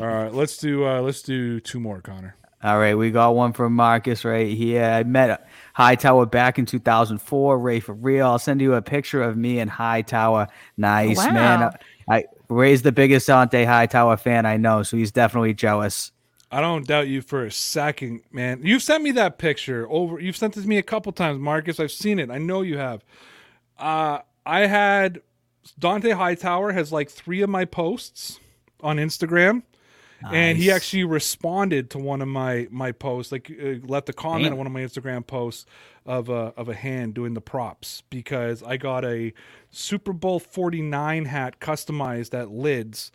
right, 0.00 0.32
let's 0.32 0.56
do 0.58 0.86
uh 0.86 1.00
let's 1.00 1.22
do 1.22 1.60
two 1.60 1.80
more, 1.80 2.00
Connor. 2.00 2.36
All 2.62 2.78
right, 2.78 2.94
we 2.96 3.10
got 3.10 3.34
one 3.34 3.52
from 3.52 3.74
Marcus 3.74 4.24
right 4.24 4.48
here. 4.56 4.82
I 4.82 5.04
met 5.04 5.46
Hightower 5.74 6.26
back 6.26 6.58
in 6.58 6.66
2004. 6.66 7.58
Ray 7.58 7.80
for 7.80 7.92
real. 7.92 8.26
I'll 8.26 8.38
send 8.38 8.60
you 8.60 8.74
a 8.74 8.82
picture 8.82 9.22
of 9.22 9.36
me 9.36 9.58
and 9.60 9.70
Hightower. 9.70 10.48
Nice 10.76 11.18
Wow. 11.18 11.32
man. 11.32 11.70
I 12.08 12.24
Ray's 12.48 12.82
the 12.82 12.92
biggest 12.92 13.28
Dont'a 13.28 13.66
Hightower 13.66 14.16
fan 14.16 14.46
I 14.46 14.56
know, 14.56 14.82
so 14.82 14.96
he's 14.96 15.12
definitely 15.12 15.54
jealous. 15.54 16.12
I 16.50 16.60
don't 16.60 16.86
doubt 16.86 17.08
you 17.08 17.22
for 17.22 17.44
a 17.44 17.50
second, 17.50 18.22
man. 18.30 18.60
You've 18.62 18.82
sent 18.82 19.02
me 19.02 19.10
that 19.12 19.38
picture 19.38 19.86
over. 19.90 20.20
You've 20.20 20.36
sent 20.36 20.56
it 20.56 20.62
to 20.62 20.68
me 20.68 20.78
a 20.78 20.82
couple 20.82 21.10
times, 21.12 21.40
Marcus. 21.40 21.80
I've 21.80 21.90
seen 21.90 22.18
it. 22.18 22.30
I 22.30 22.38
know 22.38 22.62
you 22.62 22.78
have. 22.78 23.04
Uh, 23.78 24.20
I 24.44 24.66
had 24.66 25.20
Dont'a 25.80 26.14
Hightower 26.14 26.72
has 26.72 26.92
like 26.92 27.10
three 27.10 27.42
of 27.42 27.50
my 27.50 27.64
posts 27.64 28.38
on 28.80 28.96
Instagram, 28.98 29.64
and 30.30 30.56
he 30.56 30.70
actually 30.70 31.04
responded 31.04 31.90
to 31.90 31.98
one 31.98 32.22
of 32.22 32.28
my 32.28 32.68
my 32.70 32.92
posts, 32.92 33.32
like 33.32 33.50
uh, 33.50 33.84
left 33.84 34.08
a 34.08 34.12
comment 34.12 34.44
Damn. 34.44 34.52
on 34.52 34.58
one 34.58 34.66
of 34.68 34.72
my 34.72 34.80
Instagram 34.80 35.26
posts 35.26 35.66
of 36.06 36.28
a 36.28 36.54
of 36.56 36.68
a 36.68 36.74
hand 36.74 37.14
doing 37.14 37.34
the 37.34 37.40
props 37.40 38.04
because 38.08 38.62
I 38.62 38.76
got 38.76 39.04
a 39.04 39.32
Super 39.72 40.12
Bowl 40.12 40.38
forty 40.38 40.80
nine 40.80 41.24
hat 41.24 41.58
customized 41.58 42.38
at 42.38 42.50
Lids. 42.50 43.10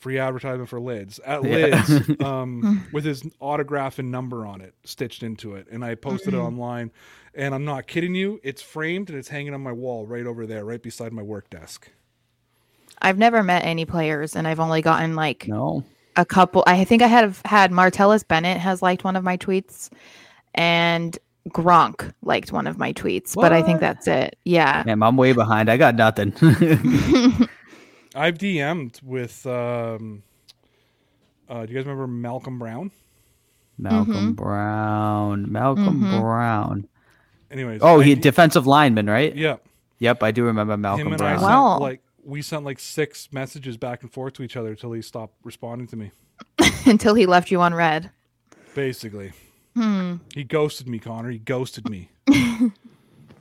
Free 0.00 0.18
advertisement 0.18 0.68
for 0.68 0.80
Lids 0.80 1.18
at 1.20 1.44
Yeah. 1.44 1.84
Lids 1.88 2.20
um, 2.22 2.86
with 2.92 3.04
his 3.04 3.22
autograph 3.40 3.98
and 3.98 4.10
number 4.10 4.44
on 4.46 4.60
it 4.60 4.74
stitched 4.84 5.22
into 5.22 5.54
it, 5.54 5.66
and 5.70 5.84
I 5.84 5.94
posted 5.94 6.34
it 6.34 6.38
online. 6.38 6.90
And 7.34 7.54
I'm 7.54 7.64
not 7.64 7.86
kidding 7.86 8.14
you; 8.14 8.40
it's 8.42 8.60
framed 8.62 9.08
and 9.10 9.18
it's 9.18 9.28
hanging 9.28 9.54
on 9.54 9.62
my 9.62 9.72
wall 9.72 10.06
right 10.06 10.26
over 10.26 10.46
there, 10.46 10.64
right 10.64 10.82
beside 10.82 11.12
my 11.12 11.22
work 11.22 11.48
desk. 11.50 11.90
I've 13.00 13.18
never 13.18 13.42
met 13.42 13.64
any 13.64 13.84
players, 13.84 14.36
and 14.36 14.46
I've 14.46 14.60
only 14.60 14.82
gotten 14.82 15.16
like 15.16 15.48
No. 15.48 15.84
a 16.16 16.24
couple. 16.24 16.62
I 16.66 16.84
think 16.84 17.02
I 17.02 17.06
have 17.08 17.40
had 17.44 17.70
Martellus 17.72 18.26
Bennett 18.26 18.58
has 18.58 18.82
liked 18.82 19.02
one 19.04 19.16
of 19.16 19.24
my 19.24 19.36
tweets, 19.36 19.90
and 20.54 21.18
Gronk 21.48 22.12
liked 22.22 22.52
one 22.52 22.66
of 22.68 22.78
my 22.78 22.92
tweets, 22.92 23.34
but 23.34 23.52
I 23.52 23.62
think 23.62 23.80
that's 23.80 24.06
it. 24.06 24.38
Yeah. 24.44 24.82
Damn, 24.84 25.02
I'm 25.02 25.16
way 25.16 25.32
behind. 25.32 25.68
I 25.70 25.76
got 25.76 25.94
nothing. 25.96 26.32
I've 28.14 28.38
DM'd 28.38 29.00
with. 29.02 29.46
Um, 29.46 30.22
uh, 31.48 31.66
do 31.66 31.72
you 31.72 31.78
guys 31.78 31.84
remember 31.86 32.06
Malcolm 32.06 32.58
Brown? 32.58 32.90
Malcolm 33.78 34.34
Brown. 34.34 35.50
Malcolm 35.50 36.00
Brown. 36.00 36.88
Anyways. 37.50 37.80
Oh, 37.82 38.00
I 38.00 38.04
he 38.04 38.14
defensive 38.14 38.66
lineman, 38.66 39.06
right? 39.08 39.34
Yeah, 39.34 39.56
Yep, 39.98 40.22
I 40.22 40.30
do 40.30 40.44
remember 40.44 40.76
Malcolm 40.76 41.08
him 41.08 41.12
and 41.14 41.22
I 41.22 41.36
Brown. 41.36 41.38
sent 41.40 41.50
Wow. 41.50 41.78
like 41.78 42.00
we 42.24 42.42
sent 42.42 42.64
like 42.64 42.78
six 42.78 43.32
messages 43.32 43.76
back 43.76 44.02
and 44.02 44.12
forth 44.12 44.34
to 44.34 44.42
each 44.42 44.56
other 44.56 44.70
until 44.70 44.92
he 44.92 45.02
stopped 45.02 45.34
responding 45.44 45.86
to 45.88 45.96
me. 45.96 46.10
Until 46.86 47.14
he 47.14 47.26
left 47.26 47.50
you 47.52 47.60
on 47.60 47.72
red. 47.74 48.10
Basically, 48.74 49.32
Hmm. 49.76 50.16
he 50.34 50.42
ghosted 50.44 50.88
me, 50.88 50.98
Connor. 50.98 51.30
He 51.30 51.38
ghosted 51.38 51.88
me. 51.88 52.08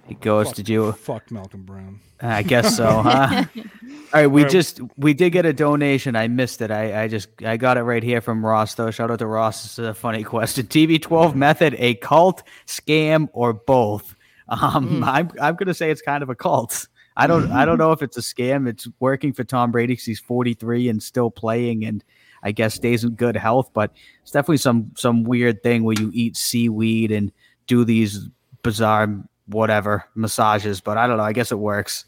He 0.07 0.15
ghosted 0.15 0.67
you. 0.67 0.91
Fuck 0.91 1.31
Malcolm 1.31 1.63
Brown. 1.63 2.01
I 2.19 2.43
guess 2.43 2.75
so, 2.75 3.01
huh? 3.01 3.45
All 4.13 4.19
right, 4.19 4.27
we 4.27 4.43
right. 4.43 4.51
just 4.51 4.81
we 4.97 5.13
did 5.13 5.29
get 5.29 5.45
a 5.45 5.53
donation. 5.53 6.17
I 6.17 6.27
missed 6.27 6.61
it. 6.61 6.69
I, 6.69 7.03
I 7.03 7.07
just 7.07 7.29
I 7.45 7.55
got 7.55 7.77
it 7.77 7.83
right 7.83 8.03
here 8.03 8.19
from 8.19 8.45
Ross 8.45 8.75
though. 8.75 8.91
Shout 8.91 9.09
out 9.09 9.19
to 9.19 9.27
Ross. 9.27 9.63
This 9.63 9.79
is 9.79 9.87
a 9.87 9.93
funny 9.93 10.23
question. 10.25 10.65
TB12 10.65 11.33
method, 11.33 11.75
a 11.77 11.95
cult, 11.95 12.43
scam, 12.67 13.29
or 13.31 13.53
both? 13.53 14.15
Um, 14.49 15.01
I'm 15.03 15.31
I'm 15.41 15.55
gonna 15.55 15.73
say 15.73 15.91
it's 15.91 16.01
kind 16.01 16.23
of 16.23 16.29
a 16.29 16.35
cult. 16.35 16.87
I 17.15 17.25
don't 17.25 17.51
I 17.51 17.63
don't 17.63 17.77
know 17.79 17.93
if 17.93 18.01
it's 18.01 18.17
a 18.17 18.21
scam. 18.21 18.67
It's 18.67 18.85
working 18.99 19.31
for 19.31 19.45
Tom 19.45 19.71
Brady 19.71 19.93
because 19.93 20.05
he's 20.05 20.19
43 20.19 20.89
and 20.89 21.01
still 21.01 21.31
playing, 21.31 21.85
and 21.85 22.03
I 22.43 22.51
guess 22.51 22.75
stays 22.75 23.05
in 23.05 23.11
good 23.11 23.37
health. 23.37 23.71
But 23.73 23.93
it's 24.23 24.31
definitely 24.31 24.57
some 24.57 24.91
some 24.97 25.23
weird 25.23 25.63
thing 25.63 25.83
where 25.83 25.95
you 25.97 26.11
eat 26.13 26.35
seaweed 26.35 27.11
and 27.13 27.31
do 27.67 27.85
these 27.85 28.27
bizarre 28.61 29.23
whatever 29.47 30.03
massages. 30.15 30.81
But 30.81 30.97
I 30.97 31.07
don't 31.07 31.15
know. 31.15 31.23
I 31.23 31.33
guess 31.33 31.53
it 31.53 31.59
works. 31.59 32.05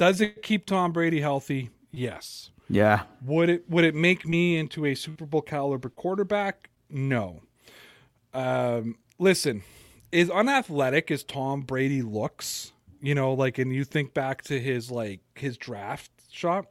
Does 0.00 0.22
it 0.22 0.42
keep 0.42 0.64
Tom 0.64 0.92
Brady 0.92 1.20
healthy? 1.20 1.68
Yes. 1.92 2.52
Yeah. 2.70 3.02
Would 3.22 3.50
it 3.50 3.68
would 3.68 3.84
it 3.84 3.94
make 3.94 4.26
me 4.26 4.56
into 4.56 4.86
a 4.86 4.94
Super 4.94 5.26
Bowl 5.26 5.42
caliber 5.42 5.90
quarterback? 5.90 6.70
No. 6.88 7.42
Um, 8.32 8.96
listen, 9.18 9.62
is 10.10 10.30
unathletic 10.30 11.10
as 11.10 11.22
Tom 11.22 11.60
Brady 11.60 12.00
looks, 12.00 12.72
you 13.02 13.14
know, 13.14 13.34
like, 13.34 13.58
and 13.58 13.74
you 13.74 13.84
think 13.84 14.14
back 14.14 14.40
to 14.44 14.58
his 14.58 14.90
like 14.90 15.20
his 15.34 15.58
draft 15.58 16.10
shot, 16.30 16.64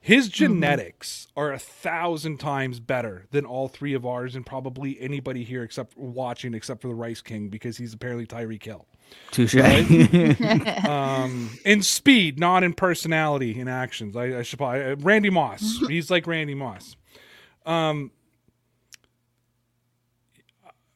his 0.00 0.28
genetics 0.28 1.28
are 1.36 1.52
a 1.52 1.60
thousand 1.60 2.38
times 2.38 2.80
better 2.80 3.26
than 3.30 3.46
all 3.46 3.68
three 3.68 3.94
of 3.94 4.04
ours, 4.04 4.34
and 4.34 4.44
probably 4.44 5.00
anybody 5.00 5.44
here 5.44 5.62
except 5.62 5.96
watching, 5.96 6.52
except 6.52 6.82
for 6.82 6.88
the 6.88 6.96
Rice 6.96 7.20
King, 7.20 7.48
because 7.48 7.76
he's 7.76 7.94
apparently 7.94 8.26
Tyreek 8.26 8.64
Hill. 8.64 8.88
Touche. 9.32 9.56
um, 10.86 11.58
in 11.64 11.82
speed, 11.82 12.38
not 12.38 12.62
in 12.62 12.74
personality, 12.74 13.58
in 13.58 13.66
actions. 13.66 14.14
I, 14.14 14.38
I 14.38 14.42
should 14.42 14.58
probably 14.58 14.82
uh, 14.82 14.96
Randy 15.00 15.30
Moss. 15.30 15.78
He's 15.88 16.10
like 16.10 16.26
Randy 16.26 16.54
Moss. 16.54 16.96
Um, 17.64 18.10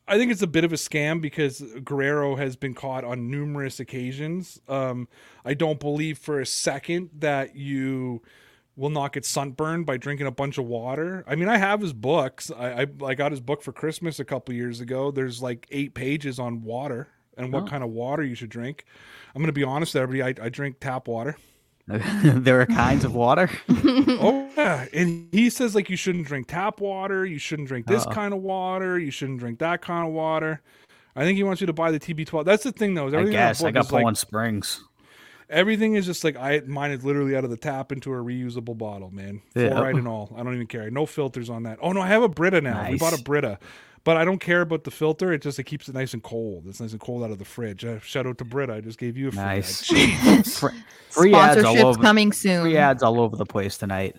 I 0.07 0.19
think 0.19 0.31
it's 0.31 0.43
a 0.43 0.47
bit 0.47 0.65
of 0.65 0.73
a 0.73 0.77
scam 0.77 1.21
because 1.21 1.61
Guerrero 1.83 2.37
has 2.37 2.55
been 2.57 2.75
caught 2.75 3.05
on 3.05 3.31
numerous 3.31 3.81
occasions. 3.81 4.61
Um, 4.69 5.09
I 5.45 5.55
don't 5.55 5.81
believe 5.81 6.19
for 6.19 6.41
a 6.41 6.47
second 6.47 7.11
that 7.19 7.57
you 7.57 8.23
will 8.77 8.91
not 8.91 9.15
get 9.15 9.25
sunburned 9.25 9.87
by 9.87 9.97
drinking 9.97 10.27
a 10.27 10.31
bunch 10.31 10.59
of 10.59 10.67
water. 10.67 11.25
I 11.27 11.35
mean, 11.35 11.49
I 11.49 11.57
have 11.57 11.81
his 11.81 11.95
books. 11.95 12.51
I 12.51 12.83
I, 12.83 12.87
I 13.05 13.15
got 13.15 13.33
his 13.33 13.41
book 13.41 13.63
for 13.63 13.73
Christmas 13.73 14.21
a 14.21 14.25
couple 14.25 14.55
years 14.55 14.81
ago. 14.81 15.11
There's 15.11 15.41
like 15.43 15.67
eight 15.71 15.95
pages 15.95 16.39
on 16.39 16.63
water 16.63 17.09
and 17.37 17.53
what 17.53 17.65
oh. 17.65 17.67
kind 17.67 17.85
of 17.85 17.91
water 17.91 18.23
you 18.23 18.35
should 18.35 18.51
drink. 18.51 18.85
I'm 19.35 19.43
going 19.43 19.47
to 19.47 19.53
be 19.53 19.65
honest, 19.65 19.95
with 19.95 20.03
everybody. 20.03 20.41
I, 20.41 20.47
I 20.47 20.49
drink 20.49 20.77
tap 20.81 21.09
water. 21.09 21.37
there 21.89 22.61
are 22.61 22.67
kinds 22.67 23.05
of 23.05 23.15
water. 23.15 23.49
oh 23.69 24.51
yeah, 24.57 24.87
and 24.93 25.29
he 25.31 25.49
says 25.49 25.77
like 25.77 25.89
you 25.89 25.97
shouldn't 25.97 26.27
drink 26.27 26.49
tap 26.49 26.81
water. 26.81 27.25
You 27.25 27.39
shouldn't 27.39 27.69
drink 27.69 27.87
this 27.87 28.05
Uh-oh. 28.05 28.13
kind 28.13 28.35
of 28.35 28.43
water. 28.43 28.99
You 28.99 29.13
shouldn't 29.13 29.39
drink 29.39 29.61
that 29.61 29.83
kind 29.83 30.07
of 30.07 30.13
water. 30.13 30.63
I 31.15 31.23
think 31.25 31.37
he 31.37 31.45
wants 31.45 31.61
you 31.61 31.69
to 31.69 31.73
buy 31.73 31.93
the 31.93 32.01
TB12. 32.01 32.45
That's 32.45 32.65
the 32.65 32.73
thing 32.73 32.95
though. 32.95 33.07
is 33.07 33.15
I 33.15 33.19
everything 33.19 33.35
in 33.35 33.41
that 33.41 33.49
guess 33.51 33.63
I 33.63 33.69
book 33.69 33.75
got 33.75 33.85
is, 33.87 33.93
like, 33.93 34.17
Springs. 34.17 34.83
Everything 35.49 35.95
is 35.95 36.07
just 36.07 36.25
like 36.25 36.37
I 36.37 36.63
mine 36.67 36.91
is 36.91 37.05
literally 37.05 37.37
out 37.37 37.45
of 37.45 37.51
the 37.51 37.57
tap 37.57 37.93
into 37.93 38.13
a 38.13 38.17
reusable 38.17 38.77
bottle, 38.77 39.13
man. 39.13 39.43
Yeah. 39.55 39.69
Fluoride 39.69 39.99
and 39.99 40.09
all. 40.09 40.35
I 40.37 40.43
don't 40.43 40.55
even 40.55 40.67
care. 40.67 40.91
No 40.91 41.07
filters 41.07 41.49
on 41.49 41.63
that. 41.63 41.79
Oh 41.81 41.93
no, 41.93 42.01
I 42.01 42.09
have 42.09 42.25
a 42.25 42.29
Brita 42.29 42.61
now. 42.61 42.91
We 42.91 42.99
bought 42.99 43.17
a 43.17 43.23
Brita. 43.23 43.61
But 44.07 44.17
I 44.17 44.25
don't 44.25 44.39
care 44.39 44.61
about 44.61 44.85
the 44.85 44.91
filter. 44.93 45.33
It 45.33 45.43
just 45.43 45.59
it 45.59 45.65
keeps 45.65 45.89
it 45.89 45.95
nice 45.97 46.15
and 46.15 46.23
cold. 46.23 46.67
It's 46.69 46.81
nice 46.81 46.93
and 46.93 47.01
cold 47.01 47.25
out 47.25 47.33
of 47.33 47.39
the 47.41 47.45
fridge. 47.45 47.85
Uh, 47.85 47.99
shout 48.01 48.25
out 48.25 48.39
to 48.39 48.45
Brita. 48.45 48.75
I 48.75 48.81
just 48.81 48.99
gave 49.01 49.17
you 49.17 49.29
a 49.29 49.33
free 49.33 49.41
ad. 49.41 49.47
Nice. 49.57 49.89
Jeez. 49.91 50.59
Fr- 50.61 50.77
free 51.11 51.35
ads 51.35 51.65
all 51.65 51.77
over. 51.87 52.01
coming 52.01 52.33
soon. 52.33 52.63
Free 52.63 52.77
ads 52.77 53.03
all 53.03 53.21
over 53.21 53.35
the 53.37 53.45
place 53.45 53.77
tonight. 53.77 54.15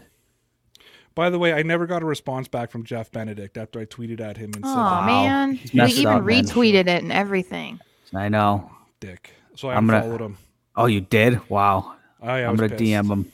By 1.15 1.29
the 1.29 1.39
way, 1.39 1.53
I 1.53 1.63
never 1.63 1.88
got 1.88 2.03
a 2.03 2.05
response 2.05 2.49
back 2.49 2.69
from 2.69 2.83
Jeff 2.83 3.11
Benedict 3.13 3.57
after 3.57 3.79
I 3.79 3.85
tweeted 3.85 4.19
at 4.19 4.35
him 4.35 4.51
and 4.55 4.63
Oh 4.65 4.67
said, 4.67 4.75
Wow. 4.75 5.05
man, 5.05 5.53
He's 5.53 5.73
we 5.73 5.81
even 6.01 6.07
up, 6.07 6.23
man. 6.25 6.43
retweeted 6.43 6.75
it 6.81 7.01
and 7.03 7.11
everything. 7.13 7.79
I 8.13 8.27
know. 8.29 8.69
"Dick." 8.99 9.31
So 9.55 9.69
I 9.69 9.75
I'm 9.75 9.88
gonna- 9.88 9.99
unfollowed 9.99 10.21
him. 10.21 10.38
Oh, 10.75 10.85
you 10.85 10.99
did? 11.01 11.49
Wow. 11.49 11.95
I, 12.21 12.41
I 12.41 12.45
I'm 12.45 12.55
gonna 12.57 12.69
pissed. 12.69 12.83
DM 12.83 13.09
him. 13.09 13.31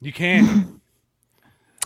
You 0.00 0.12
can't. 0.12 0.66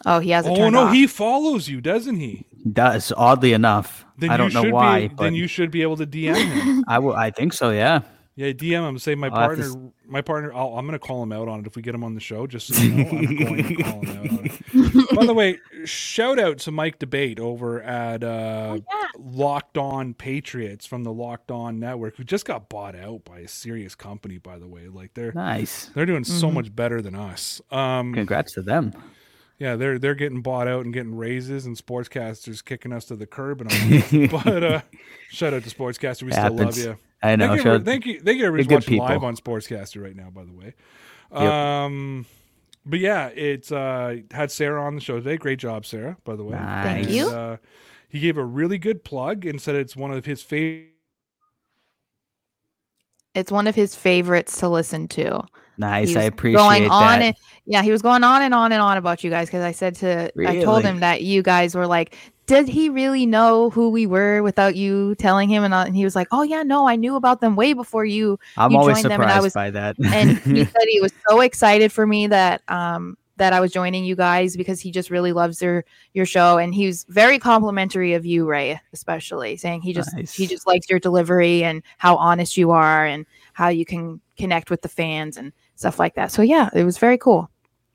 Oh, 0.06 0.20
he 0.20 0.30
has 0.30 0.46
it 0.46 0.50
oh 0.56 0.70
no, 0.70 0.84
off. 0.84 0.92
he 0.94 1.08
follows 1.08 1.68
you, 1.68 1.80
doesn't 1.80 2.16
he? 2.16 2.46
He 2.68 2.72
does 2.72 3.12
oddly 3.16 3.52
enough. 3.54 4.04
Then 4.18 4.30
I 4.30 4.36
don't 4.36 4.52
know 4.52 4.68
why, 4.70 5.02
Be, 5.02 5.08
but 5.14 5.22
then 5.24 5.34
you 5.34 5.46
should 5.46 5.70
be 5.70 5.82
able 5.82 5.96
to 5.96 6.06
DM 6.06 6.34
him. 6.36 6.84
I 6.88 6.98
will. 6.98 7.14
I 7.14 7.30
think 7.30 7.52
so. 7.52 7.70
Yeah. 7.70 8.00
Yeah, 8.34 8.52
DM 8.52 8.88
him. 8.88 8.98
Say 9.00 9.16
my 9.16 9.28
I'll 9.28 9.50
have 9.50 9.58
to 9.58 9.62
partner. 9.64 9.90
My 10.06 10.20
partner. 10.22 10.52
I'll, 10.54 10.74
I'm 10.76 10.86
going 10.86 10.92
to 10.98 11.04
call 11.04 11.22
him 11.24 11.32
out 11.32 11.48
on 11.48 11.60
it 11.60 11.66
if 11.66 11.74
we 11.74 11.82
get 11.82 11.92
him 11.94 12.04
on 12.04 12.14
the 12.14 12.20
show. 12.20 12.46
Just 12.46 12.72
so 12.72 12.80
you 12.80 12.90
know, 13.04 13.10
I'm 13.10 13.36
going 13.36 13.76
to 13.76 13.82
call 13.82 14.00
him 14.00 14.10
out 14.16 14.30
on 14.38 14.46
it. 14.46 15.10
By 15.16 15.26
the 15.26 15.34
way, 15.34 15.58
shout 15.84 16.38
out 16.38 16.58
to 16.58 16.70
Mike 16.70 17.00
D'Abate 17.00 17.40
over 17.40 17.82
at 17.82 18.22
uh, 18.22 18.78
Locked 19.18 19.76
On 19.78 20.14
Patriots 20.14 20.86
from 20.86 21.02
the 21.02 21.12
Locked 21.12 21.50
On 21.50 21.80
Network, 21.80 22.16
who 22.16 22.22
just 22.24 22.44
got 22.44 22.68
bought 22.68 22.94
out 22.94 23.24
by 23.24 23.40
a 23.40 23.48
serious 23.48 23.94
company. 23.96 24.38
By 24.38 24.58
the 24.60 24.68
way, 24.68 24.86
like 24.88 25.14
they're 25.14 25.32
Nice. 25.32 25.86
they're 25.94 26.06
doing 26.06 26.22
Mm-hmm. 26.22 26.38
so 26.40 26.50
much 26.52 26.74
better 26.74 27.02
than 27.02 27.14
us. 27.16 27.60
Um, 27.72 28.14
Congrats 28.14 28.52
to 28.54 28.62
them. 28.62 28.92
Yeah, 29.58 29.76
they're 29.76 29.98
they're 29.98 30.14
getting 30.14 30.40
bought 30.42 30.68
out 30.68 30.84
and 30.84 30.94
getting 30.94 31.14
raises, 31.16 31.66
and 31.66 31.76
sportscasters 31.76 32.64
kicking 32.64 32.92
us 32.92 33.04
to 33.06 33.16
the 33.16 33.26
curb 33.26 33.60
and 33.60 33.72
all. 34.32 34.42
but 34.42 34.62
uh, 34.62 34.80
shout 35.30 35.52
out 35.54 35.64
to 35.64 35.70
sportscaster. 35.70 36.22
We 36.22 36.32
still 36.32 36.52
love 36.54 36.76
you. 36.78 36.96
I 37.22 37.34
know. 37.36 37.48
Thank 37.48 37.56
you, 37.58 37.62
shout- 37.64 37.84
thank 37.84 38.06
you, 38.06 38.20
thank 38.20 38.38
you, 38.38 38.46
everybody's 38.46 38.68
good 38.68 38.74
watching 38.76 38.98
live 38.98 39.10
people. 39.14 39.26
on 39.26 39.36
Sportscaster 39.36 40.02
right 40.02 40.14
now. 40.14 40.30
By 40.30 40.44
the 40.44 40.52
way, 40.52 40.74
Yep. 41.32 41.40
um, 41.42 42.26
but 42.86 43.00
yeah, 43.00 43.26
it's 43.28 43.72
uh 43.72 44.18
had 44.30 44.50
Sarah 44.52 44.84
on 44.84 44.94
the 44.94 45.00
show 45.00 45.16
today. 45.16 45.36
Great 45.36 45.58
job, 45.58 45.84
Sarah. 45.84 46.16
By 46.24 46.36
the 46.36 46.44
way, 46.44 46.56
Thank 46.56 47.10
you. 47.10 47.28
Uh, 47.28 47.56
he 48.08 48.20
gave 48.20 48.38
a 48.38 48.44
really 48.44 48.78
good 48.78 49.02
plug 49.04 49.44
and 49.44 49.60
said 49.60 49.74
it's 49.74 49.96
one 49.96 50.12
of 50.12 50.24
his 50.24 50.42
favorite. 50.42 50.92
It's 53.34 53.52
one 53.52 53.66
of 53.66 53.74
his 53.74 53.94
favorites 53.94 54.58
to 54.60 54.68
listen 54.68 55.06
to. 55.08 55.42
Nice. 55.78 56.14
I 56.16 56.22
appreciate 56.22 56.58
going 56.58 56.82
that. 56.84 56.90
on 56.90 57.22
and 57.22 57.36
yeah, 57.66 57.82
he 57.82 57.90
was 57.90 58.02
going 58.02 58.24
on 58.24 58.42
and 58.42 58.54
on 58.54 58.72
and 58.72 58.80
on 58.80 58.96
about 58.96 59.22
you 59.22 59.30
guys 59.30 59.48
because 59.48 59.62
I 59.62 59.72
said 59.72 59.94
to 59.96 60.30
I 60.46 60.62
told 60.62 60.84
him 60.84 61.00
that 61.00 61.22
you 61.22 61.42
guys 61.42 61.74
were 61.74 61.86
like, 61.86 62.16
did 62.46 62.66
he 62.66 62.88
really 62.88 63.26
know 63.26 63.68
who 63.68 63.90
we 63.90 64.06
were 64.06 64.42
without 64.42 64.74
you 64.74 65.14
telling 65.16 65.50
him? 65.50 65.64
And, 65.64 65.74
uh, 65.74 65.84
and 65.86 65.94
he 65.94 66.02
was 66.02 66.16
like, 66.16 66.28
oh 66.32 66.42
yeah, 66.42 66.62
no, 66.62 66.88
I 66.88 66.96
knew 66.96 67.14
about 67.14 67.42
them 67.42 67.56
way 67.56 67.74
before 67.74 68.06
you. 68.06 68.38
I'm 68.56 68.72
you 68.72 68.78
always 68.78 68.96
joined 68.96 69.04
them 69.10 69.20
and 69.20 69.30
I 69.30 69.34
surprised 69.34 69.42
was- 69.44 69.52
by 69.52 69.70
that. 69.70 69.96
And 69.98 70.38
he 70.56 70.64
said 70.64 70.82
he 70.88 71.00
was 71.00 71.12
so 71.28 71.40
excited 71.40 71.92
for 71.92 72.06
me 72.06 72.26
that 72.26 72.62
um 72.68 73.16
that 73.36 73.52
I 73.52 73.60
was 73.60 73.70
joining 73.70 74.04
you 74.04 74.16
guys 74.16 74.56
because 74.56 74.80
he 74.80 74.90
just 74.90 75.10
really 75.10 75.32
loves 75.32 75.62
your 75.62 75.84
your 76.12 76.26
show 76.26 76.58
and 76.58 76.74
he 76.74 76.86
was 76.86 77.04
very 77.08 77.38
complimentary 77.38 78.14
of 78.14 78.26
you, 78.26 78.46
Ray, 78.46 78.80
especially 78.92 79.56
saying 79.56 79.82
he 79.82 79.92
just 79.92 80.16
he 80.18 80.46
just 80.46 80.66
likes 80.66 80.88
your 80.88 80.98
delivery 80.98 81.64
and 81.64 81.82
how 81.98 82.16
honest 82.16 82.56
you 82.56 82.70
are 82.70 83.04
and 83.06 83.26
how 83.52 83.68
you 83.68 83.84
can 83.84 84.20
connect 84.36 84.70
with 84.70 84.82
the 84.82 84.88
fans 84.88 85.36
and 85.36 85.52
stuff 85.78 85.98
like 85.98 86.14
that. 86.14 86.32
So 86.32 86.42
yeah, 86.42 86.70
it 86.74 86.84
was 86.84 86.98
very 86.98 87.18
cool. 87.18 87.50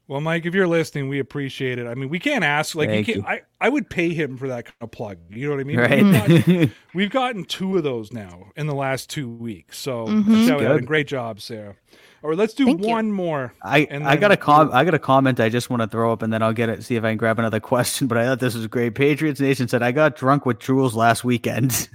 Well, 0.08 0.20
Mike, 0.20 0.46
if 0.46 0.54
you're 0.54 0.68
listening, 0.68 1.08
we 1.08 1.20
appreciate 1.20 1.80
it. 1.80 1.88
I 1.88 1.96
mean, 1.96 2.10
we 2.10 2.20
can't 2.20 2.44
ask 2.44 2.76
like 2.76 2.90
Thank 2.90 3.08
you 3.08 3.16
you. 3.16 3.22
can't. 3.24 3.42
I, 3.62 3.66
I 3.66 3.70
would 3.70 3.90
pay 3.90 4.14
him 4.14 4.38
for 4.38 4.50
that 4.50 4.66
kind 4.66 4.76
of 4.82 4.92
plug. 4.92 5.18
You 5.30 5.48
know 5.48 5.56
what 5.56 5.62
I 5.62 5.64
mean? 5.64 5.80
Right. 5.80 6.28
We've, 6.28 6.46
got- 6.46 6.76
we've 6.94 7.10
gotten 7.10 7.46
two 7.46 7.78
of 7.78 7.84
those 7.84 8.12
now 8.12 8.52
in 8.58 8.68
the 8.68 8.76
last 8.76 9.10
two 9.10 9.30
weeks. 9.30 9.78
So 9.78 10.08
mm-hmm. 10.08 10.46
shout 10.46 10.62
out 10.62 10.68
Good. 10.68 10.78
and 10.80 10.88
great 10.88 11.08
job, 11.08 11.40
Sarah. 11.40 11.76
All 12.22 12.30
right, 12.30 12.40
let's 12.40 12.54
do 12.54 12.66
Thank 12.66 12.84
you. 12.84 12.90
one 12.90 13.12
more. 13.12 13.54
I, 13.64 13.80
and 13.90 14.06
I 14.06 14.16
got 14.16 14.32
a 14.32 14.38
com 14.38 14.70
I 14.72 14.86
got 14.86 14.94
a 14.94 15.00
comment 15.00 15.42
I 15.42 15.50
just 15.50 15.70
want 15.70 15.82
to 15.82 15.88
throw 15.88 16.14
up 16.14 16.22
and 16.22 16.32
then 16.32 16.42
I'll 16.42 16.54
get 16.54 16.70
it 16.70 16.84
see 16.84 16.96
if 16.96 17.04
I 17.04 17.12
can 17.12 17.18
grab 17.18 17.40
another 17.40 17.60
question. 17.62 18.08
But 18.08 18.18
I 18.18 18.26
thought 18.26 18.40
this 18.40 18.56
was 18.56 18.68
great. 18.68 18.96
Patriots 18.96 19.40
Nation 19.40 19.68
said 19.68 19.84
I 19.84 19.92
got 19.92 20.16
drunk 20.16 20.46
with 20.46 20.60
Jules 20.60 20.96
last 20.96 21.24
weekend. 21.24 21.90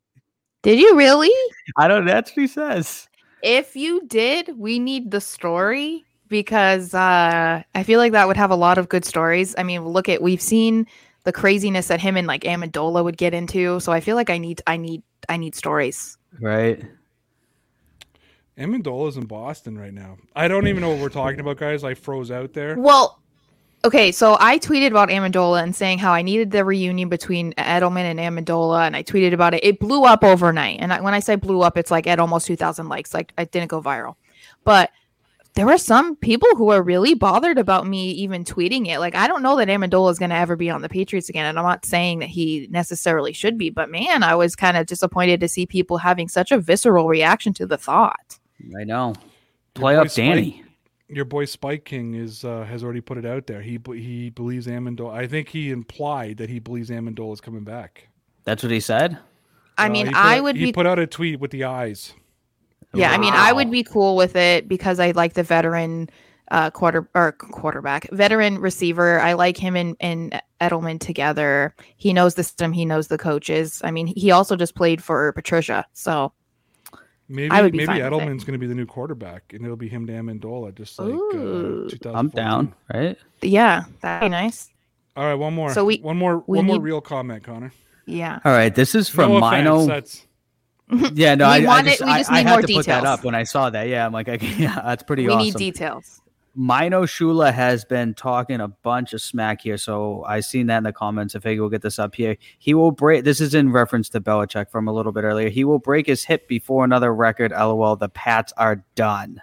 Did 0.62 0.78
you 0.78 0.96
really? 0.96 1.32
I 1.76 1.88
don't 1.88 2.06
that's 2.06 2.30
what 2.30 2.40
he 2.40 2.46
says. 2.46 3.08
If 3.42 3.74
you 3.76 4.06
did, 4.06 4.58
we 4.58 4.78
need 4.78 5.10
the 5.10 5.20
story 5.20 6.04
because 6.28 6.94
uh, 6.94 7.62
I 7.74 7.82
feel 7.82 7.98
like 7.98 8.12
that 8.12 8.26
would 8.26 8.36
have 8.36 8.50
a 8.50 8.56
lot 8.56 8.78
of 8.78 8.88
good 8.88 9.04
stories. 9.04 9.54
I 9.58 9.64
mean, 9.64 9.84
look 9.84 10.08
at 10.08 10.22
we've 10.22 10.40
seen 10.40 10.86
the 11.24 11.32
craziness 11.32 11.88
that 11.88 12.00
him 12.00 12.16
and 12.16 12.26
like 12.26 12.42
Amendola 12.42 13.04
would 13.04 13.16
get 13.16 13.34
into, 13.34 13.80
so 13.80 13.92
I 13.92 14.00
feel 14.00 14.16
like 14.16 14.30
I 14.30 14.38
need 14.38 14.62
I 14.66 14.76
need 14.76 15.02
I 15.28 15.36
need 15.36 15.54
stories. 15.54 16.16
Right. 16.40 16.82
Amendola's 18.58 19.16
in 19.16 19.24
Boston 19.24 19.78
right 19.78 19.94
now. 19.94 20.18
I 20.36 20.46
don't 20.46 20.68
even 20.68 20.82
know 20.82 20.90
what 20.90 21.00
we're 21.00 21.08
talking 21.08 21.40
about, 21.40 21.56
guys. 21.56 21.84
I 21.84 21.94
froze 21.94 22.30
out 22.30 22.52
there. 22.52 22.76
Well, 22.78 23.21
okay, 23.84 24.12
so 24.12 24.36
I 24.40 24.58
tweeted 24.58 24.88
about 24.88 25.08
Amendola 25.08 25.62
and 25.62 25.74
saying 25.74 25.98
how 25.98 26.12
I 26.12 26.22
needed 26.22 26.50
the 26.50 26.64
reunion 26.64 27.08
between 27.08 27.52
Edelman 27.54 28.04
and 28.04 28.18
Amendola, 28.18 28.86
and 28.86 28.96
I 28.96 29.02
tweeted 29.02 29.32
about 29.32 29.54
it. 29.54 29.64
It 29.64 29.80
blew 29.80 30.04
up 30.04 30.24
overnight, 30.24 30.80
and 30.80 30.92
I, 30.92 31.00
when 31.00 31.14
I 31.14 31.20
say 31.20 31.36
blew 31.36 31.62
up, 31.62 31.76
it's 31.76 31.90
like 31.90 32.06
at 32.06 32.18
almost 32.18 32.46
two 32.46 32.56
thousand 32.56 32.88
likes. 32.88 33.14
Like 33.14 33.32
it 33.38 33.50
didn't 33.50 33.68
go 33.68 33.82
viral, 33.82 34.16
but 34.64 34.90
there 35.54 35.66
were 35.66 35.78
some 35.78 36.16
people 36.16 36.48
who 36.56 36.64
were 36.64 36.82
really 36.82 37.14
bothered 37.14 37.58
about 37.58 37.86
me 37.86 38.10
even 38.12 38.42
tweeting 38.44 38.86
it. 38.88 38.98
Like 39.00 39.14
I 39.14 39.26
don't 39.26 39.42
know 39.42 39.56
that 39.56 39.68
Amendola 39.68 40.10
is 40.10 40.18
going 40.18 40.30
to 40.30 40.36
ever 40.36 40.56
be 40.56 40.70
on 40.70 40.82
the 40.82 40.88
Patriots 40.88 41.28
again, 41.28 41.46
and 41.46 41.58
I'm 41.58 41.64
not 41.64 41.84
saying 41.84 42.20
that 42.20 42.28
he 42.28 42.68
necessarily 42.70 43.32
should 43.32 43.58
be, 43.58 43.70
but 43.70 43.90
man, 43.90 44.22
I 44.22 44.34
was 44.34 44.56
kind 44.56 44.76
of 44.76 44.86
disappointed 44.86 45.40
to 45.40 45.48
see 45.48 45.66
people 45.66 45.98
having 45.98 46.28
such 46.28 46.52
a 46.52 46.58
visceral 46.58 47.08
reaction 47.08 47.52
to 47.54 47.66
the 47.66 47.76
thought. 47.76 48.38
I 48.78 48.84
know. 48.84 49.14
Your 49.76 49.80
Play 49.80 49.96
up 49.96 50.12
Danny. 50.12 50.64
Your 51.12 51.24
boy 51.24 51.44
Spike 51.44 51.84
King 51.84 52.14
is 52.14 52.44
uh, 52.44 52.64
has 52.64 52.82
already 52.82 53.00
put 53.00 53.18
it 53.18 53.26
out 53.26 53.46
there. 53.46 53.60
He 53.60 53.78
he 53.94 54.30
believes 54.30 54.66
Amendola. 54.66 55.12
I 55.12 55.26
think 55.26 55.48
he 55.48 55.70
implied 55.70 56.38
that 56.38 56.48
he 56.48 56.58
believes 56.58 56.90
Amendola 56.90 57.34
is 57.34 57.40
coming 57.40 57.64
back. 57.64 58.08
That's 58.44 58.62
what 58.62 58.72
he 58.72 58.80
said. 58.80 59.18
I 59.78 59.86
Uh, 59.86 59.90
mean, 59.90 60.06
he 60.06 60.12
put 60.12 60.18
I 60.18 60.38
out- 60.38 60.44
would 60.44 60.56
he 60.56 60.64
be 60.66 60.72
put 60.72 60.86
out 60.86 60.98
a 60.98 61.06
tweet 61.06 61.38
with 61.40 61.50
the 61.50 61.64
eyes. 61.64 62.14
Yeah, 62.94 63.10
I 63.12 63.16
mean, 63.18 63.32
I 63.32 63.52
would 63.52 63.70
be 63.70 63.82
cool 63.82 64.16
with 64.16 64.36
it 64.36 64.68
because 64.68 65.00
I 65.00 65.12
like 65.12 65.32
the 65.32 65.42
veteran 65.42 66.10
uh, 66.50 66.68
quarter 66.70 67.08
or 67.14 67.32
quarterback, 67.32 68.06
veteran 68.12 68.58
receiver. 68.58 69.18
I 69.18 69.32
like 69.32 69.56
him 69.56 69.76
and, 69.76 69.96
and 70.00 70.38
Edelman 70.60 71.00
together. 71.00 71.74
He 71.96 72.12
knows 72.12 72.34
the 72.34 72.42
system. 72.44 72.72
He 72.74 72.84
knows 72.84 73.08
the 73.08 73.16
coaches. 73.16 73.80
I 73.82 73.90
mean, 73.92 74.06
he 74.08 74.30
also 74.30 74.56
just 74.56 74.74
played 74.74 75.02
for 75.02 75.32
Patricia, 75.32 75.86
so 75.94 76.34
Maybe 77.28 77.50
I 77.50 77.62
would 77.62 77.72
be 77.72 77.78
maybe 77.78 77.86
fine. 77.86 78.00
Edelman's 78.00 78.44
going 78.44 78.52
to 78.52 78.58
be 78.58 78.66
the 78.66 78.74
new 78.74 78.84
quarterback, 78.86 79.52
and 79.54 79.64
it'll 79.64 79.76
be 79.76 79.88
him 79.88 80.06
to 80.06 80.12
Amendola, 80.12 80.74
just 80.74 80.98
like 80.98 81.08
uh, 81.08 81.12
Ooh. 81.12 81.88
2014. 81.88 82.14
I'm 82.16 82.28
down, 82.28 82.74
right? 82.92 83.16
yeah, 83.40 83.84
that'd 84.02 84.26
be 84.26 84.28
nice. 84.30 84.68
All 85.16 85.24
right, 85.24 85.34
one 85.34 85.54
more. 85.54 85.72
So 85.72 85.84
we- 85.84 85.98
one 85.98 86.16
more 86.16 86.42
we 86.46 86.58
one 86.58 86.66
more 86.66 86.80
real 86.80 87.00
comment, 87.00 87.44
Connor. 87.44 87.72
Yeah, 88.06 88.40
All 88.44 88.52
right, 88.52 88.74
this 88.74 88.94
is 88.94 89.08
from 89.08 89.30
no 89.32 89.36
offense, 89.38 89.58
Mino. 89.64 89.86
that's 89.86 90.26
Yeah, 91.14 91.34
no, 91.36 91.46
We 91.46 91.50
I, 91.52 91.56
I 91.58 91.66
want 91.66 91.86
it- 91.86 91.90
just, 91.90 92.04
we 92.04 92.10
I- 92.10 92.18
just 92.18 92.30
I, 92.32 92.34
need 92.38 92.46
had 92.48 92.50
more 92.52 92.60
to 92.62 92.66
put 92.74 92.86
that 92.86 93.00
details. 93.00 93.18
up 93.18 93.24
when 93.24 93.34
I 93.34 93.44
saw 93.44 93.70
that. 93.70 93.88
Yeah, 93.88 94.04
I'm 94.04 94.12
like, 94.12 94.28
okay, 94.28 94.46
yeah, 94.58 94.80
that's 94.84 95.02
pretty 95.02 95.28
awesome. 95.28 95.38
we 95.38 95.48
awesome. 95.50 95.58
need 95.58 95.72
details. 95.72 96.21
Mino 96.54 97.04
Shula 97.04 97.52
has 97.52 97.84
been 97.84 98.12
talking 98.14 98.60
a 98.60 98.68
bunch 98.68 99.14
of 99.14 99.22
smack 99.22 99.62
here, 99.62 99.78
so 99.78 100.22
I 100.26 100.40
seen 100.40 100.66
that 100.66 100.78
in 100.78 100.82
the 100.84 100.92
comments. 100.92 101.34
I 101.34 101.38
figure 101.38 101.62
we'll 101.62 101.70
get 101.70 101.80
this 101.82 101.98
up 101.98 102.14
here. 102.14 102.36
He 102.58 102.74
will 102.74 102.90
break. 102.90 103.24
This 103.24 103.40
is 103.40 103.54
in 103.54 103.72
reference 103.72 104.08
to 104.10 104.20
Belichick 104.20 104.70
from 104.70 104.86
a 104.86 104.92
little 104.92 105.12
bit 105.12 105.24
earlier. 105.24 105.48
He 105.48 105.64
will 105.64 105.78
break 105.78 106.06
his 106.06 106.24
hip 106.24 106.48
before 106.48 106.84
another 106.84 107.14
record. 107.14 107.52
LOL. 107.52 107.96
The 107.96 108.10
Pats 108.10 108.52
are 108.58 108.84
done. 108.94 109.40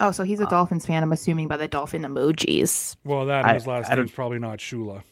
Oh, 0.00 0.10
so 0.12 0.22
he's 0.22 0.40
a 0.40 0.46
Dolphins 0.46 0.84
fan. 0.86 1.02
I'm 1.02 1.12
assuming 1.12 1.48
by 1.48 1.56
the 1.58 1.68
dolphin 1.68 2.02
emojis. 2.02 2.96
well, 3.04 3.26
that 3.26 3.44
I- 3.44 3.48
and 3.50 3.54
his 3.56 3.66
last 3.66 3.86
I 3.90 3.94
don't- 3.94 4.04
name's 4.06 4.12
probably 4.14 4.38
not 4.38 4.58
Shula. 4.58 5.02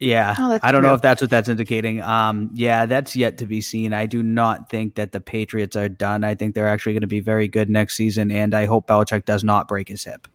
Yeah, 0.00 0.36
Oh, 0.38 0.60
I 0.62 0.70
don't 0.70 0.84
know 0.84 0.94
if 0.94 1.02
that's 1.02 1.20
what 1.20 1.28
that's 1.28 1.48
indicating. 1.48 2.00
Um, 2.02 2.50
yeah, 2.54 2.86
that's 2.86 3.16
yet 3.16 3.36
to 3.38 3.46
be 3.46 3.60
seen. 3.60 3.92
I 3.92 4.06
do 4.06 4.22
not 4.22 4.70
think 4.70 4.94
that 4.94 5.10
the 5.10 5.20
Patriots 5.20 5.74
are 5.74 5.88
done. 5.88 6.22
I 6.22 6.36
think 6.36 6.54
they're 6.54 6.68
actually 6.68 6.92
going 6.92 7.00
to 7.00 7.08
be 7.08 7.18
very 7.18 7.48
good 7.48 7.68
next 7.68 7.96
season, 7.96 8.30
and 8.30 8.54
I 8.54 8.66
hope 8.66 8.86
Belichick 8.86 9.24
does 9.24 9.42
not 9.42 9.66
break 9.66 9.88
his 9.88 10.04
hip. 10.04 10.28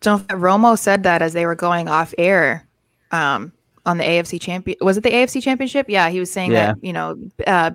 So 0.00 0.18
Romo 0.18 0.78
said 0.78 1.02
that 1.04 1.22
as 1.22 1.32
they 1.32 1.46
were 1.46 1.54
going 1.54 1.88
off 1.88 2.14
air 2.18 2.66
um, 3.10 3.52
on 3.86 3.98
the 3.98 4.04
AFC 4.04 4.40
champion. 4.40 4.76
Was 4.80 4.96
it 4.96 5.02
the 5.02 5.10
AFC 5.10 5.42
championship? 5.42 5.86
Yeah, 5.88 6.08
he 6.10 6.20
was 6.20 6.30
saying 6.30 6.52
Yeah. 6.52 6.66
that 6.74 6.84
you 6.84 6.92
know 6.92 7.16
uh, 7.46 7.72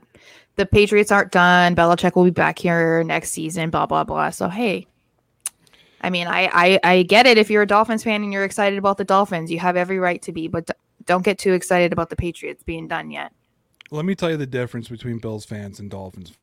the 0.55 0.65
Patriots 0.65 1.11
aren't 1.11 1.31
done. 1.31 1.75
Belichick 1.75 2.15
will 2.15 2.23
be 2.25 2.29
back 2.29 2.59
here 2.59 3.03
next 3.03 3.31
season. 3.31 3.69
Blah 3.69 3.85
blah 3.87 4.03
blah. 4.03 4.29
So 4.29 4.47
hey, 4.49 4.87
I 6.01 6.09
mean, 6.09 6.27
I 6.27 6.49
I, 6.53 6.79
I 6.83 7.03
get 7.03 7.25
it 7.25 7.37
if 7.37 7.49
you're 7.49 7.63
a 7.63 7.67
Dolphins 7.67 8.03
fan 8.03 8.23
and 8.23 8.31
you're 8.31 8.43
excited 8.45 8.77
about 8.79 8.97
the 8.97 9.05
Dolphins, 9.05 9.51
you 9.51 9.59
have 9.59 9.75
every 9.75 9.99
right 9.99 10.21
to 10.21 10.31
be, 10.31 10.47
but 10.47 10.67
d- 10.67 10.73
don't 11.05 11.23
get 11.25 11.37
too 11.37 11.53
excited 11.53 11.91
about 11.91 12.09
the 12.09 12.15
Patriots 12.15 12.63
being 12.63 12.87
done 12.87 13.11
yet. 13.11 13.31
Let 13.91 14.05
me 14.05 14.15
tell 14.15 14.31
you 14.31 14.37
the 14.37 14.45
difference 14.45 14.87
between 14.87 15.17
Bills 15.19 15.45
fans 15.45 15.79
and 15.79 15.89
Dolphins. 15.91 16.33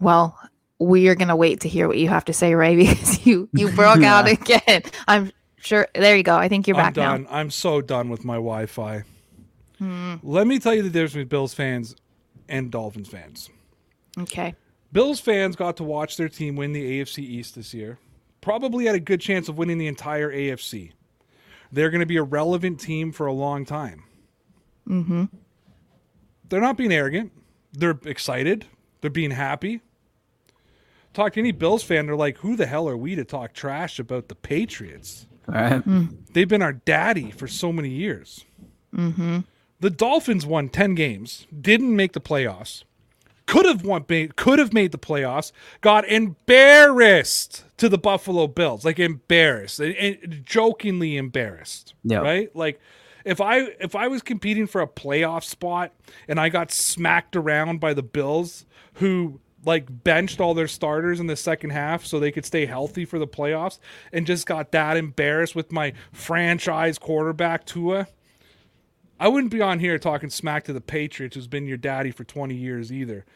Well, 0.00 0.38
we 0.78 1.08
are 1.08 1.14
gonna 1.14 1.36
wait 1.36 1.60
to 1.60 1.68
hear 1.68 1.88
what 1.88 1.98
you 1.98 2.08
have 2.08 2.24
to 2.26 2.32
say, 2.32 2.54
Ray, 2.54 2.76
because 2.86 3.26
you 3.26 3.48
you 3.52 3.70
broke 3.74 4.02
out 4.02 4.28
again. 4.28 4.82
I'm 5.06 5.32
sure. 5.58 5.88
There 5.94 6.16
you 6.16 6.22
go. 6.22 6.36
I 6.36 6.48
think 6.48 6.66
you're 6.66 6.76
I'm 6.76 6.84
back 6.84 6.96
now. 6.96 7.12
done. 7.12 7.26
I'm 7.30 7.50
so 7.50 7.80
done 7.80 8.08
with 8.08 8.24
my 8.24 8.34
Wi-Fi. 8.34 9.02
Hmm. 9.78 10.14
Let 10.22 10.46
me 10.46 10.58
tell 10.58 10.74
you 10.74 10.82
the 10.82 10.90
difference 10.90 11.12
between 11.12 11.28
Bills 11.28 11.54
fans 11.54 11.94
and 12.48 12.70
Dolphins 12.70 13.08
fans. 13.08 13.50
Okay. 14.18 14.54
Bills 14.92 15.20
fans 15.20 15.56
got 15.56 15.76
to 15.76 15.84
watch 15.84 16.16
their 16.16 16.28
team 16.28 16.56
win 16.56 16.72
the 16.72 17.00
AFC 17.00 17.18
East 17.18 17.54
this 17.54 17.74
year. 17.74 17.98
Probably 18.40 18.86
had 18.86 18.94
a 18.94 19.00
good 19.00 19.20
chance 19.20 19.48
of 19.48 19.58
winning 19.58 19.76
the 19.78 19.88
entire 19.88 20.32
AFC. 20.32 20.92
They're 21.72 21.90
going 21.90 22.00
to 22.00 22.06
be 22.06 22.16
a 22.16 22.22
relevant 22.22 22.80
team 22.80 23.12
for 23.12 23.26
a 23.26 23.32
long 23.32 23.66
time. 23.66 24.04
Mm-hmm. 24.88 25.24
They're 26.48 26.60
not 26.60 26.76
being 26.76 26.92
arrogant. 26.92 27.32
They're 27.72 27.98
excited. 28.04 28.66
They're 29.00 29.10
being 29.10 29.32
happy. 29.32 29.80
Talk 31.16 31.32
to 31.32 31.40
any 31.40 31.50
Bills 31.50 31.82
fan, 31.82 32.04
they're 32.04 32.14
like, 32.14 32.36
who 32.36 32.56
the 32.56 32.66
hell 32.66 32.86
are 32.86 32.96
we 32.96 33.14
to 33.14 33.24
talk 33.24 33.54
trash 33.54 33.98
about 33.98 34.28
the 34.28 34.34
Patriots? 34.34 35.26
All 35.48 35.54
right. 35.54 35.82
They've 36.34 36.46
been 36.46 36.60
our 36.60 36.74
daddy 36.74 37.30
for 37.30 37.48
so 37.48 37.72
many 37.72 37.88
years. 37.88 38.44
Mm-hmm. 38.94 39.38
The 39.80 39.88
Dolphins 39.88 40.44
won 40.44 40.68
10 40.68 40.94
games, 40.94 41.46
didn't 41.58 41.96
make 41.96 42.12
the 42.12 42.20
playoffs, 42.20 42.84
could 43.46 43.64
have 43.64 43.82
won, 43.82 44.04
could 44.04 44.58
have 44.58 44.74
made 44.74 44.92
the 44.92 44.98
playoffs, 44.98 45.52
got 45.80 46.06
embarrassed 46.06 47.64
to 47.78 47.88
the 47.88 47.96
Buffalo 47.96 48.46
Bills, 48.46 48.84
like 48.84 48.98
embarrassed, 48.98 49.80
and, 49.80 49.94
and 49.96 50.44
jokingly 50.44 51.16
embarrassed. 51.16 51.94
Yeah. 52.04 52.18
Right? 52.18 52.54
Like 52.54 52.78
if 53.24 53.40
I 53.40 53.60
if 53.80 53.96
I 53.96 54.08
was 54.08 54.20
competing 54.20 54.66
for 54.66 54.82
a 54.82 54.86
playoff 54.86 55.44
spot 55.44 55.94
and 56.28 56.38
I 56.38 56.50
got 56.50 56.70
smacked 56.70 57.36
around 57.36 57.80
by 57.80 57.94
the 57.94 58.02
Bills 58.02 58.66
who 58.94 59.40
like 59.66 60.04
benched 60.04 60.40
all 60.40 60.54
their 60.54 60.68
starters 60.68 61.20
in 61.20 61.26
the 61.26 61.36
second 61.36 61.70
half 61.70 62.06
so 62.06 62.18
they 62.18 62.32
could 62.32 62.46
stay 62.46 62.64
healthy 62.64 63.04
for 63.04 63.18
the 63.18 63.26
playoffs 63.26 63.78
and 64.12 64.26
just 64.26 64.46
got 64.46 64.72
that 64.72 64.96
embarrassed 64.96 65.54
with 65.54 65.72
my 65.72 65.92
franchise 66.12 66.98
quarterback 66.98 67.66
Tua. 67.66 68.06
I 69.18 69.28
wouldn't 69.28 69.52
be 69.52 69.60
on 69.60 69.80
here 69.80 69.98
talking 69.98 70.30
smack 70.30 70.64
to 70.64 70.72
the 70.72 70.80
Patriots 70.80 71.34
who's 71.34 71.48
been 71.48 71.66
your 71.66 71.78
daddy 71.78 72.10
for 72.10 72.24
20 72.24 72.54
years 72.54 72.92
either. 72.92 73.26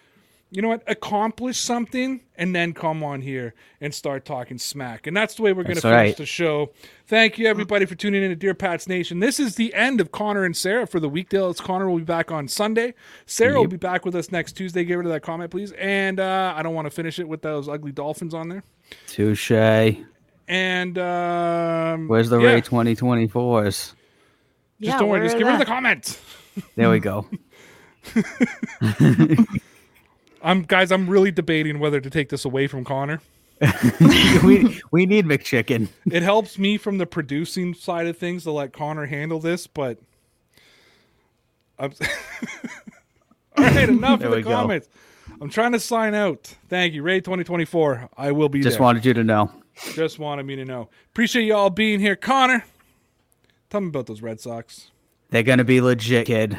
You 0.52 0.62
know 0.62 0.68
what? 0.68 0.82
Accomplish 0.88 1.58
something 1.58 2.22
and 2.34 2.54
then 2.54 2.72
come 2.72 3.04
on 3.04 3.20
here 3.20 3.54
and 3.80 3.94
start 3.94 4.24
talking 4.24 4.58
smack. 4.58 5.06
And 5.06 5.16
that's 5.16 5.34
the 5.34 5.42
way 5.42 5.52
we're 5.52 5.62
going 5.62 5.76
to 5.76 5.82
finish 5.82 5.94
right. 5.94 6.16
the 6.16 6.26
show. 6.26 6.72
Thank 7.06 7.38
you, 7.38 7.46
everybody, 7.46 7.86
for 7.86 7.94
tuning 7.94 8.24
in 8.24 8.30
to 8.30 8.36
Dear 8.36 8.54
Pats 8.54 8.88
Nation. 8.88 9.20
This 9.20 9.38
is 9.38 9.54
the 9.54 9.72
end 9.74 10.00
of 10.00 10.10
Connor 10.10 10.44
and 10.44 10.56
Sarah 10.56 10.88
for 10.88 10.98
the 10.98 11.08
weekdays. 11.08 11.60
Connor 11.60 11.88
will 11.88 11.98
be 11.98 12.04
back 12.04 12.32
on 12.32 12.48
Sunday. 12.48 12.94
Sarah 13.26 13.60
will 13.60 13.68
be 13.68 13.76
back 13.76 14.04
with 14.04 14.16
us 14.16 14.32
next 14.32 14.54
Tuesday. 14.54 14.82
Get 14.82 14.94
rid 14.94 15.06
of 15.06 15.12
that 15.12 15.22
comment, 15.22 15.52
please. 15.52 15.70
And 15.72 16.18
uh, 16.18 16.52
I 16.56 16.64
don't 16.64 16.74
want 16.74 16.86
to 16.86 16.90
finish 16.90 17.20
it 17.20 17.28
with 17.28 17.42
those 17.42 17.68
ugly 17.68 17.92
dolphins 17.92 18.34
on 18.34 18.48
there. 18.48 18.64
Touche. 19.06 19.52
And 20.48 20.98
um, 20.98 22.08
Where's 22.08 22.28
the 22.28 22.40
yeah, 22.40 22.54
Ray 22.54 22.60
2024s? 22.60 23.64
Just 23.64 23.94
Yeah, 24.80 24.98
don't 24.98 25.08
worry. 25.08 25.24
Just 25.24 25.36
are 25.36 25.38
get 25.38 25.44
rid 25.44 25.52
of 25.52 25.58
the 25.60 25.64
that? 25.64 25.70
comment. 25.70 26.20
There 26.74 26.90
we 26.90 26.98
go. 26.98 27.28
I'm 30.42 30.62
guys. 30.62 30.90
I'm 30.92 31.08
really 31.08 31.30
debating 31.30 31.78
whether 31.78 32.00
to 32.00 32.10
take 32.10 32.28
this 32.28 32.44
away 32.44 32.66
from 32.66 32.84
Connor. 32.84 33.20
we 34.42 34.80
we 34.90 35.04
need 35.06 35.26
McChicken. 35.26 35.88
it 36.10 36.22
helps 36.22 36.58
me 36.58 36.78
from 36.78 36.96
the 36.98 37.06
producing 37.06 37.74
side 37.74 38.06
of 38.06 38.16
things 38.16 38.44
to 38.44 38.50
let 38.52 38.72
Connor 38.72 39.04
handle 39.06 39.38
this, 39.38 39.66
but 39.66 39.98
I'm 41.78 41.92
all 43.56 43.64
right. 43.64 43.88
Enough 43.88 44.22
of 44.22 44.30
the 44.30 44.36
we 44.36 44.42
go. 44.42 44.50
comments. 44.50 44.88
I'm 45.42 45.50
trying 45.50 45.72
to 45.72 45.80
sign 45.80 46.14
out. 46.14 46.54
Thank 46.68 46.94
you, 46.94 47.02
Ray 47.02 47.20
2024. 47.20 48.08
I 48.16 48.32
will 48.32 48.48
be 48.48 48.60
Just 48.62 48.76
there. 48.78 48.82
wanted 48.82 49.04
you 49.04 49.14
to 49.14 49.24
know. 49.24 49.50
Just 49.94 50.18
wanted 50.18 50.44
me 50.46 50.56
to 50.56 50.64
know. 50.64 50.88
Appreciate 51.12 51.44
y'all 51.44 51.70
being 51.70 52.00
here. 52.00 52.16
Connor, 52.16 52.64
tell 53.70 53.80
me 53.80 53.88
about 53.88 54.06
those 54.06 54.20
Red 54.22 54.40
Sox. 54.40 54.90
They're 55.30 55.42
gonna 55.42 55.64
be 55.64 55.80
legit, 55.80 56.26
kid. 56.26 56.58